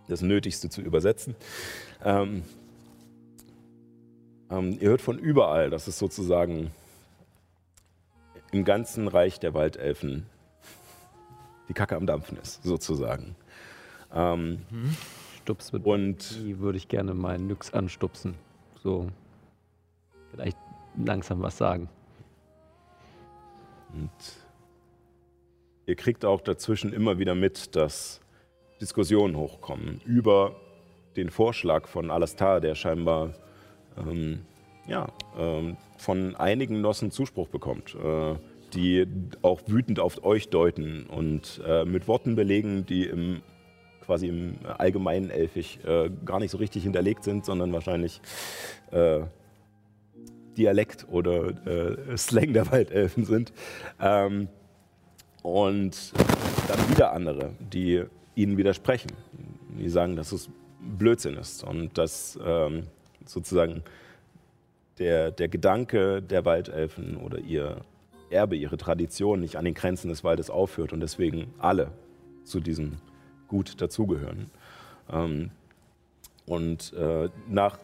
das 0.08 0.22
Nötigste 0.22 0.68
zu 0.68 0.80
übersetzen. 0.82 1.36
Ähm, 2.04 2.42
ähm, 4.50 4.78
ihr 4.80 4.90
hört 4.90 5.02
von 5.02 5.18
überall, 5.18 5.70
dass 5.70 5.86
es 5.86 5.98
sozusagen 5.98 6.70
im 8.52 8.64
ganzen 8.64 9.06
Reich 9.06 9.38
der 9.38 9.54
Waldelfen 9.54 10.26
die 11.70 11.74
Kacke 11.74 11.94
am 11.94 12.04
Dampfen 12.04 12.36
ist, 12.36 12.64
sozusagen. 12.64 13.36
Ähm, 14.12 14.58
mhm. 14.70 14.96
Stups 15.40 15.72
mit 15.72 15.86
und 15.86 16.36
die 16.44 16.58
würde 16.58 16.76
ich 16.76 16.88
gerne 16.88 17.14
meinen 17.14 17.46
Nyx 17.46 17.72
anstupsen. 17.72 18.34
So 18.82 19.08
vielleicht 20.32 20.58
langsam 20.98 21.42
was 21.42 21.56
sagen. 21.56 21.88
Und 23.92 24.10
ihr 25.86 25.94
kriegt 25.94 26.24
auch 26.24 26.40
dazwischen 26.40 26.92
immer 26.92 27.20
wieder 27.20 27.36
mit, 27.36 27.76
dass 27.76 28.20
Diskussionen 28.80 29.36
hochkommen 29.36 30.00
über 30.04 30.56
den 31.14 31.30
Vorschlag 31.30 31.86
von 31.86 32.10
Alastar, 32.10 32.60
der 32.60 32.74
scheinbar 32.74 33.34
ähm, 33.96 34.44
ja, 34.88 35.06
ähm, 35.38 35.76
von 35.98 36.34
einigen 36.34 36.80
Nossen 36.80 37.12
Zuspruch 37.12 37.46
bekommt. 37.48 37.94
Äh, 37.94 38.34
die 38.74 39.06
auch 39.42 39.62
wütend 39.66 40.00
auf 40.00 40.24
euch 40.24 40.48
deuten 40.48 41.06
und 41.06 41.60
äh, 41.66 41.84
mit 41.84 42.08
Worten 42.08 42.36
belegen, 42.36 42.86
die 42.86 43.04
im 43.04 43.42
quasi 44.04 44.26
im 44.26 44.56
allgemeinen 44.78 45.30
Elfisch 45.30 45.78
äh, 45.86 46.10
gar 46.24 46.40
nicht 46.40 46.50
so 46.50 46.58
richtig 46.58 46.82
hinterlegt 46.82 47.22
sind, 47.22 47.44
sondern 47.44 47.72
wahrscheinlich 47.72 48.20
äh, 48.90 49.20
Dialekt 50.56 51.06
oder 51.10 51.50
äh, 51.66 52.16
Slang 52.16 52.52
der 52.52 52.70
Waldelfen 52.72 53.24
sind. 53.24 53.52
Ähm, 54.00 54.48
und 55.42 56.12
dann 56.68 56.90
wieder 56.90 57.12
andere, 57.12 57.52
die 57.72 58.02
ihnen 58.34 58.56
widersprechen. 58.56 59.12
Die 59.78 59.88
sagen, 59.88 60.16
dass 60.16 60.32
es 60.32 60.50
Blödsinn 60.98 61.36
ist 61.36 61.62
und 61.62 61.96
dass 61.96 62.38
ähm, 62.44 62.88
sozusagen 63.24 63.82
der, 64.98 65.30
der 65.30 65.48
Gedanke 65.48 66.20
der 66.20 66.44
Waldelfen 66.44 67.16
oder 67.16 67.38
ihr 67.38 67.76
Erbe, 68.30 68.56
ihre 68.56 68.76
Tradition 68.76 69.40
nicht 69.40 69.56
an 69.56 69.64
den 69.64 69.74
Grenzen 69.74 70.08
des 70.08 70.24
Waldes 70.24 70.50
aufhört 70.50 70.92
und 70.92 71.00
deswegen 71.00 71.52
alle 71.58 71.92
zu 72.44 72.60
diesem 72.60 72.98
Gut 73.48 73.80
dazugehören. 73.80 74.50
Ähm, 75.10 75.50
und 76.46 76.92
äh, 76.94 77.28
nach 77.48 77.78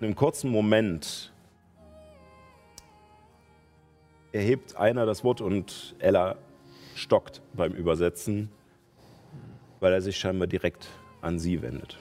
einem 0.00 0.14
kurzen 0.14 0.50
Moment 0.50 1.32
erhebt 4.32 4.76
einer 4.76 5.06
das 5.06 5.24
Wort 5.24 5.40
und 5.40 5.94
Ella 5.98 6.36
stockt 6.94 7.40
beim 7.54 7.72
Übersetzen, 7.72 8.50
weil 9.80 9.92
er 9.92 10.02
sich 10.02 10.16
scheinbar 10.18 10.46
direkt 10.46 10.88
an 11.20 11.38
sie 11.38 11.62
wendet. 11.62 11.98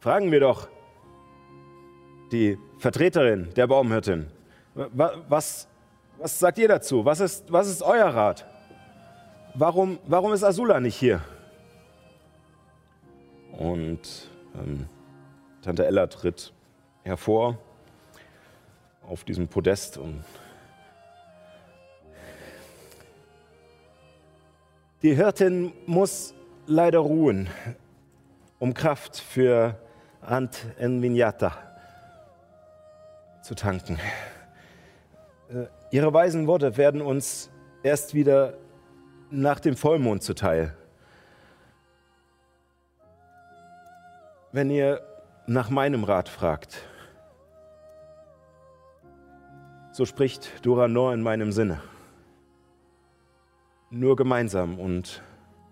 Fragen 0.00 0.32
wir 0.32 0.40
doch, 0.40 0.68
die 2.32 2.58
Vertreterin 2.80 3.52
der 3.54 3.66
Baumhirtin. 3.66 4.26
Was, 4.74 5.68
was 6.18 6.38
sagt 6.38 6.56
ihr 6.56 6.68
dazu? 6.68 7.04
Was 7.04 7.20
ist, 7.20 7.52
was 7.52 7.68
ist 7.68 7.82
euer 7.82 8.06
Rat? 8.06 8.46
Warum, 9.54 9.98
warum 10.06 10.32
ist 10.32 10.42
Azula 10.42 10.80
nicht 10.80 10.96
hier? 10.96 11.20
Und 13.52 14.30
ähm, 14.54 14.86
Tante 15.60 15.84
Ella 15.84 16.06
tritt 16.06 16.54
hervor 17.02 17.58
auf 19.06 19.24
diesem 19.24 19.46
Podest 19.46 19.98
und 19.98 20.24
die 25.02 25.14
Hirtin 25.14 25.72
muss 25.84 26.32
leider 26.66 27.00
ruhen, 27.00 27.50
um 28.58 28.72
Kraft 28.72 29.18
für 29.18 29.76
Ant 30.22 30.64
Envignata 30.78 31.69
zu 33.42 33.54
tanken. 33.54 33.98
Äh, 35.48 35.66
ihre 35.90 36.12
weisen 36.12 36.46
Worte 36.46 36.76
werden 36.76 37.00
uns 37.00 37.50
erst 37.82 38.14
wieder 38.14 38.54
nach 39.30 39.60
dem 39.60 39.76
Vollmond 39.76 40.22
zuteil. 40.22 40.76
Wenn 44.52 44.70
ihr 44.70 45.00
nach 45.46 45.70
meinem 45.70 46.04
Rat 46.04 46.28
fragt, 46.28 46.82
so 49.92 50.04
spricht 50.04 50.64
Duranor 50.64 51.14
in 51.14 51.22
meinem 51.22 51.52
Sinne. 51.52 51.80
nur 53.90 54.14
gemeinsam 54.14 54.78
und 54.78 55.20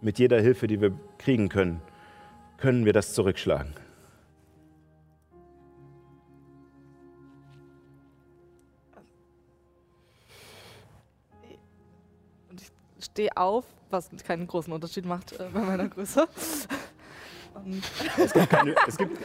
mit 0.01 0.19
jeder 0.19 0.41
Hilfe, 0.41 0.67
die 0.67 0.81
wir 0.81 0.93
kriegen 1.19 1.49
können, 1.49 1.81
können 2.57 2.85
wir 2.85 2.93
das 2.93 3.15
zurückschlagen. 3.15 3.75
Stehe 13.19 13.37
auf, 13.37 13.65
was 13.91 14.11
keinen 14.25 14.47
großen 14.47 14.73
Unterschied 14.73 15.05
macht 15.05 15.33
äh, 15.33 15.47
bei 15.53 15.61
meiner 15.61 15.89
Größe. 15.89 16.29
Es 18.17 18.33
gibt, 18.33 18.51
keine, 18.51 18.77
es, 18.87 18.97
gibt, 18.97 19.19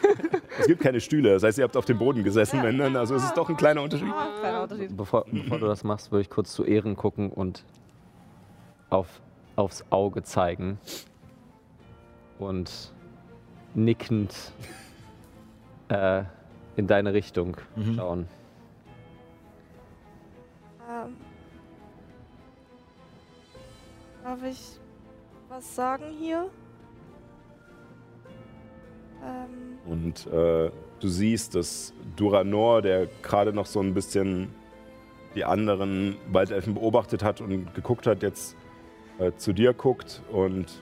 es 0.59 0.65
gibt 0.65 0.81
keine 0.81 0.99
Stühle, 0.99 1.33
das 1.33 1.43
heißt, 1.43 1.59
ihr 1.59 1.63
habt 1.63 1.77
auf 1.77 1.85
dem 1.85 1.99
Boden 1.99 2.23
gesessen, 2.23 2.63
wenn 2.63 2.79
dann, 2.79 2.95
also 2.95 3.13
es 3.13 3.23
ist 3.23 3.37
doch 3.37 3.47
ein 3.47 3.55
kleiner 3.55 3.83
Unterschied. 3.83 4.07
ah, 4.11 4.29
kleiner 4.39 4.63
Unterschied. 4.63 4.97
Bevor, 4.97 5.25
bevor 5.31 5.59
du 5.59 5.67
das 5.67 5.83
machst, 5.83 6.11
würde 6.11 6.21
ich 6.23 6.31
kurz 6.31 6.51
zu 6.53 6.63
Ehren 6.63 6.95
gucken 6.95 7.29
und 7.29 7.63
auf, 8.89 9.21
aufs 9.55 9.83
Auge 9.91 10.23
zeigen. 10.23 10.79
Und 12.39 12.91
nickend 13.75 14.33
äh, 15.89 16.23
in 16.75 16.87
deine 16.87 17.13
Richtung 17.13 17.55
Mhm. 17.75 17.95
schauen. 17.95 18.27
Darf 24.23 24.43
ich 24.43 24.79
was 25.49 25.75
sagen 25.75 26.05
hier? 26.19 26.49
Ähm, 29.23 29.77
Und 29.85 30.27
äh, 30.27 30.71
du 30.99 31.07
siehst, 31.07 31.55
dass 31.55 31.93
Duranor, 32.15 32.81
der 32.81 33.07
gerade 33.21 33.53
noch 33.53 33.65
so 33.65 33.79
ein 33.81 33.93
bisschen 33.93 34.49
die 35.35 35.43
anderen 35.43 36.15
Waldelfen 36.31 36.73
beobachtet 36.73 37.23
hat 37.23 37.41
und 37.41 37.73
geguckt 37.73 38.07
hat, 38.07 38.23
jetzt 38.23 38.55
äh, 39.19 39.31
zu 39.35 39.53
dir 39.53 39.73
guckt 39.73 40.21
und 40.31 40.81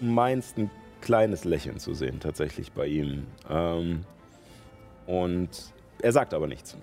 meinst 0.00 0.58
ein 0.58 0.70
kleines 1.00 1.44
Lächeln 1.44 1.78
zu 1.78 1.94
sehen 1.94 2.20
tatsächlich 2.20 2.72
bei 2.72 2.86
ihm. 2.86 3.26
Ähm, 3.48 4.04
und 5.06 5.72
er 6.00 6.12
sagt 6.12 6.34
aber 6.34 6.46
nichts. 6.46 6.76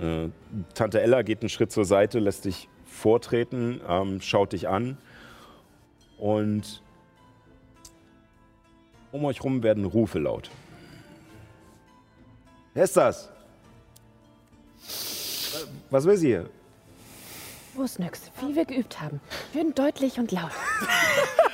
Äh, 0.00 0.28
Tante 0.74 1.00
Ella 1.00 1.22
geht 1.22 1.42
einen 1.42 1.48
Schritt 1.48 1.72
zur 1.72 1.84
Seite, 1.84 2.18
lässt 2.18 2.44
dich 2.44 2.68
vortreten, 2.92 3.80
ähm, 3.88 4.20
schaut 4.20 4.52
dich 4.52 4.68
an 4.68 4.96
und 6.18 6.82
um 9.10 9.24
euch 9.24 9.42
rum 9.42 9.62
werden 9.62 9.84
Rufe 9.84 10.18
laut. 10.18 10.50
Wer 12.74 12.84
ist 12.84 12.96
das? 12.96 13.28
Was 15.90 16.04
will 16.04 16.16
sie 16.16 16.28
hier? 16.28 16.50
Wo 17.74 17.82
ist 17.82 17.98
nix? 17.98 18.30
Wie 18.40 18.54
wir 18.54 18.64
geübt 18.64 19.00
haben. 19.00 19.20
Schön 19.52 19.74
deutlich 19.74 20.18
und 20.18 20.30
laut. 20.30 20.52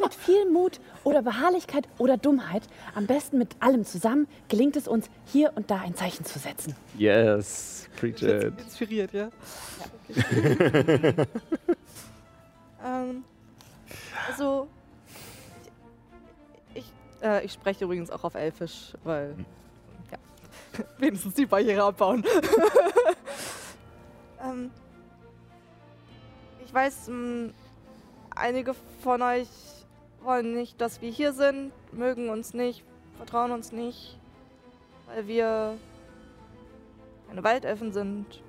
Mit 0.00 0.14
viel 0.14 0.48
Mut 0.50 0.80
oder 1.04 1.22
Beharrlichkeit 1.22 1.88
oder 1.98 2.16
Dummheit, 2.16 2.62
am 2.94 3.06
besten 3.06 3.38
mit 3.38 3.56
allem 3.60 3.84
zusammen, 3.84 4.28
gelingt 4.48 4.76
es 4.76 4.86
uns, 4.86 5.10
hier 5.24 5.52
und 5.56 5.70
da 5.70 5.80
ein 5.80 5.96
Zeichen 5.96 6.24
zu 6.24 6.38
setzen. 6.38 6.76
Yes, 6.96 7.88
preach 7.98 8.22
it. 8.22 8.52
inspiriert, 8.60 9.12
ja? 9.12 9.30
ähm, 12.84 13.24
also, 14.28 14.68
ich, 16.74 16.84
ich, 16.84 16.92
äh, 17.22 17.44
ich 17.44 17.52
spreche 17.52 17.84
übrigens 17.84 18.10
auch 18.10 18.24
auf 18.24 18.34
Elfisch, 18.34 18.92
weil, 19.02 19.34
ja, 20.12 20.18
wenigstens 20.98 21.34
die 21.34 21.46
Barriere 21.46 21.82
abbauen. 21.84 22.24
ähm, 24.42 24.70
ich 26.64 26.72
weiß, 26.72 27.08
mh, 27.08 27.50
einige 28.34 28.74
von 29.02 29.22
euch 29.22 29.48
wollen 30.26 30.52
nicht, 30.52 30.80
dass 30.80 31.00
wir 31.00 31.10
hier 31.10 31.32
sind, 31.32 31.72
mögen 31.92 32.28
uns 32.28 32.52
nicht, 32.52 32.84
vertrauen 33.16 33.52
uns 33.52 33.70
nicht, 33.70 34.18
weil 35.06 35.26
wir 35.28 35.78
keine 37.28 37.44
Waldelfen 37.44 37.92
sind. 37.92 38.42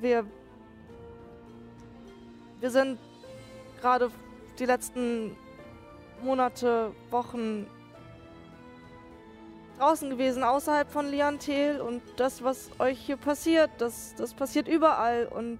Wir, 0.00 0.26
wir 2.60 2.70
sind 2.70 2.98
gerade 3.80 4.10
die 4.58 4.66
letzten 4.66 5.36
Monate, 6.22 6.92
Wochen 7.10 7.66
draußen 9.78 10.10
gewesen, 10.10 10.44
außerhalb 10.44 10.90
von 10.90 11.06
Liantel 11.06 11.80
und 11.80 12.02
das, 12.16 12.44
was 12.44 12.70
euch 12.78 12.98
hier 12.98 13.16
passiert, 13.16 13.70
das, 13.78 14.14
das 14.16 14.34
passiert 14.34 14.68
überall 14.68 15.26
und 15.26 15.58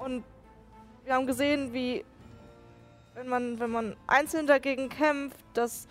und 0.00 0.24
wir 1.04 1.14
haben 1.14 1.26
gesehen, 1.26 1.72
wie 1.72 2.04
wenn 3.14 3.28
man, 3.28 3.58
wenn 3.60 3.70
man 3.70 3.96
einzeln 4.06 4.46
dagegen 4.46 4.88
kämpft, 4.88 5.44
das 5.54 5.86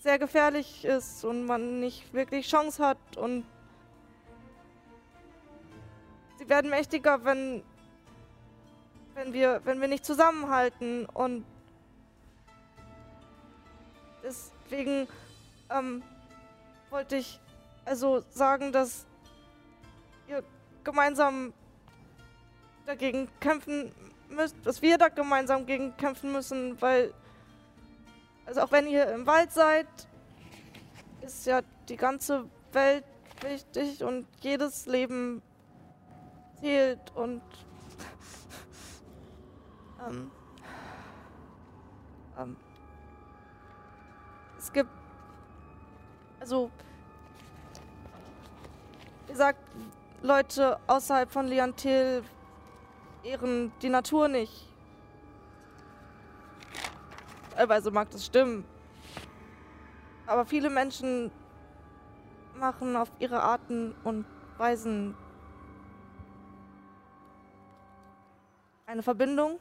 sehr 0.00 0.18
gefährlich 0.18 0.84
ist 0.84 1.24
und 1.24 1.46
man 1.46 1.80
nicht 1.80 2.12
wirklich 2.12 2.48
Chance 2.48 2.86
hat 2.86 3.16
und 3.16 3.44
sie 6.38 6.48
werden 6.48 6.70
mächtiger, 6.70 7.24
wenn 7.24 7.62
wenn 9.14 9.32
wir 9.32 9.60
wenn 9.64 9.80
wir 9.80 9.88
nicht 9.88 10.04
zusammenhalten 10.04 11.06
und 11.06 11.44
deswegen 14.22 15.06
ähm, 15.70 16.02
wollte 16.90 17.16
ich 17.16 17.40
also 17.84 18.22
sagen, 18.30 18.72
dass 18.72 19.06
ihr 20.28 20.42
gemeinsam 20.82 21.52
dagegen 22.86 23.28
kämpfen 23.40 23.92
müsst, 24.28 24.56
dass 24.64 24.82
wir 24.82 24.98
da 24.98 25.08
gemeinsam 25.08 25.66
gegen 25.66 25.96
kämpfen 25.96 26.32
müssen, 26.32 26.80
weil 26.80 27.12
also 28.46 28.62
auch 28.62 28.72
wenn 28.72 28.86
ihr 28.86 29.06
im 29.08 29.26
Wald 29.26 29.52
seid, 29.52 29.86
ist 31.22 31.46
ja 31.46 31.62
die 31.88 31.96
ganze 31.96 32.44
Welt 32.72 33.04
wichtig 33.40 34.02
und 34.02 34.26
jedes 34.40 34.86
Leben 34.86 35.42
zählt 36.60 37.00
und 37.14 37.42
ähm, 40.08 40.30
ähm, 42.38 42.56
es 44.58 44.72
gibt 44.72 44.90
also 46.40 46.70
wie 49.26 49.32
gesagt, 49.32 49.58
Leute 50.22 50.78
außerhalb 50.86 51.32
von 51.32 51.46
Liantil 51.46 52.22
ehren 53.24 53.72
die 53.82 53.88
Natur 53.88 54.28
nicht. 54.28 54.68
Teilweise 57.54 57.90
mag 57.90 58.10
das 58.10 58.26
stimmen. 58.26 58.64
Aber 60.26 60.44
viele 60.44 60.70
Menschen 60.70 61.30
machen 62.56 62.96
auf 62.96 63.10
ihre 63.18 63.42
Arten 63.42 63.94
und 64.04 64.24
Weisen 64.58 65.14
eine 68.86 69.02
Verbindung. 69.02 69.58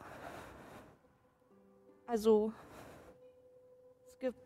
Also 2.06 2.54
es 4.08 4.18
gibt 4.20 4.38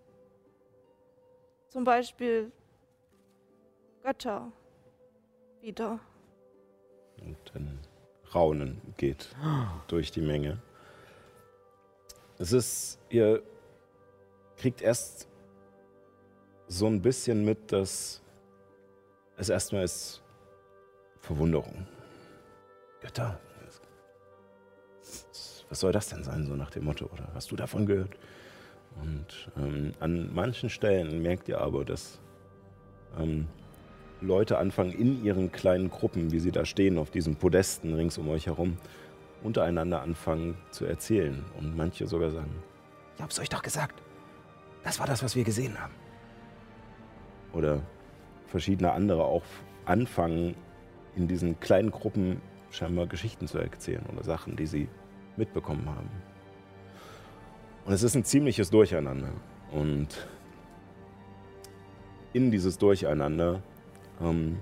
zum 1.70 1.84
Beispiel 1.84 2.52
Götter 4.02 4.52
wieder. 5.62 6.00
Und 7.20 7.56
ein 7.56 7.87
Raunen 8.34 8.82
geht 8.98 9.36
durch 9.88 10.12
die 10.12 10.22
Menge. 10.22 10.60
Es 12.38 12.52
ist, 12.52 13.00
ihr 13.10 13.42
kriegt 14.58 14.82
erst 14.82 15.28
so 16.68 16.88
ein 16.88 17.02
bisschen 17.02 17.46
mit, 17.46 17.72
dass 17.72 18.22
es 19.38 19.50
erstmal 19.50 19.84
ist 19.84 20.22
Verwunderung. 21.20 21.88
Götter. 23.02 23.40
Was 25.70 25.80
soll 25.82 25.92
das 25.92 26.10
denn 26.10 26.24
sein, 26.24 26.46
so 26.46 26.56
nach 26.56 26.70
dem 26.70 26.86
Motto? 26.86 27.06
Oder 27.06 27.30
hast 27.34 27.52
du 27.52 27.56
davon 27.56 27.86
gehört? 27.86 28.16
Und 29.02 29.52
ähm, 29.58 29.94
an 30.00 30.34
manchen 30.34 30.70
Stellen 30.70 31.22
merkt 31.22 31.50
ihr 31.50 31.60
aber, 31.60 31.86
dass 31.86 32.20
ähm, 33.18 33.48
Leute 34.22 34.58
anfangen, 34.58 34.92
in 34.92 35.24
ihren 35.24 35.52
kleinen 35.52 35.90
Gruppen, 35.90 36.32
wie 36.32 36.40
sie 36.40 36.52
da 36.52 36.66
stehen, 36.66 36.98
auf 36.98 37.12
diesen 37.12 37.36
Podesten 37.36 37.94
rings 37.94 38.18
um 38.18 38.30
euch 38.30 38.48
herum, 38.48 38.78
untereinander 39.44 40.02
anfangen 40.02 40.58
zu 40.72 40.86
erzählen. 40.86 41.44
Und 41.58 41.76
manche 41.78 42.08
sogar 42.08 42.32
sagen, 42.32 42.52
ich 43.16 43.22
hab's 43.22 43.40
euch 43.40 43.50
doch 43.50 43.62
gesagt. 43.62 44.02
Das 44.84 45.00
war 45.00 45.08
das, 45.08 45.24
was 45.24 45.36
wir 45.36 45.44
gesehen 45.44 45.80
haben. 45.80 45.94
Oder 47.54 47.82
verschiedene 48.48 48.92
andere 48.92 49.24
auch 49.26 49.44
anfangen, 49.86 50.56
in 51.16 51.28
diesen 51.28 51.60
kleinen 51.60 51.92
Gruppen 51.92 52.42
scheinbar 52.70 53.08
Geschichten 53.08 53.48
zu 53.48 53.58
erzählen 53.58 54.06
oder 54.12 54.24
Sachen, 54.24 54.56
die 54.56 54.68
sie 54.68 54.88
mitbekommen 55.36 55.90
haben. 55.90 56.10
Und 57.86 57.94
es 57.94 58.04
ist 58.04 58.16
ein 58.16 58.24
ziemliches 58.24 58.70
Durcheinander. 58.70 59.32
Und 59.72 60.28
in 62.34 62.52
dieses 62.52 62.78
Durcheinander 62.78 63.64
Ähm, 64.22 64.58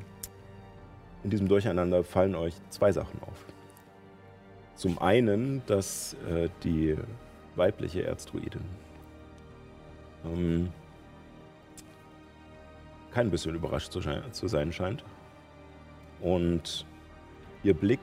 in 1.23 1.29
diesem 1.29 1.47
Durcheinander 1.47 2.03
fallen 2.03 2.35
euch 2.35 2.53
zwei 2.69 2.91
Sachen 2.91 3.19
auf. 3.23 3.45
Zum 4.75 4.99
einen, 4.99 5.61
dass 5.65 6.15
äh, 6.29 6.49
die 6.63 6.97
weibliche 7.55 8.03
Erzdruidin 8.03 8.61
ähm, 10.25 10.71
kein 13.11 13.31
bisschen 13.31 13.55
überrascht 13.55 13.91
zu, 13.91 14.01
zu 14.31 14.47
sein 14.47 14.73
scheint. 14.73 15.03
Und 16.19 16.85
ihr 17.63 17.73
Blick, 17.73 18.01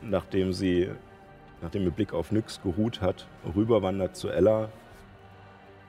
nachdem 0.00 0.52
sie, 0.52 0.90
nachdem 1.60 1.82
ihr 1.82 1.90
Blick 1.90 2.12
auf 2.12 2.30
Nyx 2.30 2.62
geruht 2.62 3.00
hat, 3.00 3.26
rüberwandert 3.54 4.16
zu 4.16 4.28
Ella. 4.28 4.70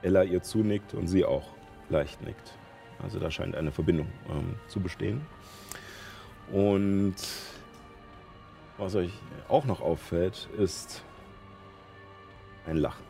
Ella 0.02 0.24
ihr 0.24 0.42
zunickt 0.42 0.94
und 0.94 1.06
sie 1.06 1.24
auch 1.24 1.48
leicht 1.88 2.20
nickt. 2.22 2.58
Also 3.02 3.18
da 3.18 3.30
scheint 3.30 3.54
eine 3.54 3.70
Verbindung 3.70 4.08
ähm, 4.28 4.54
zu 4.68 4.80
bestehen. 4.80 5.24
Und 6.52 7.16
was 8.78 8.94
euch 8.94 9.12
auch 9.48 9.64
noch 9.64 9.80
auffällt, 9.80 10.48
ist 10.58 11.02
ein 12.66 12.76
Lachen. 12.76 13.04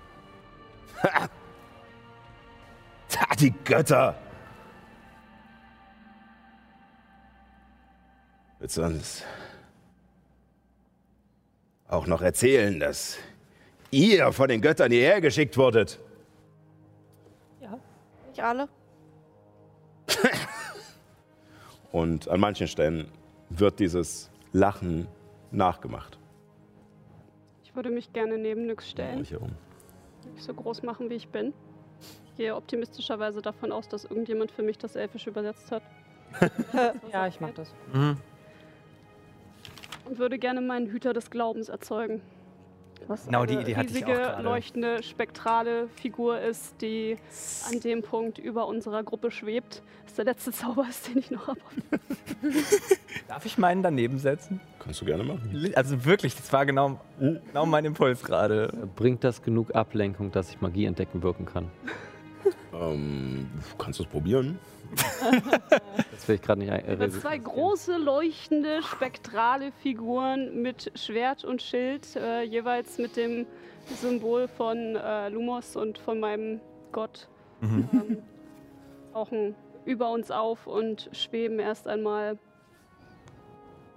Ha! 1.02 1.28
Die 3.38 3.52
Götter! 3.64 4.18
Du 8.58 8.82
uns 8.82 9.22
auch 11.88 12.06
noch 12.06 12.22
erzählen, 12.22 12.80
dass 12.80 13.18
ihr 13.90 14.32
von 14.32 14.48
den 14.48 14.60
Göttern 14.60 14.90
hierher 14.90 15.20
geschickt 15.20 15.56
wurdet? 15.56 16.00
Ja. 17.60 17.78
Nicht 18.28 18.42
alle. 18.42 18.68
Und 21.92 22.28
an 22.28 22.40
manchen 22.40 22.68
Stellen 22.68 23.08
wird 23.48 23.78
dieses 23.80 24.30
Lachen 24.52 25.06
nachgemacht. 25.50 26.18
Ich 27.64 27.74
würde 27.74 27.90
mich 27.90 28.12
gerne 28.12 28.38
neben 28.38 28.66
Nyx 28.66 28.90
stellen. 28.90 29.20
Euch 29.20 29.30
herum. 29.30 29.52
Mich 30.34 30.42
so 30.42 30.54
groß 30.54 30.82
machen, 30.82 31.08
wie 31.10 31.14
ich 31.14 31.28
bin. 31.28 31.52
Ich 32.26 32.36
gehe 32.36 32.54
optimistischerweise 32.54 33.40
davon 33.40 33.72
aus, 33.72 33.88
dass 33.88 34.04
irgendjemand 34.04 34.50
für 34.50 34.62
mich 34.62 34.78
das 34.78 34.96
Elfisch 34.96 35.26
übersetzt 35.26 35.70
hat. 35.72 35.82
Ja, 37.12 37.26
ich 37.28 37.40
mach 37.40 37.52
das. 37.52 37.72
Mhm. 37.92 38.18
Und 40.04 40.18
würde 40.18 40.38
gerne 40.38 40.60
meinen 40.60 40.88
Hüter 40.88 41.12
des 41.12 41.30
Glaubens 41.30 41.68
erzeugen. 41.68 42.20
Was 43.06 43.26
Genau, 43.26 43.44
die 43.46 43.54
Idee 43.54 43.76
hatte 43.76 43.88
ich 43.88 44.04
auch 44.04 44.08
riesige, 44.08 44.22
gerade. 44.22 44.42
leuchtende, 44.42 45.02
spektrale 45.02 45.88
Figur 46.00 46.40
ist, 46.40 46.80
die 46.80 47.16
an 47.70 47.80
dem 47.80 48.02
Punkt 48.02 48.38
über 48.38 48.66
unserer 48.66 49.02
Gruppe 49.02 49.30
schwebt. 49.30 49.82
Das 50.02 50.12
ist 50.12 50.18
der 50.18 50.24
letzte 50.24 50.52
Zauber, 50.52 50.86
ist, 50.88 51.08
den 51.08 51.18
ich 51.18 51.30
noch 51.30 51.48
habe. 51.48 51.60
Darf 53.28 53.44
ich 53.46 53.58
meinen 53.58 53.82
daneben 53.82 54.18
setzen? 54.18 54.60
Kannst 54.78 55.00
du 55.00 55.04
gerne 55.04 55.24
machen. 55.24 55.72
Also 55.74 56.04
wirklich, 56.04 56.36
das 56.36 56.52
war 56.52 56.64
genau, 56.66 57.00
genau 57.18 57.66
mein 57.66 57.84
Impuls 57.84 58.22
gerade. 58.22 58.72
Bringt 58.96 59.24
das 59.24 59.42
genug 59.42 59.74
Ablenkung, 59.74 60.32
dass 60.32 60.50
ich 60.50 60.60
Magie 60.60 60.86
entdecken 60.86 61.22
wirken 61.22 61.46
kann? 61.46 61.70
Ähm, 62.72 63.48
kannst 63.78 63.98
du 63.98 64.04
es 64.04 64.08
probieren? 64.08 64.58
Das 66.12 66.28
will 66.28 66.36
ich 66.36 66.42
gerade 66.42 66.60
nicht 66.60 66.70
ein- 66.72 66.86
Über 66.92 67.08
zwei 67.10 67.38
große, 67.38 67.96
leuchtende, 67.98 68.82
spektrale 68.82 69.70
Figuren 69.72 70.62
mit 70.62 70.90
Schwert 70.94 71.44
und 71.44 71.62
Schild, 71.62 72.16
äh, 72.16 72.42
jeweils 72.42 72.98
mit 72.98 73.16
dem 73.16 73.46
Symbol 74.00 74.48
von 74.48 74.96
äh, 74.96 75.28
Lumos 75.28 75.76
und 75.76 75.98
von 75.98 76.18
meinem 76.20 76.60
Gott, 76.92 77.28
Mhm. 77.60 77.88
ähm, 77.92 78.22
tauchen 79.12 79.54
über 79.84 80.10
uns 80.10 80.30
auf 80.30 80.66
und 80.66 81.08
schweben 81.12 81.58
erst 81.58 81.86
einmal 81.88 82.38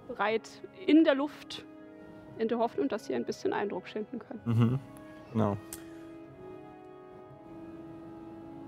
breit 0.08 0.48
in 0.86 1.04
der 1.04 1.14
Luft, 1.14 1.64
in 2.38 2.48
der 2.48 2.58
Hoffnung, 2.58 2.88
dass 2.88 3.06
sie 3.06 3.14
ein 3.14 3.24
bisschen 3.24 3.52
Eindruck 3.52 3.86
schinden 3.88 4.18
können. 4.18 4.40
Mhm. 4.44 4.78
Genau. 5.32 5.56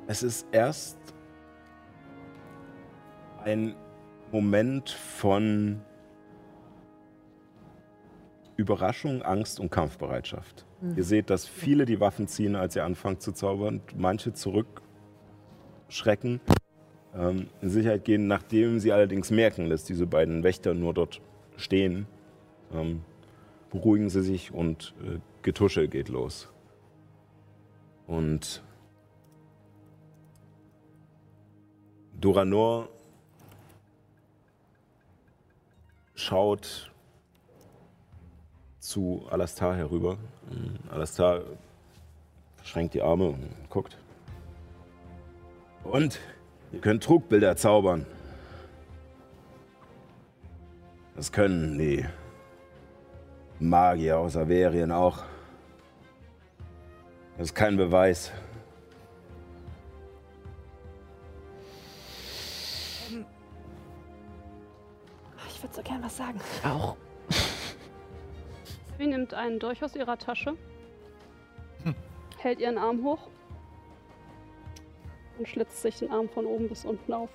Es 0.06 0.22
ist 0.22 0.46
erst 0.52 0.98
ein 3.44 3.74
Moment 4.30 4.90
von 4.90 5.80
Überraschung, 8.56 9.22
Angst 9.22 9.60
und 9.60 9.70
Kampfbereitschaft. 9.70 10.66
Ihr 10.96 11.04
seht, 11.04 11.30
dass 11.30 11.46
viele 11.46 11.84
die 11.84 12.00
Waffen 12.00 12.26
ziehen, 12.26 12.56
als 12.56 12.74
ihr 12.74 12.84
anfangt 12.84 13.22
zu 13.22 13.32
zaubern. 13.32 13.80
Manche 13.96 14.32
zurückschrecken, 14.32 16.40
ähm, 17.14 17.48
in 17.60 17.70
Sicherheit 17.70 18.04
gehen, 18.04 18.26
nachdem 18.26 18.80
sie 18.80 18.92
allerdings 18.92 19.30
merken, 19.30 19.70
dass 19.70 19.84
diese 19.84 20.06
beiden 20.06 20.42
Wächter 20.42 20.74
nur 20.74 20.92
dort 20.92 21.20
stehen. 21.56 22.06
Ähm, 22.72 23.02
beruhigen 23.70 24.10
sie 24.10 24.22
sich 24.22 24.52
und 24.52 24.94
äh, 25.02 25.18
Getuschel 25.42 25.88
geht 25.88 26.08
los. 26.08 26.48
Und 28.06 28.62
Doranor 32.20 32.88
schaut 36.22 36.90
zu 38.78 39.26
Alastar 39.30 39.76
herüber. 39.76 40.16
Alastar 40.90 41.42
verschränkt 42.56 42.94
die 42.94 43.02
Arme 43.02 43.28
und 43.28 43.70
guckt. 43.70 43.96
Und 45.84 46.18
ihr 46.72 46.80
könnt 46.80 47.02
Trugbilder 47.02 47.56
zaubern. 47.56 48.06
Das 51.16 51.30
können 51.32 51.78
die 51.78 52.04
Magier 53.58 54.18
aus 54.18 54.36
Averien 54.36 54.92
auch. 54.92 55.18
Das 57.36 57.48
ist 57.48 57.54
kein 57.54 57.76
Beweis. 57.76 58.32
Ich 65.72 65.78
würde 65.78 65.88
so 65.88 65.94
gern 65.94 66.04
was 66.04 66.16
sagen. 66.18 66.38
Auch. 66.64 66.96
Sie 68.98 69.06
nimmt 69.06 69.32
einen 69.32 69.58
Dolch 69.58 69.82
aus 69.82 69.96
ihrer 69.96 70.18
Tasche, 70.18 70.54
hält 72.36 72.60
ihren 72.60 72.76
Arm 72.76 73.02
hoch 73.02 73.30
und 75.38 75.48
schlitzt 75.48 75.80
sich 75.80 75.98
den 75.98 76.10
Arm 76.10 76.28
von 76.28 76.44
oben 76.44 76.68
bis 76.68 76.84
unten 76.84 77.14
auf. 77.14 77.30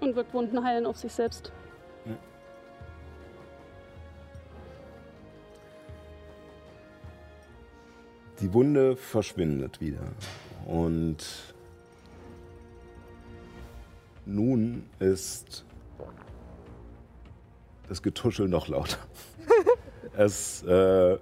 Und 0.00 0.14
wirkt 0.14 0.34
Wunden 0.34 0.62
heilen 0.62 0.84
auf 0.84 0.98
sich 0.98 1.12
selbst. 1.12 1.52
Die 8.44 8.52
Wunde 8.52 8.94
verschwindet 8.94 9.80
wieder. 9.80 10.02
Und 10.66 11.16
nun 14.26 14.84
ist 14.98 15.64
das 17.88 18.02
Getuschel 18.02 18.46
noch 18.50 18.68
lauter. 18.68 18.98
es, 20.18 20.62
äh, 20.64 21.16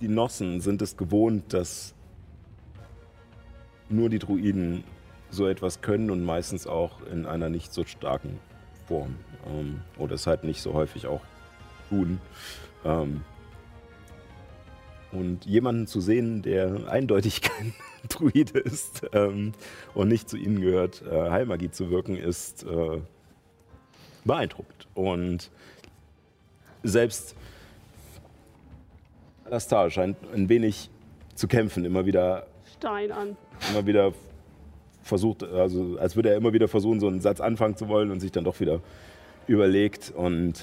die 0.00 0.08
Nossen 0.08 0.60
sind 0.60 0.82
es 0.82 0.96
gewohnt, 0.96 1.54
dass 1.54 1.94
nur 3.88 4.08
die 4.08 4.18
Druiden 4.18 4.82
so 5.30 5.46
etwas 5.46 5.80
können 5.80 6.10
und 6.10 6.24
meistens 6.24 6.66
auch 6.66 7.06
in 7.06 7.24
einer 7.24 7.50
nicht 7.50 7.72
so 7.72 7.84
starken 7.84 8.40
Form. 8.88 9.14
Ähm, 9.46 9.82
oder 9.96 10.16
es 10.16 10.26
halt 10.26 10.42
nicht 10.42 10.60
so 10.60 10.74
häufig 10.74 11.06
auch 11.06 11.22
tun. 11.88 12.20
Ähm, 12.84 13.22
und 15.12 15.44
jemanden 15.44 15.86
zu 15.86 16.00
sehen, 16.00 16.42
der 16.42 16.88
eindeutig 16.88 17.40
kein 17.42 17.72
Druide 18.08 18.58
ist 18.58 19.02
ähm, 19.12 19.52
und 19.94 20.08
nicht 20.08 20.28
zu 20.28 20.36
ihnen 20.36 20.60
gehört, 20.60 21.02
äh, 21.02 21.30
Heilmagie 21.30 21.70
zu 21.70 21.90
wirken, 21.90 22.16
ist 22.16 22.64
äh, 22.64 23.00
beeindruckend. 24.24 24.86
Und 24.94 25.50
selbst 26.82 27.34
Alastar 29.44 29.90
scheint 29.90 30.16
ein 30.34 30.48
wenig 30.48 30.90
zu 31.34 31.48
kämpfen, 31.48 31.84
immer 31.84 32.06
wieder, 32.06 32.46
Stein 32.76 33.10
an. 33.12 33.36
immer 33.70 33.86
wieder 33.86 34.12
versucht, 35.02 35.42
also 35.42 35.96
als 35.98 36.14
würde 36.14 36.30
er 36.30 36.36
immer 36.36 36.52
wieder 36.52 36.68
versuchen, 36.68 37.00
so 37.00 37.08
einen 37.08 37.20
Satz 37.20 37.40
anfangen 37.40 37.76
zu 37.76 37.88
wollen 37.88 38.10
und 38.10 38.20
sich 38.20 38.30
dann 38.32 38.44
doch 38.44 38.60
wieder 38.60 38.80
überlegt. 39.46 40.12
Und 40.14 40.62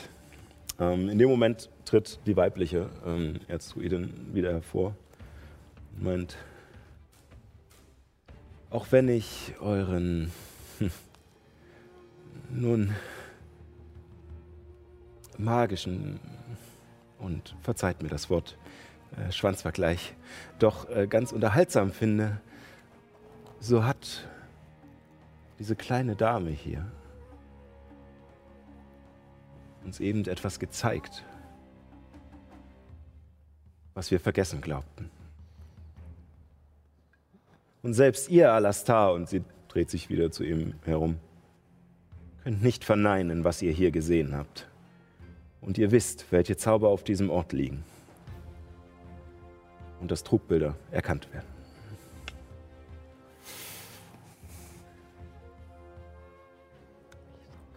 ähm, 0.80 1.10
in 1.10 1.18
dem 1.18 1.30
Moment 1.30 1.70
tritt 1.86 2.20
die 2.26 2.36
weibliche 2.36 2.90
ähm, 3.06 3.40
Erzdruidin 3.48 4.34
wieder 4.34 4.52
hervor. 4.52 4.96
Und 5.98 6.04
meint, 6.04 6.38
auch 8.70 8.88
wenn 8.92 9.10
ich 9.10 9.56
euren, 9.60 10.32
nun, 12.50 12.94
magischen 15.38 16.20
und 17.20 17.56
verzeiht 17.62 18.02
mir 18.04 18.10
das 18.10 18.30
Wort, 18.30 18.58
äh, 19.16 19.32
Schwanzvergleich 19.32 20.14
doch 20.60 20.90
äh, 20.90 21.08
ganz 21.08 21.32
unterhaltsam 21.32 21.92
finde, 21.92 22.42
so 23.60 23.86
hat 23.86 24.28
diese 25.60 25.76
kleine 25.76 26.16
Dame 26.16 26.52
hier 26.52 26.86
uns 29.88 30.02
eben 30.02 30.26
etwas 30.26 30.60
gezeigt, 30.60 31.24
was 33.94 34.12
wir 34.12 34.20
vergessen 34.20 34.62
glaubten. 34.62 35.10
Und 37.82 37.94
selbst 37.94 38.30
ihr, 38.30 38.52
Alastar, 38.52 39.14
und 39.14 39.30
sie 39.30 39.44
dreht 39.70 39.90
sich 39.90 40.10
wieder 40.10 40.30
zu 40.30 40.44
ihm 40.44 40.74
herum, 40.84 41.18
könnt 42.44 42.62
nicht 42.62 42.84
verneinen, 42.84 43.46
was 43.46 43.62
ihr 43.62 43.72
hier 43.72 43.92
gesehen 43.92 44.36
habt. 44.36 44.68
Und 45.62 45.78
ihr 45.78 45.90
wisst, 45.92 46.26
welche 46.32 46.58
Zauber 46.58 46.90
auf 46.90 47.04
diesem 47.04 47.30
Ort 47.30 47.54
liegen. 47.54 47.84
Und 50.02 50.12
dass 50.12 50.24
Trugbilder 50.24 50.76
erkannt 50.92 51.32
werden. 51.34 51.48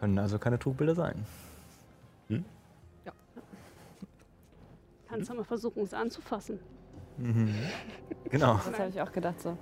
Können 0.01 0.19
also 0.19 0.39
keine 0.39 0.59
Trugbilder 0.59 0.95
sein. 0.95 1.25
Kannst 5.11 5.29
du 5.31 5.35
mal 5.35 5.45
versuchen, 5.45 5.83
es 5.83 5.93
anzufassen. 5.95 6.59
Mhm. 7.19 7.49
Genau. 8.31 8.61
Das 8.65 8.79
habe 8.79 8.91
ich 8.91 9.01
auch 9.01 9.11
gedacht 9.11 9.41
so. 9.41 9.57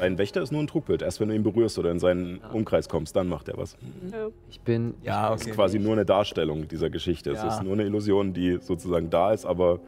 Ein 0.00 0.16
Wächter 0.16 0.40
ist 0.40 0.50
nur 0.50 0.62
ein 0.62 0.66
Trugbild. 0.66 1.02
Erst 1.02 1.20
wenn 1.20 1.28
du 1.28 1.34
ihn 1.34 1.42
berührst 1.42 1.78
oder 1.78 1.90
in 1.90 1.98
seinen 1.98 2.38
Umkreis 2.38 2.88
kommst, 2.88 3.14
dann 3.16 3.28
macht 3.28 3.48
er 3.48 3.58
was. 3.58 3.76
Ja. 4.10 4.28
Ich 4.48 4.62
bin. 4.62 4.94
Ja, 5.02 5.28
Das 5.28 5.46
ist 5.46 5.52
quasi 5.54 5.78
nur 5.78 5.92
eine 5.92 6.06
Darstellung 6.06 6.66
dieser 6.68 6.88
Geschichte. 6.88 7.32
Es 7.32 7.42
Ja. 7.42 7.48
ist 7.48 7.62
nur 7.62 7.74
eine 7.74 7.84
Illusion, 7.84 8.32
die 8.32 8.56
sozusagen 8.62 9.10
da 9.10 9.30
ist, 9.34 9.44
aber 9.44 9.80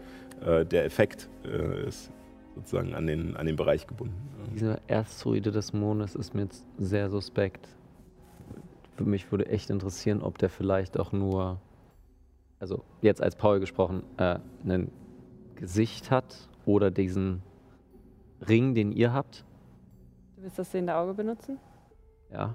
äh, 0.45 0.67
der 0.67 0.85
Effekt 0.85 1.31
äh, 1.47 1.89
ist 1.89 2.11
sozusagen 2.57 2.95
an 2.95 3.07
den, 3.07 3.39
an 3.39 3.47
den 3.47 3.57
Bereich 3.57 3.87
gebunden. 3.87 4.15
Diese 4.55 4.81
Erstzoide 4.87 5.51
des 5.51 5.73
Mondes 5.73 6.15
ist 6.15 6.35
mir 6.35 6.43
jetzt 6.43 6.67
sehr 6.77 7.09
suspekt. 7.09 7.69
Für 8.99 9.05
mich 9.05 9.31
würde 9.33 9.47
echt 9.47 9.71
interessieren, 9.71 10.21
ob 10.21 10.37
der 10.37 10.51
vielleicht 10.51 11.01
auch 11.01 11.13
nur, 11.13 11.59
also 12.61 12.83
jetzt 13.03 13.23
als 13.23 13.37
Paul 13.37 13.61
gesprochen, 13.61 14.03
äh, 14.17 14.39
ein 14.67 14.91
Gesicht 15.57 16.11
hat 16.11 16.49
oder 16.67 16.91
diesen 16.91 17.43
Ring, 18.47 18.75
den 18.75 18.93
ihr 18.93 19.13
habt. 19.13 19.45
Du 20.37 20.43
willst 20.43 20.59
das 20.59 20.71
sehende 20.71 20.95
Auge 20.95 21.15
benutzen? 21.15 21.59
Ja, 22.33 22.55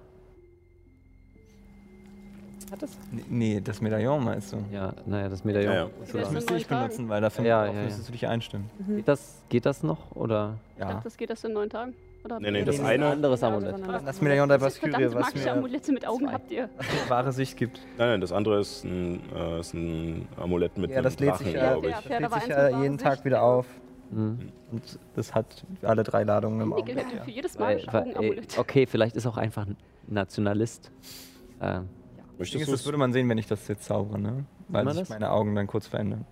Hat 2.72 2.82
es? 2.82 2.98
Nee, 3.30 3.60
das 3.62 3.82
Medaillon 3.82 4.24
meinst 4.24 4.52
du? 4.54 4.58
ja, 4.72 4.94
naja, 5.06 5.30
das 5.30 5.44
Medaillon. 5.44 5.74
Ja, 5.74 5.84
ja. 5.86 5.90
Das 6.22 6.32
müsste 6.32 6.56
ich 6.56 6.66
benutzen, 6.68 6.98
Tagen. 6.98 7.10
weil 7.10 7.22
dafür 7.22 7.46
Ja, 7.46 7.66
ja, 7.68 7.84
müsstest 7.84 8.08
du 8.08 8.12
dich 8.14 8.26
einstimmen. 8.28 8.70
Geht, 8.88 9.08
das, 9.08 9.44
geht 9.50 9.66
das 9.66 9.84
noch 9.84 10.16
oder? 10.16 10.58
Ich 10.76 10.80
Ja. 10.80 10.88
dachte, 10.94 11.04
das 11.04 11.18
geht 11.18 11.30
erst 11.30 11.46
in 11.46 11.54
neun 11.54 11.70
Tagen. 11.70 11.94
Oder 12.26 12.40
Nee, 12.40 12.52
nee, 12.52 12.64
das 12.64 12.78
Nee, 12.80 12.86
eine, 12.86 13.08
anderes 13.08 13.44
Amulett. 13.44 13.76
Das 14.06 14.22
Medaillon 14.22 14.48
der 14.48 14.62
Was 14.62 14.78
für 14.78 14.88
Baskyrie, 14.90 15.14
was 15.14 15.36
mir 15.36 15.52
Amulette 15.52 15.92
mit 15.92 16.08
Augen 16.08 16.32
habt 16.32 16.52
ihr? 16.52 16.70
wahre 17.10 17.32
Sicht 17.34 17.58
gibt. 17.58 17.80
nein, 17.98 18.10
nein, 18.10 18.22
das 18.22 18.32
andere 18.32 18.60
ist 18.62 18.84
ein, 18.86 19.20
äh, 19.36 19.60
ist 19.60 19.74
ein 19.74 20.28
Amulett 20.38 20.78
mit 20.78 20.90
Ja, 20.92 20.98
einem 20.98 21.04
das 21.04 21.20
lädt 21.20 21.32
Drachen, 21.32 21.46
sich 21.46 21.56
ja- 21.56 21.72
glaube 21.74 21.90
Ja, 21.90 22.00
ich. 22.00 22.10
lädt 22.10 22.34
sich 22.34 22.48
ja 22.48 22.82
jeden 22.82 22.98
Tag 22.98 23.26
wieder 23.26 23.38
genau. 23.38 23.58
auf. 23.60 23.66
Hm. 24.12 24.40
Und 24.72 25.00
das 25.16 25.34
hat 25.36 25.66
alle 25.82 26.04
drei 26.04 26.24
Ladungen 26.24 26.62
im 26.62 26.74
Ja. 26.78 27.04
für 27.24 27.32
jedes 27.32 27.58
Amulett. 27.58 28.58
okay, 28.58 28.86
vielleicht 28.86 29.16
ist 29.16 29.26
auch 29.26 29.38
einfach 29.38 29.66
ein 29.66 29.76
Nationalist. 30.08 30.92
Äh, 31.60 31.66
Das 31.66 31.84
Möchtest 32.40 32.72
das 32.72 32.86
würde 32.86 32.98
man 32.98 33.12
sehen, 33.14 33.28
wenn 33.30 33.38
ich 33.38 33.48
das 33.48 33.68
jetzt 33.68 33.84
zaubere, 33.84 34.20
ne? 34.20 34.46
Weil 34.70 34.86
man 34.86 34.94
sich 34.94 35.02
das? 35.04 35.10
meine 35.10 35.30
Augen 35.32 35.56
dann 35.56 35.68
kurz 35.68 35.88
verändern. 35.88 36.26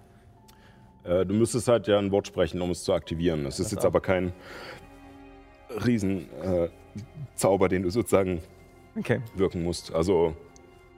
äh, 1.04 1.26
Du 1.26 1.34
müsstest 1.34 1.68
halt 1.68 1.88
ja 1.88 1.98
ein 2.00 2.12
Wort 2.12 2.28
sprechen, 2.28 2.62
um 2.62 2.70
es 2.72 2.84
zu 2.84 2.94
aktivieren. 2.94 3.44
Das 3.44 3.60
ist 3.60 3.66
Das 3.68 3.72
jetzt 3.74 3.82
auch. 3.82 3.88
aber 3.88 4.00
kein 4.02 4.32
riesen 5.86 6.30
äh, 6.42 6.70
Zauber, 7.36 7.70
den 7.70 7.84
du 7.84 7.90
sozusagen 7.90 8.42
Okay. 8.98 9.22
wirken 9.36 9.64
musst. 9.64 9.94
Also 9.94 10.36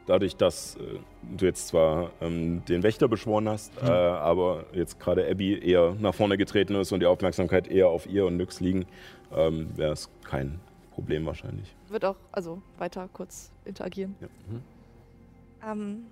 dadurch, 0.08 0.36
dass 0.36 0.76
äh, 0.78 1.00
du 1.38 1.46
jetzt 1.46 1.68
zwar 1.68 2.12
ähm, 2.22 2.64
den 2.66 2.84
Wächter 2.84 3.08
beschworen 3.08 3.48
hast, 3.48 3.72
äh, 3.82 3.86
aber 3.86 4.66
jetzt 4.74 5.00
gerade 5.00 5.30
Abby 5.30 5.60
eher 5.60 5.96
nach 6.00 6.14
vorne 6.14 6.38
getreten 6.38 6.76
ist 6.76 6.92
und 6.92 7.00
die 7.02 7.06
Aufmerksamkeit 7.06 7.68
eher 7.68 7.88
auf 7.90 8.08
ihr 8.08 8.26
und 8.26 8.38
Nyx 8.38 8.60
liegen, 8.60 8.86
ähm, 9.32 9.70
wäre 9.76 9.94
es 9.94 10.10
kein 10.24 10.60
Problem 10.92 11.26
wahrscheinlich. 11.26 11.76
Wird 11.90 12.06
auch, 12.06 12.16
also 12.32 12.62
weiter 12.78 13.08
kurz 13.14 13.52
interagieren. 13.66 14.16
Ja. 14.20 15.72
Ähm, 15.72 16.06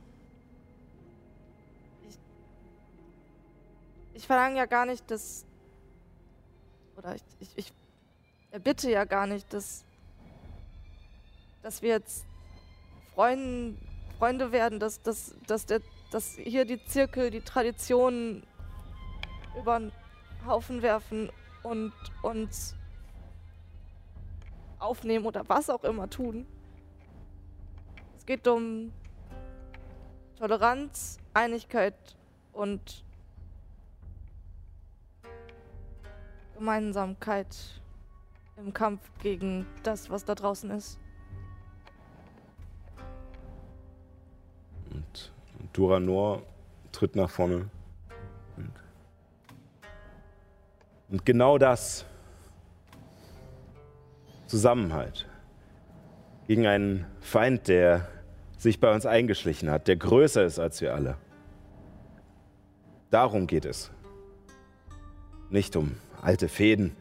ich, 2.08 2.16
ich 4.14 4.28
verlange 4.28 4.58
ja 4.58 4.66
gar 4.66 4.86
nicht, 4.86 5.10
dass. 5.10 5.46
Oder 6.98 7.16
ich, 7.16 7.22
ich, 7.40 7.50
ich 7.56 7.74
erbitte 8.52 8.92
ja 8.92 9.06
gar 9.06 9.28
nicht, 9.28 9.52
dass. 9.54 9.84
dass 11.64 11.82
wir 11.82 11.90
jetzt 11.90 12.26
Freund, 13.16 13.78
Freunde 14.18 14.52
werden, 14.52 14.80
dass, 14.80 15.02
dass, 15.02 15.36
dass, 15.48 15.66
der, 15.66 15.82
dass 16.12 16.36
hier 16.36 16.66
die 16.66 16.84
Zirkel, 16.86 17.30
die 17.30 17.42
Traditionen 17.42 18.44
über 19.58 19.80
den 19.80 19.92
Haufen 20.46 20.82
werfen 20.82 21.30
und 21.64 21.94
uns 22.22 22.76
aufnehmen 24.80 25.26
oder 25.26 25.48
was 25.48 25.70
auch 25.70 25.84
immer 25.84 26.10
tun. 26.10 26.48
Es 28.18 28.26
geht 28.26 28.48
um 28.48 28.92
Toleranz, 30.38 31.20
Einigkeit 31.34 31.96
und 32.54 33.04
Gemeinsamkeit 36.56 37.81
im 38.58 38.74
Kampf 38.74 39.02
gegen 39.22 39.66
das, 39.84 40.10
was 40.10 40.26
da 40.26 40.36
draußen 40.36 40.70
ist. 40.72 41.00
Und 44.94 45.32
Duranor 45.74 46.44
tritt 46.92 47.16
nach 47.16 47.30
vorne. 47.30 47.70
Und, 48.58 48.72
und 51.10 51.26
genau 51.26 51.58
das, 51.58 52.06
Zusammenhalt, 54.48 55.30
gegen 56.48 56.68
einen 56.68 57.06
Feind, 57.22 57.70
der 57.70 58.10
sich 58.58 58.82
bei 58.82 58.94
uns 58.94 59.06
eingeschlichen 59.06 59.72
hat, 59.72 59.88
der 59.88 59.96
größer 59.96 60.44
ist 60.44 60.60
als 60.60 60.82
wir 60.82 60.94
alle. 60.94 61.16
Darum 63.10 63.48
geht 63.48 63.66
es. 63.66 63.92
Nicht 65.50 65.76
um 65.76 65.96
alte 66.22 66.50
Fäden. 66.50 66.96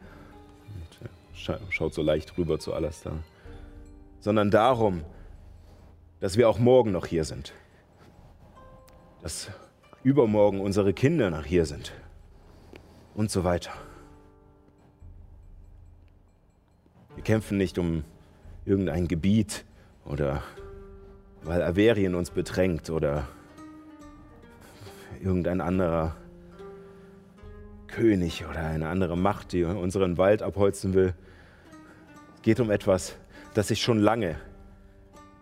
Schaut 1.69 1.93
so 1.93 2.01
leicht 2.01 2.37
rüber 2.37 2.59
zu 2.59 2.73
Alastar. 2.73 3.23
Sondern 4.19 4.51
darum, 4.51 5.03
dass 6.19 6.37
wir 6.37 6.49
auch 6.49 6.59
morgen 6.59 6.91
noch 6.91 7.05
hier 7.05 7.23
sind 7.23 7.53
dass 9.21 9.51
übermorgen 10.03 10.61
unsere 10.61 10.93
Kinder 10.93 11.29
nach 11.29 11.45
hier 11.45 11.65
sind. 11.65 11.93
Und 13.13 13.29
so 13.29 13.43
weiter. 13.43 13.71
Wir 17.15 17.23
kämpfen 17.23 17.57
nicht 17.57 17.77
um 17.77 18.03
irgendein 18.65 19.07
Gebiet 19.07 19.65
oder 20.05 20.41
weil 21.43 21.61
Averien 21.61 22.15
uns 22.15 22.31
bedrängt 22.31 22.89
oder 22.89 23.27
irgendein 25.21 25.59
anderer 25.59 26.15
König 27.87 28.45
oder 28.45 28.65
eine 28.65 28.87
andere 28.87 29.17
Macht, 29.17 29.51
die 29.51 29.63
unseren 29.65 30.17
Wald 30.17 30.41
abholzen 30.41 30.93
will. 30.93 31.13
Geht 32.41 32.59
um 32.59 32.71
etwas, 32.71 33.15
das 33.53 33.67
sich 33.67 33.81
schon 33.81 33.99
lange 33.99 34.35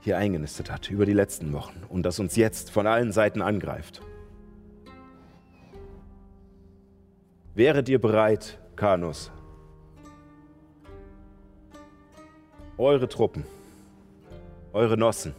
hier 0.02 0.18
eingenistet 0.18 0.72
hat 0.72 0.90
über 0.90 1.06
die 1.06 1.14
letzten 1.14 1.54
Wochen 1.54 1.84
und 1.90 2.04
das 2.04 2.20
uns 2.20 2.36
jetzt 2.36 2.72
von 2.72 2.88
allen 2.88 3.12
Seiten 3.12 3.42
angreift. 3.42 4.02
Wäret 7.56 7.90
ihr 7.90 8.00
bereit, 8.00 8.58
Kanus, 8.76 9.32
eure 12.78 13.10
Truppen, 13.10 13.44
eure 14.72 14.98
Nossen 14.98 15.34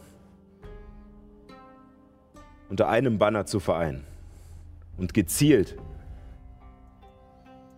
unter 2.69 2.87
einem 2.87 3.17
Banner 3.17 3.45
zu 3.45 3.59
vereinen 3.59 4.05
und 4.97 5.13
gezielt 5.13 5.75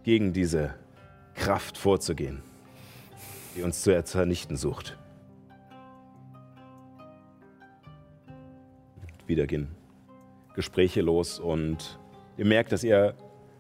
gegen 0.04 0.34
diese 0.34 0.76
Kraft 1.34 1.78
vorzugehen, 1.78 2.44
die 3.56 3.64
uns 3.64 3.82
zu 3.82 4.04
zernichten 4.04 4.58
sucht? 4.58 4.98
wieder 9.28 9.48
gehen 9.48 9.70
Gespräche 10.56 11.02
los 11.02 11.40
und 11.40 11.98
ihr 12.38 12.46
merkt, 12.46 12.72
dass 12.72 12.84
ihr 12.84 13.16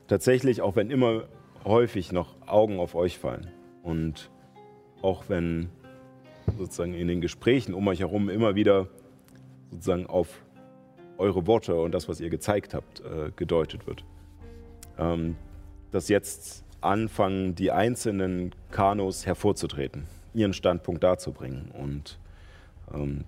tatsächlich, 0.07 0.61
auch 0.61 0.75
wenn 0.75 0.91
immer 0.91 1.23
häufig 1.65 2.11
noch 2.11 2.35
Augen 2.45 2.79
auf 2.79 2.93
euch 2.93 3.17
fallen 3.17 3.49
und 3.81 4.29
auch 5.01 5.25
wenn 5.29 5.69
sozusagen 6.57 6.93
in 6.93 7.07
den 7.07 7.21
Gesprächen 7.21 7.73
um 7.73 7.87
euch 7.87 8.01
herum 8.01 8.29
immer 8.29 8.55
wieder 8.55 8.87
sozusagen 9.71 10.05
auf 10.05 10.43
eure 11.17 11.47
Worte 11.47 11.75
und 11.75 11.93
das, 11.93 12.07
was 12.07 12.19
ihr 12.19 12.29
gezeigt 12.29 12.73
habt, 12.73 12.99
äh, 12.99 13.31
gedeutet 13.35 13.87
wird, 13.87 14.03
ähm, 14.99 15.35
dass 15.91 16.09
jetzt 16.09 16.63
anfangen, 16.83 17.55
die 17.55 17.71
einzelnen 17.71 18.53
Kanus 18.71 19.25
hervorzutreten, 19.25 20.03
ihren 20.33 20.53
Standpunkt 20.53 21.03
darzubringen 21.03 21.71
und 21.71 22.19
ähm, 22.93 23.23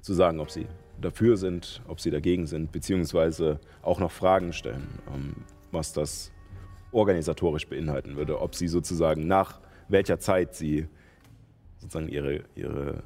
zu 0.00 0.14
sagen, 0.14 0.40
ob 0.40 0.50
sie 0.50 0.66
dafür 1.00 1.36
sind, 1.36 1.82
ob 1.88 2.00
sie 2.00 2.10
dagegen 2.10 2.46
sind, 2.46 2.72
beziehungsweise 2.72 3.58
auch 3.82 4.00
noch 4.00 4.12
Fragen 4.12 4.52
stellen, 4.52 5.00
ähm, 5.14 5.34
was 5.72 5.92
das 5.92 6.30
organisatorisch 6.92 7.66
beinhalten 7.66 8.16
würde, 8.16 8.40
ob 8.40 8.54
sie 8.54 8.68
sozusagen 8.68 9.26
nach 9.26 9.60
welcher 9.88 10.18
Zeit 10.18 10.54
sie 10.54 10.86
sozusagen 11.78 12.08
ihre, 12.08 12.44
ihre 12.54 13.02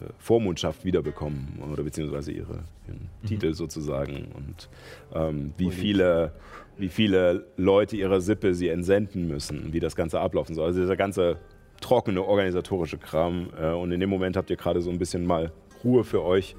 äh, 0.00 0.12
Vormundschaft 0.18 0.84
wiederbekommen 0.84 1.62
oder 1.72 1.82
beziehungsweise 1.82 2.32
ihre, 2.32 2.64
ihren 2.88 3.08
Titel 3.26 3.54
sozusagen 3.54 4.32
und 4.32 4.68
ähm, 5.14 5.52
wie, 5.56 5.70
viele, 5.70 6.32
wie 6.78 6.88
viele 6.88 7.46
Leute 7.56 7.96
ihrer 7.96 8.20
Sippe 8.20 8.54
sie 8.54 8.68
entsenden 8.68 9.26
müssen, 9.28 9.72
wie 9.72 9.80
das 9.80 9.96
Ganze 9.96 10.20
ablaufen 10.20 10.54
soll. 10.54 10.66
Also 10.66 10.80
dieser 10.80 10.96
ganze 10.96 11.38
trockene 11.80 12.22
organisatorische 12.24 12.98
Kram 12.98 13.50
äh, 13.60 13.70
und 13.72 13.92
in 13.92 14.00
dem 14.00 14.10
Moment 14.10 14.36
habt 14.36 14.50
ihr 14.50 14.56
gerade 14.56 14.80
so 14.80 14.90
ein 14.90 14.98
bisschen 14.98 15.26
mal 15.26 15.52
Ruhe 15.84 16.04
für 16.04 16.22
euch, 16.22 16.56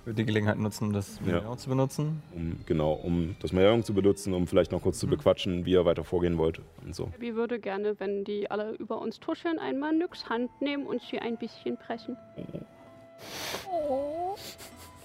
Ich 0.00 0.06
würde 0.06 0.16
die 0.22 0.26
Gelegenheit 0.26 0.58
nutzen, 0.58 0.86
um 0.88 0.92
das 0.92 1.18
Ja. 1.20 1.26
Medaillon 1.34 1.58
zu 1.58 1.68
benutzen. 1.68 2.22
um 2.34 2.58
genau, 2.66 2.92
um 2.92 3.34
das 3.40 3.52
Medaillon 3.52 3.82
zu 3.82 3.92
benutzen, 3.94 4.34
um 4.34 4.46
vielleicht 4.46 4.70
noch 4.72 4.82
kurz 4.82 4.98
zu 5.00 5.06
bequatschen, 5.08 5.64
wie 5.66 5.72
ihr 5.72 5.84
weiter 5.84 6.04
vorgehen 6.04 6.36
wollt 6.38 6.60
und 6.84 6.94
so. 6.94 7.04
Abby 7.14 7.34
würde 7.34 7.58
gerne, 7.58 7.98
wenn 7.98 8.22
die 8.24 8.50
alle 8.50 8.72
über 8.74 9.00
uns 9.00 9.18
tuscheln, 9.20 9.58
einmal 9.58 9.92
Nyx 9.96 10.28
Hand 10.28 10.50
nehmen 10.60 10.86
und 10.86 11.00
sie 11.02 11.18
ein 11.18 11.36
bisschen 11.38 11.76
pressen. 11.76 12.16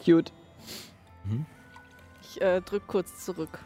Cute. 0.03 0.31
Ich 2.23 2.41
äh, 2.41 2.61
drück 2.61 2.87
kurz 2.87 3.25
zurück. 3.25 3.59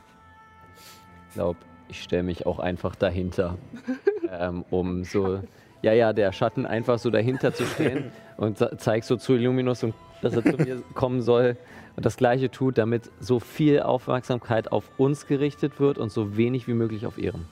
Ich 1.36 1.38
glaube, 1.38 1.60
ich 1.90 2.02
stelle 2.02 2.24
mich 2.24 2.46
auch 2.46 2.60
einfach 2.60 2.96
dahinter, 2.96 3.58
ähm, 4.32 4.64
um 4.70 5.04
so, 5.04 5.42
ja, 5.82 5.92
ja, 5.92 6.14
der 6.14 6.32
Schatten 6.32 6.66
einfach 6.66 6.98
so 6.98 7.10
dahinter 7.10 7.54
zu 7.54 7.66
stehen 7.66 8.06
und 8.38 8.58
ze- 8.58 8.78
zeig 8.78 9.04
so 9.04 9.18
zu 9.18 9.34
Illuminus, 9.34 9.84
und, 9.84 9.94
dass 10.22 10.34
er 10.34 10.44
zu 10.46 10.56
mir 10.56 10.82
kommen 10.94 11.22
soll 11.22 11.58
und 11.98 12.06
das 12.06 12.16
Gleiche 12.16 12.50
tut, 12.50 12.78
damit 12.78 13.12
so 13.20 13.42
viel 13.42 13.82
Aufmerksamkeit 13.82 14.72
auf 14.72 14.90
uns 14.98 15.28
gerichtet 15.28 15.78
wird 15.82 15.98
und 15.98 16.10
so 16.10 16.38
wenig 16.38 16.70
wie 16.70 16.74
möglich 16.74 17.06
auf 17.06 17.18
ihren. 17.18 17.46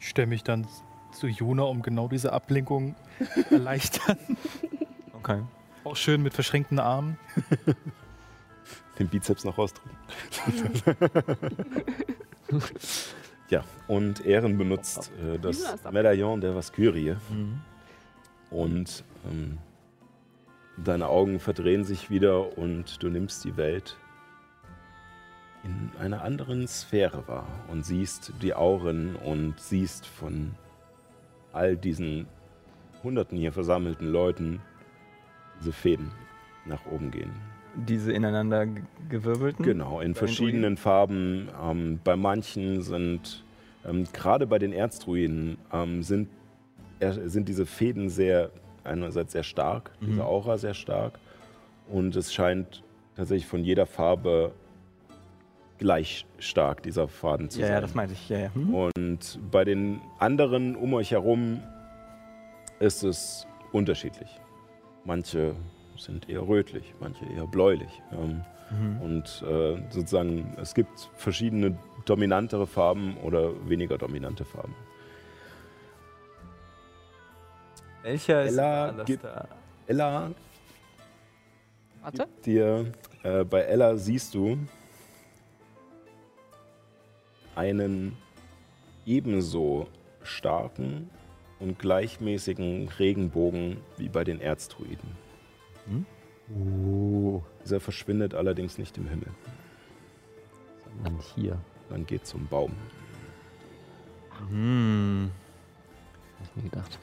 Ich 0.00 0.08
stelle 0.08 0.26
mich 0.26 0.42
dann 0.42 0.66
zu 1.12 1.28
Juna, 1.28 1.62
um 1.62 1.82
genau 1.82 2.08
diese 2.08 2.32
Ablenkung 2.32 2.96
zu 3.48 3.50
erleichtern. 3.54 4.18
Okay. 5.12 5.42
Auch 5.84 5.94
schön 5.94 6.24
mit 6.24 6.34
verschränkten 6.34 6.80
Armen. 6.80 7.18
Den 8.98 9.06
Bizeps 9.06 9.44
noch 9.44 9.58
rausdrücken. 9.58 9.96
Ja, 13.48 13.64
und 13.88 14.24
Ehren 14.24 14.58
benutzt 14.58 15.10
äh, 15.22 15.38
das 15.38 15.62
Medaillon 15.90 16.40
der 16.40 16.54
Vaskyrie. 16.54 17.16
Und 18.50 19.04
ähm, 19.30 19.58
deine 20.76 21.08
Augen 21.08 21.40
verdrehen 21.40 21.84
sich 21.84 22.10
wieder 22.10 22.56
und 22.58 23.02
du 23.02 23.08
nimmst 23.08 23.44
die 23.44 23.56
Welt 23.56 23.96
in 25.62 25.90
einer 25.98 26.22
anderen 26.22 26.66
Sphäre 26.66 27.26
wahr 27.28 27.46
und 27.68 27.84
siehst 27.84 28.32
die 28.40 28.54
Auren 28.54 29.14
und 29.16 29.60
siehst 29.60 30.06
von 30.06 30.54
all 31.52 31.76
diesen 31.76 32.26
hunderten 33.02 33.36
hier 33.36 33.52
versammelten 33.52 34.08
Leuten 34.08 34.62
diese 35.60 35.72
Fäden 35.72 36.10
nach 36.64 36.86
oben 36.86 37.10
gehen. 37.10 37.49
Diese 37.76 38.12
ineinander 38.12 38.66
ge- 38.66 38.82
gewirbelten. 39.08 39.64
Genau, 39.64 40.00
in 40.00 40.14
verschiedenen 40.14 40.76
Farben. 40.76 41.48
Ähm, 41.62 42.00
bei 42.02 42.16
manchen 42.16 42.82
sind, 42.82 43.44
ähm, 43.86 44.04
gerade 44.12 44.46
bei 44.46 44.58
den 44.58 44.72
Erzdruiden, 44.72 45.56
ähm, 45.72 46.02
sind, 46.02 46.28
er, 46.98 47.28
sind 47.28 47.48
diese 47.48 47.66
Fäden 47.66 48.08
sehr, 48.08 48.50
einerseits 48.84 49.32
sehr 49.32 49.42
stark, 49.44 49.92
Mhm. 50.00 50.06
diese 50.06 50.24
Aura 50.24 50.58
sehr 50.58 50.74
stark. 50.74 51.18
Und 51.88 52.16
es 52.16 52.32
scheint 52.34 52.82
tatsächlich 53.16 53.46
von 53.46 53.62
jeder 53.64 53.86
Farbe 53.86 54.52
gleich 55.78 56.26
stark, 56.38 56.82
dieser 56.82 57.08
Faden 57.08 57.48
zu 57.50 57.60
Ja, 57.60 57.66
sein. 57.66 57.74
ja, 57.76 57.80
das 57.80 57.94
meinte 57.94 58.12
ich. 58.14 58.28
Ja, 58.28 58.38
ja. 58.38 58.54
Hm? 58.54 58.74
Und 58.74 59.38
bei 59.50 59.64
den 59.64 60.00
anderen 60.18 60.76
um 60.76 60.92
euch 60.94 61.10
herum 61.12 61.62
ist 62.80 63.02
es 63.02 63.46
unterschiedlich. 63.72 64.28
Manche 65.04 65.54
sind 66.00 66.28
eher 66.28 66.46
rötlich, 66.46 66.94
manche 67.00 67.24
eher 67.26 67.46
bläulich. 67.46 68.02
Ähm, 68.12 68.42
Mhm. 68.72 69.00
Und 69.02 69.42
äh, 69.48 69.82
sozusagen, 69.90 70.56
es 70.56 70.74
gibt 70.74 71.10
verschiedene 71.16 71.76
dominantere 72.04 72.68
Farben 72.68 73.16
oder 73.16 73.50
weniger 73.68 73.98
dominante 73.98 74.44
Farben. 74.44 74.76
Welcher 78.02 78.44
ist 78.44 78.52
Ella 78.52 78.88
alles 78.90 79.06
gibt- 79.06 79.24
da? 79.24 79.48
Ella, 79.88 80.30
Warte. 82.00 82.28
dir, 82.46 82.92
äh, 83.24 83.42
bei 83.44 83.62
Ella 83.62 83.96
siehst 83.96 84.34
du 84.34 84.56
einen 87.56 88.16
ebenso 89.04 89.88
starken 90.22 91.10
und 91.58 91.78
gleichmäßigen 91.80 92.88
Regenbogen 93.00 93.78
wie 93.96 94.08
bei 94.08 94.22
den 94.22 94.40
Erzdruiden. 94.40 95.10
Dieser 97.64 97.80
verschwindet 97.80 98.34
allerdings 98.34 98.78
nicht 98.78 98.96
im 98.98 99.06
Himmel. 99.08 99.28
Dann 101.04 101.18
hier. 101.34 101.58
Dann 101.88 102.06
geht 102.06 102.26
zum 102.26 102.46
Baum. 102.46 102.72
Hm. 104.48 105.30
Hab 106.38 106.46
ich 106.48 106.56
mir 106.62 106.70
gedacht. 106.70 106.98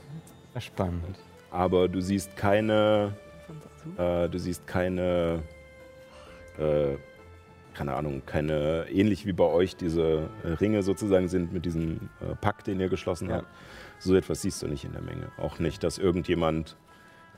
Spannend. 0.59 1.19
Aber 1.51 1.87
du 1.87 2.01
siehst 2.01 2.35
keine, 2.35 3.13
äh, 3.97 4.27
du 4.27 4.39
siehst 4.39 4.65
keine, 4.65 5.43
äh, 6.57 6.95
keine 7.73 7.93
Ahnung, 7.93 8.23
keine, 8.25 8.85
ähnlich 8.89 9.25
wie 9.27 9.33
bei 9.33 9.43
euch 9.45 9.75
diese 9.75 10.29
äh, 10.43 10.47
Ringe 10.53 10.81
sozusagen 10.83 11.27
sind 11.27 11.53
mit 11.53 11.65
diesem 11.65 12.09
äh, 12.21 12.35
Pakt, 12.35 12.67
den 12.67 12.79
ihr 12.79 12.89
geschlossen 12.89 13.29
Ja. 13.29 13.37
habt. 13.37 13.47
So 13.99 14.15
etwas 14.15 14.41
siehst 14.41 14.61
du 14.63 14.67
nicht 14.67 14.83
in 14.83 14.93
der 14.93 15.01
Menge. 15.01 15.31
Auch 15.37 15.59
nicht, 15.59 15.83
dass 15.83 15.97
irgendjemand, 15.99 16.75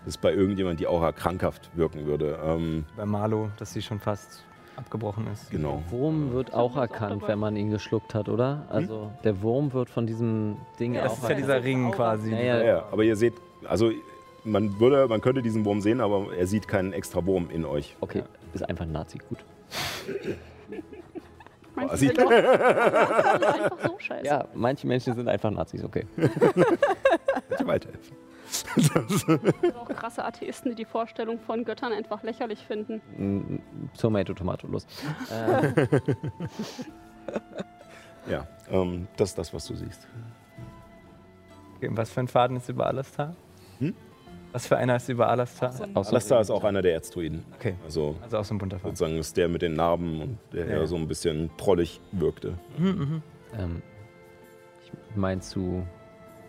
dass 0.05 0.17
bei 0.17 0.33
irgendjemand 0.33 0.79
die 0.79 0.87
Aura 0.87 1.11
krankhaft 1.11 1.69
wirken 1.75 2.05
würde. 2.05 2.39
Ähm, 2.43 2.85
Bei 2.95 3.05
Marlo, 3.05 3.49
dass 3.57 3.73
sie 3.73 3.81
schon 3.81 3.99
fast 3.99 4.43
abgebrochen 4.75 5.27
ist. 5.33 5.51
genau. 5.51 5.83
Wurm 5.89 6.31
wird 6.31 6.53
auch 6.53 6.71
ist 6.71 6.77
auch 6.77 6.81
erkannt, 6.81 7.21
dabei. 7.21 7.33
wenn 7.33 7.39
man 7.39 7.55
ihn 7.57 7.69
geschluckt 7.69 8.13
hat, 8.15 8.29
oder? 8.29 8.65
Also 8.69 9.11
der 9.25 9.41
Wurm 9.41 9.73
wird 9.73 9.89
von 9.89 10.07
diesem 10.07 10.55
Ding 10.79 10.93
Das 10.93 11.11
auch 11.11 11.23
ist 11.23 11.29
ja 11.29 11.35
dieser 11.35 11.63
Ring 11.63 11.91
quasi. 11.91 12.31
Ja, 12.31 12.37
Ja, 12.39 12.57
ja. 12.59 12.63
ja, 12.65 12.85
aber 12.91 13.03
ihr 13.03 13.15
seht, 13.17 13.33
also 13.67 13.91
man 14.45 14.79
würde, 14.79 15.05
man 15.09 15.19
könnte 15.19 15.41
diesen 15.41 15.65
Wurm 15.65 15.81
sehen, 15.81 15.99
aber 15.99 16.27
er 16.33 16.47
sieht 16.47 16.67
keinen 16.69 16.93
extra 16.93 17.25
Wurm 17.25 17.49
in 17.49 17.65
euch. 17.65 17.95
Okay, 17.99 18.23
ist 18.53 18.67
einfach 18.69 18.85
ein 18.85 18.91
Nazi, 18.93 19.17
gut. 19.27 19.39
Der 21.75 21.85
Joch- 21.97 22.29
einfach 23.53 23.77
so 23.85 23.95
scheiße. 23.99 24.25
Ja, 24.25 24.45
manche 24.53 24.85
Menschen 24.87 25.13
sind 25.13 25.27
einfach 25.29 25.49
Nazis, 25.51 25.83
okay. 25.83 26.05
Bitte 26.15 27.67
weiterhelfen. 27.67 28.15
Gibt 29.61 29.75
auch 29.75 29.87
krasse 29.89 30.23
Atheisten, 30.25 30.71
die 30.71 30.75
die 30.75 30.85
Vorstellung 30.85 31.39
von 31.39 31.63
Göttern 31.65 31.91
einfach 31.93 32.23
lächerlich 32.23 32.59
finden. 32.65 33.01
Mm, 33.17 33.59
Tomato, 33.97 34.33
Tomato, 34.33 34.67
los. 34.67 34.85
Ja, 38.29 38.47
ähm, 38.69 39.07
das 39.17 39.29
ist 39.29 39.37
das, 39.37 39.53
was 39.53 39.65
du 39.65 39.75
siehst. 39.75 40.07
Okay, 41.77 41.89
was 41.91 42.09
für 42.11 42.19
ein 42.19 42.27
Faden 42.27 42.57
ist 42.57 42.69
über 42.69 42.85
Alastar? 42.87 43.35
Hm? 43.79 43.95
Was 44.51 44.67
für 44.67 44.77
einer 44.77 44.95
ist 44.97 45.09
über 45.09 45.29
Alastar? 45.29 45.71
außer- 45.71 46.09
Alastar 46.09 46.41
ist 46.41 46.49
auch 46.51 46.63
einer 46.63 46.81
der 46.81 46.93
Erzdruiden. 46.93 47.45
Okay, 47.55 47.75
Also 47.85 48.15
also 48.21 48.37
auch 48.39 48.45
so 48.45 48.53
ein 48.53 48.57
bunter 48.57 48.77
Faden. 48.79 48.95
sozusagen 48.95 49.19
ist 49.19 49.37
der 49.37 49.47
mit 49.47 49.61
den 49.61 49.73
Narben 49.73 50.21
und 50.21 50.37
der 50.53 50.65
Ja. 50.65 50.71
eher 50.77 50.87
so 50.87 50.95
ein 50.95 51.07
bisschen 51.07 51.49
prollig 51.57 52.01
wirkte. 52.11 52.55
Mhm, 52.77 53.21
ähm, 53.57 53.81
ich 54.83 54.91
mein 55.15 55.41
zu 55.41 55.85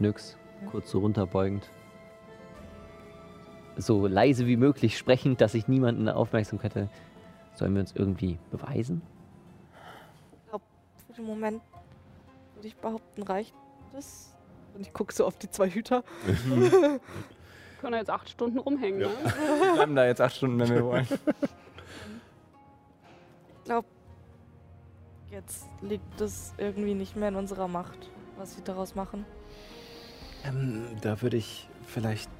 Nyx, 0.01 0.37
kurz 0.71 0.91
so 0.91 0.99
runterbeugend. 1.01 1.69
So 3.77 4.07
leise 4.07 4.47
wie 4.47 4.57
möglich 4.57 4.99
sprechend, 4.99 5.41
dass 5.41 5.55
ich 5.55 5.69
niemanden 5.69 6.09
Aufmerksamkeit 6.09 6.75
hätte. 6.75 6.89
Sollen 7.55 7.75
wir 7.75 7.81
uns 7.81 7.93
irgendwie 7.95 8.39
beweisen? 8.51 9.03
Für 11.07 11.13
den 11.17 11.25
Moment 11.27 11.63
würde 12.55 12.69
ich 12.69 12.77
behaupten, 12.77 13.23
reicht 13.23 13.55
das. 13.93 14.35
Und 14.75 14.83
ich 14.83 14.93
gucke 14.93 15.13
so 15.13 15.27
auf 15.27 15.37
die 15.39 15.51
zwei 15.51 15.69
Hüter. 15.69 16.05
Wir 16.47 17.01
können 17.81 17.95
jetzt 17.97 18.11
acht 18.11 18.29
Stunden 18.31 18.59
rumhängen, 18.59 19.01
Ja. 19.01 19.09
ne? 19.09 19.15
Wir 19.25 19.73
bleiben 19.75 19.97
da 19.97 20.07
jetzt 20.07 20.21
acht 20.21 20.37
Stunden, 20.37 20.59
wenn 20.61 20.69
wir 20.69 20.85
wollen. 20.85 21.09
Ich 23.59 23.65
glaube, 23.65 23.89
jetzt 25.31 25.67
liegt 25.83 26.21
es 26.21 26.55
irgendwie 26.59 26.95
nicht 26.95 27.17
mehr 27.17 27.29
in 27.29 27.37
unserer 27.37 27.67
Macht, 27.69 28.11
was 28.37 28.55
sie 28.55 28.63
daraus 28.63 28.95
machen. 28.95 29.25
Ähm, 30.45 30.85
da 31.03 31.21
würde 31.23 31.37
ich 31.37 31.69
vielleicht 31.87 32.31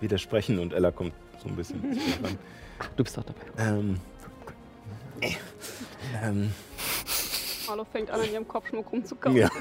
widersprechen 0.00 0.58
und 0.58 0.72
Ella 0.72 0.90
kommt 0.90 1.12
so 1.42 1.48
ein 1.48 1.56
bisschen 1.56 1.80
zu 1.92 2.00
euch 2.00 2.24
ran. 2.24 2.38
Du 2.96 3.04
bist 3.04 3.14
doch 3.18 3.24
dabei. 3.24 3.40
Ähm, 3.58 4.00
ähm, 6.22 6.50
Marlo 7.66 7.84
fängt 7.84 8.10
an, 8.10 8.20
an 8.20 8.32
ihrem 8.32 8.48
Kopfschmuck 8.48 8.90
rumzukauen. 8.90 9.36
Ja. 9.36 9.50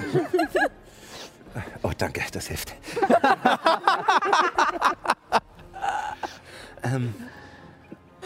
Oh, 1.81 1.91
danke, 1.97 2.21
das 2.31 2.47
hilft. 2.47 2.75
ähm, 6.83 7.15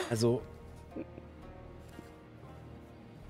also, 0.09 0.41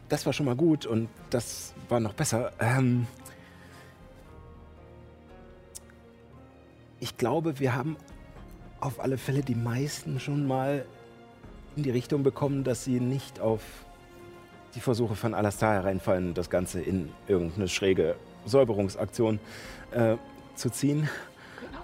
das 0.10 0.26
war 0.26 0.34
schon 0.34 0.48
mal 0.48 0.56
gut 0.56 0.88
und 0.88 1.10
das 1.30 1.76
war 1.90 2.00
noch 2.00 2.14
besser. 2.14 2.52
Ähm, 2.60 3.06
ich 7.00 7.16
glaube, 7.16 7.60
wir 7.60 7.76
haben 7.76 7.96
auf 8.84 9.00
alle 9.00 9.18
Fälle 9.18 9.42
die 9.42 9.56
meisten 9.56 10.20
schon 10.20 10.46
mal 10.46 10.86
in 11.76 11.84
die 11.84 11.90
Richtung 11.90 12.22
bekommen, 12.22 12.64
dass 12.64 12.84
sie 12.84 13.00
nicht 13.00 13.40
auf 13.40 13.62
die 14.76 14.82
Versuche 14.82 15.16
von 15.16 15.34
Alastar 15.34 15.76
hereinfallen, 15.76 16.34
das 16.34 16.50
Ganze 16.50 16.82
in 16.82 17.10
irgendeine 17.28 17.68
schräge 17.68 18.16
Säuberungsaktion 18.46 19.40
äh, 19.92 20.18
zu 20.56 20.70
ziehen. 20.70 21.08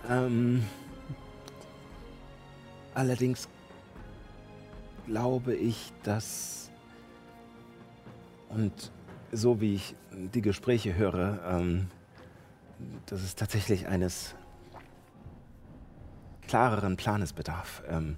Ähm, 0.10 0.64
allerdings 2.94 3.48
glaube 5.06 5.56
ich, 5.56 5.94
dass 6.04 6.70
und 8.50 8.92
so 9.32 9.62
wie 9.62 9.76
ich 9.76 9.96
die 10.12 10.42
Gespräche 10.42 10.96
höre, 10.96 11.40
ähm, 11.48 11.88
dass 13.06 13.22
es 13.22 13.36
tatsächlich 13.36 13.88
eines 13.88 14.36
klareren 16.50 16.98
Planes 16.98 17.32
bedarf, 17.32 17.84
ähm, 17.88 18.18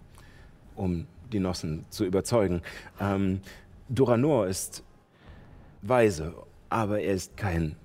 um 0.78 1.06
die 1.34 1.40
Nossen 1.40 1.86
zu 1.90 2.06
überzeugen. 2.06 2.62
Ähm, 3.00 3.42
Duranor 3.90 4.48
ist 4.48 4.84
weise, 5.82 6.34
aber 6.70 7.02
er 7.02 7.14
ist 7.14 7.36
kein 7.36 7.76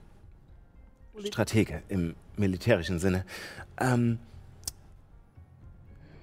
Stratege 1.27 1.82
im 1.89 2.14
militärischen 2.36 3.01
Sinne. 3.01 3.24
Ähm, 3.81 4.20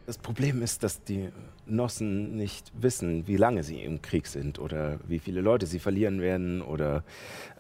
das 0.06 0.18
Problem 0.18 0.62
ist, 0.62 0.84
dass 0.84 1.04
die 1.04 1.30
Nossen 1.66 2.38
nicht 2.38 2.72
wissen, 2.80 3.28
wie 3.28 3.38
lange 3.38 3.64
sie 3.64 3.84
im 3.84 4.02
Krieg 4.02 4.28
sind 4.28 4.58
oder 4.58 5.00
wie 5.06 5.20
viele 5.20 5.42
Leute 5.42 5.66
sie 5.66 5.80
verlieren 5.80 6.22
werden 6.22 6.62
oder 6.62 7.04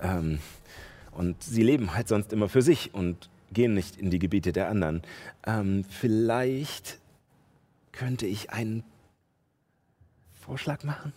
ähm, 0.01 0.39
und 1.11 1.43
sie 1.43 1.63
leben 1.63 1.93
halt 1.93 2.07
sonst 2.07 2.31
immer 2.33 2.47
für 2.47 2.61
sich 2.61 2.93
und 2.93 3.29
gehen 3.53 3.73
nicht 3.73 3.97
in 3.97 4.09
die 4.09 4.19
Gebiete 4.19 4.51
der 4.51 4.69
anderen. 4.69 5.01
Ähm, 5.45 5.83
vielleicht 5.85 6.99
könnte 7.91 8.25
ich 8.25 8.51
einen 8.51 8.83
Vorschlag 10.31 10.83
machen. 10.83 11.13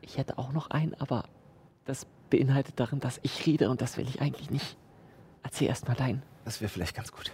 Ich 0.00 0.18
hätte 0.18 0.38
auch 0.38 0.52
noch 0.52 0.70
einen, 0.70 0.94
aber 0.94 1.24
das 1.84 2.06
beinhaltet 2.30 2.80
darin, 2.80 3.00
dass 3.00 3.20
ich 3.22 3.46
rede 3.46 3.70
und 3.70 3.80
das 3.80 3.96
will 3.96 4.08
ich 4.08 4.20
eigentlich 4.20 4.50
nicht. 4.50 4.76
Erzähl 5.42 5.68
erst 5.68 5.86
mal 5.86 5.94
deinen. 5.94 6.22
Das 6.44 6.60
wäre 6.60 6.68
vielleicht 6.68 6.96
ganz 6.96 7.12
gut. 7.12 7.30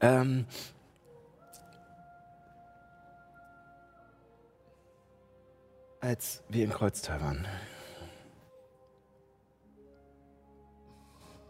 Ähm, 0.00 0.46
als 6.00 6.42
wir 6.48 6.64
im 6.64 6.70
Kreuztal 6.70 7.20
waren, 7.20 7.46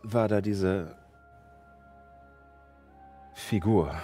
war 0.03 0.29
da 0.29 0.41
diese 0.41 0.97
Figur. 3.35 3.95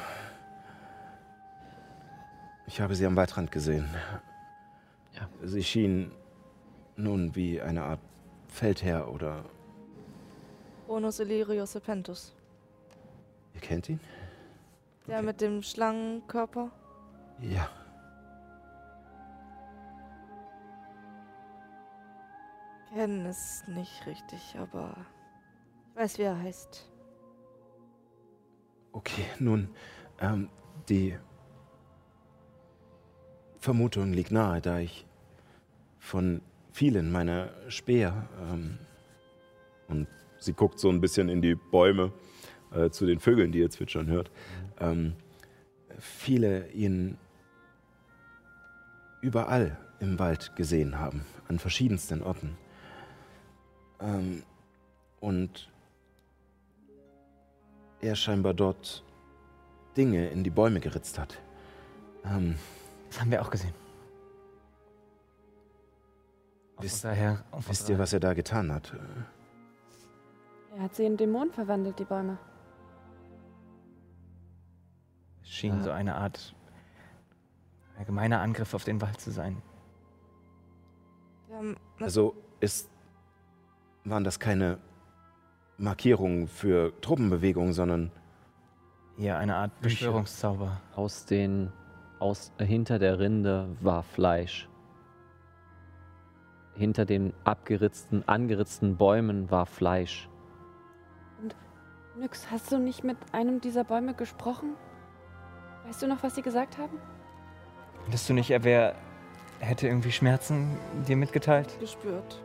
Ich 2.66 2.81
habe 2.81 2.94
sie 2.94 3.07
am 3.07 3.16
Waldrand 3.16 3.51
gesehen. 3.51 3.89
Ja. 5.15 5.28
Sie 5.43 5.62
schien 5.65 6.12
nun 6.97 7.35
wie 7.35 7.61
eine 7.61 7.82
Art 7.85 8.01
Feldherr 8.48 9.09
oder 9.12 9.44
Bonus 10.86 11.20
Illyrius 11.20 11.73
Serpentus. 11.73 12.35
ihr 13.55 13.61
kennt 13.61 13.89
ihn? 13.89 14.01
Der 15.07 15.23
mit 15.23 15.40
dem 15.40 15.62
Schlangenkörper. 15.62 16.70
Ja. 17.40 17.69
Kennen 22.93 23.24
ist 23.27 23.69
nicht 23.69 24.05
richtig, 24.07 24.57
aber 24.59 24.97
ich 25.90 25.97
weiß, 25.97 26.19
wie 26.19 26.23
er 26.23 26.39
heißt. 26.39 26.89
Okay, 28.92 29.24
nun, 29.38 29.68
ähm, 30.20 30.48
die 30.88 31.16
Vermutung 33.58 34.12
liegt 34.12 34.32
nahe, 34.32 34.60
da 34.60 34.78
ich 34.78 35.06
von 35.98 36.40
vielen 36.72 37.12
meiner 37.12 37.50
Speer 37.68 38.28
ähm, 38.50 38.78
und 39.88 40.08
sie 40.38 40.54
guckt 40.54 40.78
so 40.78 40.88
ein 40.88 41.00
bisschen 41.00 41.28
in 41.28 41.42
die 41.42 41.54
Bäume 41.54 42.12
äh, 42.72 42.90
zu 42.90 43.06
den 43.06 43.20
Vögeln, 43.20 43.52
die 43.52 43.58
ihr 43.60 43.70
zwitschern 43.70 44.06
hört, 44.08 44.30
ähm, 44.78 45.14
viele 45.98 46.68
ihn 46.70 47.18
überall 49.20 49.78
im 50.00 50.18
Wald 50.18 50.56
gesehen 50.56 50.98
haben, 50.98 51.24
an 51.48 51.58
verschiedensten 51.58 52.22
Orten. 52.22 52.56
Ähm, 54.00 54.42
und 55.20 55.70
er 58.01 58.14
scheinbar 58.16 58.55
dort 58.55 59.05
Dinge 59.97 60.28
in 60.31 60.44
die 60.44 60.51
Bäume 60.51 60.81
geritzt 60.81 61.18
hat. 61.18 61.39
Ähm, 62.24 62.56
Das 63.09 63.20
haben 63.20 63.31
wir 63.32 63.43
auch 63.43 63.51
gesehen. 63.51 63.74
Wisst- 66.78 67.05
auf 67.51 67.68
wisst 67.68 67.89
ihr, 67.89 67.98
was 67.98 68.12
er 68.12 68.20
da 68.20 68.32
getan 68.35 68.72
hat? 68.72 68.93
Er 70.77 70.82
hat 70.82 70.94
sie 70.94 71.05
in 71.05 71.16
Dämonen 71.16 71.52
verwandelt, 71.52 71.98
die 71.98 72.05
Bäume. 72.05 72.39
Es 75.43 75.51
schien 75.51 75.82
so 75.82 75.90
eine 75.90 76.14
Art 76.14 76.55
allgemeiner 77.98 78.40
Angriff 78.40 78.72
auf 78.74 78.85
den 78.85 79.01
Wald 79.02 79.20
zu 79.20 79.31
sein. 79.32 79.60
Haben 81.52 81.77
Also 81.98 82.35
ist, 82.60 82.89
waren 84.05 84.22
das 84.24 84.39
keine 84.39 84.78
Markierungen 85.81 86.47
für 86.47 86.93
Truppenbewegungen, 87.01 87.73
sondern 87.73 88.11
Eher 89.19 89.36
eine 89.36 89.57
Art. 89.57 89.78
Beschwörungszauber. 89.81 90.81
Aus 90.94 91.27
den, 91.27 91.70
aus, 92.19 92.52
äh, 92.59 92.65
hinter 92.65 92.98
der 92.98 93.19
Rinde 93.19 93.69
war 93.81 94.02
Fleisch. 94.02 94.69
Hinter 96.74 97.05
den 97.05 97.35
abgeritzten, 97.44 98.27
angeritzten 98.27 98.97
Bäumen 98.97 99.51
war 99.51 99.66
Fleisch. 99.66 100.28
Nyx, 102.19 102.51
hast 102.51 102.73
du 102.73 102.78
nicht 102.78 103.05
mit 103.05 103.16
einem 103.32 103.61
dieser 103.61 103.85
Bäume 103.85 104.15
gesprochen? 104.15 104.74
Weißt 105.86 106.02
du 106.02 106.07
noch, 106.07 106.23
was 106.23 106.35
sie 106.35 106.43
gesagt 106.43 106.78
haben? 106.78 106.98
Wusstest 108.07 108.28
du 108.31 108.35
nicht, 108.35 108.51
er 108.51 108.65
wär, 108.65 108.94
hätte 109.59 109.86
irgendwie 109.86 110.12
Schmerzen 110.12 110.77
dir 111.07 111.16
mitgeteilt? 111.16 111.78
gespürt. 111.78 112.43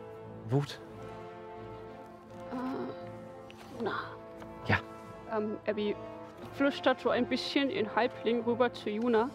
Wut? 0.49 0.79
Na. 3.81 3.93
Ja. 4.67 4.77
Ähm, 5.31 5.57
Abby 5.67 5.95
flüstert 6.53 6.99
so 6.99 7.09
ein 7.09 7.27
bisschen 7.27 7.69
in 7.69 7.93
Halbling 7.95 8.43
rüber 8.43 8.71
zu 8.73 8.89
Juna. 8.89 9.29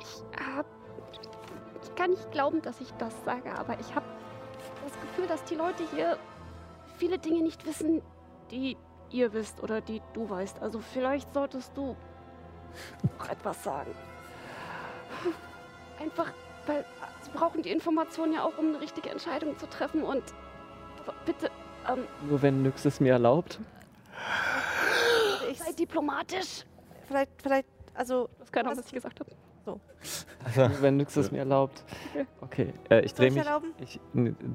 Ich 0.00 0.22
hab. 0.40 0.66
Ich 1.82 1.94
kann 1.94 2.10
nicht 2.10 2.30
glauben, 2.32 2.60
dass 2.62 2.80
ich 2.80 2.92
das 2.94 3.14
sage, 3.24 3.52
aber 3.56 3.78
ich 3.78 3.94
habe 3.94 4.06
das 4.84 5.00
Gefühl, 5.00 5.26
dass 5.26 5.44
die 5.44 5.54
Leute 5.54 5.84
hier 5.94 6.18
viele 6.96 7.18
Dinge 7.18 7.42
nicht 7.42 7.64
wissen, 7.66 8.02
die 8.50 8.76
ihr 9.10 9.32
wisst 9.32 9.62
oder 9.62 9.80
die 9.80 10.02
du 10.12 10.28
weißt. 10.28 10.60
Also 10.60 10.80
vielleicht 10.80 11.32
solltest 11.32 11.76
du 11.76 11.96
auch 13.18 13.28
etwas 13.28 13.62
sagen. 13.62 13.94
Einfach, 16.00 16.32
weil 16.66 16.84
sie 17.22 17.30
brauchen 17.30 17.62
die 17.62 17.70
Informationen 17.70 18.34
ja 18.34 18.42
auch, 18.42 18.58
um 18.58 18.68
eine 18.68 18.80
richtige 18.80 19.10
Entscheidung 19.10 19.56
zu 19.58 19.68
treffen 19.68 20.02
und 20.02 20.22
bitte, 21.24 21.50
ähm, 21.88 22.04
Nur 22.28 22.42
wenn 22.42 22.62
Nyx 22.62 22.84
es 22.84 23.00
mir 23.00 23.12
erlaubt. 23.12 23.58
Ich, 25.50 25.58
sei 25.58 25.72
diplomatisch. 25.72 26.64
vielleicht, 27.06 27.30
vielleicht, 27.42 27.68
also. 27.94 28.28
Das 28.38 28.50
kann 28.52 28.66
auch, 28.66 28.70
Was- 28.72 28.78
was 28.78 28.86
ich 28.86 28.92
gesagt 28.92 29.20
habe. 29.20 29.30
Nur 29.66 30.82
wenn 30.82 30.96
Nyx 30.98 31.16
es 31.16 31.32
mir 31.32 31.38
erlaubt. 31.38 31.84
Okay. 32.42 32.74
Äh, 32.90 33.00
ich 33.00 33.14
drehe 33.14 33.28
ich 33.28 33.34
mich. 33.34 33.44
erlauben? 33.46 33.72
Ich 33.78 33.98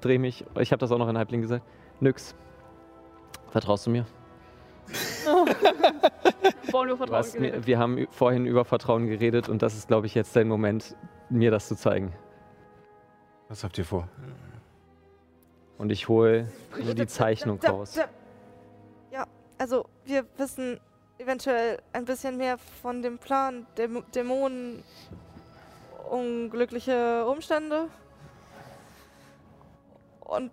drehe 0.02 0.20
mich. 0.20 0.46
Ich 0.60 0.72
habe 0.72 0.80
das 0.80 0.92
auch 0.92 1.00
noch 1.00 1.10
in 1.10 1.18
Halbling 1.18 1.42
gesagt. 1.42 1.66
Nyx. 2.00 2.36
Vertraust 3.50 3.88
du 3.88 3.90
mir? 3.92 4.06
Hast 7.12 7.40
mir, 7.40 7.66
wir 7.66 7.80
haben 7.80 8.08
vorhin 8.12 8.46
über 8.46 8.66
Vertrauen 8.66 9.08
geredet 9.08 9.50
und 9.50 9.62
das 9.62 9.76
ist, 9.76 9.88
glaube 9.88 10.06
ich, 10.08 10.16
jetzt 10.16 10.36
dein 10.36 10.48
Moment, 10.48 10.96
mir 11.30 11.52
das 11.52 11.68
zu 11.68 11.76
zeigen. 11.76 12.14
was 13.48 13.64
habt 13.64 13.78
ihr 13.78 13.86
vor? 13.86 14.08
Und 15.80 15.92
ich 15.92 16.08
hole 16.08 16.48
nur 16.84 16.94
die 16.94 17.08
Zeichnung 17.08 17.60
raus. 17.62 17.98
Ja, 19.12 19.26
also 19.58 19.86
wir 20.06 20.26
wissen 20.38 20.80
eventuell 21.18 21.80
ein 21.94 22.06
bisschen 22.06 22.38
mehr 22.38 22.58
von 22.82 23.02
dem 23.02 23.18
Plan 23.18 23.66
Däm 23.78 24.04
Dämonen, 24.14 24.84
unglückliche 26.12 27.26
Umstände. 27.26 27.88
und 30.22 30.52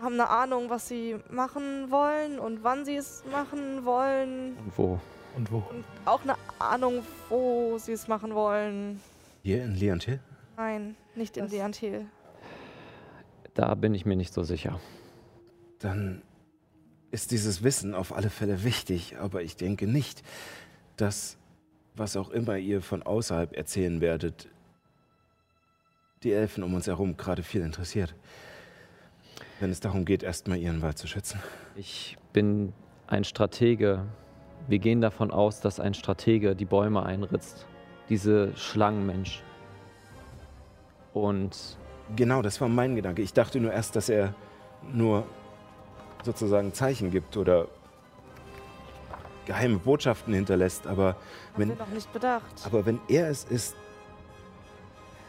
haben 0.00 0.14
eine 0.14 0.28
Ahnung, 0.28 0.70
was 0.70 0.88
sie 0.88 1.16
machen 1.30 1.90
wollen 1.90 2.38
und 2.38 2.62
wann 2.64 2.84
sie 2.84 2.96
es 2.96 3.24
machen 3.30 3.84
wollen. 3.84 4.56
Und 4.58 4.78
wo? 4.78 5.00
Und 5.36 5.52
wo? 5.52 5.56
Und 5.70 5.84
auch 6.06 6.22
eine 6.22 6.34
Ahnung, 6.58 7.02
wo 7.28 7.76
sie 7.78 7.92
es 7.92 8.08
machen 8.08 8.34
wollen. 8.34 9.00
Hier 9.42 9.64
in 9.64 9.74
Leontil? 9.74 10.20
Nein, 10.56 10.96
nicht 11.14 11.36
in 11.36 11.44
Das- 11.44 11.52
Leontil. 11.52 12.06
Da 13.56 13.74
bin 13.74 13.94
ich 13.94 14.04
mir 14.04 14.16
nicht 14.16 14.34
so 14.34 14.42
sicher. 14.42 14.78
Dann 15.78 16.22
ist 17.10 17.30
dieses 17.30 17.62
Wissen 17.62 17.94
auf 17.94 18.14
alle 18.14 18.28
Fälle 18.28 18.64
wichtig, 18.64 19.16
aber 19.18 19.42
ich 19.42 19.56
denke 19.56 19.86
nicht, 19.86 20.22
dass, 20.98 21.38
was 21.94 22.18
auch 22.18 22.28
immer 22.28 22.58
ihr 22.58 22.82
von 22.82 23.02
außerhalb 23.02 23.56
erzählen 23.56 24.02
werdet, 24.02 24.48
die 26.22 26.32
Elfen 26.32 26.62
um 26.64 26.74
uns 26.74 26.86
herum 26.86 27.16
gerade 27.16 27.42
viel 27.42 27.62
interessiert. 27.62 28.14
Wenn 29.58 29.70
es 29.70 29.80
darum 29.80 30.04
geht, 30.04 30.22
erstmal 30.22 30.58
ihren 30.58 30.82
Wald 30.82 30.98
zu 30.98 31.06
schützen. 31.06 31.40
Ich 31.76 32.18
bin 32.34 32.74
ein 33.06 33.24
Stratege. 33.24 34.04
Wir 34.68 34.80
gehen 34.80 35.00
davon 35.00 35.30
aus, 35.30 35.60
dass 35.60 35.80
ein 35.80 35.94
Stratege 35.94 36.54
die 36.54 36.66
Bäume 36.66 37.06
einritzt. 37.06 37.66
Diese 38.10 38.54
Schlangenmensch. 38.54 39.42
Und 41.14 41.78
Genau, 42.14 42.42
das 42.42 42.60
war 42.60 42.68
mein 42.68 42.94
Gedanke. 42.94 43.22
Ich 43.22 43.32
dachte 43.32 43.58
nur 43.60 43.72
erst, 43.72 43.96
dass 43.96 44.08
er 44.08 44.34
nur 44.92 45.26
sozusagen 46.24 46.72
Zeichen 46.72 47.10
gibt 47.10 47.36
oder 47.36 47.66
geheime 49.44 49.78
Botschaften 49.78 50.34
hinterlässt, 50.34 50.86
aber 50.86 51.08
Haben 51.08 51.16
wenn, 51.56 51.68
wir 51.70 51.76
noch 51.76 51.88
nicht 51.88 52.12
bedacht. 52.12 52.44
aber 52.64 52.84
wenn 52.86 53.00
er 53.08 53.28
es 53.28 53.44
ist, 53.44 53.76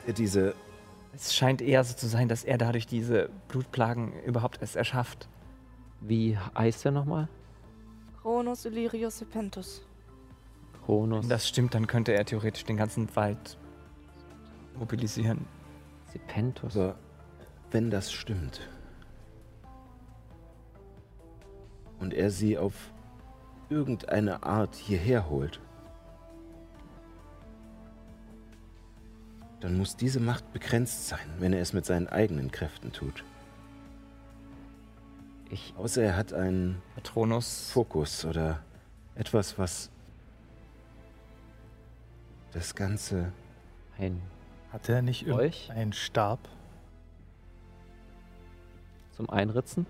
der 0.06 0.14
diese 0.14 0.56
Es 1.14 1.36
scheint 1.36 1.62
eher 1.62 1.84
so 1.84 1.96
zu 1.96 2.08
sein, 2.08 2.28
dass 2.28 2.44
er 2.44 2.58
dadurch 2.58 2.88
diese 2.88 3.30
Blutplagen 3.48 4.14
überhaupt 4.24 4.62
erst 4.62 4.76
erschafft. 4.76 5.28
wie 6.02 6.38
heißt 6.58 6.86
er 6.86 6.92
nochmal? 6.92 7.28
Chronos 8.22 8.66
Illyrius 8.66 9.20
Serpentus. 9.20 9.84
Kronos. 10.86 11.24
Wenn 11.24 11.30
das 11.30 11.48
stimmt, 11.48 11.74
dann 11.76 11.88
könnte 11.88 12.14
er 12.14 12.26
theoretisch 12.26 12.66
den 12.66 12.78
ganzen 12.78 13.14
Wald 13.16 13.58
mobilisieren. 14.78 15.46
Sepentus. 16.18 16.76
Aber 16.76 16.96
wenn 17.72 17.90
das 17.90 18.12
stimmt 18.12 18.68
und 22.00 22.14
er 22.14 22.30
sie 22.32 22.58
auf 22.58 22.74
irgendeine 23.70 24.44
Art 24.44 24.76
hierher 24.76 25.30
holt, 25.30 25.60
dann 29.60 29.78
muss 29.78 29.96
diese 29.96 30.20
Macht 30.20 30.54
begrenzt 30.54 31.08
sein, 31.08 31.28
wenn 31.40 31.52
er 31.52 31.62
es 31.62 31.74
mit 31.74 31.86
seinen 31.86 32.08
eigenen 32.08 32.52
Kräften 32.52 32.92
tut. 32.92 33.24
Ich, 35.50 35.74
Außer 35.78 36.04
er 36.04 36.16
hat 36.16 36.34
einen 36.34 36.82
Patronus. 36.96 37.72
Fokus 37.72 38.26
oder 38.26 38.62
etwas, 39.16 39.58
was 39.58 39.90
das 42.52 42.76
Ganze 42.76 43.32
ein 43.98 44.22
Hat 44.78 44.90
er 44.90 45.02
nicht 45.02 45.28
Euch? 45.28 45.72
einen 45.72 45.92
Stab? 45.92 46.38
zum 49.16 49.28
Einritzen. 49.32 49.88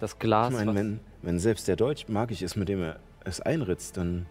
Das 0.00 0.18
Glas. 0.18 0.48
Ich 0.48 0.56
meine, 0.56 0.74
wenn, 0.74 1.00
wenn 1.20 1.38
selbst 1.38 1.68
der 1.68 1.76
Deutsch 1.76 2.08
magisch 2.08 2.40
ist, 2.40 2.56
mit 2.56 2.70
dem 2.70 2.80
er 2.82 2.98
es 3.22 3.42
einritzt, 3.42 3.98
dann 3.98 4.24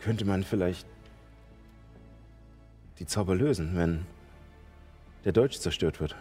könnte 0.00 0.26
man 0.26 0.42
vielleicht 0.44 0.86
die 2.98 3.06
Zauber 3.06 3.34
lösen, 3.34 3.74
wenn 3.74 4.04
der 5.24 5.32
Deutsch 5.32 5.58
zerstört 5.58 5.98
wird. 5.98 6.14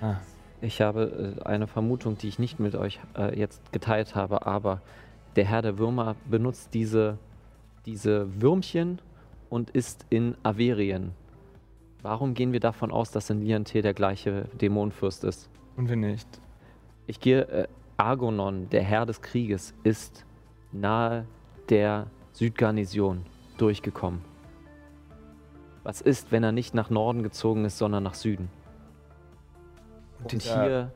Ah, 0.00 0.18
Ich 0.60 0.80
habe 0.80 1.34
äh, 1.40 1.42
eine 1.42 1.66
Vermutung, 1.66 2.16
die 2.16 2.28
ich 2.28 2.38
nicht 2.38 2.60
mit 2.60 2.76
euch 2.76 3.00
äh, 3.18 3.36
jetzt 3.36 3.72
geteilt 3.72 4.14
habe, 4.14 4.46
aber 4.46 4.80
der 5.34 5.44
Herr 5.46 5.62
der 5.62 5.76
Würmer 5.78 6.14
benutzt 6.30 6.72
diese, 6.72 7.18
diese 7.86 8.40
Würmchen 8.42 9.00
und 9.48 9.70
ist 9.70 10.04
in 10.10 10.36
Averien. 10.42 11.12
Warum 12.02 12.34
gehen 12.34 12.52
wir 12.52 12.60
davon 12.60 12.90
aus, 12.90 13.10
dass 13.10 13.30
in 13.30 13.40
Liantel 13.40 13.82
der 13.82 13.94
gleiche 13.94 14.44
Dämonenfürst 14.60 15.24
ist? 15.24 15.48
tun 15.76 15.88
wir 15.88 15.96
nicht. 15.96 16.28
Ich 17.06 17.20
gehe, 17.20 17.42
äh, 17.48 17.68
Argonon, 17.96 18.68
der 18.70 18.82
Herr 18.82 19.06
des 19.06 19.20
Krieges, 19.22 19.74
ist 19.84 20.24
nahe 20.72 21.26
der 21.68 22.06
Südgarnison 22.32 23.24
durchgekommen. 23.58 24.20
Was 25.82 26.00
ist, 26.00 26.32
wenn 26.32 26.42
er 26.42 26.52
nicht 26.52 26.74
nach 26.74 26.90
Norden 26.90 27.22
gezogen 27.22 27.64
ist, 27.64 27.78
sondern 27.78 28.02
nach 28.02 28.14
Süden? 28.14 28.48
Und 30.20 30.32
dieser- 30.32 30.62
hier 30.64 30.92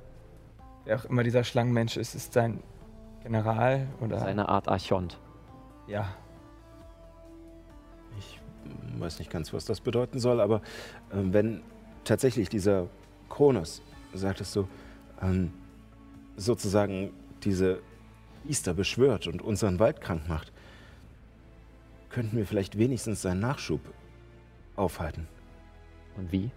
Wer 0.85 0.97
auch 0.99 1.05
immer 1.05 1.23
dieser 1.23 1.45
Schlangenmensch 1.45 1.97
ist, 1.97 2.15
ist 2.15 2.33
sein 2.33 2.63
General 3.23 3.87
oder. 4.01 4.17
ist 4.17 4.23
eine 4.23 4.49
Art 4.49 4.67
Archont. 4.67 5.19
Ja. 5.87 6.09
Ich 8.95 9.01
weiß 9.01 9.19
nicht 9.19 9.31
ganz, 9.31 9.53
was 9.53 9.65
das 9.65 9.81
bedeuten 9.81 10.19
soll, 10.19 10.41
aber 10.41 10.61
ähm, 11.13 11.33
wenn 11.33 11.63
tatsächlich 12.05 12.49
dieser 12.49 12.89
Kronos, 13.29 13.83
sagtest 14.13 14.55
du, 14.57 14.69
ähm, 15.23 15.53
sozusagen 16.37 17.13
diese 17.43 17.81
Biester 18.45 18.75
beschwört 18.75 19.27
und 19.27 19.43
unseren 19.43 19.79
Wald 19.79 20.01
krank 20.01 20.29
macht, 20.29 20.53
könnten 22.11 22.37
wir 22.37 22.47
vielleicht 22.47 22.77
wenigstens 22.77 23.23
seinen 23.23 23.41
Nachschub 23.41 23.81
aufhalten. 24.77 25.29
Und 26.17 26.33
wie? 26.33 26.51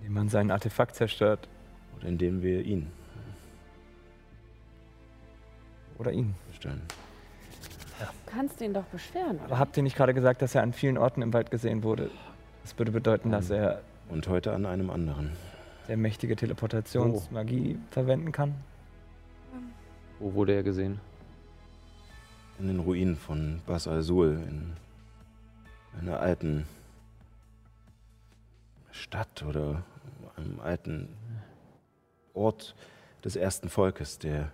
Indem 0.00 0.14
man 0.14 0.28
sein 0.28 0.50
Artefakt 0.50 0.96
zerstört. 0.96 1.48
Oder 1.96 2.08
indem 2.08 2.42
wir 2.42 2.64
ihn 2.64 2.90
Oder 5.98 6.12
ihn. 6.12 6.34
bestellen. 6.48 6.82
Du 8.26 8.32
kannst 8.32 8.60
ihn 8.60 8.72
doch 8.74 8.84
beschweren. 8.84 9.38
Aber 9.44 9.58
habt 9.58 9.76
ihr 9.76 9.82
nicht 9.82 9.96
gerade 9.96 10.14
gesagt, 10.14 10.42
dass 10.42 10.54
er 10.54 10.62
an 10.62 10.72
vielen 10.72 10.98
Orten 10.98 11.22
im 11.22 11.32
Wald 11.32 11.50
gesehen 11.50 11.82
wurde? 11.82 12.10
Das 12.62 12.78
würde 12.78 12.92
bedeuten, 12.92 13.30
dass 13.30 13.50
er 13.50 13.82
Und 14.08 14.28
heute 14.28 14.52
an 14.52 14.66
einem 14.66 14.90
anderen. 14.90 15.32
sehr 15.86 15.96
mächtige 15.96 16.36
Teleportationsmagie 16.36 17.78
verwenden 17.90 18.32
kann. 18.32 18.54
Wo 20.18 20.34
wurde 20.34 20.54
er 20.54 20.62
gesehen? 20.62 21.00
In 22.58 22.68
den 22.68 22.80
Ruinen 22.80 23.16
von 23.16 23.60
Bas 23.66 23.88
al-Sul, 23.88 24.38
in 24.48 24.72
einer 26.00 26.20
alten 26.20 26.66
Stadt 28.92 29.42
oder 29.42 29.82
einem 30.36 30.60
alten 30.60 31.08
Ort 32.34 32.74
des 33.24 33.36
ersten 33.36 33.68
Volkes, 33.68 34.18
der 34.18 34.50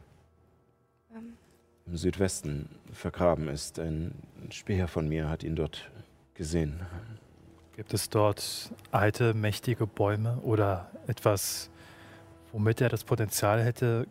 im 1.90 1.97
Südwesten 1.97 2.69
vergraben 2.93 3.48
ist. 3.48 3.78
Ein 3.78 4.12
Speer 4.51 4.89
von 4.89 5.09
mir 5.09 5.28
hat 5.28 5.43
ihn 5.43 5.56
dort 5.56 5.90
gesehen. 6.35 6.81
Gibt 7.77 7.94
es 7.94 8.09
dort 8.09 8.70
alte, 8.90 9.35
mächtige 9.35 9.86
Bäume 9.86 10.39
oder 10.43 10.90
etwas, 11.06 11.70
womit 12.52 12.81
er 12.81 12.89
das 12.89 13.05
Potenzial 13.05 13.62
hätte, 13.62 14.06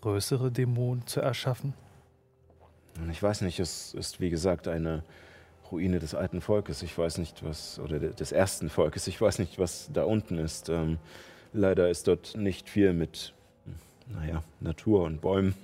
größere 0.00 0.50
Dämonen 0.50 1.06
zu 1.06 1.20
erschaffen? 1.20 1.74
Ich 3.10 3.22
weiß 3.22 3.42
nicht, 3.42 3.60
es 3.60 3.94
ist 3.94 4.20
wie 4.20 4.30
gesagt 4.30 4.66
eine 4.68 5.02
Ruine 5.70 5.98
des 5.98 6.14
alten 6.14 6.40
Volkes. 6.40 6.82
Ich 6.82 6.96
weiß 6.96 7.18
nicht, 7.18 7.44
was, 7.44 7.78
oder 7.78 7.98
de- 7.98 8.14
des 8.14 8.32
ersten 8.32 8.70
Volkes. 8.70 9.06
Ich 9.06 9.20
weiß 9.20 9.38
nicht, 9.38 9.58
was 9.58 9.90
da 9.92 10.04
unten 10.04 10.38
ist. 10.38 10.68
Ähm, 10.68 10.98
leider 11.52 11.90
ist 11.90 12.08
dort 12.08 12.36
nicht 12.36 12.68
viel 12.68 12.92
mit, 12.94 13.34
naja, 14.06 14.42
Natur 14.60 15.04
und 15.04 15.20
Bäumen. 15.20 15.54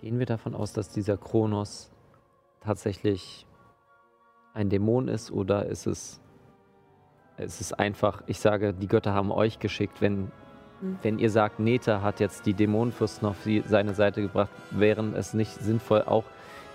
Gehen 0.00 0.18
wir 0.18 0.26
davon 0.26 0.54
aus, 0.54 0.72
dass 0.72 0.88
dieser 0.88 1.16
Kronos 1.16 1.90
tatsächlich 2.60 3.46
ein 4.54 4.68
Dämon 4.68 5.08
ist 5.08 5.30
oder 5.30 5.66
ist 5.66 5.86
es, 5.86 6.20
ist 7.38 7.60
es 7.60 7.72
einfach, 7.72 8.22
ich 8.26 8.40
sage, 8.40 8.74
die 8.74 8.88
Götter 8.88 9.12
haben 9.14 9.30
euch 9.30 9.58
geschickt, 9.58 10.00
wenn, 10.00 10.32
Hm. 10.80 10.98
wenn 11.02 11.18
ihr 11.18 11.30
sagt, 11.30 11.60
Neta 11.60 12.02
hat 12.02 12.20
jetzt 12.20 12.46
die 12.46 12.54
Dämonenfürsten 12.54 13.28
auf 13.28 13.36
die, 13.44 13.62
seine 13.66 13.94
Seite 13.94 14.22
gebracht, 14.22 14.50
wären 14.70 15.14
es 15.14 15.34
nicht 15.34 15.52
sinnvoll, 15.52 16.02
auch 16.02 16.24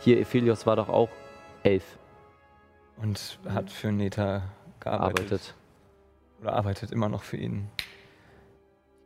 hier, 0.02 0.20
Ephelios 0.20 0.66
war 0.66 0.76
doch 0.76 0.90
auch 0.90 1.10
elf 1.64 1.98
Und 3.02 3.40
hat 3.50 3.72
für 3.72 3.92
Neta 3.92 4.44
gearbeitet. 4.80 5.20
arbeitet. 5.20 5.56
Oder 6.42 6.54
arbeitet 6.54 6.92
immer 6.92 7.10
noch 7.10 7.24
für 7.24 7.38
ihn. 7.38 7.68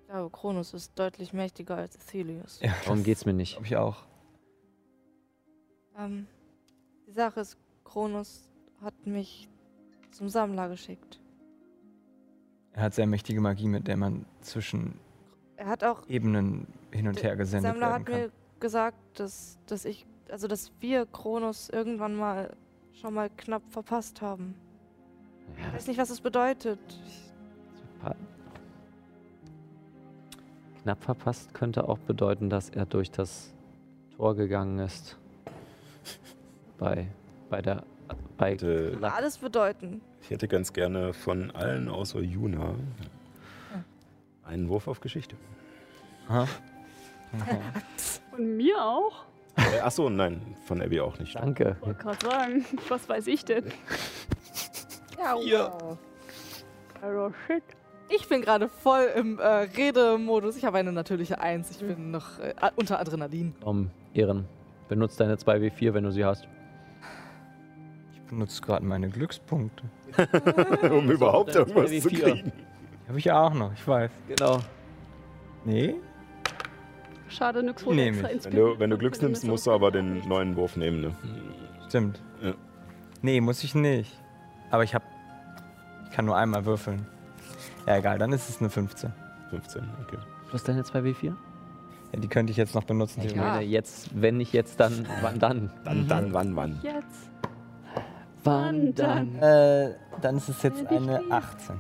Ich 0.10 0.14
glaube, 0.16 0.32
Kronos 0.32 0.74
ist 0.74 0.98
deutlich 0.98 1.34
mächtiger 1.34 1.76
als 1.78 1.96
Athelius. 1.96 2.60
Ja, 2.64 2.74
Darum 2.84 3.04
geht's 3.04 3.28
mir 3.28 3.34
nicht. 3.34 3.52
glaube 3.52 3.68
ich 3.68 3.78
auch. 3.78 3.98
Ähm, 5.96 6.26
die 7.06 7.12
Sache 7.12 7.42
ist, 7.42 7.58
Kronos 7.84 8.50
hat 8.82 9.06
mich 9.06 9.48
zum 10.10 10.28
Sammler 10.28 10.68
geschickt. 10.68 11.20
Er 12.74 12.82
hat 12.86 12.96
sehr 12.96 13.06
mächtige 13.06 13.40
Magie, 13.40 13.68
mit 13.68 13.88
der 13.88 13.98
man 13.98 14.26
zwischen 14.42 15.00
Er 15.58 15.68
hat 15.68 15.84
auch 15.84 16.10
Ebenen 16.10 16.66
hin 16.92 17.08
und 17.08 17.22
her 17.22 17.30
Der 17.30 17.38
gesendet 17.38 17.74
Sammler 17.74 17.90
werden 17.92 18.00
hat 18.00 18.06
kann. 18.08 18.20
mir 18.22 18.32
gesagt, 18.60 18.98
dass, 19.20 19.60
dass 19.68 19.86
ich, 19.86 20.08
also 20.32 20.48
dass 20.48 20.72
wir 20.80 21.06
Kronos 21.06 21.70
irgendwann 21.70 22.16
mal 22.16 22.58
schon 22.94 23.14
mal 23.14 23.30
knapp 23.30 23.62
verpasst 23.70 24.24
haben. 24.24 24.56
Ich 25.56 25.72
weiß 25.76 25.86
nicht, 25.86 26.00
was 26.00 26.10
es 26.10 26.20
bedeutet. 26.20 26.80
Pa- 26.80 27.29
Knapp 30.90 31.04
verpasst 31.04 31.54
könnte 31.54 31.88
auch 31.88 32.00
bedeuten, 32.00 32.50
dass 32.50 32.72
er 32.72 32.88
durch 32.88 33.12
das 33.12 33.54
Tor 34.16 34.36
gegangen 34.36 34.80
ist. 34.80 35.20
Bei, 36.80 37.06
bei 37.48 37.62
der. 37.62 37.84
Bei 38.40 38.56
Kann 38.56 39.04
alles 39.04 39.38
bedeuten. 39.38 40.02
Ich 40.24 40.32
hätte 40.32 40.48
ganz 40.48 40.74
gerne 40.74 41.14
von 41.14 41.52
allen 41.52 41.90
außer 41.90 42.22
Juna 42.22 42.74
einen 44.44 44.68
Wurf 44.68 44.88
auf 44.88 45.00
Geschichte. 45.00 45.36
Von 48.32 48.58
mir 48.58 48.84
auch? 48.84 49.26
Äh, 49.58 49.82
achso, 49.82 50.10
nein, 50.10 50.42
von 50.66 50.82
Abby 50.82 51.02
auch 51.02 51.20
nicht. 51.20 51.36
Danke. 51.36 51.76
Ich 51.80 51.86
wollte 51.86 52.02
gerade 52.02 52.26
sagen, 52.26 52.66
was 52.88 53.08
weiß 53.08 53.28
ich 53.28 53.46
denn? 53.46 53.66
Ja, 55.20 55.36
Also 57.04 57.32
shit. 57.46 57.64
Ich 58.10 58.28
bin 58.28 58.42
gerade 58.42 58.70
voll 58.70 59.08
im 59.16 59.40
äh, 59.40 59.46
Redemodus. 59.78 60.58
Ich 60.58 60.66
habe 60.66 60.80
eine 60.80 60.92
natürliche 60.92 61.40
Eins. 61.40 61.70
Ich 61.72 61.80
bin 61.80 62.12
noch 62.12 62.40
äh, 62.40 62.54
unter 62.76 63.00
Adrenalin. 63.00 63.54
Komm, 63.64 63.92
Ehren. 64.14 64.46
Benutz 64.88 65.16
deine 65.16 65.36
2W4, 65.36 65.94
wenn 65.94 66.04
du 66.04 66.12
sie 66.12 66.26
hast. 66.26 66.48
Ich 68.14 68.22
benutze 68.22 68.62
gerade 68.62 68.84
meine 68.84 69.10
Glückspunkte. 69.10 69.84
um 70.92 71.12
überhaupt 71.12 71.54
irgendwas 71.56 71.92
zu 71.92 72.10
2W4. 72.10 72.22
kriegen. 72.24 72.52
Die 73.04 73.08
habe 73.10 73.20
ich 73.20 73.32
auch 73.32 73.54
noch, 73.54 73.74
ich 73.74 73.88
weiß. 73.88 74.10
Genau. 74.28 74.60
Nee? 75.66 75.96
Schade, 77.28 77.62
nix 77.62 77.86
wurde 77.86 77.98
Nehm 77.98 78.26
extra. 78.26 78.52
Wenn 78.52 78.60
du, 78.60 78.80
wenn 78.80 78.90
du 78.90 78.98
Glücks 78.98 79.22
nimmst, 79.22 79.46
musst 79.46 79.68
du 79.68 79.72
aber 79.72 79.92
den 79.92 80.28
neuen 80.28 80.56
Wurf 80.56 80.76
nehmen. 80.76 81.02
Ne? 81.02 81.16
Stimmt. 81.88 82.22
Ja. 82.42 82.54
Nee, 83.22 83.40
muss 83.40 83.64
ich 83.64 83.76
nicht. 83.76 84.18
Aber 84.72 84.84
ich 84.84 84.96
habe. 84.96 85.06
Ich 86.06 86.16
kann 86.16 86.26
nur 86.26 86.36
einmal 86.36 86.66
würfeln. 86.66 87.06
Ja, 87.90 87.98
egal, 87.98 88.20
dann 88.20 88.32
ist 88.32 88.48
es 88.48 88.60
eine 88.60 88.70
15. 88.70 89.12
15, 89.50 89.82
okay. 90.06 90.20
Was 90.52 90.64
deine 90.64 90.84
2W4? 90.84 91.34
Ja, 92.12 92.20
die 92.20 92.28
könnte 92.28 92.52
ich 92.52 92.58
jetzt 92.58 92.76
noch 92.76 92.84
benutzen. 92.84 93.24
Ich 93.26 93.36
meine, 93.36 93.64
jetzt, 93.64 94.10
wenn 94.14 94.38
nicht 94.38 94.54
jetzt, 94.54 94.80
dann, 94.80 95.08
wann 95.24 95.40
dann? 95.40 95.72
Dann, 95.84 96.08
dann, 96.08 96.32
wann, 96.32 96.56
wann? 96.56 96.80
Jetzt. 96.84 97.32
Wann 98.44 98.94
dann? 98.94 99.36
Äh, 99.38 99.96
dann 100.22 100.38
ist 100.38 100.50
es 100.50 100.62
jetzt 100.62 100.86
eine 100.86 101.20
18. 101.32 101.78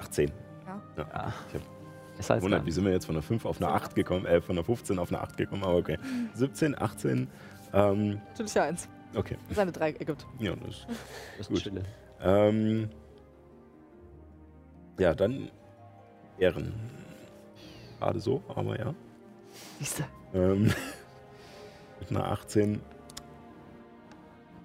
18. 0.00 0.32
Ja. 0.66 0.80
Ja. 0.96 1.32
Ich 1.48 1.54
hab 1.54 1.62
Das 2.16 2.30
heißt, 2.30 2.40
gewundert, 2.40 2.66
wie 2.66 2.72
sind 2.72 2.84
wir 2.84 2.90
jetzt 2.90 3.06
von 3.06 3.14
einer 3.14 3.22
5 3.22 3.44
auf 3.44 3.62
eine 3.62 3.70
8 3.72 3.94
gekommen, 3.94 4.26
äh, 4.26 4.40
von 4.40 4.56
einer 4.56 4.64
15 4.64 4.98
auf 4.98 5.12
eine 5.12 5.20
8 5.20 5.36
gekommen, 5.36 5.62
aber 5.62 5.76
okay. 5.76 5.98
17, 6.34 6.76
18, 6.76 7.28
ähm, 7.72 8.20
Natürliche 8.30 8.60
Eins. 8.60 8.88
okay. 9.14 9.36
Seine 9.52 9.70
drei 9.70 9.92
ergibt. 9.92 10.26
Ja, 10.40 10.56
das 10.56 10.84
das 11.38 11.48
ist 11.48 11.64
gut. 11.64 11.72
Ähm, 12.20 12.88
ja, 14.98 15.14
dann 15.14 15.50
Ehren. 16.38 16.74
Gerade 17.98 18.20
so, 18.20 18.42
aber 18.48 18.78
ja. 18.78 18.94
Siehste. 19.78 20.04
Ähm, 20.34 20.64
mit 22.00 22.10
einer 22.10 22.24
18. 22.24 22.80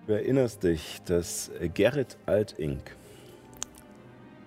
Du 0.05 0.13
erinnerst 0.13 0.63
dich, 0.63 1.01
dass 1.03 1.49
Gerrit 1.73 2.17
Altink, 2.25 2.95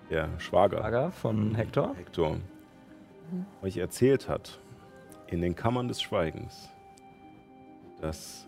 der 0.09 0.39
Schwager 0.39 0.79
Lager 0.79 1.11
von 1.11 1.55
Hector. 1.55 1.95
Hector, 1.95 2.37
euch 3.61 3.77
erzählt 3.77 4.29
hat, 4.29 4.59
in 5.25 5.41
den 5.41 5.55
Kammern 5.55 5.87
des 5.87 6.01
Schweigens, 6.01 6.69
dass 7.99 8.47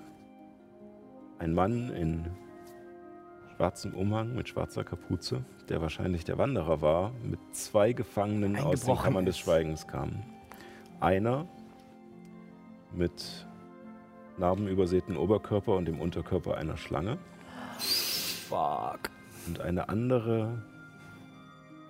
ein 1.40 1.54
Mann 1.54 1.90
in 1.92 2.26
schwarzem 3.60 3.94
Umhang 3.94 4.36
mit 4.36 4.48
schwarzer 4.48 4.86
Kapuze, 4.86 5.44
der 5.68 5.82
wahrscheinlich 5.82 6.24
der 6.24 6.38
Wanderer 6.38 6.82
war, 6.82 7.12
mit 7.22 7.42
zwei 7.52 7.92
Gefangenen 7.92 8.56
aus 8.56 8.86
den 8.86 8.96
Kammern 8.96 9.26
des. 9.26 9.38
Schweigens 9.38 9.86
kam. 9.86 10.24
Einer 11.02 11.46
mit 12.94 13.46
narbenübersäten 14.38 15.18
Oberkörper 15.18 15.76
und 15.76 15.90
dem 15.90 16.00
Unterkörper 16.00 16.56
einer 16.56 16.78
Schlange 16.78 17.18
Fuck. 18.48 19.10
und 19.48 19.60
eine 19.60 19.90
andere 19.90 20.64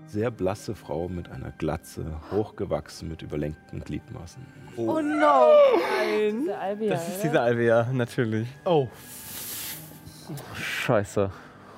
sehr 0.07 0.31
blasse 0.31 0.73
Frau 0.73 1.07
mit 1.07 1.29
einer 1.29 1.51
Glatze, 1.51 2.19
hochgewachsen 2.31 3.09
mit 3.09 3.21
überlenkten 3.21 3.83
Gliedmaßen. 3.83 4.43
Oh 4.75 4.99
no! 5.01 5.51
Diese 6.31 6.57
Albia, 6.57 6.89
Das 6.89 7.07
ist 7.09 7.23
diese 7.25 7.39
Alvea, 7.39 7.87
natürlich. 7.93 8.47
Oh, 8.65 8.87
Scheiße. 10.55 11.29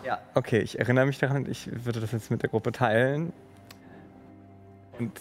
Ja. 0.05 0.19
Okay, 0.35 0.59
ich 0.59 0.79
erinnere 0.79 1.05
mich 1.05 1.19
daran, 1.19 1.45
ich 1.49 1.69
würde 1.85 1.99
das 1.99 2.11
jetzt 2.11 2.31
mit 2.31 2.41
der 2.43 2.49
Gruppe 2.49 2.71
teilen. 2.71 3.33
Und 4.99 5.11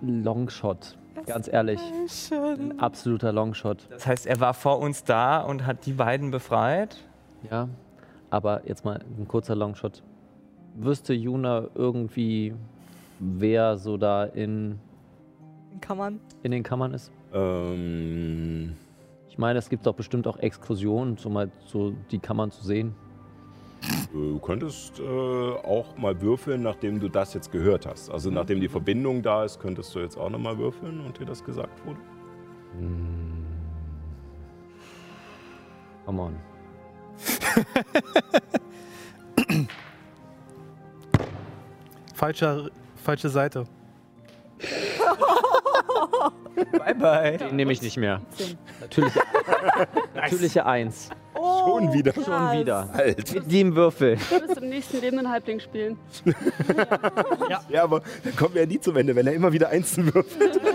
Longshot. 0.00 0.96
Ganz 1.26 1.48
ehrlich. 1.48 1.80
Schön. 2.08 2.72
Ein 2.72 2.80
absoluter 2.80 3.32
Longshot. 3.32 3.86
das 3.90 4.06
heißt, 4.06 4.26
er 4.26 4.40
war 4.40 4.54
vor 4.54 4.78
uns 4.78 5.04
da 5.04 5.40
und 5.40 5.66
hat 5.66 5.84
die 5.86 5.92
beiden 5.92 6.30
befreit. 6.30 6.96
Ja. 7.50 7.68
Aber 8.30 8.62
jetzt 8.66 8.84
mal 8.84 9.00
ein 9.18 9.26
kurzer 9.28 9.54
Longshot. 9.54 10.02
Wüsste 10.76 11.12
Juna 11.12 11.64
irgendwie, 11.74 12.54
wer 13.18 13.76
so 13.76 13.96
da 13.96 14.24
in, 14.24 14.78
Kann 15.80 15.98
man. 15.98 16.20
in 16.42 16.52
den 16.52 16.62
Kammern 16.62 16.94
ist? 16.94 17.10
Ähm, 17.34 18.76
Ich 19.28 19.36
meine, 19.36 19.58
es 19.58 19.68
gibt 19.68 19.84
doch 19.86 19.94
bestimmt 19.94 20.26
auch 20.26 20.38
Exkursionen, 20.38 21.16
so 21.18 21.28
mal 21.28 21.50
so 21.66 21.92
die 22.10 22.18
Kammern 22.20 22.50
zu 22.50 22.62
sehen. 22.64 22.94
Du 24.12 24.38
könntest 24.40 25.00
äh, 25.00 25.02
auch 25.02 25.96
mal 25.96 26.20
würfeln, 26.20 26.62
nachdem 26.62 27.00
du 27.00 27.08
das 27.08 27.34
jetzt 27.34 27.50
gehört 27.52 27.86
hast. 27.86 28.10
Also 28.10 28.30
nachdem 28.30 28.60
die 28.60 28.68
Verbindung 28.68 29.22
da 29.22 29.44
ist, 29.44 29.60
könntest 29.60 29.94
du 29.94 30.00
jetzt 30.00 30.16
auch 30.16 30.30
nochmal 30.30 30.58
würfeln 30.58 31.00
und 31.00 31.18
dir 31.18 31.24
das 31.24 31.44
gesagt 31.44 31.84
wurde. 31.84 32.00
Come 36.06 36.22
on. 36.22 36.36
falsche, 42.14 42.70
falsche 42.96 43.28
Seite. 43.28 43.64
Bye, 46.72 46.94
bye. 46.94 47.38
Den 47.38 47.56
nehme 47.56 47.72
ich 47.72 47.82
nicht 47.82 47.96
mehr. 47.96 48.20
Natürliche, 48.80 49.20
natürliche 50.14 50.66
Eins. 50.66 51.10
Schon 51.34 51.92
wieder. 51.92 52.12
Schon 52.12 52.24
wieder. 52.60 52.88
Alt. 52.92 53.34
Mit 53.34 53.52
dem 53.52 53.74
Würfel. 53.74 54.16
Du 54.16 54.48
wirst 54.48 54.58
im 54.60 54.68
nächsten 54.68 55.00
Leben 55.00 55.18
einen 55.18 55.30
Halbling 55.30 55.60
spielen. 55.60 55.96
Ja, 57.68 57.84
aber 57.84 58.02
dann 58.24 58.36
kommen 58.36 58.54
wir 58.54 58.62
ja 58.62 58.66
nie 58.66 58.80
zum 58.80 58.96
Ende, 58.96 59.14
wenn 59.14 59.26
er 59.26 59.32
immer 59.32 59.52
wieder 59.52 59.68
Einzeln 59.68 60.12
würfelt. 60.14 60.60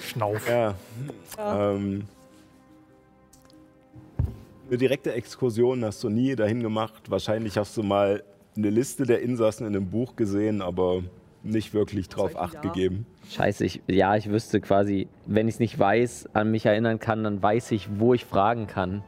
Schnauf. 0.00 0.48
Ja. 0.48 0.74
Ähm, 1.38 2.04
eine 4.68 4.76
direkte 4.78 5.12
Exkursion 5.12 5.84
hast 5.84 6.02
du 6.04 6.08
nie 6.08 6.36
dahin 6.36 6.62
gemacht. 6.62 7.10
Wahrscheinlich 7.10 7.56
hast 7.56 7.76
du 7.76 7.82
mal 7.82 8.22
eine 8.56 8.70
Liste 8.70 9.04
der 9.04 9.22
Insassen 9.22 9.66
in 9.66 9.74
einem 9.76 9.88
Buch 9.88 10.16
gesehen, 10.16 10.60
aber 10.62 11.02
nicht 11.42 11.74
wirklich 11.74 12.08
drauf 12.08 12.36
Acht 12.36 12.62
gegeben. 12.62 13.06
Scheiße, 13.30 13.64
ich, 13.64 13.82
ja, 13.86 14.16
ich 14.16 14.30
wüsste 14.30 14.60
quasi, 14.60 15.08
wenn 15.26 15.48
ich 15.48 15.54
es 15.54 15.60
nicht 15.60 15.78
weiß, 15.78 16.30
an 16.34 16.50
mich 16.50 16.66
erinnern 16.66 16.98
kann, 16.98 17.24
dann 17.24 17.42
weiß 17.42 17.72
ich, 17.72 17.88
wo 17.98 18.14
ich 18.14 18.24
fragen 18.24 18.66
kann. 18.66 19.02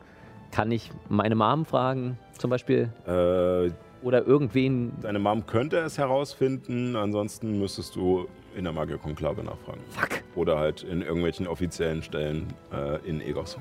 Kann 0.52 0.70
ich 0.72 0.90
meine 1.08 1.34
Mom 1.34 1.64
fragen, 1.64 2.18
zum 2.38 2.50
Beispiel? 2.50 2.92
Äh, 3.06 3.70
Oder 4.04 4.26
irgendwen? 4.26 4.92
deine 5.00 5.18
Mom 5.18 5.46
könnte 5.46 5.78
es 5.78 5.96
herausfinden, 5.98 6.96
ansonsten 6.96 7.58
müsstest 7.58 7.94
du 7.96 8.26
in 8.56 8.64
der 8.64 8.72
Magierkonklave 8.72 9.44
nachfragen. 9.44 9.80
Fuck. 9.90 10.22
Oder 10.34 10.58
halt 10.58 10.82
in 10.82 11.02
irgendwelchen 11.02 11.46
offiziellen 11.46 12.02
Stellen 12.02 12.52
äh, 12.72 12.98
in 13.08 13.20
Egos. 13.20 13.58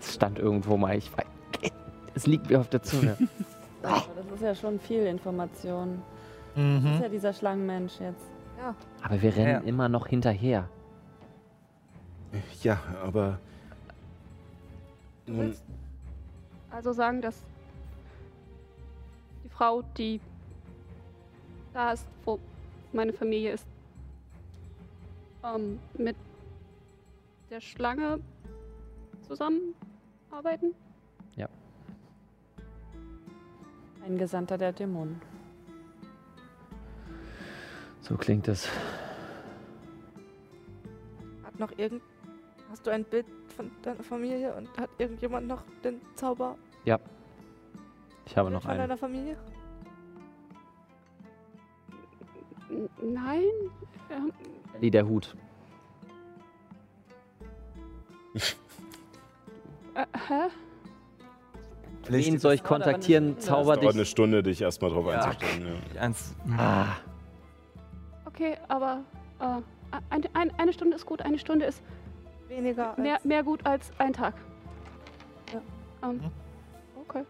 Es 0.00 0.14
stand 0.14 0.38
irgendwo 0.38 0.76
mal, 0.76 0.96
ich 0.96 1.10
weiß. 1.16 1.26
Es 2.14 2.26
liegt 2.26 2.50
mir 2.50 2.60
auf 2.60 2.68
der 2.68 2.82
Zunge. 2.82 3.16
Das 3.82 4.06
ist 4.34 4.42
ja 4.42 4.54
schon 4.54 4.78
viel 4.78 5.06
Information. 5.06 6.02
Das 6.54 6.62
Mhm. 6.62 6.86
ist 6.94 7.00
ja 7.00 7.08
dieser 7.08 7.32
Schlangenmensch 7.32 7.98
jetzt. 7.98 8.26
Aber 9.02 9.22
wir 9.22 9.34
rennen 9.34 9.48
Ja. 9.48 9.60
immer 9.60 9.88
noch 9.88 10.06
hinterher. 10.06 10.68
Ja, 12.62 12.78
aber 13.02 13.38
Du 15.24 15.32
nun, 15.32 15.40
willst 15.46 15.64
also 16.70 16.92
sagen, 16.92 17.22
dass 17.22 17.42
die 19.44 19.48
Frau, 19.48 19.80
die 19.96 20.20
da 21.72 21.92
ist, 21.92 22.06
wo 22.26 22.38
meine 22.92 23.14
Familie 23.14 23.52
ist, 23.52 23.66
ähm, 25.42 25.78
mit 25.96 26.16
der 27.48 27.60
Schlange 27.62 28.20
zusammenarbeiten? 29.26 30.74
Ein 34.10 34.18
Gesandter 34.18 34.58
der 34.58 34.72
Dämonen. 34.72 35.22
So 38.00 38.16
klingt 38.16 38.48
es. 38.48 38.68
noch 41.58 41.70
irgend. 41.78 42.02
Hast 42.70 42.84
du 42.84 42.90
ein 42.90 43.04
Bild 43.04 43.26
von 43.54 43.70
deiner 43.82 44.02
Familie 44.02 44.52
und 44.54 44.68
hat 44.76 44.90
irgendjemand 44.98 45.46
noch 45.46 45.62
den 45.84 46.00
Zauber 46.16 46.56
Ja. 46.84 46.98
Ich 48.26 48.36
habe 48.36 48.48
Bild 48.48 48.54
noch 48.54 48.62
von 48.62 48.72
einen. 48.72 48.80
deiner 48.80 48.96
Familie? 48.96 49.36
Nein. 53.00 53.44
Ähm, 54.10 54.32
Ellie, 54.74 54.90
der 54.90 55.06
Hut. 55.06 55.36
äh, 59.94 60.06
hä? 60.28 60.48
Wen 62.12 62.38
soll 62.38 62.54
ich 62.54 62.62
kontaktieren? 62.64 63.38
Zauber 63.38 63.74
Es 63.74 63.80
dauert 63.80 63.94
eine 63.94 64.02
dich. 64.02 64.10
Stunde, 64.10 64.42
dich 64.42 64.60
erstmal 64.62 64.90
drauf 64.90 65.06
Ja. 65.06 65.20
einzustellen. 65.22 65.76
Ja. 65.94 66.00
Eins. 66.00 66.34
Ah, 66.56 66.86
Okay, 68.26 68.56
aber 68.68 69.00
äh, 69.40 69.44
ein, 70.10 70.22
ein, 70.34 70.52
eine 70.58 70.72
Stunde 70.72 70.96
ist 70.96 71.04
gut, 71.04 71.20
eine 71.22 71.38
Stunde 71.38 71.66
ist 71.66 71.82
Weniger 72.48 72.94
mehr, 72.98 73.16
als 73.16 73.24
mehr 73.24 73.42
gut 73.42 73.64
als 73.66 73.90
ein 73.98 74.12
Tag. 74.12 74.34
Ja. 75.52 75.60
Ähm, 76.08 76.20
okay. 76.96 77.22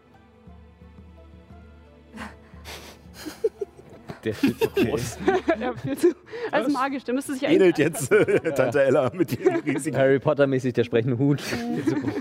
der 4.23 4.33
steht 4.33 4.59
so 4.59 4.69
groß. 4.69 5.17
ja, 5.59 5.73
viel 5.73 5.97
zu. 5.97 6.07
Also 6.51 6.69
magisch, 6.71 7.03
der 7.03 7.13
müsste 7.15 7.33
sich 7.33 7.43
Ähnelt 7.43 7.79
eigentlich 7.79 7.99
jetzt 7.99 8.09
Tante 8.55 8.83
Ella 8.83 9.11
mit 9.13 9.39
ihren 9.39 9.61
riesigen. 9.61 9.97
Harry 9.97 10.19
Potter-mäßig 10.19 10.73
der 10.73 10.83
sprechende 10.83 11.17
Hut. 11.17 11.41
Viel 11.75 11.85
zu 11.85 11.95
groß. 11.95 12.13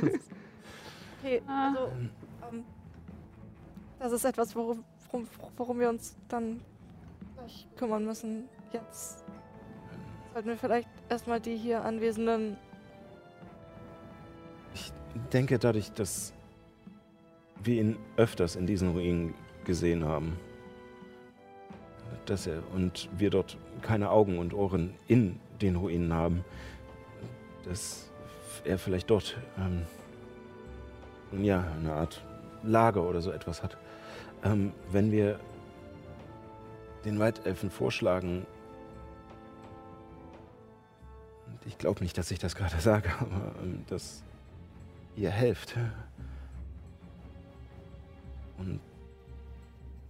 Okay, 1.22 1.42
Ah. 1.46 1.68
also 1.68 1.92
ähm, 1.98 2.10
das 4.00 4.12
ist 4.12 4.24
etwas, 4.24 4.56
worum, 4.56 4.82
worum, 5.10 5.28
worum 5.56 5.78
wir 5.78 5.88
uns 5.90 6.16
dann 6.28 6.60
gleich 7.36 7.68
kümmern 7.76 8.04
müssen. 8.04 8.48
Jetzt 8.72 9.24
sollten 10.32 10.48
wir 10.48 10.56
vielleicht 10.56 10.88
erstmal 11.08 11.40
die 11.40 11.56
hier 11.56 11.84
Anwesenden. 11.84 12.56
Ich 14.74 14.92
denke, 15.32 15.58
dadurch, 15.58 15.92
dass 15.92 16.32
wir 17.62 17.80
ihn 17.80 17.98
öfters 18.16 18.56
in 18.56 18.66
diesen 18.66 18.92
Ruinen 18.92 19.34
gesehen 19.64 20.04
haben, 20.04 20.38
dass 22.24 22.46
er 22.46 22.62
und 22.74 23.08
wir 23.18 23.28
dort 23.28 23.58
keine 23.82 24.10
Augen 24.10 24.38
und 24.38 24.54
Ohren 24.54 24.94
in 25.08 25.38
den 25.60 25.76
Ruinen 25.76 26.12
haben, 26.12 26.44
dass 27.64 28.10
er 28.64 28.78
vielleicht 28.78 29.10
dort 29.10 29.36
ähm, 29.58 29.84
ja 31.44 31.64
eine 31.78 31.92
Art 31.92 32.24
Lager 32.62 33.02
oder 33.02 33.20
so 33.20 33.30
etwas 33.30 33.62
hat. 33.62 33.76
Ähm, 34.42 34.72
wenn 34.90 35.12
wir 35.12 35.38
den 37.04 37.18
Waldelfen 37.18 37.70
vorschlagen, 37.70 38.46
und 41.46 41.66
ich 41.66 41.78
glaube 41.78 42.02
nicht, 42.02 42.16
dass 42.16 42.30
ich 42.30 42.38
das 42.38 42.54
gerade 42.54 42.76
sage, 42.80 43.10
aber 43.20 43.54
ähm, 43.62 43.84
dass 43.88 44.22
ihr 45.16 45.30
helft 45.30 45.76
und, 48.58 48.80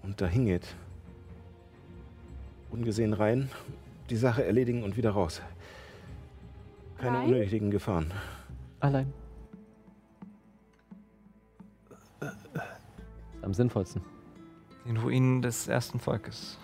und 0.03 0.21
dahin 0.21 0.47
geht, 0.47 0.75
ungesehen 2.71 3.13
rein, 3.13 3.51
die 4.11 4.17
Sache 4.17 4.45
erledigen 4.45 4.83
und 4.83 4.97
wieder 4.97 5.11
raus. 5.11 5.41
Keine 6.99 7.19
Rein? 7.19 7.27
unnötigen 7.27 7.71
Gefahren. 7.71 8.13
Allein. 8.81 9.13
Am 13.43 13.55
sinnvollsten. 13.55 14.03
Den 14.87 14.97
Ruinen 14.97 15.43
des 15.43 15.69
ersten 15.69 16.01
Volkes. 16.01 16.59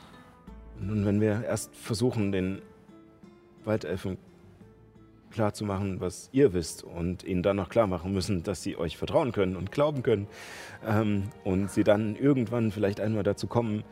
Nun, 0.81 1.05
wenn 1.05 1.21
wir 1.21 1.45
erst 1.45 1.75
versuchen, 1.75 2.33
den 2.33 2.63
Waldelfen 3.65 4.19
klarzumachen, 5.31 6.01
was 6.01 6.31
ihr 6.33 6.53
wisst 6.53 6.83
und 6.83 7.23
ihnen 7.25 7.43
dann 7.43 7.57
noch 7.57 7.69
klar 7.69 7.87
machen 7.87 8.13
müssen, 8.13 8.43
dass 8.43 8.63
sie 8.63 8.77
euch 8.77 8.97
vertrauen 8.97 9.33
können 9.33 9.57
und 9.57 9.71
glauben 9.71 10.03
können 10.03 10.29
ähm, 10.87 11.25
und 11.45 11.71
sie 11.71 11.85
dann 11.85 12.17
irgendwann 12.17 12.71
vielleicht 12.71 13.01
einmal 13.01 13.23
dazu 13.23 13.47
kommen, 13.47 13.85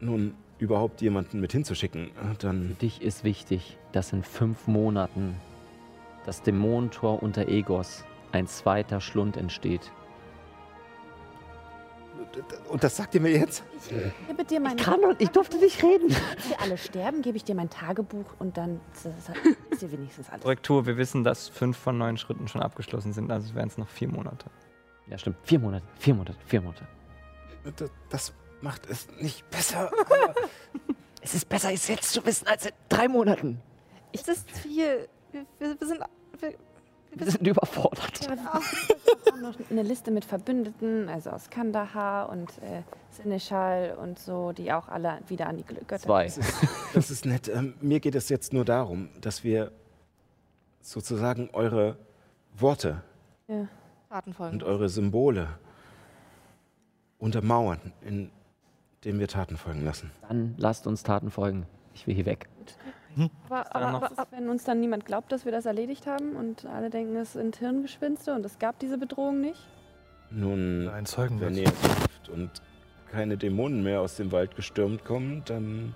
nun 0.00 0.34
überhaupt 0.58 1.00
jemanden 1.00 1.40
mit 1.40 1.52
hinzuschicken, 1.52 2.08
äh, 2.08 2.34
dann 2.38 2.68
Für 2.68 2.74
dich 2.74 3.02
ist 3.02 3.24
wichtig, 3.24 3.78
dass 3.92 4.12
in 4.12 4.22
fünf 4.22 4.66
Monaten 4.66 5.36
das 6.26 6.42
Dämonentor 6.42 7.22
unter 7.22 7.48
Egos 7.48 8.04
ein 8.32 8.46
zweiter 8.46 9.00
Schlund 9.00 9.36
entsteht. 9.36 9.90
Und 12.68 12.82
das 12.82 12.96
sagt 12.96 13.14
ihr 13.14 13.20
mir 13.20 13.32
jetzt? 13.32 13.62
Gebe 14.26 14.44
dir 14.44 14.60
mein. 14.60 14.78
und 14.78 15.20
ich 15.20 15.28
durfte 15.28 15.56
nicht 15.58 15.82
reden. 15.82 16.08
Wenn 16.10 16.50
wir 16.50 16.60
alle 16.60 16.78
sterben, 16.78 17.22
gebe 17.22 17.36
ich 17.36 17.44
dir 17.44 17.54
mein 17.54 17.70
Tagebuch 17.70 18.26
und 18.38 18.56
dann 18.56 18.80
ist 18.94 19.06
ist 19.70 19.82
dir 19.82 19.92
wenigstens 19.92 20.28
alles. 20.30 20.42
Korrektur, 20.42 20.86
wir 20.86 20.96
wissen, 20.96 21.24
dass 21.24 21.48
fünf 21.48 21.76
von 21.76 21.98
neun 21.98 22.16
Schritten 22.16 22.48
schon 22.48 22.62
abgeschlossen 22.62 23.12
sind, 23.12 23.30
also 23.30 23.54
wären 23.54 23.68
es 23.68 23.78
noch 23.78 23.88
vier 23.88 24.08
Monate. 24.08 24.46
Ja, 25.06 25.18
stimmt. 25.18 25.36
Vier 25.42 25.58
Monate, 25.58 25.84
vier 25.98 26.14
Monate, 26.14 26.38
vier 26.46 26.60
Monate. 26.60 26.86
Das, 27.76 27.90
das 28.08 28.32
macht 28.60 28.88
es 28.88 29.08
nicht 29.20 29.48
besser. 29.50 29.90
Es 31.24 31.34
ist 31.34 31.48
besser, 31.48 31.72
es 31.72 31.88
jetzt 31.88 32.10
zu 32.10 32.24
wissen, 32.26 32.46
als 32.46 32.66
in 32.66 32.72
drei 32.90 33.08
Monaten. 33.08 33.58
Es 34.12 34.28
ist 34.28 34.50
viel. 34.50 35.08
Wir, 35.32 35.46
wir, 35.58 35.80
wir 35.80 35.86
sind. 35.86 36.00
Wir, 36.38 36.54
Wir 37.16 37.30
sind 37.30 37.46
überfordert. 37.46 38.24
Ja, 38.24 38.36
wir 38.36 39.32
haben 39.32 39.42
noch 39.42 39.54
eine 39.70 39.82
Liste 39.82 40.10
mit 40.10 40.24
Verbündeten, 40.24 41.08
also 41.08 41.30
aus 41.30 41.50
Kandahar 41.50 42.28
und 42.28 42.50
äh, 42.62 42.82
Seneschal 43.10 43.96
und 44.00 44.18
so, 44.18 44.52
die 44.52 44.72
auch 44.72 44.88
alle 44.88 45.18
wieder 45.28 45.46
an 45.46 45.56
die 45.56 45.64
Götter. 45.64 45.98
Zwei. 45.98 46.24
Das 46.24 46.38
ist, 46.38 46.54
das 46.94 47.10
ist 47.10 47.26
nett. 47.26 47.48
Ähm, 47.48 47.74
mir 47.80 48.00
geht 48.00 48.14
es 48.14 48.28
jetzt 48.28 48.52
nur 48.52 48.64
darum, 48.64 49.08
dass 49.20 49.44
wir 49.44 49.72
sozusagen 50.80 51.50
eure 51.52 51.96
Worte 52.56 53.02
Ja. 53.48 53.68
Und 54.38 54.62
eure 54.62 54.88
Symbole 54.88 55.48
untermauern, 57.18 57.80
indem 58.02 58.30
wir 59.18 59.26
Taten 59.26 59.56
folgen 59.56 59.84
lassen. 59.84 60.12
Dann 60.28 60.54
lasst 60.56 60.86
uns 60.86 61.02
Taten 61.02 61.32
folgen. 61.32 61.66
Ich 61.94 62.06
will 62.06 62.14
hier 62.14 62.26
weg. 62.26 62.48
Aber, 62.52 62.83
da 63.48 63.64
aber, 63.70 63.90
noch- 63.92 64.02
aber, 64.02 64.16
Was 64.16 64.26
ist, 64.26 64.32
wenn 64.32 64.48
uns 64.48 64.64
dann 64.64 64.80
niemand 64.80 65.04
glaubt, 65.06 65.30
dass 65.32 65.44
wir 65.44 65.52
das 65.52 65.66
erledigt 65.66 66.06
haben 66.06 66.36
und 66.36 66.66
alle 66.66 66.90
denken, 66.90 67.16
es 67.16 67.32
sind 67.34 67.56
Hirngespinste 67.56 68.34
und 68.34 68.44
es 68.44 68.58
gab 68.58 68.78
diese 68.78 68.98
Bedrohung 68.98 69.40
nicht? 69.40 69.60
Nun, 70.30 70.88
Ein 70.88 71.06
Zeugen. 71.06 71.40
wenn 71.40 71.54
ihr 71.54 71.64
trifft 71.64 72.28
und 72.28 72.50
keine 73.10 73.36
Dämonen 73.36 73.82
mehr 73.84 74.00
aus 74.00 74.16
dem 74.16 74.32
Wald 74.32 74.56
gestürmt 74.56 75.04
kommen, 75.04 75.42
dann 75.44 75.94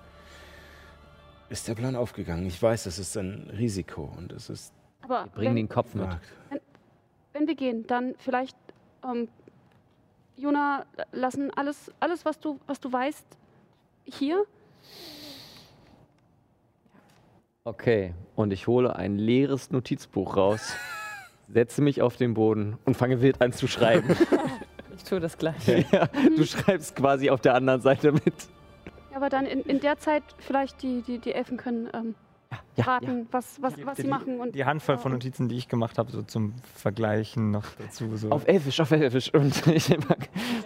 ist 1.49 1.67
der 1.67 1.75
Plan 1.75 1.95
aufgegangen. 1.95 2.45
Ich 2.45 2.61
weiß, 2.61 2.85
es 2.85 2.99
ist 2.99 3.17
ein 3.17 3.49
Risiko 3.57 4.13
und 4.17 4.31
es 4.31 4.49
ist 4.49 4.73
aber 5.01 5.25
Wir 5.25 5.31
bringen 5.31 5.49
wenn, 5.49 5.55
den 5.55 5.69
Kopf 5.69 5.93
mit. 5.95 6.03
gewagt. 6.05 6.27
wenn 7.33 7.47
wir 7.47 7.55
gehen, 7.55 7.85
dann 7.87 8.15
vielleicht, 8.19 8.55
ähm, 9.03 9.27
Jona, 10.37 10.85
lassen 11.11 11.51
alles, 11.55 11.91
alles 11.99 12.23
was, 12.23 12.39
du, 12.39 12.59
was 12.67 12.79
du 12.79 12.93
weißt, 12.93 13.25
hier. 14.05 14.45
Okay, 17.65 18.13
und 18.35 18.51
ich 18.51 18.67
hole 18.67 18.95
ein 18.95 19.17
leeres 19.17 19.69
Notizbuch 19.69 20.37
raus, 20.37 20.75
setze 21.49 21.81
mich 21.81 22.01
auf 22.01 22.15
den 22.15 22.33
Boden 22.33 22.77
und 22.85 22.95
fange 22.95 23.21
wild 23.21 23.41
an 23.41 23.51
zu 23.53 23.67
schreiben. 23.67 24.15
Ich 25.01 25.05
tue 25.05 25.21
das 25.21 25.37
gleich. 25.37 25.65
ja, 25.93 26.07
du 26.07 26.43
schreibst 26.43 26.93
quasi 26.93 27.29
auf 27.29 27.39
der 27.39 27.55
anderen 27.55 27.79
Seite 27.79 28.11
mit. 28.11 28.33
Ja, 29.11 29.15
aber 29.15 29.29
dann 29.29 29.45
in, 29.45 29.61
in 29.61 29.79
der 29.79 29.97
Zeit 29.97 30.23
vielleicht 30.39 30.83
die, 30.83 31.01
die, 31.03 31.19
die 31.19 31.31
Elfen 31.31 31.55
können 31.55 31.87
ähm, 31.93 32.15
Ja, 32.75 32.83
raten, 32.85 33.27
was, 33.29 33.61
was, 33.61 33.73
was 33.85 33.97
sie 33.97 34.03
die, 34.03 34.09
machen. 34.09 34.39
Und 34.39 34.55
Die 34.55 34.65
Handvoll 34.65 34.97
von 34.97 35.11
Notizen, 35.11 35.49
die 35.49 35.57
ich 35.57 35.67
gemacht 35.67 35.97
habe, 35.97 36.11
so 36.11 36.23
zum 36.23 36.55
Vergleichen 36.75 37.51
noch 37.51 37.65
dazu. 37.77 38.15
So. 38.15 38.31
Auf 38.31 38.47
Elfisch, 38.47 38.79
auf 38.79 38.91
Elfisch. 38.91 39.31
Und 39.33 39.67
ich 39.67 39.89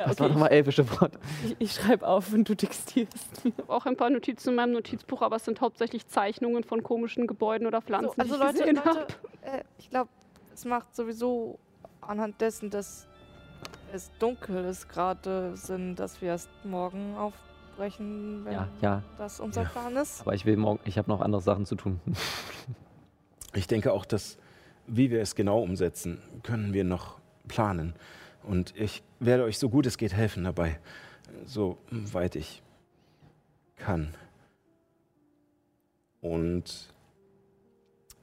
was 0.06 0.20
war 0.20 0.30
nochmal 0.30 0.52
elfische 0.52 0.90
Wort? 0.92 1.18
Ich, 1.46 1.56
ich 1.60 1.74
schreibe 1.74 2.08
auf 2.08 2.32
und 2.34 2.48
du 2.48 2.56
textierst. 2.56 3.42
ich 3.44 3.54
habe 3.58 3.72
auch 3.72 3.86
ein 3.86 3.98
paar 3.98 4.10
Notizen 4.10 4.50
in 4.50 4.56
meinem 4.56 4.74
Notizbuch, 4.74 5.22
aber 5.22 5.38
es 5.38 5.46
sind 5.46 5.60
hauptsächlich 5.62 6.08
Zeichnungen 6.08 6.64
von 6.64 6.84
komischen 6.84 7.28
Gebäuden 7.28 7.68
oder 7.68 7.82
Pflanzen, 7.82 8.14
So, 8.16 8.36
also 8.36 8.36
die 8.36 8.60
ich 8.60 8.66
Leute, 8.66 8.74
gesehen 8.74 8.82
Leute 8.86 9.16
äh, 9.42 9.64
ich 9.78 9.90
glaube, 9.90 10.10
es 10.54 10.66
macht 10.66 10.96
sowieso 10.96 11.60
anhand 12.02 12.40
dessen, 12.42 12.70
dass 12.70 13.08
es 13.92 14.12
dunkel 14.20 14.66
ist, 14.66 14.90
gerade 14.90 15.56
Sinn, 15.56 15.96
dass 15.96 16.22
wir 16.22 16.30
erst 16.30 16.50
morgen 16.64 17.16
aufbrechen, 17.74 18.46
wenn 18.46 18.54
Ja, 18.54 18.68
ja. 18.82 19.04
das 19.18 19.40
unser 19.40 19.64
Ja. 19.64 19.70
Plan 19.70 19.96
ist. 19.98 20.22
Aber 20.22 20.34
ich 20.34 20.46
will 20.46 20.58
morgen, 20.58 20.80
ich 20.86 20.98
habe 20.98 21.10
noch 21.10 21.22
andere 21.22 21.42
Sachen 21.42 21.66
zu 21.66 21.76
tun. 21.76 22.00
Ich 23.56 23.68
denke 23.68 23.94
auch, 23.94 24.06
dass, 24.06 24.40
wie 24.88 25.12
wir 25.12 25.22
es 25.22 25.36
genau 25.36 25.62
umsetzen, 25.62 26.20
können 26.42 26.74
wir 26.74 26.84
noch 26.84 27.20
planen. 27.48 27.94
Und 28.42 28.76
ich 28.76 29.04
werde 29.20 29.44
euch 29.44 29.60
so 29.60 29.70
gut 29.70 29.86
es 29.86 30.00
geht 30.00 30.12
helfen 30.12 30.44
dabei, 30.44 30.80
so 31.46 31.78
weit 31.92 32.36
ich 32.36 32.64
kann. 33.76 34.16
Und 36.20 36.92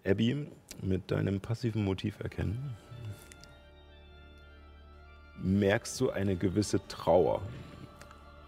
Abby, 0.05 0.49
mit 0.83 1.13
deinem 1.13 1.39
passiven 1.41 1.85
Motiv 1.85 2.19
erkennen, 2.19 2.77
merkst 5.37 6.01
du 6.01 6.11
eine 6.11 6.35
gewisse 6.35 6.85
Trauer 6.89 7.41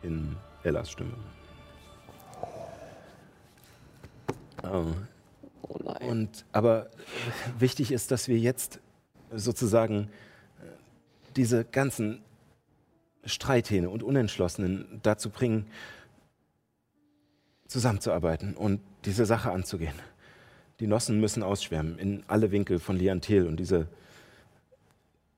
in 0.03 0.35
Ellas 0.65 0.91
Stimme. 0.91 1.15
Oh. 4.63 4.87
Oh 5.63 5.79
nein. 5.85 6.09
Und 6.09 6.45
aber 6.53 6.91
wichtig 7.59 7.93
ist, 7.93 8.11
dass 8.11 8.29
wir 8.29 8.39
jetzt 8.39 8.81
sozusagen 9.33 10.09
äh, 10.61 10.67
diese 11.37 11.65
ganzen 11.65 12.23
Streithähne 13.25 13.89
und 13.89 14.03
Unentschlossenen 14.03 15.01
dazu 15.03 15.31
bringen, 15.31 15.67
zusammenzuarbeiten 17.69 18.55
und 18.55 18.81
diese 19.05 19.25
Sache 19.25 19.51
anzugehen. 19.51 19.95
Die 20.81 20.87
Nossen 20.87 21.21
müssen 21.21 21.43
ausschwärmen 21.43 21.99
in 21.99 22.25
alle 22.27 22.51
Winkel 22.51 22.79
von 22.79 22.97
Liantel 22.97 23.47
und 23.47 23.57
diese 23.59 23.87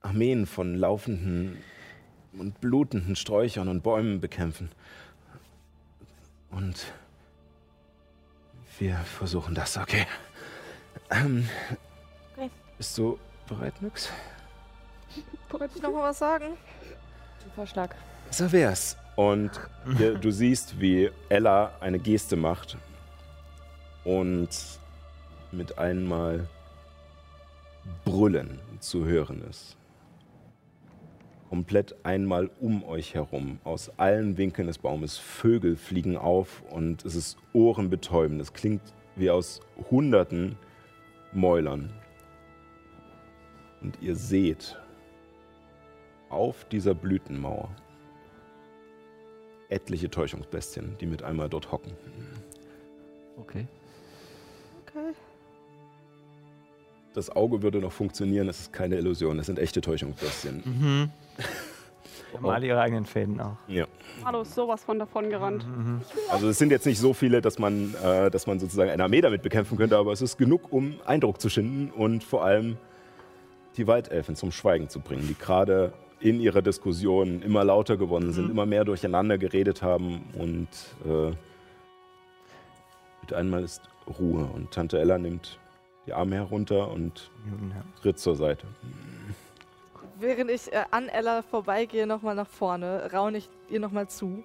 Armeen 0.01 0.45
von 0.45 0.75
laufenden 0.75 1.57
und 2.33 2.59
blutenden 2.61 3.15
Sträuchern 3.15 3.67
und 3.67 3.83
Bäumen 3.83 4.19
bekämpfen. 4.19 4.69
Und 6.55 6.93
wir 8.79 8.95
versuchen 8.95 9.53
das, 9.53 9.77
okay? 9.77 10.07
Ähm, 11.11 11.47
Okay. 12.33 12.49
Bist 12.77 12.97
du 12.97 13.17
bereit, 13.47 13.81
Nix? 13.81 14.09
Wollte 15.49 15.75
ich 15.75 15.81
noch 15.81 15.91
mal 15.91 16.03
was 16.03 16.19
sagen? 16.19 16.57
Vorschlag. 17.55 17.93
So 18.31 18.51
wär's. 18.51 18.97
Und 19.15 19.51
ihr, 19.99 20.15
du 20.15 20.31
siehst, 20.31 20.79
wie 20.79 21.09
Ella 21.29 21.71
eine 21.79 21.99
Geste 21.99 22.35
macht 22.35 22.77
und 24.03 24.49
mit 25.51 25.77
einmal 25.77 26.49
Brüllen 28.03 28.59
zu 28.79 29.05
hören 29.05 29.41
ist. 29.49 29.77
Komplett 31.55 31.95
einmal 32.03 32.49
um 32.59 32.83
euch 32.83 33.13
herum, 33.13 33.59
aus 33.63 33.89
allen 33.95 34.37
Winkeln 34.37 34.67
des 34.67 34.77
Baumes. 34.77 35.17
Vögel 35.17 35.77
fliegen 35.77 36.17
auf 36.17 36.61
und 36.69 37.05
es 37.05 37.15
ist 37.15 37.37
ohrenbetäubend. 37.53 38.41
Es 38.41 38.51
klingt 38.51 38.81
wie 39.15 39.29
aus 39.29 39.61
hunderten 39.89 40.57
Mäulern. 41.31 41.93
Und 43.79 43.97
ihr 44.01 44.17
seht 44.17 44.77
auf 46.27 46.65
dieser 46.65 46.93
Blütenmauer 46.93 47.69
etliche 49.69 50.09
Täuschungsbestien, 50.09 50.97
die 50.99 51.05
mit 51.05 51.23
einmal 51.23 51.47
dort 51.47 51.71
hocken. 51.71 51.93
Okay. 53.37 53.65
Okay. 54.85 55.13
Das 57.13 57.29
Auge 57.29 57.61
würde 57.61 57.79
noch 57.79 57.93
funktionieren, 57.93 58.49
es 58.49 58.59
ist 58.59 58.73
keine 58.73 58.97
Illusion, 58.97 59.39
es 59.39 59.45
sind 59.45 59.57
echte 59.57 59.79
Täuschungsbestien. 59.79 60.61
Mhm. 60.65 61.11
Mal 62.39 62.63
ihre 62.63 62.79
eigenen 62.79 63.05
Fäden 63.05 63.39
auch. 63.39 63.55
Ja. 63.67 63.85
Hallo, 64.23 64.41
ist 64.41 64.55
sowas 64.55 64.83
von 64.83 64.99
davon 64.99 65.29
gerannt. 65.29 65.65
Also 66.29 66.49
es 66.49 66.57
sind 66.57 66.71
jetzt 66.71 66.85
nicht 66.85 66.99
so 66.99 67.13
viele, 67.13 67.41
dass 67.41 67.59
man, 67.59 67.93
äh, 68.03 68.29
dass 68.29 68.47
man 68.47 68.59
sozusagen 68.59 68.89
eine 68.89 69.03
Armee 69.03 69.21
damit 69.21 69.41
bekämpfen 69.41 69.77
könnte, 69.77 69.97
aber 69.97 70.11
es 70.11 70.21
ist 70.21 70.37
genug, 70.37 70.71
um 70.71 70.95
Eindruck 71.05 71.39
zu 71.39 71.49
schinden 71.49 71.91
und 71.91 72.23
vor 72.23 72.43
allem 72.43 72.77
die 73.77 73.87
Waldelfen 73.87 74.35
zum 74.35 74.51
Schweigen 74.51 74.89
zu 74.89 74.99
bringen, 74.99 75.27
die 75.27 75.35
gerade 75.35 75.93
in 76.19 76.39
ihrer 76.39 76.61
Diskussion 76.61 77.41
immer 77.41 77.63
lauter 77.63 77.97
geworden 77.97 78.31
sind, 78.31 78.49
immer 78.49 78.65
mehr 78.65 78.85
durcheinander 78.85 79.37
geredet 79.37 79.81
haben 79.81 80.23
und 80.33 80.67
äh, 81.05 81.31
mit 83.21 83.33
einmal 83.33 83.63
ist 83.63 83.81
Ruhe 84.19 84.45
und 84.45 84.71
Tante 84.71 84.99
Ella 84.99 85.17
nimmt 85.17 85.59
die 86.05 86.13
Arme 86.13 86.35
herunter 86.35 86.91
und 86.91 87.31
tritt 88.01 88.19
zur 88.19 88.35
Seite. 88.35 88.67
Während 90.19 90.49
ich 90.49 90.71
äh, 90.71 90.83
an 90.91 91.09
Ella 91.09 91.41
vorbeigehe, 91.41 92.07
nochmal 92.07 92.35
nach 92.35 92.47
vorne, 92.47 93.09
raune 93.11 93.39
ich 93.39 93.49
ihr 93.69 93.79
nochmal 93.79 94.07
zu. 94.07 94.43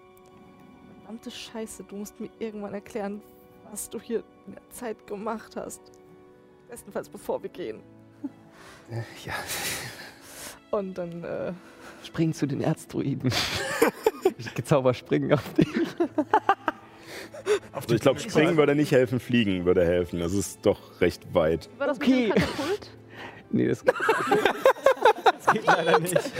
Verdammte 1.01 1.31
Scheiße, 1.31 1.85
du 1.85 1.97
musst 1.97 2.19
mir 2.21 2.31
irgendwann 2.39 2.75
erklären, 2.75 3.23
was 3.71 3.89
du 3.91 4.01
hier 4.01 4.23
in 4.47 4.55
der 4.55 4.71
Zeit 4.71 5.07
gemacht 5.07 5.55
hast. 5.57 5.81
Bestenfalls 6.69 7.09
bevor 7.09 7.43
wir 7.43 7.51
gehen. 7.51 7.81
Ja. 9.25 9.35
Und 10.73 10.99
dann, 10.99 11.23
äh, 11.23 11.53
Spring 12.05 12.33
zu 12.33 12.47
den 12.47 12.61
Erzdruiden. 12.61 13.31
ich 14.39 14.53
gezauber 14.53 14.95
springen 14.95 15.33
auf 15.33 15.55
dich. 15.55 15.69
Also 17.73 17.95
ich 17.95 18.01
glaube, 18.01 18.19
springen 18.19 18.57
würde 18.57 18.75
nicht 18.75 18.91
helfen, 18.91 19.21
fliegen 19.21 19.65
würde 19.65 19.85
helfen. 19.85 20.19
Das 20.19 20.33
ist 20.33 20.67
doch 20.67 21.01
recht 21.01 21.33
weit. 21.35 21.69
War 21.79 21.87
das 21.87 21.99
Okay. 21.99 22.29
mit 22.29 22.37
dem 22.37 22.43
Katapult? 22.43 22.91
Nee, 23.51 23.69
das 23.69 23.85
Das 25.45 25.53
geht 25.53 25.67
leider 25.67 25.99
nicht. 25.99 26.15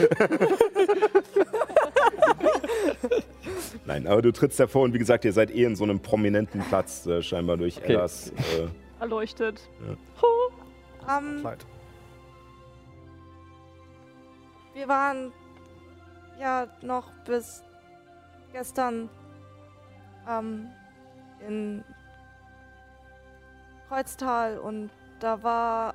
Nein, 3.87 4.07
aber 4.07 4.23
du 4.23 4.31
trittst 4.33 4.59
hervor 4.59 4.83
und 4.83 4.95
wie 4.95 4.99
gesagt, 4.99 5.25
ihr 5.25 5.33
seid 5.33 5.51
eh 5.51 5.65
in 5.65 5.75
so 5.77 5.85
einem 5.85 6.01
prominenten 6.01 6.61
Platz, 6.63 7.07
äh, 7.07 7.23
scheinbar 7.23 7.57
durch 7.57 7.79
Okay. 7.79 7.95
Ellas. 7.95 8.31
Äh, 8.31 8.69
Erleuchtet. 9.01 9.61
ähm, 11.09 11.39
Kleid. 11.41 11.65
wir 14.75 14.87
waren 14.89 15.33
ja 16.39 16.67
noch 16.83 17.11
bis 17.25 17.63
gestern 18.53 19.09
ähm, 20.29 20.69
in 21.47 21.83
Kreuztal 23.89 24.59
und 24.59 24.91
da 25.21 25.43
war 25.43 25.95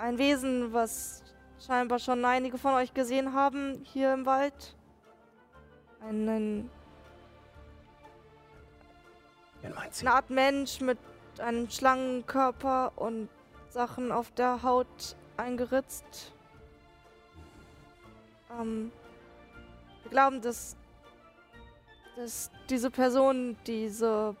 ein 0.00 0.18
Wesen, 0.18 0.72
was 0.72 1.22
scheinbar 1.64 1.98
schon 1.98 2.24
einige 2.24 2.56
von 2.56 2.72
euch 2.74 2.94
gesehen 2.94 3.34
haben 3.34 3.84
hier 3.84 4.14
im 4.14 4.24
Wald. 4.24 4.74
Meint 9.74 9.94
sie? 9.94 10.06
eine 10.06 10.14
Art 10.14 10.30
Mensch 10.30 10.80
mit 10.80 10.98
einem 11.38 11.68
Schlangenkörper 11.68 12.92
und 12.96 13.28
Sachen 13.68 14.10
auf 14.10 14.30
der 14.32 14.62
Haut 14.62 15.16
eingeritzt. 15.36 16.32
Ähm, 18.58 18.90
wir 20.02 20.10
glauben, 20.10 20.40
dass, 20.40 20.76
dass 22.16 22.50
diese 22.70 22.90
Person 22.90 23.58
diese 23.66 24.34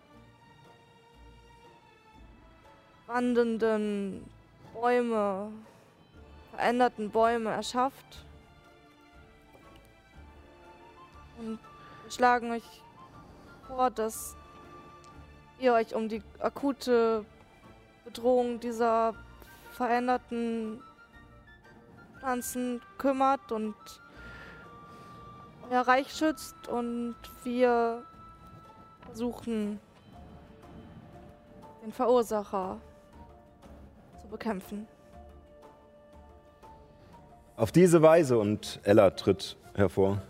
wandelnden 3.06 4.24
Bäume, 4.80 5.52
veränderten 6.52 7.10
Bäume 7.10 7.50
erschafft. 7.50 8.24
Und 11.38 11.58
wir 12.02 12.10
schlagen 12.10 12.50
euch 12.50 12.82
vor, 13.66 13.90
dass 13.90 14.36
ihr 15.58 15.74
euch 15.74 15.94
um 15.94 16.08
die 16.08 16.22
akute 16.38 17.26
Bedrohung 18.04 18.58
dieser 18.58 19.14
veränderten 19.72 20.82
Pflanzen 22.18 22.80
kümmert 22.96 23.52
und 23.52 23.76
euer 25.70 25.82
Reich 25.82 26.10
schützt 26.10 26.68
und 26.68 27.16
wir 27.44 28.02
versuchen 29.04 29.78
den 31.82 31.92
Verursacher 31.92 32.80
bekämpfen. 34.30 34.86
Auf 37.56 37.72
diese 37.72 38.00
Weise, 38.00 38.38
und 38.38 38.80
Ella 38.84 39.10
tritt 39.10 39.56
hervor, 39.74 40.22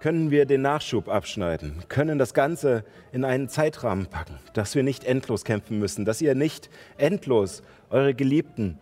können 0.00 0.30
wir 0.30 0.46
den 0.46 0.62
Nachschub 0.62 1.08
abschneiden, 1.08 1.84
können 1.88 2.18
das 2.18 2.34
Ganze 2.34 2.84
in 3.12 3.24
einen 3.24 3.48
Zeitrahmen 3.48 4.06
packen, 4.06 4.38
dass 4.52 4.74
wir 4.74 4.82
nicht 4.82 5.04
endlos 5.04 5.44
kämpfen 5.44 5.78
müssen, 5.78 6.04
dass 6.04 6.20
ihr 6.20 6.34
nicht 6.34 6.70
endlos 6.96 7.62
eure 7.90 8.14
Geliebten 8.14 8.78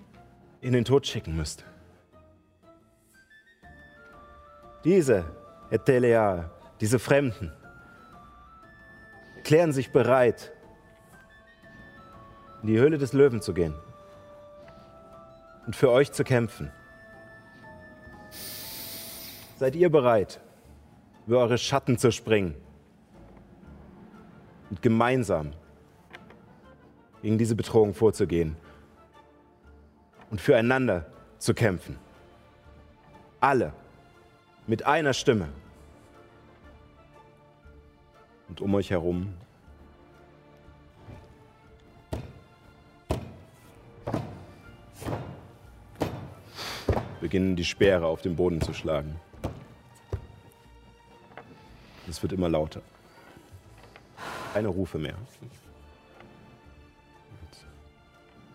in 0.60 0.72
den 0.72 0.84
Tod 0.84 1.06
schicken 1.06 1.36
müsst. 1.36 1.64
Diese 4.84 5.24
Etelea, 5.70 6.50
diese 6.80 6.98
Fremden, 6.98 7.52
klären 9.44 9.72
sich 9.72 9.92
bereit, 9.92 10.52
in 12.62 12.68
die 12.68 12.78
Höhle 12.78 12.98
des 12.98 13.12
Löwen 13.12 13.40
zu 13.40 13.54
gehen 13.54 13.74
und 15.66 15.76
für 15.76 15.90
euch 15.90 16.12
zu 16.12 16.24
kämpfen. 16.24 16.70
Seid 19.58 19.76
ihr 19.76 19.90
bereit, 19.90 20.40
über 21.26 21.38
eure 21.38 21.58
Schatten 21.58 21.98
zu 21.98 22.10
springen 22.12 22.54
und 24.70 24.82
gemeinsam 24.82 25.52
gegen 27.22 27.38
diese 27.38 27.54
Bedrohung 27.54 27.94
vorzugehen 27.94 28.56
und 30.30 30.40
füreinander 30.40 31.06
zu 31.38 31.54
kämpfen? 31.54 31.98
Alle 33.40 33.72
mit 34.66 34.86
einer 34.86 35.12
Stimme. 35.12 35.48
Und 38.48 38.60
um 38.60 38.74
euch 38.74 38.90
herum 38.90 39.34
beginnen 47.30 47.54
die 47.54 47.64
Speere 47.64 48.06
auf 48.06 48.22
den 48.22 48.34
Boden 48.34 48.60
zu 48.60 48.74
schlagen. 48.74 49.14
Es 52.08 52.20
wird 52.24 52.32
immer 52.32 52.48
lauter. 52.48 52.82
Keine 54.52 54.66
Rufe 54.66 54.98
mehr. 54.98 55.14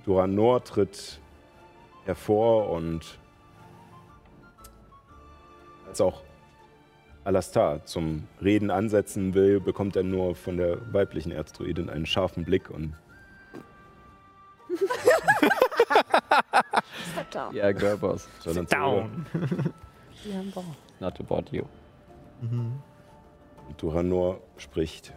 Duranor 0.03 0.61
tritt 0.61 1.21
hervor 2.03 2.69
und 2.69 3.17
als 5.87 6.01
auch 6.01 6.21
Alastar 7.23 7.85
zum 7.85 8.27
Reden 8.43 8.71
ansetzen 8.71 9.35
will, 9.35 9.61
bekommt 9.61 9.95
er 9.95 10.03
nur 10.03 10.35
von 10.35 10.57
der 10.57 10.93
weiblichen 10.93 11.31
Erzdruidin 11.31 11.89
einen 11.89 12.05
scharfen 12.05 12.43
Blick 12.43 12.69
und 12.69 12.93
Step 17.13 17.31
down. 17.31 17.55
Ja, 17.55 17.71
Girlboss. 17.71 18.27
sondern 18.39 18.67
Down. 18.67 19.25
Not 20.99 21.19
about 21.19 21.45
you. 21.51 21.63
Und 22.41 22.81
Duranor 23.77 24.39
spricht. 24.57 25.13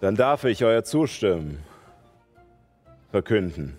Dann 0.00 0.16
darf 0.16 0.44
ich 0.44 0.64
euer 0.64 0.82
Zustimmen 0.82 1.62
verkünden. 3.10 3.78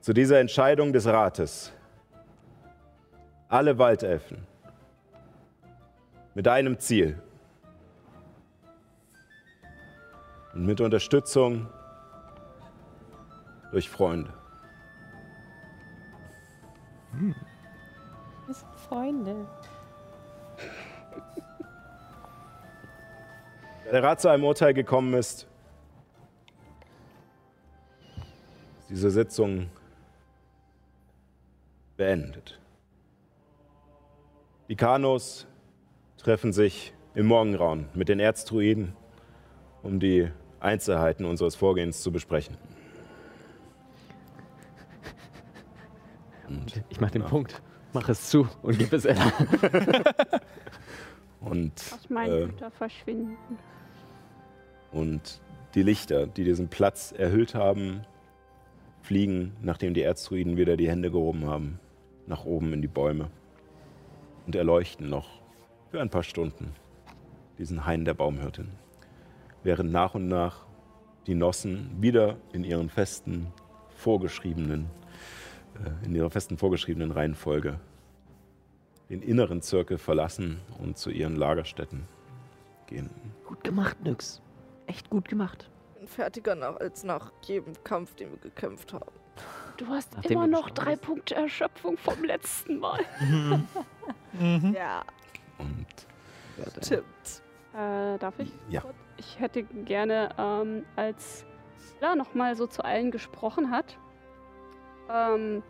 Zu 0.00 0.14
dieser 0.14 0.40
Entscheidung 0.40 0.92
des 0.92 1.06
Rates. 1.06 1.72
Alle 3.48 3.78
Waldelfen 3.78 4.46
mit 6.34 6.48
einem 6.48 6.78
Ziel. 6.78 7.20
Und 10.52 10.66
mit 10.66 10.80
Unterstützung 10.80 11.68
durch 13.70 13.88
Freunde. 13.88 14.32
Wir 17.12 18.54
sind 18.54 18.74
Freunde. 18.88 19.46
Da 23.84 23.92
der 23.92 24.02
Rat 24.02 24.20
zu 24.20 24.28
einem 24.28 24.44
Urteil 24.44 24.74
gekommen 24.74 25.14
ist, 25.14 25.46
ist 28.80 28.90
diese 28.90 29.10
Sitzung 29.10 29.70
beendet. 31.96 32.60
Die 34.68 34.76
Kanos 34.76 35.46
treffen 36.16 36.52
sich 36.52 36.92
im 37.14 37.26
Morgengrauen 37.26 37.88
mit 37.94 38.08
den 38.08 38.20
Erzdruiden, 38.20 38.94
um 39.82 39.98
die 39.98 40.30
Einzelheiten 40.60 41.24
unseres 41.24 41.54
Vorgehens 41.54 42.02
zu 42.02 42.12
besprechen. 42.12 42.56
Und, 46.48 46.82
Ich 46.88 47.00
mach 47.00 47.10
den 47.10 47.22
Punkt. 47.22 47.60
Mach 47.92 48.08
es 48.08 48.28
zu 48.28 48.48
und 48.62 48.78
gib 48.78 48.92
es 48.92 49.04
Ella. 49.04 49.32
und, 51.40 51.72
Aus 51.72 52.08
meinen 52.08 52.32
äh, 52.32 52.46
Güter 52.46 52.70
verschwinden. 52.70 53.36
Und 54.92 55.40
die 55.74 55.82
Lichter, 55.82 56.26
die 56.26 56.44
diesen 56.44 56.68
Platz 56.68 57.12
erhüllt 57.16 57.54
haben, 57.54 58.02
fliegen, 59.02 59.56
nachdem 59.62 59.94
die 59.94 60.02
Erzdruiden 60.02 60.56
wieder 60.56 60.76
die 60.76 60.88
Hände 60.88 61.10
gehoben 61.10 61.46
haben, 61.46 61.80
nach 62.26 62.44
oben 62.44 62.72
in 62.72 62.82
die 62.82 62.88
Bäume 62.88 63.30
und 64.46 64.54
erleuchten 64.54 65.08
noch 65.08 65.40
für 65.90 66.00
ein 66.00 66.10
paar 66.10 66.22
Stunden 66.22 66.74
diesen 67.58 67.86
Hain 67.86 68.04
der 68.04 68.14
Baumhirtin. 68.14 68.68
Während 69.62 69.92
nach 69.92 70.14
und 70.14 70.28
nach 70.28 70.66
die 71.26 71.34
Nossen 71.34 71.90
wieder 72.00 72.36
in 72.52 72.64
ihren 72.64 72.88
festen 72.88 73.48
vorgeschriebenen, 73.96 74.86
äh, 75.84 76.06
in 76.06 76.14
ihrer 76.14 76.30
festen 76.30 76.56
vorgeschriebenen 76.56 77.10
Reihenfolge 77.10 77.78
den 79.10 79.22
inneren 79.22 79.60
Zirkel 79.60 79.98
verlassen 79.98 80.60
und 80.78 80.96
zu 80.96 81.10
ihren 81.10 81.36
Lagerstätten 81.36 82.04
gehen. 82.86 83.10
Gut 83.44 83.62
gemacht, 83.64 84.02
Nyx. 84.02 84.40
Echt 84.86 85.10
gut 85.10 85.28
gemacht. 85.28 85.68
bin 85.98 86.06
fertiger 86.06 86.54
nach, 86.54 86.76
als 86.76 87.02
nach 87.04 87.32
jedem 87.42 87.74
Kampf, 87.84 88.14
den 88.14 88.30
wir 88.30 88.38
gekämpft 88.38 88.92
haben. 88.92 89.10
Du 89.76 89.86
hast 89.88 90.14
Nachdem 90.14 90.32
immer 90.32 90.46
noch 90.46 90.70
drei 90.70 90.92
bist. 90.92 91.02
Punkte 91.02 91.34
Erschöpfung 91.34 91.96
vom 91.98 92.24
letzten 92.24 92.78
Mal. 92.78 93.00
Ja, 94.74 95.02
Und 95.58 95.86
stimmt. 96.82 97.42
Äh, 97.74 98.18
darf 98.18 98.38
ich? 98.38 98.52
Ja. 98.68 98.82
Ich 99.16 99.38
hätte 99.38 99.62
gerne, 99.62 100.30
ähm, 100.38 100.84
als 100.96 101.44
Ella 102.00 102.16
nochmal 102.16 102.56
so 102.56 102.66
zu 102.66 102.84
allen 102.84 103.10
gesprochen 103.10 103.70
hat, 103.70 103.98
ähm, 105.10 105.62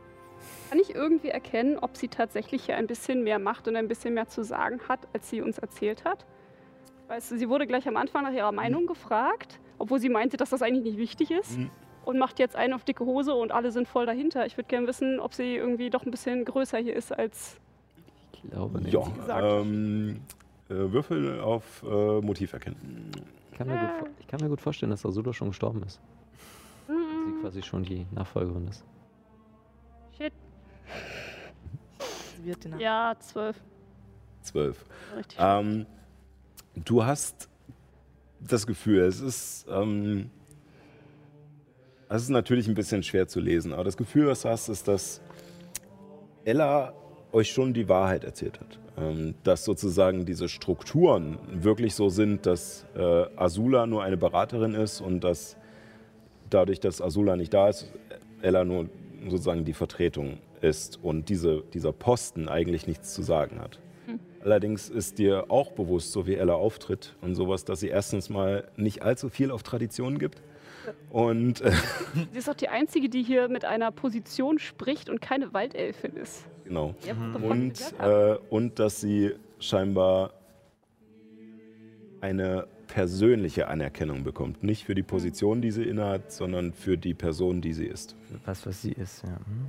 kann 0.68 0.78
ich 0.78 0.94
irgendwie 0.94 1.28
erkennen, 1.28 1.78
ob 1.78 1.96
sie 1.96 2.08
tatsächlich 2.08 2.64
hier 2.64 2.76
ein 2.76 2.86
bisschen 2.86 3.22
mehr 3.22 3.38
macht 3.38 3.68
und 3.68 3.76
ein 3.76 3.88
bisschen 3.88 4.14
mehr 4.14 4.28
zu 4.28 4.42
sagen 4.42 4.80
hat, 4.88 5.00
als 5.12 5.28
sie 5.28 5.42
uns 5.42 5.58
erzählt 5.58 6.04
hat. 6.04 6.24
Weißt 7.08 7.32
du, 7.32 7.38
sie 7.38 7.48
wurde 7.48 7.66
gleich 7.66 7.88
am 7.88 7.96
Anfang 7.96 8.22
nach 8.22 8.32
ihrer 8.32 8.52
Meinung 8.52 8.86
gefragt, 8.86 9.58
obwohl 9.78 9.98
sie 9.98 10.08
meinte, 10.08 10.36
dass 10.36 10.50
das 10.50 10.62
eigentlich 10.62 10.84
nicht 10.84 10.98
wichtig 10.98 11.30
ist. 11.30 11.58
Mhm. 11.58 11.70
Und 12.04 12.18
macht 12.18 12.38
jetzt 12.38 12.56
einen 12.56 12.72
auf 12.72 12.84
dicke 12.84 13.04
Hose 13.04 13.34
und 13.34 13.52
alle 13.52 13.72
sind 13.72 13.86
voll 13.86 14.06
dahinter. 14.06 14.46
Ich 14.46 14.56
würde 14.56 14.68
gerne 14.68 14.86
wissen, 14.86 15.20
ob 15.20 15.34
sie 15.34 15.56
irgendwie 15.56 15.90
doch 15.90 16.04
ein 16.06 16.10
bisschen 16.10 16.44
größer 16.44 16.78
hier 16.78 16.96
ist 16.96 17.12
als. 17.12 17.58
Ich 18.32 18.50
glaube 18.50 18.80
nicht. 18.80 18.94
Ja, 18.94 19.02
gesagt. 19.02 19.44
ähm, 19.44 20.16
äh, 20.16 20.39
Würfel 20.70 21.40
auf 21.40 21.82
äh, 21.82 22.20
Motiv 22.20 22.52
erkennen. 22.52 23.10
Ich, 23.52 23.58
kann 23.58 23.66
mir 23.66 23.78
gut, 23.78 24.10
ich 24.20 24.26
kann 24.26 24.40
mir 24.40 24.48
gut 24.48 24.60
vorstellen, 24.60 24.90
dass 24.90 25.04
Azula 25.04 25.32
schon 25.32 25.48
gestorben 25.48 25.82
ist. 25.82 26.00
Sie 26.88 27.40
quasi 27.42 27.62
schon 27.62 27.82
die 27.82 28.06
Nachfolgerin 28.12 28.66
ist. 28.68 28.84
Shit. 30.16 30.32
Sie 32.36 32.44
wird 32.44 32.64
den 32.64 32.78
Ja, 32.78 33.14
zwölf. 33.18 33.60
Zwölf. 34.42 34.84
Richtig. 35.16 35.38
Ähm, 35.40 35.86
du 36.74 37.04
hast 37.04 37.48
das 38.40 38.66
Gefühl, 38.66 39.00
es 39.00 39.20
ist, 39.20 39.66
ähm, 39.68 40.30
es 42.08 42.22
ist 42.22 42.30
natürlich 42.30 42.66
ein 42.68 42.74
bisschen 42.74 43.02
schwer 43.02 43.28
zu 43.28 43.40
lesen, 43.40 43.72
aber 43.72 43.84
das 43.84 43.96
Gefühl, 43.96 44.26
was 44.26 44.42
du 44.42 44.48
hast, 44.48 44.68
ist, 44.68 44.88
dass 44.88 45.20
Ella 46.44 46.94
euch 47.32 47.50
schon 47.50 47.74
die 47.74 47.88
Wahrheit 47.88 48.24
erzählt 48.24 48.58
hat. 48.60 48.78
Ähm, 49.00 49.34
dass 49.44 49.64
sozusagen 49.64 50.26
diese 50.26 50.48
Strukturen 50.48 51.38
wirklich 51.50 51.94
so 51.94 52.08
sind, 52.08 52.46
dass 52.46 52.86
äh, 52.96 53.26
Azula 53.36 53.86
nur 53.86 54.02
eine 54.02 54.16
Beraterin 54.16 54.74
ist 54.74 55.00
und 55.00 55.24
dass 55.24 55.56
dadurch, 56.50 56.80
dass 56.80 57.00
Azula 57.00 57.36
nicht 57.36 57.54
da 57.54 57.68
ist, 57.68 57.92
Ella 58.42 58.64
nur 58.64 58.88
sozusagen 59.28 59.64
die 59.64 59.72
Vertretung 59.72 60.38
ist 60.60 60.98
und 61.02 61.28
diese, 61.28 61.62
dieser 61.72 61.92
Posten 61.92 62.48
eigentlich 62.48 62.86
nichts 62.86 63.14
zu 63.14 63.22
sagen 63.22 63.60
hat. 63.60 63.78
Allerdings 64.42 64.88
ist 64.88 65.18
dir 65.18 65.50
auch 65.50 65.72
bewusst, 65.72 66.12
so 66.12 66.26
wie 66.26 66.34
Ella 66.34 66.54
auftritt 66.54 67.14
und 67.20 67.34
sowas, 67.34 67.64
dass 67.64 67.80
sie 67.80 67.88
erstens 67.88 68.30
mal 68.30 68.64
nicht 68.76 69.02
allzu 69.02 69.28
viel 69.28 69.50
auf 69.50 69.62
Tradition 69.62 70.18
gibt. 70.18 70.42
Und 71.10 71.60
äh, 71.60 71.72
Sie 72.32 72.38
ist 72.38 72.48
auch 72.48 72.54
die 72.54 72.68
Einzige, 72.68 73.08
die 73.08 73.22
hier 73.22 73.48
mit 73.48 73.64
einer 73.64 73.90
Position 73.90 74.58
spricht 74.58 75.08
und 75.10 75.20
keine 75.20 75.52
Waldelfin 75.52 76.16
ist. 76.16 76.44
genau. 76.64 76.94
Ja, 77.06 77.14
Und, 77.40 77.80
äh, 78.00 78.36
und 78.50 78.78
dass 78.78 79.00
sie 79.00 79.34
scheinbar 79.58 80.32
eine 82.20 82.66
persönliche 82.86 83.68
Anerkennung 83.68 84.24
bekommt. 84.24 84.62
Nicht 84.62 84.84
für 84.84 84.94
die 84.94 85.02
Position, 85.02 85.62
die 85.62 85.70
sie 85.70 85.84
innehat, 85.84 86.32
sondern 86.32 86.72
für 86.72 86.98
die 86.98 87.14
Person, 87.14 87.60
die 87.60 87.72
sie 87.72 87.86
ist. 87.86 88.16
Was, 88.44 88.66
was 88.66 88.82
sie 88.82 88.92
ist, 88.92 89.22
ja. 89.22 89.36
Hm. 89.36 89.68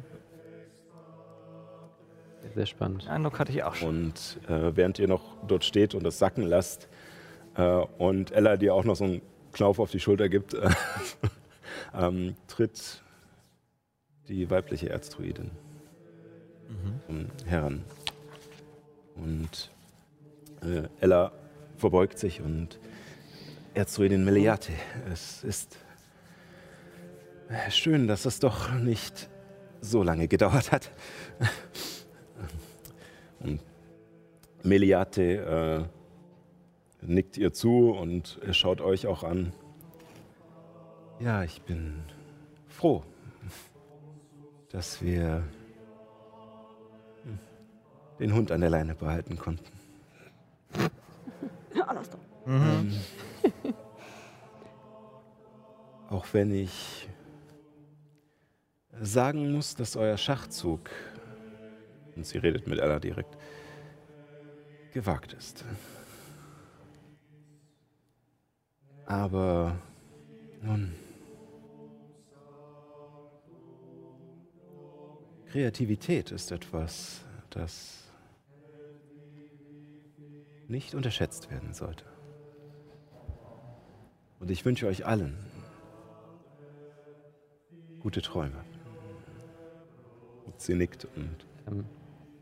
Sehr 2.55 2.65
spannend. 2.65 3.03
Den 3.03 3.09
Eindruck 3.09 3.39
hatte 3.39 3.51
ich 3.51 3.63
auch 3.63 3.75
schon. 3.75 3.89
Und 3.89 4.39
äh, 4.49 4.75
während 4.75 4.97
ihr 4.99 5.07
noch 5.07 5.37
dort 5.47 5.63
steht 5.63 5.93
und 5.93 6.03
das 6.03 6.17
sacken 6.19 6.43
lasst 6.43 6.89
äh, 7.55 7.63
und 7.97 8.31
Ella 8.31 8.57
dir 8.57 8.73
auch 8.73 8.83
noch 8.83 8.95
so 8.95 9.03
einen 9.05 9.21
Knauf 9.51 9.79
auf 9.79 9.91
die 9.91 9.99
Schulter 9.99 10.29
gibt, 10.29 10.53
äh, 10.53 10.69
ähm, 11.93 12.35
tritt 12.47 13.01
die 14.27 14.49
weibliche 14.49 14.89
Erzdruidin 14.89 15.51
ähm, 17.09 17.27
heran. 17.45 17.83
Und 19.15 19.71
äh, 20.61 20.87
Ella 20.99 21.31
verbeugt 21.77 22.17
sich 22.17 22.41
und 22.41 22.79
Erzdruidin 23.73 24.25
Meliate, 24.25 24.71
es 25.11 25.43
ist 25.43 25.77
schön, 27.69 28.07
dass 28.07 28.25
es 28.25 28.39
doch 28.39 28.73
nicht 28.73 29.29
so 29.81 30.03
lange 30.03 30.27
gedauert 30.27 30.71
hat. 30.71 30.91
Und 33.39 33.59
Meliate 34.63 35.89
äh, 35.89 36.00
nickt 37.01 37.37
ihr 37.37 37.53
zu 37.53 37.91
und 37.91 38.39
er 38.45 38.53
schaut 38.53 38.81
euch 38.81 39.07
auch 39.07 39.23
an. 39.23 39.53
Ja, 41.19 41.43
ich 41.43 41.61
bin 41.61 42.03
froh, 42.67 43.03
dass 44.69 45.01
wir 45.01 45.43
den 48.19 48.33
Hund 48.33 48.51
an 48.51 48.61
der 48.61 48.69
Leine 48.69 48.95
behalten 48.95 49.37
konnten. 49.37 49.71
Ähm, 52.47 52.93
auch 56.09 56.25
wenn 56.31 56.53
ich 56.53 57.07
sagen 58.99 59.51
muss, 59.51 59.75
dass 59.75 59.95
euer 59.95 60.17
Schachzug, 60.17 60.89
und 62.15 62.25
sie 62.25 62.37
redet 62.37 62.67
mit 62.67 62.79
Ella 62.79 62.99
direkt, 62.99 63.37
gewagt 64.93 65.33
ist. 65.33 65.63
Aber 69.05 69.77
nun. 70.61 70.93
Kreativität 75.51 76.31
ist 76.31 76.51
etwas, 76.51 77.25
das 77.49 78.09
nicht 80.69 80.95
unterschätzt 80.95 81.51
werden 81.51 81.73
sollte. 81.73 82.05
Und 84.39 84.49
ich 84.49 84.63
wünsche 84.63 84.87
euch 84.87 85.05
allen 85.05 85.37
gute 87.99 88.21
Träume. 88.21 88.63
Und 90.45 90.59
sie 90.59 90.73
nickt 90.73 91.05
und 91.15 91.45
Ähm, 91.67 91.85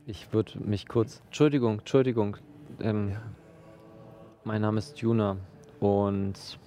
ich 0.05 0.31
würde 0.31 0.59
mich 0.59 0.87
kurz. 0.87 1.21
Entschuldigung, 1.25 1.79
Entschuldigung. 1.79 2.37
Ähm, 2.79 3.17
Mein 4.43 4.61
Name 4.61 4.77
ist 4.79 4.99
Juna 4.99 5.37
und 5.79 6.59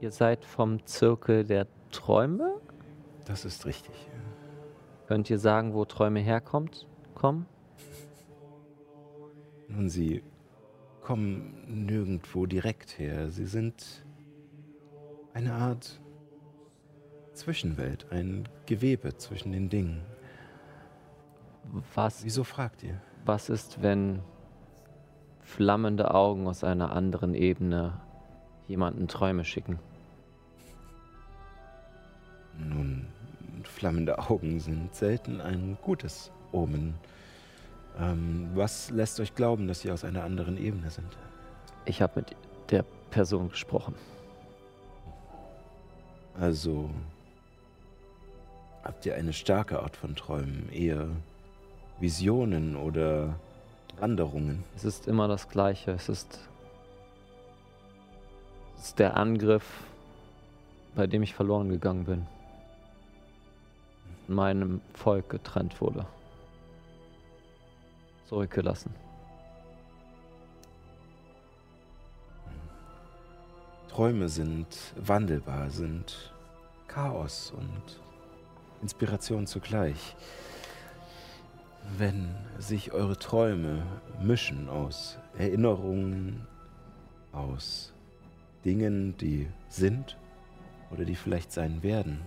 ihr 0.00 0.10
seid 0.10 0.44
vom 0.44 0.84
Zirkel 0.86 1.44
der 1.44 1.66
Träume? 1.90 2.60
das 3.24 3.44
ist 3.44 3.66
richtig. 3.66 3.94
Könnt 5.06 5.28
ihr 5.28 5.38
sagen, 5.38 5.74
wo 5.74 5.84
Träume 5.84 6.20
herkommt? 6.20 6.86
Kommen? 7.14 7.46
Nun, 9.68 9.90
sie 9.90 10.22
kommen 11.02 11.84
nirgendwo 11.86 12.46
direkt 12.46 12.98
her. 12.98 13.28
Sie 13.30 13.44
sind 13.44 14.04
eine 15.34 15.52
Art 15.52 16.00
Zwischenwelt, 17.34 18.06
ein 18.10 18.48
Gewebe 18.66 19.16
zwischen 19.18 19.52
den 19.52 19.68
Dingen. 19.68 20.02
Was, 21.94 22.24
Wieso 22.24 22.44
fragt 22.44 22.82
ihr? 22.82 23.00
was 23.26 23.50
ist, 23.50 23.82
wenn 23.82 24.20
flammende 25.48 26.14
Augen 26.14 26.46
aus 26.46 26.62
einer 26.62 26.92
anderen 26.92 27.34
Ebene 27.34 27.94
jemanden 28.68 29.08
Träume 29.08 29.44
schicken? 29.44 29.78
Nun, 32.58 33.06
flammende 33.64 34.18
Augen 34.18 34.60
sind 34.60 34.94
selten 34.94 35.40
ein 35.40 35.78
gutes 35.82 36.30
Omen. 36.52 36.94
Ähm, 37.98 38.50
was 38.54 38.90
lässt 38.90 39.18
euch 39.20 39.34
glauben, 39.34 39.68
dass 39.68 39.80
sie 39.80 39.90
aus 39.90 40.04
einer 40.04 40.22
anderen 40.22 40.58
Ebene 40.58 40.90
sind? 40.90 41.16
Ich 41.86 42.02
habe 42.02 42.12
mit 42.16 42.36
der 42.70 42.84
Person 43.10 43.48
gesprochen. 43.48 43.94
Also 46.38 46.90
habt 48.84 49.06
ihr 49.06 49.14
eine 49.14 49.32
starke 49.32 49.80
Art 49.80 49.96
von 49.96 50.14
Träumen, 50.14 50.68
eher 50.70 51.08
Visionen 52.00 52.76
oder 52.76 53.34
Wanderungen? 54.00 54.64
Es 54.76 54.84
ist 54.84 55.08
immer 55.08 55.28
das 55.28 55.48
Gleiche. 55.48 55.92
Es 55.92 56.08
ist, 56.08 56.38
es 58.76 58.86
ist 58.86 58.98
der 58.98 59.16
Angriff, 59.16 59.64
bei 60.94 61.06
dem 61.06 61.22
ich 61.22 61.34
verloren 61.34 61.68
gegangen 61.68 62.04
bin. 62.04 62.26
Meinem 64.28 64.80
Volk 64.94 65.30
getrennt 65.30 65.80
wurde. 65.80 66.06
Zurückgelassen. 68.26 68.94
Träume 73.88 74.28
sind 74.28 74.68
wandelbar, 74.96 75.70
sind 75.70 76.32
Chaos 76.86 77.52
und 77.56 78.00
Inspiration 78.80 79.46
zugleich. 79.46 80.14
Wenn 81.96 82.34
sich 82.58 82.92
eure 82.92 83.16
Träume 83.16 83.82
mischen 84.20 84.68
aus 84.68 85.18
Erinnerungen, 85.36 86.46
aus 87.32 87.92
Dingen, 88.64 89.16
die 89.16 89.48
sind 89.68 90.16
oder 90.90 91.04
die 91.04 91.16
vielleicht 91.16 91.50
sein 91.50 91.82
werden, 91.82 92.20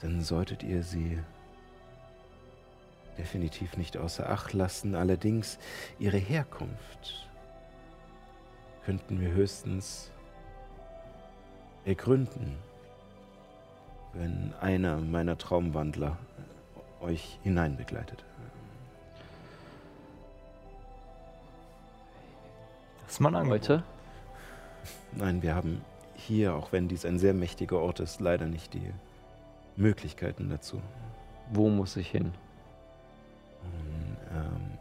dann 0.00 0.20
solltet 0.20 0.62
ihr 0.62 0.82
sie 0.82 1.18
definitiv 3.18 3.76
nicht 3.76 3.96
außer 3.96 4.28
Acht 4.28 4.52
lassen. 4.52 4.94
Allerdings 4.94 5.58
ihre 5.98 6.18
Herkunft 6.18 7.28
könnten 8.84 9.20
wir 9.20 9.30
höchstens 9.30 10.12
ergründen, 11.84 12.56
wenn 14.18 14.52
einer 14.60 14.98
meiner 14.98 15.38
Traumwandler 15.38 16.16
euch 17.00 17.38
hineinbegleitet. 17.42 18.24
Das 23.04 23.14
ist 23.14 23.20
mal 23.20 23.28
ein 23.30 23.50
Angebot. 23.50 23.82
Nein, 25.12 25.42
wir 25.42 25.54
haben 25.54 25.80
hier, 26.14 26.54
auch 26.54 26.72
wenn 26.72 26.88
dies 26.88 27.04
ein 27.06 27.18
sehr 27.18 27.34
mächtiger 27.34 27.78
Ort 27.78 28.00
ist, 28.00 28.20
leider 28.20 28.46
nicht 28.46 28.74
die 28.74 28.92
Möglichkeiten 29.76 30.50
dazu. 30.50 30.80
Wo 31.52 31.68
muss 31.68 31.96
ich 31.96 32.10
hin? 32.10 32.32
Und, 33.62 34.16
ähm, 34.32 34.78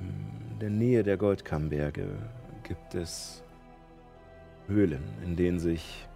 in 0.00 0.58
der 0.58 0.70
Nähe 0.70 1.02
der 1.02 1.16
Goldkammberge 1.16 2.06
gibt 2.62 2.94
es 2.94 3.42
Höhlen, 4.66 5.02
in 5.24 5.36
denen 5.36 5.58
sich 5.58 6.06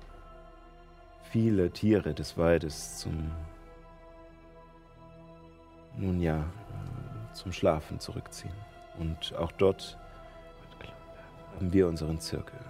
viele 1.35 1.69
Tiere 1.73 2.15
des 2.15 2.39
Waldes 2.39 2.99
zum, 2.99 3.33
nun 5.97 6.21
ja, 6.21 6.43
äh, 6.43 7.33
zum 7.33 7.51
Schlafen 7.51 7.99
zurückziehen. 7.99 8.55
Und 9.01 9.35
auch 9.35 9.51
dort 9.51 9.99
haben 11.57 11.73
wir 11.73 11.89
unseren 11.89 12.21
Zirkel. 12.21 12.61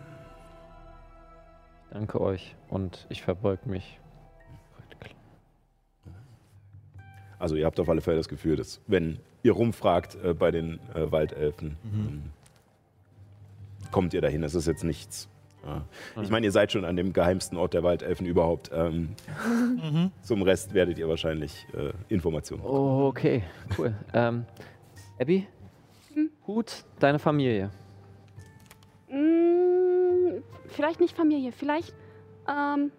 Danke 1.90 2.18
euch 2.22 2.56
und 2.70 3.06
ich 3.10 3.22
verbeug 3.22 3.66
mich. 3.66 4.00
Also 7.38 7.56
ihr 7.56 7.66
habt 7.66 7.78
auf 7.80 7.90
alle 7.90 8.00
Fälle 8.00 8.16
das 8.16 8.30
Gefühl, 8.30 8.56
dass 8.56 8.80
wenn 8.86 9.18
ihr 9.42 9.52
rumfragt 9.52 10.14
äh, 10.24 10.32
bei 10.32 10.50
den 10.50 10.80
äh, 10.94 11.12
Waldelfen, 11.12 11.76
ähm, 11.92 12.22
kommt 13.90 14.14
ihr 14.14 14.22
dahin. 14.22 14.40
Das 14.40 14.54
ist 14.54 14.66
jetzt 14.66 14.84
nichts. 14.84 15.28
Ich 16.22 16.30
meine, 16.30 16.46
ihr 16.46 16.52
seid 16.52 16.72
schon 16.72 16.84
an 16.84 16.96
dem 16.96 17.12
geheimsten 17.12 17.56
Ort 17.56 17.74
der 17.74 17.82
Waldelfen 17.82 18.26
überhaupt. 18.26 18.70
Ähm, 18.72 19.14
Zum 20.22 20.42
Rest 20.42 20.74
werdet 20.74 20.98
ihr 20.98 21.08
wahrscheinlich 21.08 21.66
äh, 21.74 21.92
Informationen. 22.12 22.62
bekommen. 22.62 23.02
Oh, 23.02 23.06
okay, 23.08 23.42
cool. 23.78 23.94
ähm, 24.12 24.44
Abby? 25.18 25.46
Hut, 26.46 26.84
deine 26.98 27.18
Familie. 27.18 27.70
Mm, 29.08 30.42
vielleicht 30.68 31.00
nicht 31.00 31.16
Familie, 31.16 31.52
vielleicht. 31.52 31.94
Ähm, 32.48 32.92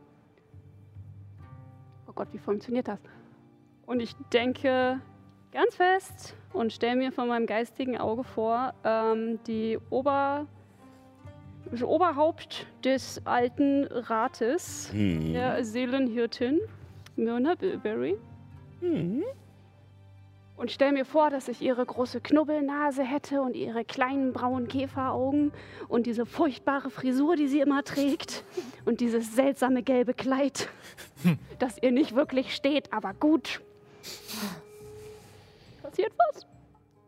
oh 2.07 2.11
Gott, 2.13 2.29
wie 2.31 2.39
funktioniert 2.39 2.87
das? 2.87 2.99
Und 3.85 3.99
ich 4.01 4.15
denke 4.33 4.99
ganz 5.51 5.75
fest 5.75 6.35
und 6.53 6.73
stelle 6.73 6.95
mir 6.95 7.11
von 7.11 7.27
meinem 7.27 7.45
geistigen 7.45 7.97
Auge 7.97 8.23
vor, 8.23 8.73
ähm, 8.83 9.39
die 9.45 9.77
Ober, 9.89 10.47
Oberhaupt 11.83 12.67
des 12.83 13.21
alten 13.25 13.85
Rates, 13.85 14.89
Hm. 14.91 15.33
der 15.33 15.63
Seelenhirtin, 15.63 16.59
Myrna 17.15 17.55
Bilberry. 17.55 18.17
Und 20.57 20.71
stell 20.71 20.91
mir 20.93 21.05
vor, 21.05 21.29
dass 21.29 21.47
ich 21.47 21.61
ihre 21.61 21.85
große 21.85 22.21
Knubbelnase 22.21 23.03
hätte 23.03 23.41
und 23.41 23.55
ihre 23.55 23.83
kleinen 23.83 24.31
braunen 24.31 24.67
Käferaugen 24.67 25.51
und 25.89 26.05
diese 26.05 26.25
furchtbare 26.25 26.89
Frisur, 26.89 27.35
die 27.35 27.47
sie 27.47 27.59
immer 27.59 27.83
trägt 27.83 28.43
und 28.85 29.01
dieses 29.01 29.35
seltsame 29.35 29.83
gelbe 29.83 30.13
Kleid, 30.13 30.69
das 31.59 31.81
ihr 31.81 31.91
nicht 31.91 32.15
wirklich 32.15 32.55
steht, 32.55 32.93
aber 32.93 33.13
gut. 33.13 33.61
Passiert 35.81 36.13
was? 36.17 36.45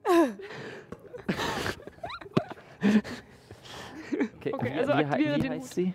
Okay, 4.38 4.52
Okay, 4.54 4.74
wie, 4.74 4.80
also 4.80 4.94
wie, 4.94 4.98
aktiviere 5.06 5.36
wie 5.36 5.40
den 5.42 5.52
heißt 5.52 5.64
Hut. 5.64 5.74
sie? 5.74 5.94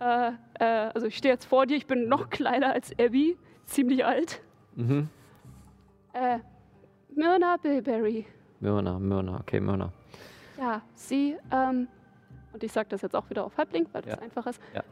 Äh, 0.00 0.32
äh, 0.54 0.64
also 0.94 1.06
ich 1.06 1.16
stehe 1.16 1.32
jetzt 1.34 1.44
vor 1.44 1.66
dir, 1.66 1.76
ich 1.76 1.86
bin 1.86 2.08
noch 2.08 2.30
kleiner 2.30 2.72
als 2.72 2.92
Abby, 2.98 3.36
ziemlich 3.66 4.04
alt. 4.04 4.42
Mhm. 4.74 5.08
Äh, 6.12 6.38
Myrna 7.14 7.56
Bilberry. 7.56 8.26
Myrna, 8.60 8.98
Myrna, 8.98 9.40
okay, 9.40 9.60
Myrna. 9.60 9.92
Ja, 10.58 10.82
sie, 10.94 11.36
ähm, 11.50 11.88
und 12.52 12.62
ich 12.62 12.72
sage 12.72 12.88
das 12.90 13.02
jetzt 13.02 13.14
auch 13.16 13.28
wieder 13.30 13.44
auf 13.44 13.56
Halbling, 13.56 13.86
weil 13.92 14.02
das 14.02 14.14
Ja. 14.16 14.18
einfach 14.22 14.46
ist. 14.46 14.60
Ja. 14.74 14.82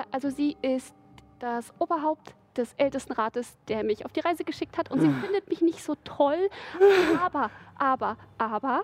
Äh, 0.00 0.02
also 0.10 0.30
sie 0.30 0.56
ist 0.62 0.94
das 1.38 1.72
Oberhaupt 1.78 2.34
des 2.56 2.72
Ältestenrates, 2.74 3.56
der 3.68 3.82
mich 3.84 4.04
auf 4.04 4.12
die 4.12 4.20
Reise 4.20 4.44
geschickt 4.44 4.78
hat 4.78 4.90
und 4.90 5.00
sie 5.00 5.10
findet 5.26 5.48
mich 5.48 5.60
nicht 5.60 5.82
so 5.82 5.94
toll. 6.04 6.48
Aber, 7.22 7.50
aber, 7.76 8.16
aber, 8.38 8.82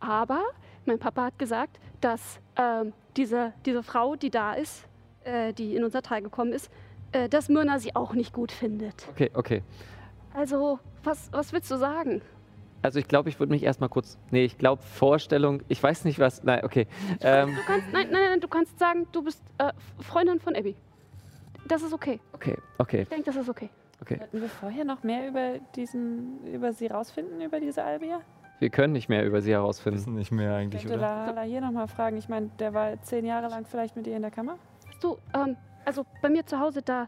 aber, 0.00 0.42
mein 0.84 0.98
Papa 0.98 1.24
hat 1.26 1.38
gesagt, 1.38 1.78
dass 2.00 2.40
ähm, 2.56 2.92
diese, 3.16 3.52
diese 3.66 3.82
Frau, 3.82 4.16
die 4.16 4.30
da 4.30 4.54
ist, 4.54 4.86
äh, 5.24 5.52
die 5.52 5.76
in 5.76 5.84
unser 5.84 6.02
Tal 6.02 6.22
gekommen 6.22 6.52
ist, 6.52 6.70
äh, 7.12 7.28
dass 7.28 7.48
Myrna 7.48 7.78
sie 7.78 7.94
auch 7.96 8.14
nicht 8.14 8.32
gut 8.32 8.52
findet. 8.52 9.06
Okay, 9.10 9.30
okay. 9.34 9.62
Also, 10.34 10.78
was, 11.04 11.30
was 11.32 11.52
willst 11.52 11.70
du 11.70 11.76
sagen? 11.76 12.22
also 12.82 12.98
ich 12.98 13.08
glaube, 13.08 13.28
ich 13.28 13.38
würde 13.38 13.52
mich 13.52 13.62
erstmal 13.62 13.88
kurz. 13.88 14.18
Nee, 14.30 14.44
ich 14.44 14.58
glaube, 14.58 14.82
Vorstellung, 14.82 15.62
ich 15.68 15.82
weiß 15.82 16.04
nicht 16.04 16.18
was. 16.18 16.42
Nein, 16.44 16.64
okay. 16.64 16.86
Ähm, 17.20 17.54
Du 17.54 17.62
kannst, 17.66 17.86
nein, 17.92 18.08
nein, 18.10 18.22
nein, 18.30 18.40
du 18.40 18.48
kannst 18.48 18.78
sagen, 18.78 19.06
du 19.12 19.22
bist 19.22 19.42
äh, 19.58 19.72
Freundin 20.00 20.40
von 20.40 20.54
Abby. 20.54 20.76
Das 21.66 21.82
ist 21.82 21.92
okay. 21.92 22.20
okay, 22.32 22.56
okay, 22.78 23.02
Ich 23.02 23.08
denke, 23.08 23.24
das 23.24 23.36
ist 23.36 23.48
okay. 23.48 23.68
okay. 24.00 24.20
Wollten 24.20 24.40
wir 24.40 24.48
vorher 24.48 24.84
noch 24.84 25.02
mehr 25.02 25.28
über 25.28 25.58
diesen, 25.74 26.46
über 26.46 26.72
sie 26.72 26.86
rausfinden, 26.86 27.40
über 27.40 27.60
diese 27.60 27.84
Albia? 27.84 28.20
Wir 28.58 28.70
können 28.70 28.92
nicht 28.92 29.08
mehr 29.08 29.24
über 29.24 29.40
sie 29.40 29.52
herausfinden. 29.52 29.98
Wissen 29.98 30.14
nicht 30.14 30.32
mehr 30.32 30.54
eigentlich, 30.54 30.82
Könnte 30.82 30.98
oder? 30.98 31.26
Lala 31.26 31.42
hier 31.42 31.60
nochmal 31.60 31.86
fragen. 31.86 32.16
Ich 32.16 32.28
meine, 32.28 32.50
der 32.58 32.74
war 32.74 33.00
zehn 33.02 33.24
Jahre 33.24 33.48
lang 33.48 33.64
vielleicht 33.66 33.96
mit 33.96 34.06
ihr 34.06 34.16
in 34.16 34.22
der 34.22 34.30
Kammer. 34.30 34.58
Du, 35.00 35.16
ähm, 35.34 35.56
also 35.84 36.04
bei 36.22 36.28
mir 36.28 36.44
zu 36.44 36.58
Hause, 36.58 36.82
da, 36.82 37.04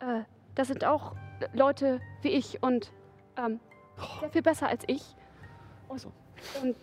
äh, 0.00 0.22
da 0.54 0.64
sind 0.64 0.84
auch 0.84 1.14
Leute 1.54 2.00
wie 2.22 2.28
ich 2.28 2.62
und 2.62 2.92
ähm, 3.38 3.60
sehr 4.20 4.30
viel 4.30 4.42
besser 4.42 4.68
als 4.68 4.84
ich. 4.86 5.16
Und, 5.88 6.06
und 6.62 6.76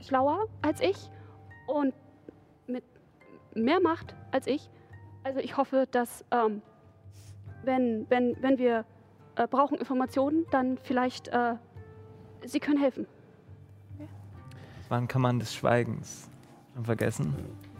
schlauer 0.00 0.46
als 0.62 0.80
ich 0.80 1.10
und 1.66 1.94
mit 2.66 2.84
mehr 3.54 3.80
Macht 3.80 4.14
als 4.30 4.46
ich. 4.46 4.68
Also 5.22 5.40
ich 5.40 5.56
hoffe, 5.56 5.88
dass 5.90 6.24
ähm, 6.30 6.60
wenn, 7.62 8.06
wenn, 8.10 8.36
wenn 8.42 8.58
wir 8.58 8.84
äh, 9.36 9.48
brauchen 9.48 9.78
Informationen, 9.78 10.44
dann 10.50 10.76
vielleicht 10.82 11.28
äh, 11.28 11.54
sie 12.44 12.60
können 12.60 12.78
helfen. 12.78 13.06
Das 14.84 14.90
war 14.90 14.98
ein 14.98 15.08
Kammern 15.08 15.38
des 15.38 15.54
Schweigens. 15.54 16.28
Schon 16.74 16.84
vergessen? 16.84 17.34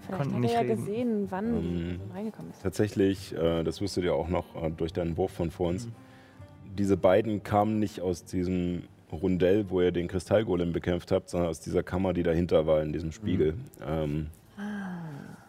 Vielleicht 0.07 0.18
Konnten 0.23 0.34
hat 0.34 0.41
nicht 0.41 0.55
er 0.55 0.62
ja 0.62 0.68
reden. 0.73 0.84
gesehen, 0.86 1.26
wann 1.31 1.55
Ähm, 1.57 2.00
reingekommen 2.15 2.50
ist. 2.50 2.62
Tatsächlich, 2.62 3.34
äh, 3.36 3.62
das 3.62 3.81
wirst 3.81 3.97
du 3.97 4.00
dir 4.00 4.15
auch 4.15 4.28
noch 4.28 4.44
äh, 4.62 4.70
durch 4.70 4.92
deinen 4.92 5.16
Wurf 5.16 5.33
von 5.33 5.50
vor 5.50 5.68
uns. 5.68 5.89
Diese 6.78 6.97
beiden 6.97 7.42
kamen 7.42 7.78
nicht 7.78 8.00
aus 8.00 8.24
diesem 8.24 8.84
Rundell, 9.12 9.68
wo 9.70 9.81
ihr 9.81 9.92
den 9.92 10.08
Kristallgolem 10.08 10.73
bekämpft 10.73 11.12
habt, 11.12 11.28
sondern 11.31 11.50
aus 11.50 11.60
dieser 11.60 11.83
Kammer, 11.83 12.12
die 12.15 12.23
dahinter 12.23 12.66
war, 12.66 12.83
in 12.83 12.92
diesem 12.92 13.12
Spiegel. 13.12 13.55
Ähm, 13.86 14.28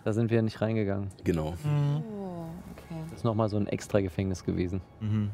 Da 0.04 0.14
sind 0.14 0.30
wir 0.30 0.42
nicht 0.42 0.62
reingegangen. 0.62 1.08
genau. 1.24 1.54
Oh, 1.66 2.46
okay. 2.74 2.96
Das 3.10 3.20
ist 3.20 3.24
nochmal 3.24 3.50
so 3.50 3.58
ein 3.58 3.68
extra 3.68 4.02
Gefängnis 4.02 4.44
gewesen. 4.44 4.82
Mhm. 5.00 5.30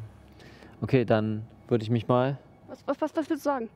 Okay, 0.81 1.03
dann 1.03 1.43
würde 1.67 1.83
ich 1.83 1.89
mich 1.89 2.07
mal, 2.07 2.37
Was, 2.67 2.83
was, 2.87 3.01
was, 3.01 3.15
was 3.17 3.29
willst 3.29 3.45
du 3.45 3.49
sagen? 3.49 3.69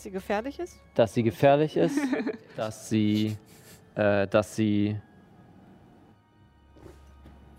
Dass 0.00 0.04
sie 0.04 0.12
gefährlich 0.12 0.58
ist? 0.58 0.80
dass 0.94 1.12
sie 1.12 1.22
gefährlich 1.22 1.76
ist, 1.76 1.98
dass 2.56 2.88
sie, 2.88 3.36
äh, 3.96 4.26
dass 4.28 4.56
sie 4.56 4.96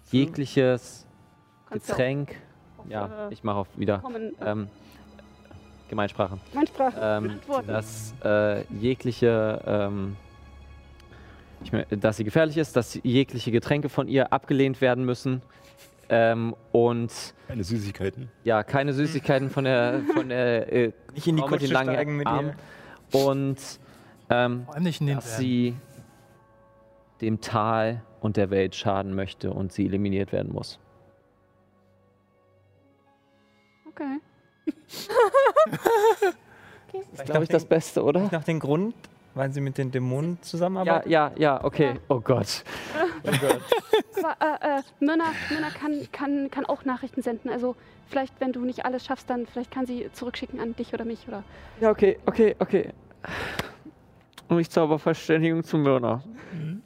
jegliches 0.09 1.05
Kannst 1.69 1.87
Getränk, 1.87 2.41
auch, 2.79 2.89
ja, 2.89 3.27
äh, 3.27 3.33
ich 3.33 3.43
mache 3.43 3.57
auf 3.57 3.67
wieder, 3.77 4.01
ähm, 4.43 4.69
Gemeinsprache, 5.87 6.39
Mannsprache 6.51 6.97
ähm, 6.99 7.39
dass 7.67 8.15
äh, 8.25 8.63
jegliche, 8.73 9.61
ähm, 9.63 10.17
ich 11.63 11.71
mein, 11.71 11.85
dass 11.91 12.17
sie 12.17 12.23
gefährlich 12.23 12.57
ist, 12.57 12.75
dass 12.75 12.99
jegliche 13.03 13.51
Getränke 13.51 13.87
von 13.87 14.07
ihr 14.07 14.33
abgelehnt 14.33 14.81
werden 14.81 15.05
müssen 15.05 15.43
ähm, 16.11 16.55
und 16.71 17.33
Keine 17.47 17.63
Süßigkeiten. 17.63 18.29
ja, 18.43 18.63
keine 18.63 18.93
Süßigkeiten 18.93 19.49
von 19.49 19.63
der, 19.63 20.01
von 20.13 20.29
der 20.29 20.71
äh, 20.71 20.91
Nicht 21.13 21.25
in 21.27 21.37
die 21.37 21.41
mit 21.41 21.43
den 21.43 21.49
Kutsche 21.49 21.73
langen 21.73 21.93
steigen 21.93 22.17
mit 22.17 22.27
ihr. 22.27 22.55
Und 23.13 23.57
ähm, 24.29 24.67
den 24.75 24.83
dass 24.83 25.25
Bergen. 25.25 25.41
sie 25.41 25.75
dem 27.21 27.41
Tal 27.41 28.03
und 28.19 28.37
der 28.37 28.49
Welt 28.49 28.75
schaden 28.75 29.15
möchte 29.15 29.51
und 29.51 29.71
sie 29.71 29.85
eliminiert 29.85 30.31
werden 30.31 30.51
muss. 30.51 30.79
Okay. 33.87 34.19
Das 36.93 37.21
ist, 37.21 37.25
glaube 37.25 37.43
ich, 37.43 37.49
das 37.49 37.63
Beste, 37.65 38.03
oder? 38.03 38.27
Nach 38.33 38.43
dem 38.43 38.59
Grund, 38.59 38.93
weil 39.33 39.51
sie 39.51 39.61
mit 39.61 39.77
den 39.77 39.91
Dämonen 39.91 40.33
Ja, 40.35 40.41
zusammenarbeitet? 40.41 41.11
ja, 41.11 41.31
ja, 41.37 41.63
okay. 41.63 41.99
Oh 42.07 42.19
Gott. 42.19 42.63
Aber 43.23 44.35
äh, 44.39 44.79
äh, 44.79 44.81
Myrna, 44.99 45.25
Myrna 45.49 45.69
kann, 45.69 46.07
kann, 46.11 46.51
kann 46.51 46.65
auch 46.65 46.85
Nachrichten 46.85 47.21
senden. 47.21 47.49
Also 47.49 47.75
vielleicht, 48.07 48.39
wenn 48.39 48.51
du 48.51 48.61
nicht 48.65 48.85
alles 48.85 49.05
schaffst, 49.05 49.29
dann 49.29 49.47
vielleicht 49.47 49.71
kann 49.71 49.85
sie 49.85 50.09
zurückschicken 50.11 50.59
an 50.59 50.75
dich 50.75 50.93
oder 50.93 51.05
mich 51.05 51.27
oder. 51.27 51.43
Ja, 51.79 51.89
okay, 51.91 52.19
okay, 52.25 52.55
okay. 52.59 52.93
Und 54.47 54.59
ich 54.59 54.69
zauber 54.69 54.99
Verständigung 54.99 55.63
zu 55.63 55.77
Myrna. 55.77 56.23
Mhm. 56.51 56.81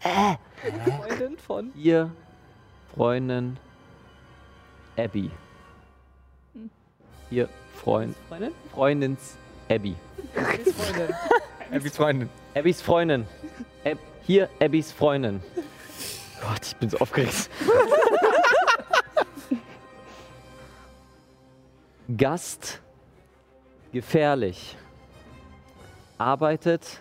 Freundin 0.00 1.38
von. 1.38 1.72
Ihr 1.74 2.10
Freundin 2.94 3.58
Abby. 4.96 5.30
Ihr 7.30 7.48
Freund. 7.74 8.14
Freundin? 8.28 8.52
Freundins 8.72 9.36
Abby. 9.70 9.96
Abbys 11.72 11.96
Freundin. 11.96 12.28
Abbys 12.54 12.82
Freundin. 12.82 13.26
Ab 13.84 13.98
hier 14.26 14.48
Abbys 14.60 14.92
Freundin. 14.92 15.42
Gott, 16.40 16.66
ich 16.66 16.76
bin 16.76 16.90
so 16.90 16.98
aufgeregt. 16.98 17.48
Gast 22.16 22.80
gefährlich. 23.92 24.76
Arbeitet 26.18 27.00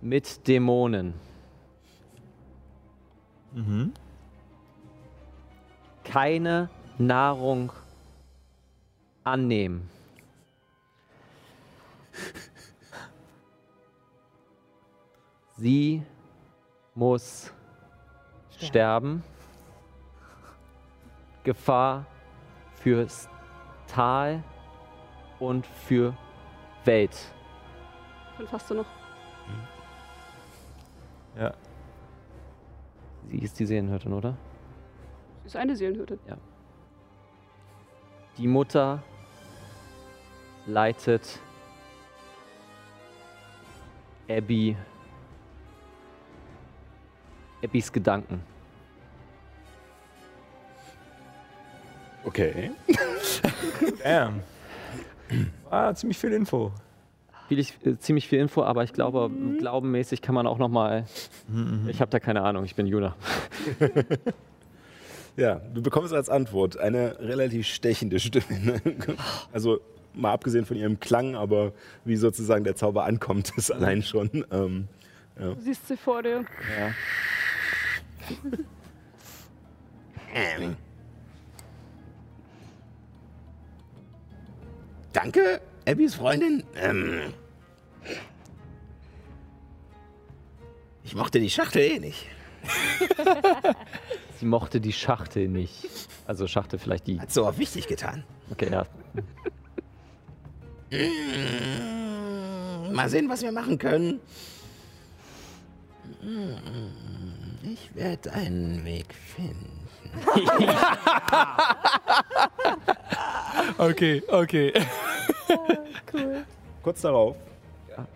mit 0.00 0.46
Dämonen. 0.48 1.14
Mhm. 3.52 3.92
Keine 6.08 6.70
Nahrung 6.96 7.70
annehmen. 9.24 9.90
Sie 15.58 16.02
muss 16.94 17.52
sterben. 18.58 19.22
Gefahr 21.44 22.06
fürs 22.74 23.28
Tal 23.86 24.42
und 25.38 25.66
für 25.66 26.16
Welt. 26.84 27.16
Fünf 28.36 28.52
hast 28.52 28.70
du 28.70 28.74
noch. 28.74 28.86
Ja. 31.36 31.52
Sie 33.28 33.38
ist 33.38 33.58
die 33.58 33.66
Seelenhirtin, 33.66 34.12
oder? 34.12 34.36
Ist 35.48 35.56
eine 35.56 35.74
Seelenhütte. 35.74 36.18
Die 38.36 38.46
Mutter 38.46 39.02
leitet 40.66 41.40
Abby 44.28 44.76
Abbys 47.64 47.90
Gedanken. 47.90 48.42
Okay. 52.24 52.72
Damn. 54.04 54.42
Ah, 55.70 55.94
ziemlich 55.94 56.18
viel 56.18 56.34
Info. 56.34 56.72
Viel, 57.48 57.60
äh, 57.60 57.96
ziemlich 57.96 58.28
viel 58.28 58.40
Info, 58.40 58.62
aber 58.64 58.84
ich 58.84 58.92
glaube, 58.92 59.30
glaubenmäßig 59.56 60.20
kann 60.20 60.34
man 60.34 60.46
auch 60.46 60.58
noch 60.58 60.68
mal. 60.68 61.06
Ich 61.86 62.02
habe 62.02 62.10
da 62.10 62.20
keine 62.20 62.42
Ahnung. 62.42 62.64
Ich 62.64 62.74
bin 62.74 62.86
Juna. 62.86 63.16
Ja, 65.38 65.60
du 65.72 65.82
bekommst 65.82 66.12
als 66.12 66.28
Antwort 66.28 66.78
eine 66.78 67.16
relativ 67.20 67.64
stechende 67.68 68.18
Stimme. 68.18 68.58
Ne? 68.60 68.82
Also 69.52 69.80
mal 70.12 70.32
abgesehen 70.32 70.66
von 70.66 70.76
ihrem 70.76 70.98
Klang, 70.98 71.36
aber 71.36 71.72
wie 72.04 72.16
sozusagen 72.16 72.64
der 72.64 72.74
Zauber 72.74 73.04
ankommt, 73.04 73.52
ist 73.56 73.70
allein 73.70 74.02
schon. 74.02 74.44
Ähm, 74.50 74.88
Du 75.36 75.54
siehst 75.60 75.86
sie 75.86 75.96
vor 75.96 76.24
dir. 76.24 76.44
Ja. 76.76 76.92
ähm. 80.34 80.76
Danke, 85.12 85.60
Abbys 85.86 86.16
Freundin. 86.16 86.64
Ähm, 86.74 87.32
ich 91.04 91.14
mochte 91.14 91.38
die 91.38 91.48
Schachtel 91.48 91.82
eh 91.82 92.00
nicht. 92.00 92.26
Sie 94.38 94.46
mochte 94.46 94.80
die 94.80 94.92
Schachtel 94.92 95.48
nicht. 95.48 95.86
Also 96.26 96.46
Schachtel 96.46 96.78
vielleicht 96.78 97.06
die. 97.06 97.20
Hat 97.20 97.32
so 97.32 97.46
auch 97.46 97.58
wichtig 97.58 97.86
getan. 97.86 98.24
Okay, 98.50 98.68
ja. 98.70 98.86
Mal 102.92 103.08
sehen, 103.08 103.28
was 103.28 103.42
wir 103.42 103.52
machen 103.52 103.78
können. 103.78 104.20
Ich 107.62 107.94
werde 107.94 108.32
einen 108.32 108.84
Weg 108.84 109.14
finden. 109.14 109.74
Okay, 113.76 114.22
okay. 114.28 114.72
Cool. 116.12 116.44
Kurz 116.82 117.00
darauf 117.02 117.36
Ja. 117.90 118.06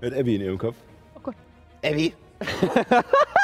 hört 0.00 0.14
Abby 0.14 0.34
in 0.36 0.42
ihrem 0.42 0.58
Kopf. 0.58 0.76
Oh 1.14 1.20
Gott. 1.22 1.34
Abby, 1.84 2.12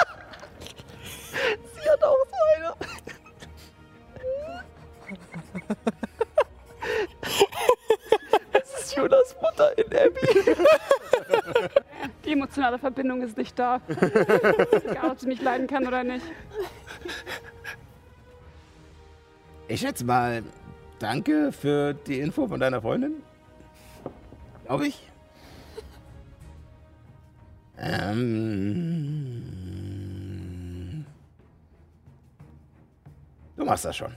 Mutter 9.57 9.79
in 9.79 9.87
Abby. 9.87 10.21
Die 12.25 12.33
emotionale 12.33 12.79
Verbindung 12.79 13.23
ist 13.23 13.37
nicht 13.37 13.59
da. 13.59 13.81
Egal, 13.89 15.11
ob 15.11 15.19
sie 15.21 15.27
mich 15.27 15.41
leiden 15.41 15.67
kann 15.67 15.85
oder 15.87 16.05
nicht. 16.05 16.25
Ich 19.69 19.81
schätze 19.81 20.05
mal, 20.05 20.43
danke 20.99 21.53
für 21.53 21.95
die 21.95 22.21
Info 22.21 22.47
von 22.47 22.61
deiner 22.61 22.83
Freundin. 22.83 23.23
Glaube 24.65 24.89
ich. 24.89 25.03
Ähm, 27.79 28.25
du 33.57 33.65
machst 33.65 33.85
das 33.85 33.97
schon. 33.97 34.17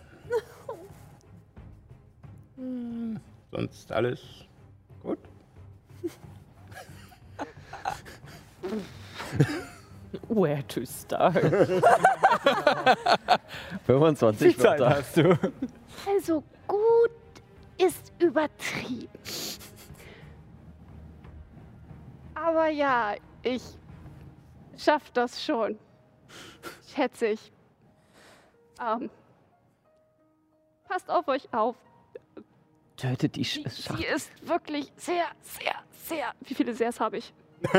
Sonst 3.52 3.92
alles? 3.92 4.49
Where 10.28 10.64
to 10.68 10.86
start? 10.86 11.36
25 13.86 14.48
Wie 14.48 14.58
Zeit 14.58 14.80
Wörter. 14.80 14.98
hast 14.98 15.18
du? 15.18 15.38
Also 16.08 16.44
gut 16.68 17.12
ist 17.78 18.12
übertrieben. 18.20 19.10
Aber 22.36 22.68
ja, 22.70 23.16
ich 23.44 23.62
schaff 24.78 25.12
das 25.12 25.44
schon. 25.44 25.78
Schätze 26.96 27.28
ich. 27.28 27.52
Ähm, 28.82 29.10
passt 30.88 31.10
auf 31.10 31.28
euch 31.28 31.54
auf. 31.54 31.76
Tötet 32.98 33.36
die 33.36 33.46
Sch 33.46 33.62
Sie 33.70 33.82
Schacht. 33.84 34.04
ist 34.04 34.48
wirklich 34.48 34.92
sehr, 34.96 35.26
sehr, 35.42 35.76
sehr. 36.08 36.34
Wie 36.42 36.54
viele 36.54 36.74
Sehrs 36.74 37.00
habe 37.00 37.18
ich? 37.18 37.34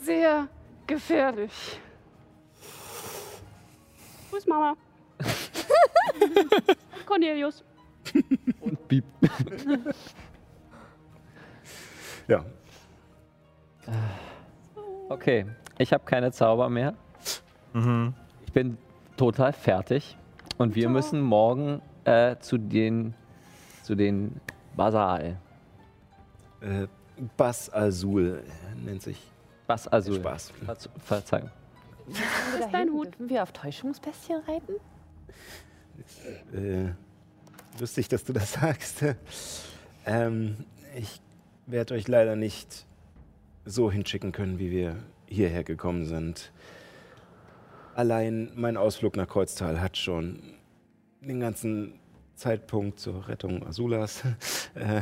sehr 0.00 0.48
gefährlich. 0.86 1.80
Grüß 4.30 4.46
Mama. 4.46 4.74
Cornelius. 7.06 7.64
Und 8.60 8.88
Piep. 8.88 9.04
Ja. 12.26 12.42
Okay, 15.10 15.44
ich 15.76 15.92
habe 15.92 16.04
keine 16.06 16.32
Zauber 16.32 16.70
mehr. 16.70 16.94
Mhm. 17.74 18.14
Ich 18.46 18.52
bin 18.52 18.78
total 19.18 19.52
fertig. 19.52 20.16
Und 20.56 20.74
wir 20.74 20.88
müssen 20.88 21.20
morgen 21.20 21.82
äh, 22.04 22.36
zu 22.38 22.56
den 22.56 23.12
zu 23.82 23.94
den 23.94 24.40
Basal. 24.74 25.38
Äh, 26.64 26.86
Bas 27.36 27.72
Azul 27.72 28.42
nennt 28.84 29.02
sich. 29.02 29.20
Bas 29.66 29.90
Azul. 29.92 30.16
Spaß. 30.16 30.52
Verz- 30.66 30.88
Verzeihung. 30.98 31.50
Ist 32.08 32.20
dein 32.72 32.90
Hut. 32.90 33.08
Wir 33.18 33.42
auf 33.42 33.52
Täuschungsbestien 33.52 34.40
reiten? 34.46 34.74
Äh, 36.52 36.92
lustig, 37.80 38.08
dass 38.08 38.24
du 38.24 38.32
das 38.32 38.52
sagst. 38.54 39.04
ähm, 40.06 40.56
ich 40.96 41.20
werde 41.66 41.94
euch 41.94 42.08
leider 42.08 42.36
nicht 42.36 42.84
so 43.64 43.90
hinschicken 43.90 44.32
können, 44.32 44.58
wie 44.58 44.70
wir 44.70 44.96
hierher 45.26 45.64
gekommen 45.64 46.04
sind. 46.04 46.52
Allein 47.94 48.50
mein 48.54 48.76
Ausflug 48.76 49.16
nach 49.16 49.28
Kreuztal 49.28 49.80
hat 49.80 49.96
schon 49.96 50.42
den 51.20 51.40
ganzen 51.40 51.94
Zeitpunkt 52.34 52.98
zur 52.98 53.28
Rettung 53.28 53.64
Azulas 53.66 54.22
äh, 54.74 55.00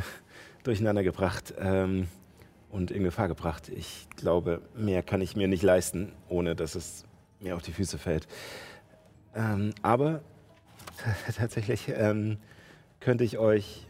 durcheinander 0.63 1.03
gebracht 1.03 1.53
ähm, 1.59 2.07
und 2.69 2.91
in 2.91 3.03
Gefahr 3.03 3.27
gebracht. 3.27 3.69
Ich 3.69 4.07
glaube, 4.15 4.61
mehr 4.75 5.03
kann 5.03 5.21
ich 5.21 5.35
mir 5.35 5.47
nicht 5.47 5.63
leisten, 5.63 6.11
ohne 6.29 6.55
dass 6.55 6.75
es 6.75 7.05
mir 7.39 7.55
auf 7.55 7.61
die 7.61 7.73
Füße 7.73 7.97
fällt. 7.97 8.27
Ähm, 9.35 9.73
aber 9.81 10.21
tatsächlich 11.35 11.89
ähm, 11.95 12.37
könnte 12.99 13.23
ich 13.23 13.37
euch 13.37 13.87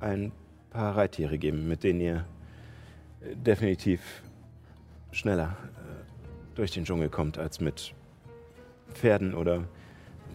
ein 0.00 0.32
paar 0.70 0.96
Reittiere 0.96 1.38
geben, 1.38 1.68
mit 1.68 1.82
denen 1.82 2.00
ihr 2.00 2.24
äh, 3.20 3.34
definitiv 3.36 4.00
schneller 5.12 5.56
äh, 5.76 6.56
durch 6.56 6.70
den 6.70 6.84
Dschungel 6.84 7.08
kommt 7.08 7.38
als 7.38 7.60
mit 7.60 7.94
Pferden 8.92 9.34
oder, 9.34 9.64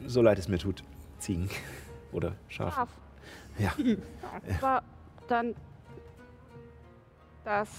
so 0.06 0.22
leid 0.22 0.40
es 0.40 0.48
mir 0.48 0.58
tut, 0.58 0.84
Ziegen 1.20 1.50
oder 2.12 2.36
Schafen. 2.48 2.74
Scharf. 2.74 2.90
Ja. 3.58 3.72
Aber 4.62 4.84
dann. 5.28 5.56
Das 7.44 7.70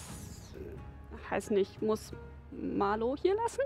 heißt 1.30 1.50
nicht, 1.50 1.82
muss 1.82 2.12
Marlo 2.50 3.16
hier 3.20 3.34
lassen? 3.34 3.62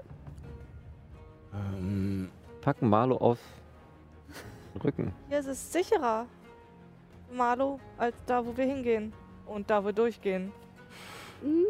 Ähm, 1.52 2.31
Packen 2.60 2.89
Marlo 2.89 3.17
auf 3.17 3.39
den 4.75 4.81
Rücken. 4.83 5.12
Hier 5.28 5.41
ist 5.41 5.47
es 5.47 5.73
sicherer, 5.73 6.26
Marlo, 7.33 7.81
als 7.99 8.17
da, 8.26 8.44
wo 8.44 8.57
wir 8.57 8.65
hingehen. 8.65 9.12
Und 9.47 9.68
da, 9.68 9.83
wo 9.83 9.86
wir 9.86 9.92
durchgehen. 9.92 10.52
Mhm. 11.42 11.65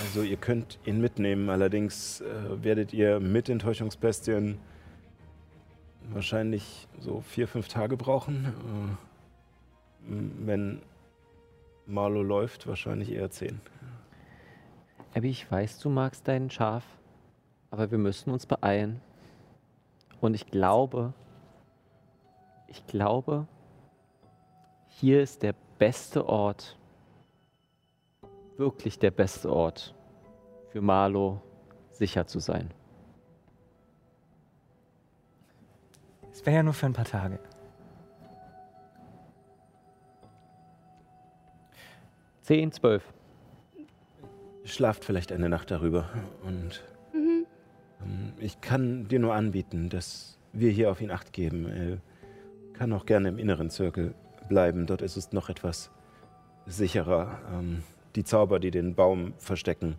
also 0.00 0.22
ihr 0.22 0.36
könnt 0.36 0.80
ihn 0.84 1.00
mitnehmen, 1.00 1.48
allerdings 1.48 2.20
äh, 2.20 2.64
werdet 2.64 2.92
ihr 2.92 3.20
mit 3.20 3.46
den 3.46 3.60
Täuschungsbestien 3.60 4.58
wahrscheinlich 6.10 6.88
so 6.98 7.20
vier, 7.20 7.46
fünf 7.46 7.68
Tage 7.68 7.96
brauchen. 7.96 8.98
Äh, 10.06 10.14
wenn 10.44 10.82
Marlo 11.86 12.22
läuft, 12.22 12.66
wahrscheinlich 12.66 13.12
eher 13.12 13.30
zehn. 13.30 13.60
Abby, 15.14 15.30
ich 15.30 15.50
weiß, 15.50 15.78
du 15.80 15.90
magst 15.90 16.26
dein 16.26 16.50
Schaf, 16.50 16.84
aber 17.70 17.90
wir 17.90 17.98
müssen 17.98 18.30
uns 18.30 18.46
beeilen. 18.46 19.00
Und 20.20 20.34
ich 20.34 20.46
glaube, 20.46 21.12
ich 22.68 22.86
glaube, 22.86 23.46
hier 24.88 25.22
ist 25.22 25.42
der 25.42 25.54
beste 25.78 26.26
Ort, 26.26 26.78
wirklich 28.56 28.98
der 28.98 29.10
beste 29.10 29.52
Ort 29.52 29.94
für 30.70 30.80
Marlo 30.80 31.40
sicher 31.90 32.26
zu 32.26 32.38
sein. 32.38 32.70
Es 36.32 36.44
wäre 36.46 36.56
ja 36.56 36.62
nur 36.62 36.74
für 36.74 36.86
ein 36.86 36.92
paar 36.92 37.04
Tage. 37.04 37.38
Zehn, 42.44 42.70
zwölf. 42.72 43.02
Schlaft 44.64 45.06
vielleicht 45.06 45.32
eine 45.32 45.48
Nacht 45.48 45.70
darüber. 45.70 46.10
Und 46.44 46.84
Mhm. 47.14 47.46
ähm, 48.02 48.32
ich 48.38 48.60
kann 48.60 49.08
dir 49.08 49.18
nur 49.18 49.32
anbieten, 49.32 49.88
dass 49.88 50.38
wir 50.52 50.70
hier 50.70 50.90
auf 50.90 51.00
ihn 51.00 51.10
Acht 51.10 51.32
geben. 51.32 51.66
Er 51.66 51.98
kann 52.74 52.92
auch 52.92 53.06
gerne 53.06 53.30
im 53.30 53.38
inneren 53.38 53.70
Zirkel 53.70 54.14
bleiben. 54.46 54.84
Dort 54.86 55.00
ist 55.00 55.16
es 55.16 55.32
noch 55.32 55.48
etwas 55.48 55.90
sicherer. 56.66 57.38
Ähm, 57.50 57.82
die 58.14 58.24
Zauber, 58.24 58.60
die 58.60 58.70
den 58.70 58.94
Baum 58.94 59.32
verstecken, 59.38 59.96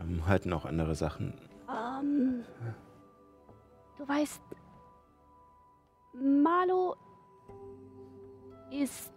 ähm, 0.00 0.26
halten 0.26 0.52
auch 0.52 0.64
andere 0.64 0.96
Sachen. 0.96 1.34
Ähm, 1.68 2.42
du 3.96 4.08
weißt, 4.08 4.42
Marlo 6.14 6.96
ist. 8.72 9.12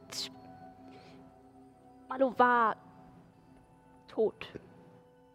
Marlo 2.14 2.38
war 2.38 2.76
tot. 4.08 4.48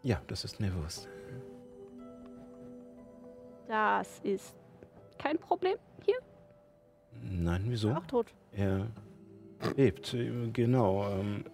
Ja, 0.04 0.20
das 0.28 0.44
ist 0.44 0.60
mir 0.60 0.70
bewusst. 0.70 1.08
Das 3.66 4.20
ist 4.20 4.54
kein 5.18 5.38
Problem 5.38 5.76
hier. 6.04 6.18
Nein, 7.20 7.64
wieso? 7.66 7.90
Auch 7.90 8.06
tot. 8.06 8.32
Er 8.52 8.86
lebt, 9.76 10.16
genau. 10.52 11.08
Ähm, 11.10 11.44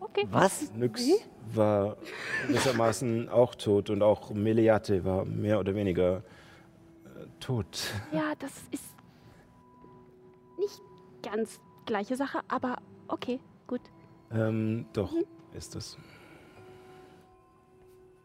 Okay. 0.00 0.28
Was? 0.30 0.72
Nyx 0.72 1.04
war 1.52 1.96
gewissermaßen 2.46 3.28
auch 3.28 3.56
tot 3.56 3.90
und 3.90 4.02
auch 4.02 4.30
Meleate 4.30 5.04
war 5.04 5.24
mehr 5.24 5.58
oder 5.58 5.74
weniger 5.74 6.18
äh, 6.18 7.26
tot. 7.40 7.90
Ja, 8.12 8.34
das 8.38 8.52
ist 8.70 8.94
nicht 10.58 10.80
ganz 11.22 11.60
gleiche 11.84 12.14
Sache, 12.16 12.40
aber 12.46 12.76
okay. 13.08 13.40
Ähm, 14.30 14.86
doch, 14.92 15.12
ist 15.52 15.74
es. 15.76 15.96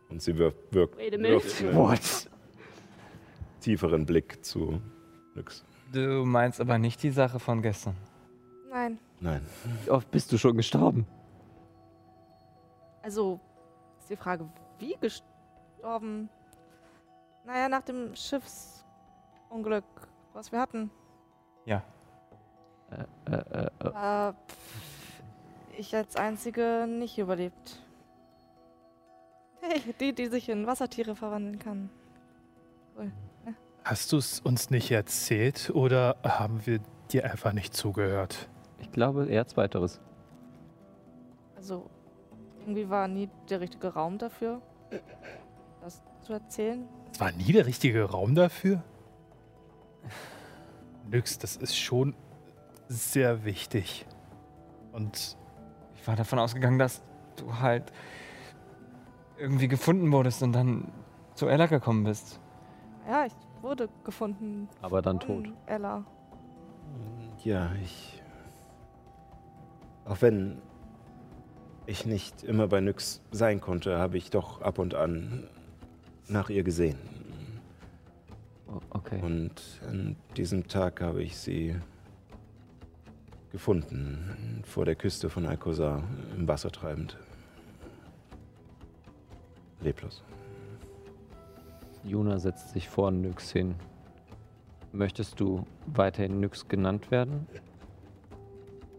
Und 0.09 0.22
sie 0.22 0.38
wirft, 0.38 0.57
wirkt, 0.72 0.98
wirft 0.98 1.61
einen 1.64 1.75
What? 1.75 2.30
tieferen 3.61 4.06
Blick 4.06 4.43
zu 4.43 4.82
Nyx. 5.35 5.64
Du 5.91 6.25
meinst 6.25 6.59
aber 6.59 6.77
nicht 6.77 7.01
die 7.03 7.09
Sache 7.11 7.40
von 7.40 7.61
gestern. 7.61 7.95
Nein. 8.69 8.99
Nein. 9.19 9.41
Wie 9.83 9.91
oft 9.91 10.09
bist 10.11 10.32
du 10.32 10.38
schon 10.38 10.57
gestorben? 10.57 11.06
Also 13.01 13.40
ist 13.99 14.09
die 14.09 14.15
Frage, 14.15 14.49
wie 14.80 14.95
gestorben? 14.99 16.30
Naja, 17.45 17.69
nach 17.69 17.82
dem 17.83 18.15
Schiffsunglück, 18.15 19.83
was 20.33 20.51
wir 20.51 20.59
hatten. 20.59 20.90
Ja. 21.65 21.83
Äh, 22.91 23.32
äh, 23.32 23.35
äh, 23.35 23.69
äh, 23.80 24.30
Äh, 24.30 24.33
pff, 24.33 24.83
ich 25.77 25.95
als 25.95 26.16
Einzige 26.16 26.88
nicht 26.88 27.18
überlebt. 27.18 27.82
Hey, 29.61 29.82
die, 30.00 30.14
die 30.14 30.27
sich 30.27 30.50
in 30.50 30.68
Wassertiere 30.68 31.16
verwandeln 31.16 31.60
kann. 31.60 31.90
Cool. 32.98 33.11
Hast 33.85 34.11
du 34.11 34.18
es 34.18 34.40
uns 34.40 34.69
nicht 34.69 34.92
erzählt 34.92 35.72
oder 35.74 36.18
haben 36.24 36.66
wir 36.66 36.80
dir 37.11 37.30
einfach 37.30 37.53
nicht 37.53 37.74
zugehört? 37.74 38.50
ich 38.84 38.92
glaube 38.92 39.26
eher 39.27 39.48
zweiteres. 39.48 40.00
Also, 41.56 41.90
irgendwie 42.60 42.90
war 42.90 43.08
nie 43.08 43.30
der 43.50 43.61
richtige 43.61 43.93
Raum 43.93 44.18
dafür, 44.18 44.61
das 45.82 46.02
zu 46.22 46.34
erzählen. 46.34 46.88
Es 47.11 47.19
war 47.19 47.32
nie 47.32 47.52
der 47.52 47.66
richtige 47.66 48.03
Raum 48.03 48.35
dafür? 48.35 48.84
Nix, 51.10 51.38
das 51.38 51.56
ist 51.56 51.77
schon 51.77 52.16
sehr 52.88 53.45
wichtig. 53.45 54.06
Und 54.92 55.38
Ich 56.03 56.07
war 56.09 56.17
davon 56.17 56.38
ausgegangen, 56.38 56.80
dass 56.80 57.01
du 57.38 57.61
halt 57.61 57.93
irgendwie 59.38 59.69
gefunden 59.69 60.11
wurdest 60.11 60.43
und 60.43 60.51
dann 60.51 60.91
zu 61.33 61.48
Ella 61.48 61.67
gekommen 61.67 62.03
bist. 62.03 62.41
Ja, 63.09 63.25
ich 63.25 63.32
wurde 63.61 63.88
gefunden. 64.03 64.67
Aber 64.82 65.01
dann 65.01 65.22
von 65.22 65.45
tot. 65.45 65.53
Ella. 65.65 66.03
Ja, 67.45 67.72
ich. 67.82 68.22
Auch 70.03 70.22
wenn 70.22 70.61
ich 71.85 72.06
nicht 72.06 72.43
immer 72.43 72.67
bei 72.67 72.82
Nyx 72.82 73.22
sein 73.32 73.61
konnte, 73.61 73.98
habe 73.98 74.17
ich 74.17 74.30
doch 74.30 74.61
ab 74.61 74.80
und 74.80 74.95
an 74.95 75.48
nach 76.27 76.49
ihr 76.49 76.64
gesehen. 76.64 76.98
Oh, 78.67 78.82
okay. 78.90 79.22
Und 79.22 79.80
an 79.88 80.17
diesem 80.35 80.67
Tag 80.67 80.99
habe 80.99 81.23
ich 81.23 81.38
sie 81.38 81.77
gefunden, 83.53 84.64
vor 84.65 84.83
der 84.83 84.95
Küste 84.95 85.30
von 85.30 85.45
Alcozar, 85.45 86.03
im 86.35 86.48
Wasser 86.48 86.72
treibend. 86.72 87.17
Leblos. 89.80 90.23
Juna 92.03 92.40
setzt 92.40 92.72
sich 92.72 92.90
vor 92.90 93.11
Nyx 93.11 93.51
hin. 93.51 93.75
Möchtest 94.91 95.40
du 95.40 95.65
weiterhin 95.85 96.40
Nyx 96.40 96.67
genannt 96.67 97.11
werden? 97.11 97.48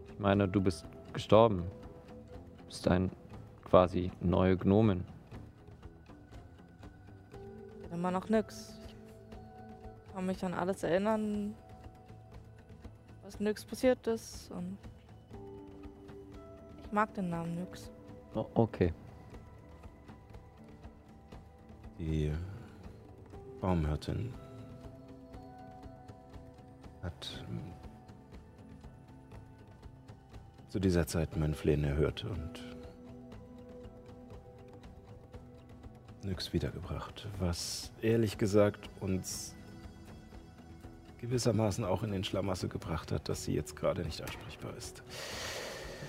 Ich 0.07 0.19
meine, 0.19 0.47
du 0.47 0.61
bist 0.61 0.85
gestorben. 1.11 1.63
Du 2.57 2.65
bist 2.65 2.87
ein 2.87 3.11
quasi 3.65 4.09
neue 4.21 4.55
Gnomen. 4.55 5.03
Immer 7.91 8.11
noch 8.11 8.29
nix. 8.29 8.79
Ich 10.07 10.13
kann 10.13 10.25
mich 10.25 10.43
an 10.45 10.53
alles 10.53 10.83
erinnern, 10.83 11.55
was 13.25 13.39
nix 13.39 13.65
passiert 13.65 14.05
ist. 14.07 14.51
Und 14.51 14.77
ich 16.83 16.91
mag 16.91 17.13
den 17.13 17.29
Namen 17.29 17.55
Nyx. 17.55 17.91
Oh, 18.35 18.45
okay. 18.53 18.93
Die 21.97 22.31
Baumhirtin 23.61 24.33
hat 27.01 27.43
ähm, 27.49 27.73
zu 30.69 30.79
dieser 30.79 31.07
Zeit 31.07 31.35
mein 31.37 31.55
Flehen 31.55 31.83
erhört 31.83 32.25
und 32.25 32.75
Nyx 36.23 36.51
wiedergebracht, 36.53 37.27
was 37.39 37.91
ehrlich 38.01 38.37
gesagt 38.37 38.89
uns 38.99 39.54
gewissermaßen 41.25 41.83
auch 41.83 42.03
in 42.03 42.11
den 42.11 42.23
Schlamassel 42.23 42.69
gebracht 42.69 43.11
hat, 43.11 43.27
dass 43.29 43.43
sie 43.43 43.53
jetzt 43.53 43.75
gerade 43.75 44.03
nicht 44.03 44.21
ansprechbar 44.21 44.75
ist. 44.77 45.03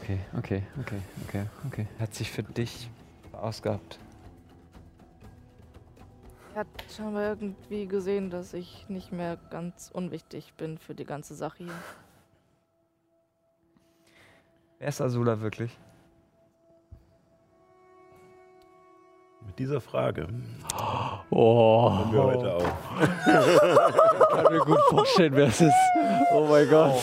Okay, 0.02 0.18
okay, 0.36 0.62
okay, 0.80 1.00
okay, 1.26 1.46
okay. 1.66 1.86
Hat 1.98 2.14
sich 2.14 2.30
für 2.30 2.42
dich. 2.42 2.90
Er 6.54 6.60
hat 6.60 6.66
scheinbar 6.94 7.22
irgendwie 7.22 7.86
gesehen, 7.86 8.30
dass 8.30 8.54
ich 8.54 8.86
nicht 8.88 9.12
mehr 9.12 9.36
ganz 9.50 9.90
unwichtig 9.92 10.54
bin 10.54 10.78
für 10.78 10.94
die 10.94 11.04
ganze 11.04 11.34
Sache 11.34 11.64
hier. 11.64 11.82
Wer 14.78 14.88
ist 14.88 15.00
Azula 15.00 15.40
wirklich? 15.40 15.76
Mit 19.46 19.58
dieser 19.58 19.80
Frage 19.80 20.26
Oh, 21.30 21.90
hören 21.90 22.12
wir 22.12 22.22
heute 22.22 22.54
auf. 22.54 22.64
ich 23.00 24.28
kann 24.42 24.52
mir 24.52 24.60
gut 24.60 24.80
vorstellen, 24.90 25.32
wer 25.36 25.46
es 25.46 25.60
ist. 25.60 25.72
Oh 26.32 26.46
mein 26.48 26.68
Gott. 26.68 26.94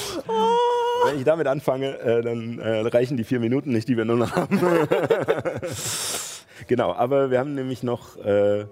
Wenn 1.06 1.18
ich 1.18 1.24
damit 1.24 1.48
anfange, 1.48 1.98
äh, 2.00 2.22
dann 2.22 2.60
äh, 2.60 2.82
reichen 2.88 3.18
die 3.18 3.24
vier 3.24 3.40
Minuten 3.40 3.72
nicht, 3.72 3.88
die 3.88 3.98
wir 3.98 4.06
nur 4.06 4.18
noch 4.18 4.36
haben. 4.36 4.60
genau, 6.68 6.94
aber 6.94 7.30
wir 7.32 7.40
haben 7.40 7.56
nämlich 7.56 7.84
noch 7.84 8.18
äh, 8.18 8.66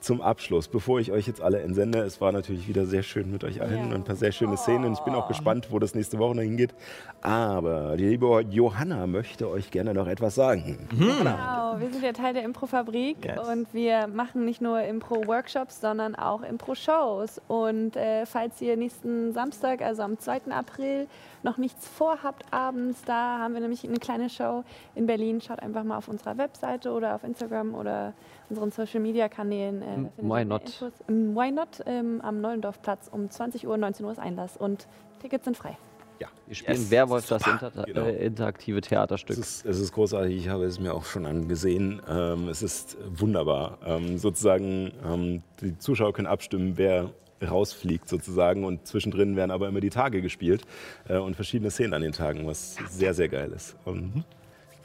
zum 0.00 0.20
Abschluss, 0.20 0.68
bevor 0.68 1.00
ich 1.00 1.10
euch 1.10 1.26
jetzt 1.26 1.40
alle 1.40 1.60
entsende, 1.62 1.98
es 2.00 2.20
war 2.20 2.30
natürlich 2.30 2.68
wieder 2.68 2.86
sehr 2.86 3.02
schön 3.02 3.30
mit 3.30 3.42
euch 3.44 3.60
allen 3.62 3.86
und 3.88 3.94
ein 3.94 4.04
paar 4.04 4.14
sehr 4.16 4.30
schöne 4.30 4.56
Szenen. 4.56 4.92
Ich 4.92 5.00
bin 5.00 5.14
auch 5.14 5.26
gespannt, 5.28 5.68
wo 5.70 5.78
das 5.78 5.94
nächste 5.94 6.18
Woche 6.18 6.34
noch 6.36 6.42
hingeht. 6.42 6.74
Aber 7.22 7.96
die 7.96 8.04
liebe 8.06 8.44
Johanna 8.50 9.06
möchte 9.06 9.48
euch 9.48 9.70
gerne 9.70 9.94
noch 9.94 10.06
etwas 10.06 10.34
sagen. 10.34 10.78
Genau, 10.90 11.74
wir 11.78 11.90
sind 11.90 12.02
ja 12.04 12.12
Teil 12.12 12.34
der 12.34 12.44
Improfabrik 12.44 13.24
Yes. 13.24 13.48
und 13.48 13.72
wir 13.74 14.06
machen 14.06 14.44
nicht 14.44 14.60
nur 14.60 14.80
Impro-Workshops, 14.82 15.80
sondern 15.80 16.14
auch 16.14 16.42
Impro-Shows. 16.42 17.40
Und 17.48 17.96
äh, 17.96 18.26
falls 18.26 18.60
ihr 18.60 18.76
nächsten 18.76 19.32
Samstag, 19.32 19.82
also 19.82 20.02
am 20.02 20.18
2. 20.18 20.42
April, 20.50 21.06
noch 21.42 21.58
nichts 21.58 21.86
vorhabt 21.88 22.44
abends, 22.52 23.02
da 23.04 23.38
haben 23.38 23.54
wir 23.54 23.60
nämlich 23.60 23.84
eine 23.84 23.98
kleine 23.98 24.28
Show 24.30 24.64
in 24.94 25.06
Berlin. 25.06 25.40
Schaut 25.40 25.60
einfach 25.60 25.84
mal 25.84 25.98
auf 25.98 26.08
unserer 26.08 26.36
Webseite 26.38 26.90
oder 26.92 27.14
auf 27.14 27.24
Instagram 27.24 27.74
oder 27.74 28.12
unseren 28.48 28.70
Social-Media-Kanälen. 28.70 29.82
Äh, 29.82 29.84
da 29.86 29.92
findet 29.94 30.18
Why 30.18 30.44
not? 30.44 30.62
Infos. 30.62 30.92
Ähm, 31.08 31.34
Why 31.36 31.50
not? 31.52 31.68
Ähm, 31.86 32.20
am 32.22 32.40
Neulendorfplatz 32.40 33.08
um 33.12 33.30
20 33.30 33.66
Uhr, 33.66 33.76
19 33.76 34.04
Uhr 34.06 34.12
ist 34.12 34.18
Einlass 34.18 34.56
und 34.56 34.86
Tickets 35.20 35.44
sind 35.44 35.56
frei. 35.56 35.76
Ja, 36.18 36.28
Wir 36.46 36.54
spielen 36.54 36.78
Yes. 36.78 36.90
Werwolf, 36.90 37.28
das 37.28 37.46
inter 37.46 37.70
Genau. 37.84 38.00
äh, 38.06 38.24
interaktive 38.24 38.80
Theaterstück. 38.80 39.36
Es 39.36 39.56
ist, 39.58 39.66
es 39.66 39.78
ist 39.78 39.92
großartig, 39.92 40.34
ich 40.34 40.48
habe 40.48 40.64
es 40.64 40.80
mir 40.80 40.94
auch 40.94 41.04
schon 41.04 41.26
angesehen. 41.26 42.00
Ähm, 42.08 42.48
es 42.48 42.62
ist 42.62 42.96
wunderbar. 43.06 43.76
Ähm, 43.84 44.16
sozusagen, 44.16 44.92
ähm, 45.04 45.42
die 45.60 45.76
Zuschauer 45.78 46.14
können 46.14 46.26
abstimmen, 46.26 46.78
wer 46.78 47.10
rausfliegt 47.42 48.08
sozusagen 48.08 48.64
und 48.64 48.86
zwischendrin 48.86 49.36
werden 49.36 49.50
aber 49.50 49.68
immer 49.68 49.80
die 49.80 49.90
Tage 49.90 50.22
gespielt 50.22 50.62
äh, 51.08 51.18
und 51.18 51.34
verschiedene 51.34 51.70
Szenen 51.70 51.94
an 51.94 52.02
den 52.02 52.12
Tagen, 52.12 52.46
was 52.46 52.76
sehr, 52.88 53.14
sehr 53.14 53.28
geil 53.28 53.52
ist. 53.52 53.76
Und 53.84 54.24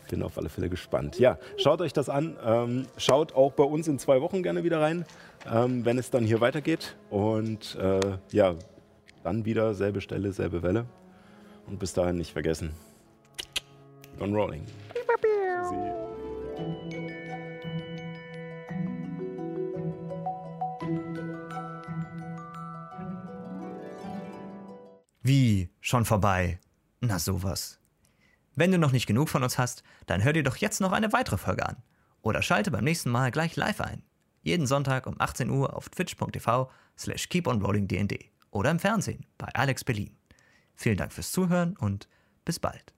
bin 0.10 0.24
auf 0.24 0.38
alle 0.38 0.50
Fälle 0.50 0.70
gespannt. 0.70 1.18
Ja, 1.20 1.40
schaut 1.58 1.82
euch 1.82 1.94
das 1.94 2.10
an. 2.10 2.38
Ähm, 2.46 2.86
schaut 2.98 3.34
auch 3.34 3.54
bei 3.54 3.64
uns 3.64 3.88
in 3.88 3.98
zwei 3.98 4.22
Wochen 4.22 4.44
gerne 4.44 4.64
wieder 4.64 4.82
rein, 4.82 5.06
ähm, 5.52 5.86
wenn 5.86 5.98
es 5.98 6.10
dann 6.10 6.26
hier 6.26 6.42
weitergeht. 6.42 6.96
Und 7.10 7.76
äh, 7.76 8.00
ja, 8.32 8.56
dann 9.24 9.46
wieder 9.46 9.74
selbe 9.74 10.02
Stelle, 10.02 10.34
selbe 10.34 10.62
Welle. 10.62 10.86
Und 11.68 11.80
bis 11.80 11.94
dahin 11.94 12.18
nicht 12.18 12.34
vergessen, 12.34 12.74
on 14.20 14.36
rolling. 14.36 14.66
Tschüssi. 15.72 16.01
Wie? 25.24 25.70
Schon 25.82 26.06
vorbei? 26.06 26.60
Na 27.00 27.20
sowas. 27.20 27.80
Wenn 28.56 28.72
du 28.72 28.80
noch 28.80 28.92
nicht 28.92 29.06
genug 29.06 29.30
von 29.30 29.44
uns 29.44 29.60
hast, 29.60 29.84
dann 30.08 30.24
hör 30.24 30.34
dir 30.34 30.44
doch 30.44 30.58
jetzt 30.58 30.82
noch 30.82 30.92
eine 30.92 31.14
weitere 31.14 31.38
Folge 31.38 31.68
an. 31.68 31.78
Oder 32.24 32.42
schalte 32.42 32.72
beim 32.72 32.84
nächsten 32.84 33.12
Mal 33.12 33.30
gleich 33.30 33.56
live 33.56 33.82
ein. 33.82 34.04
Jeden 34.42 34.66
Sonntag 34.66 35.06
um 35.06 35.16
18 35.20 35.52
Uhr 35.52 35.76
auf 35.76 35.90
twitch.tv 35.90 36.72
slash 36.98 37.30
keeponrollingdnd 37.30 38.18
oder 38.50 38.72
im 38.72 38.80
Fernsehen 38.80 39.26
bei 39.38 39.48
Alex 39.54 39.84
Berlin. 39.84 40.18
Vielen 40.76 40.98
Dank 40.98 41.14
fürs 41.14 41.32
Zuhören 41.32 41.78
und 41.78 42.08
bis 42.44 42.60
bald. 42.60 42.92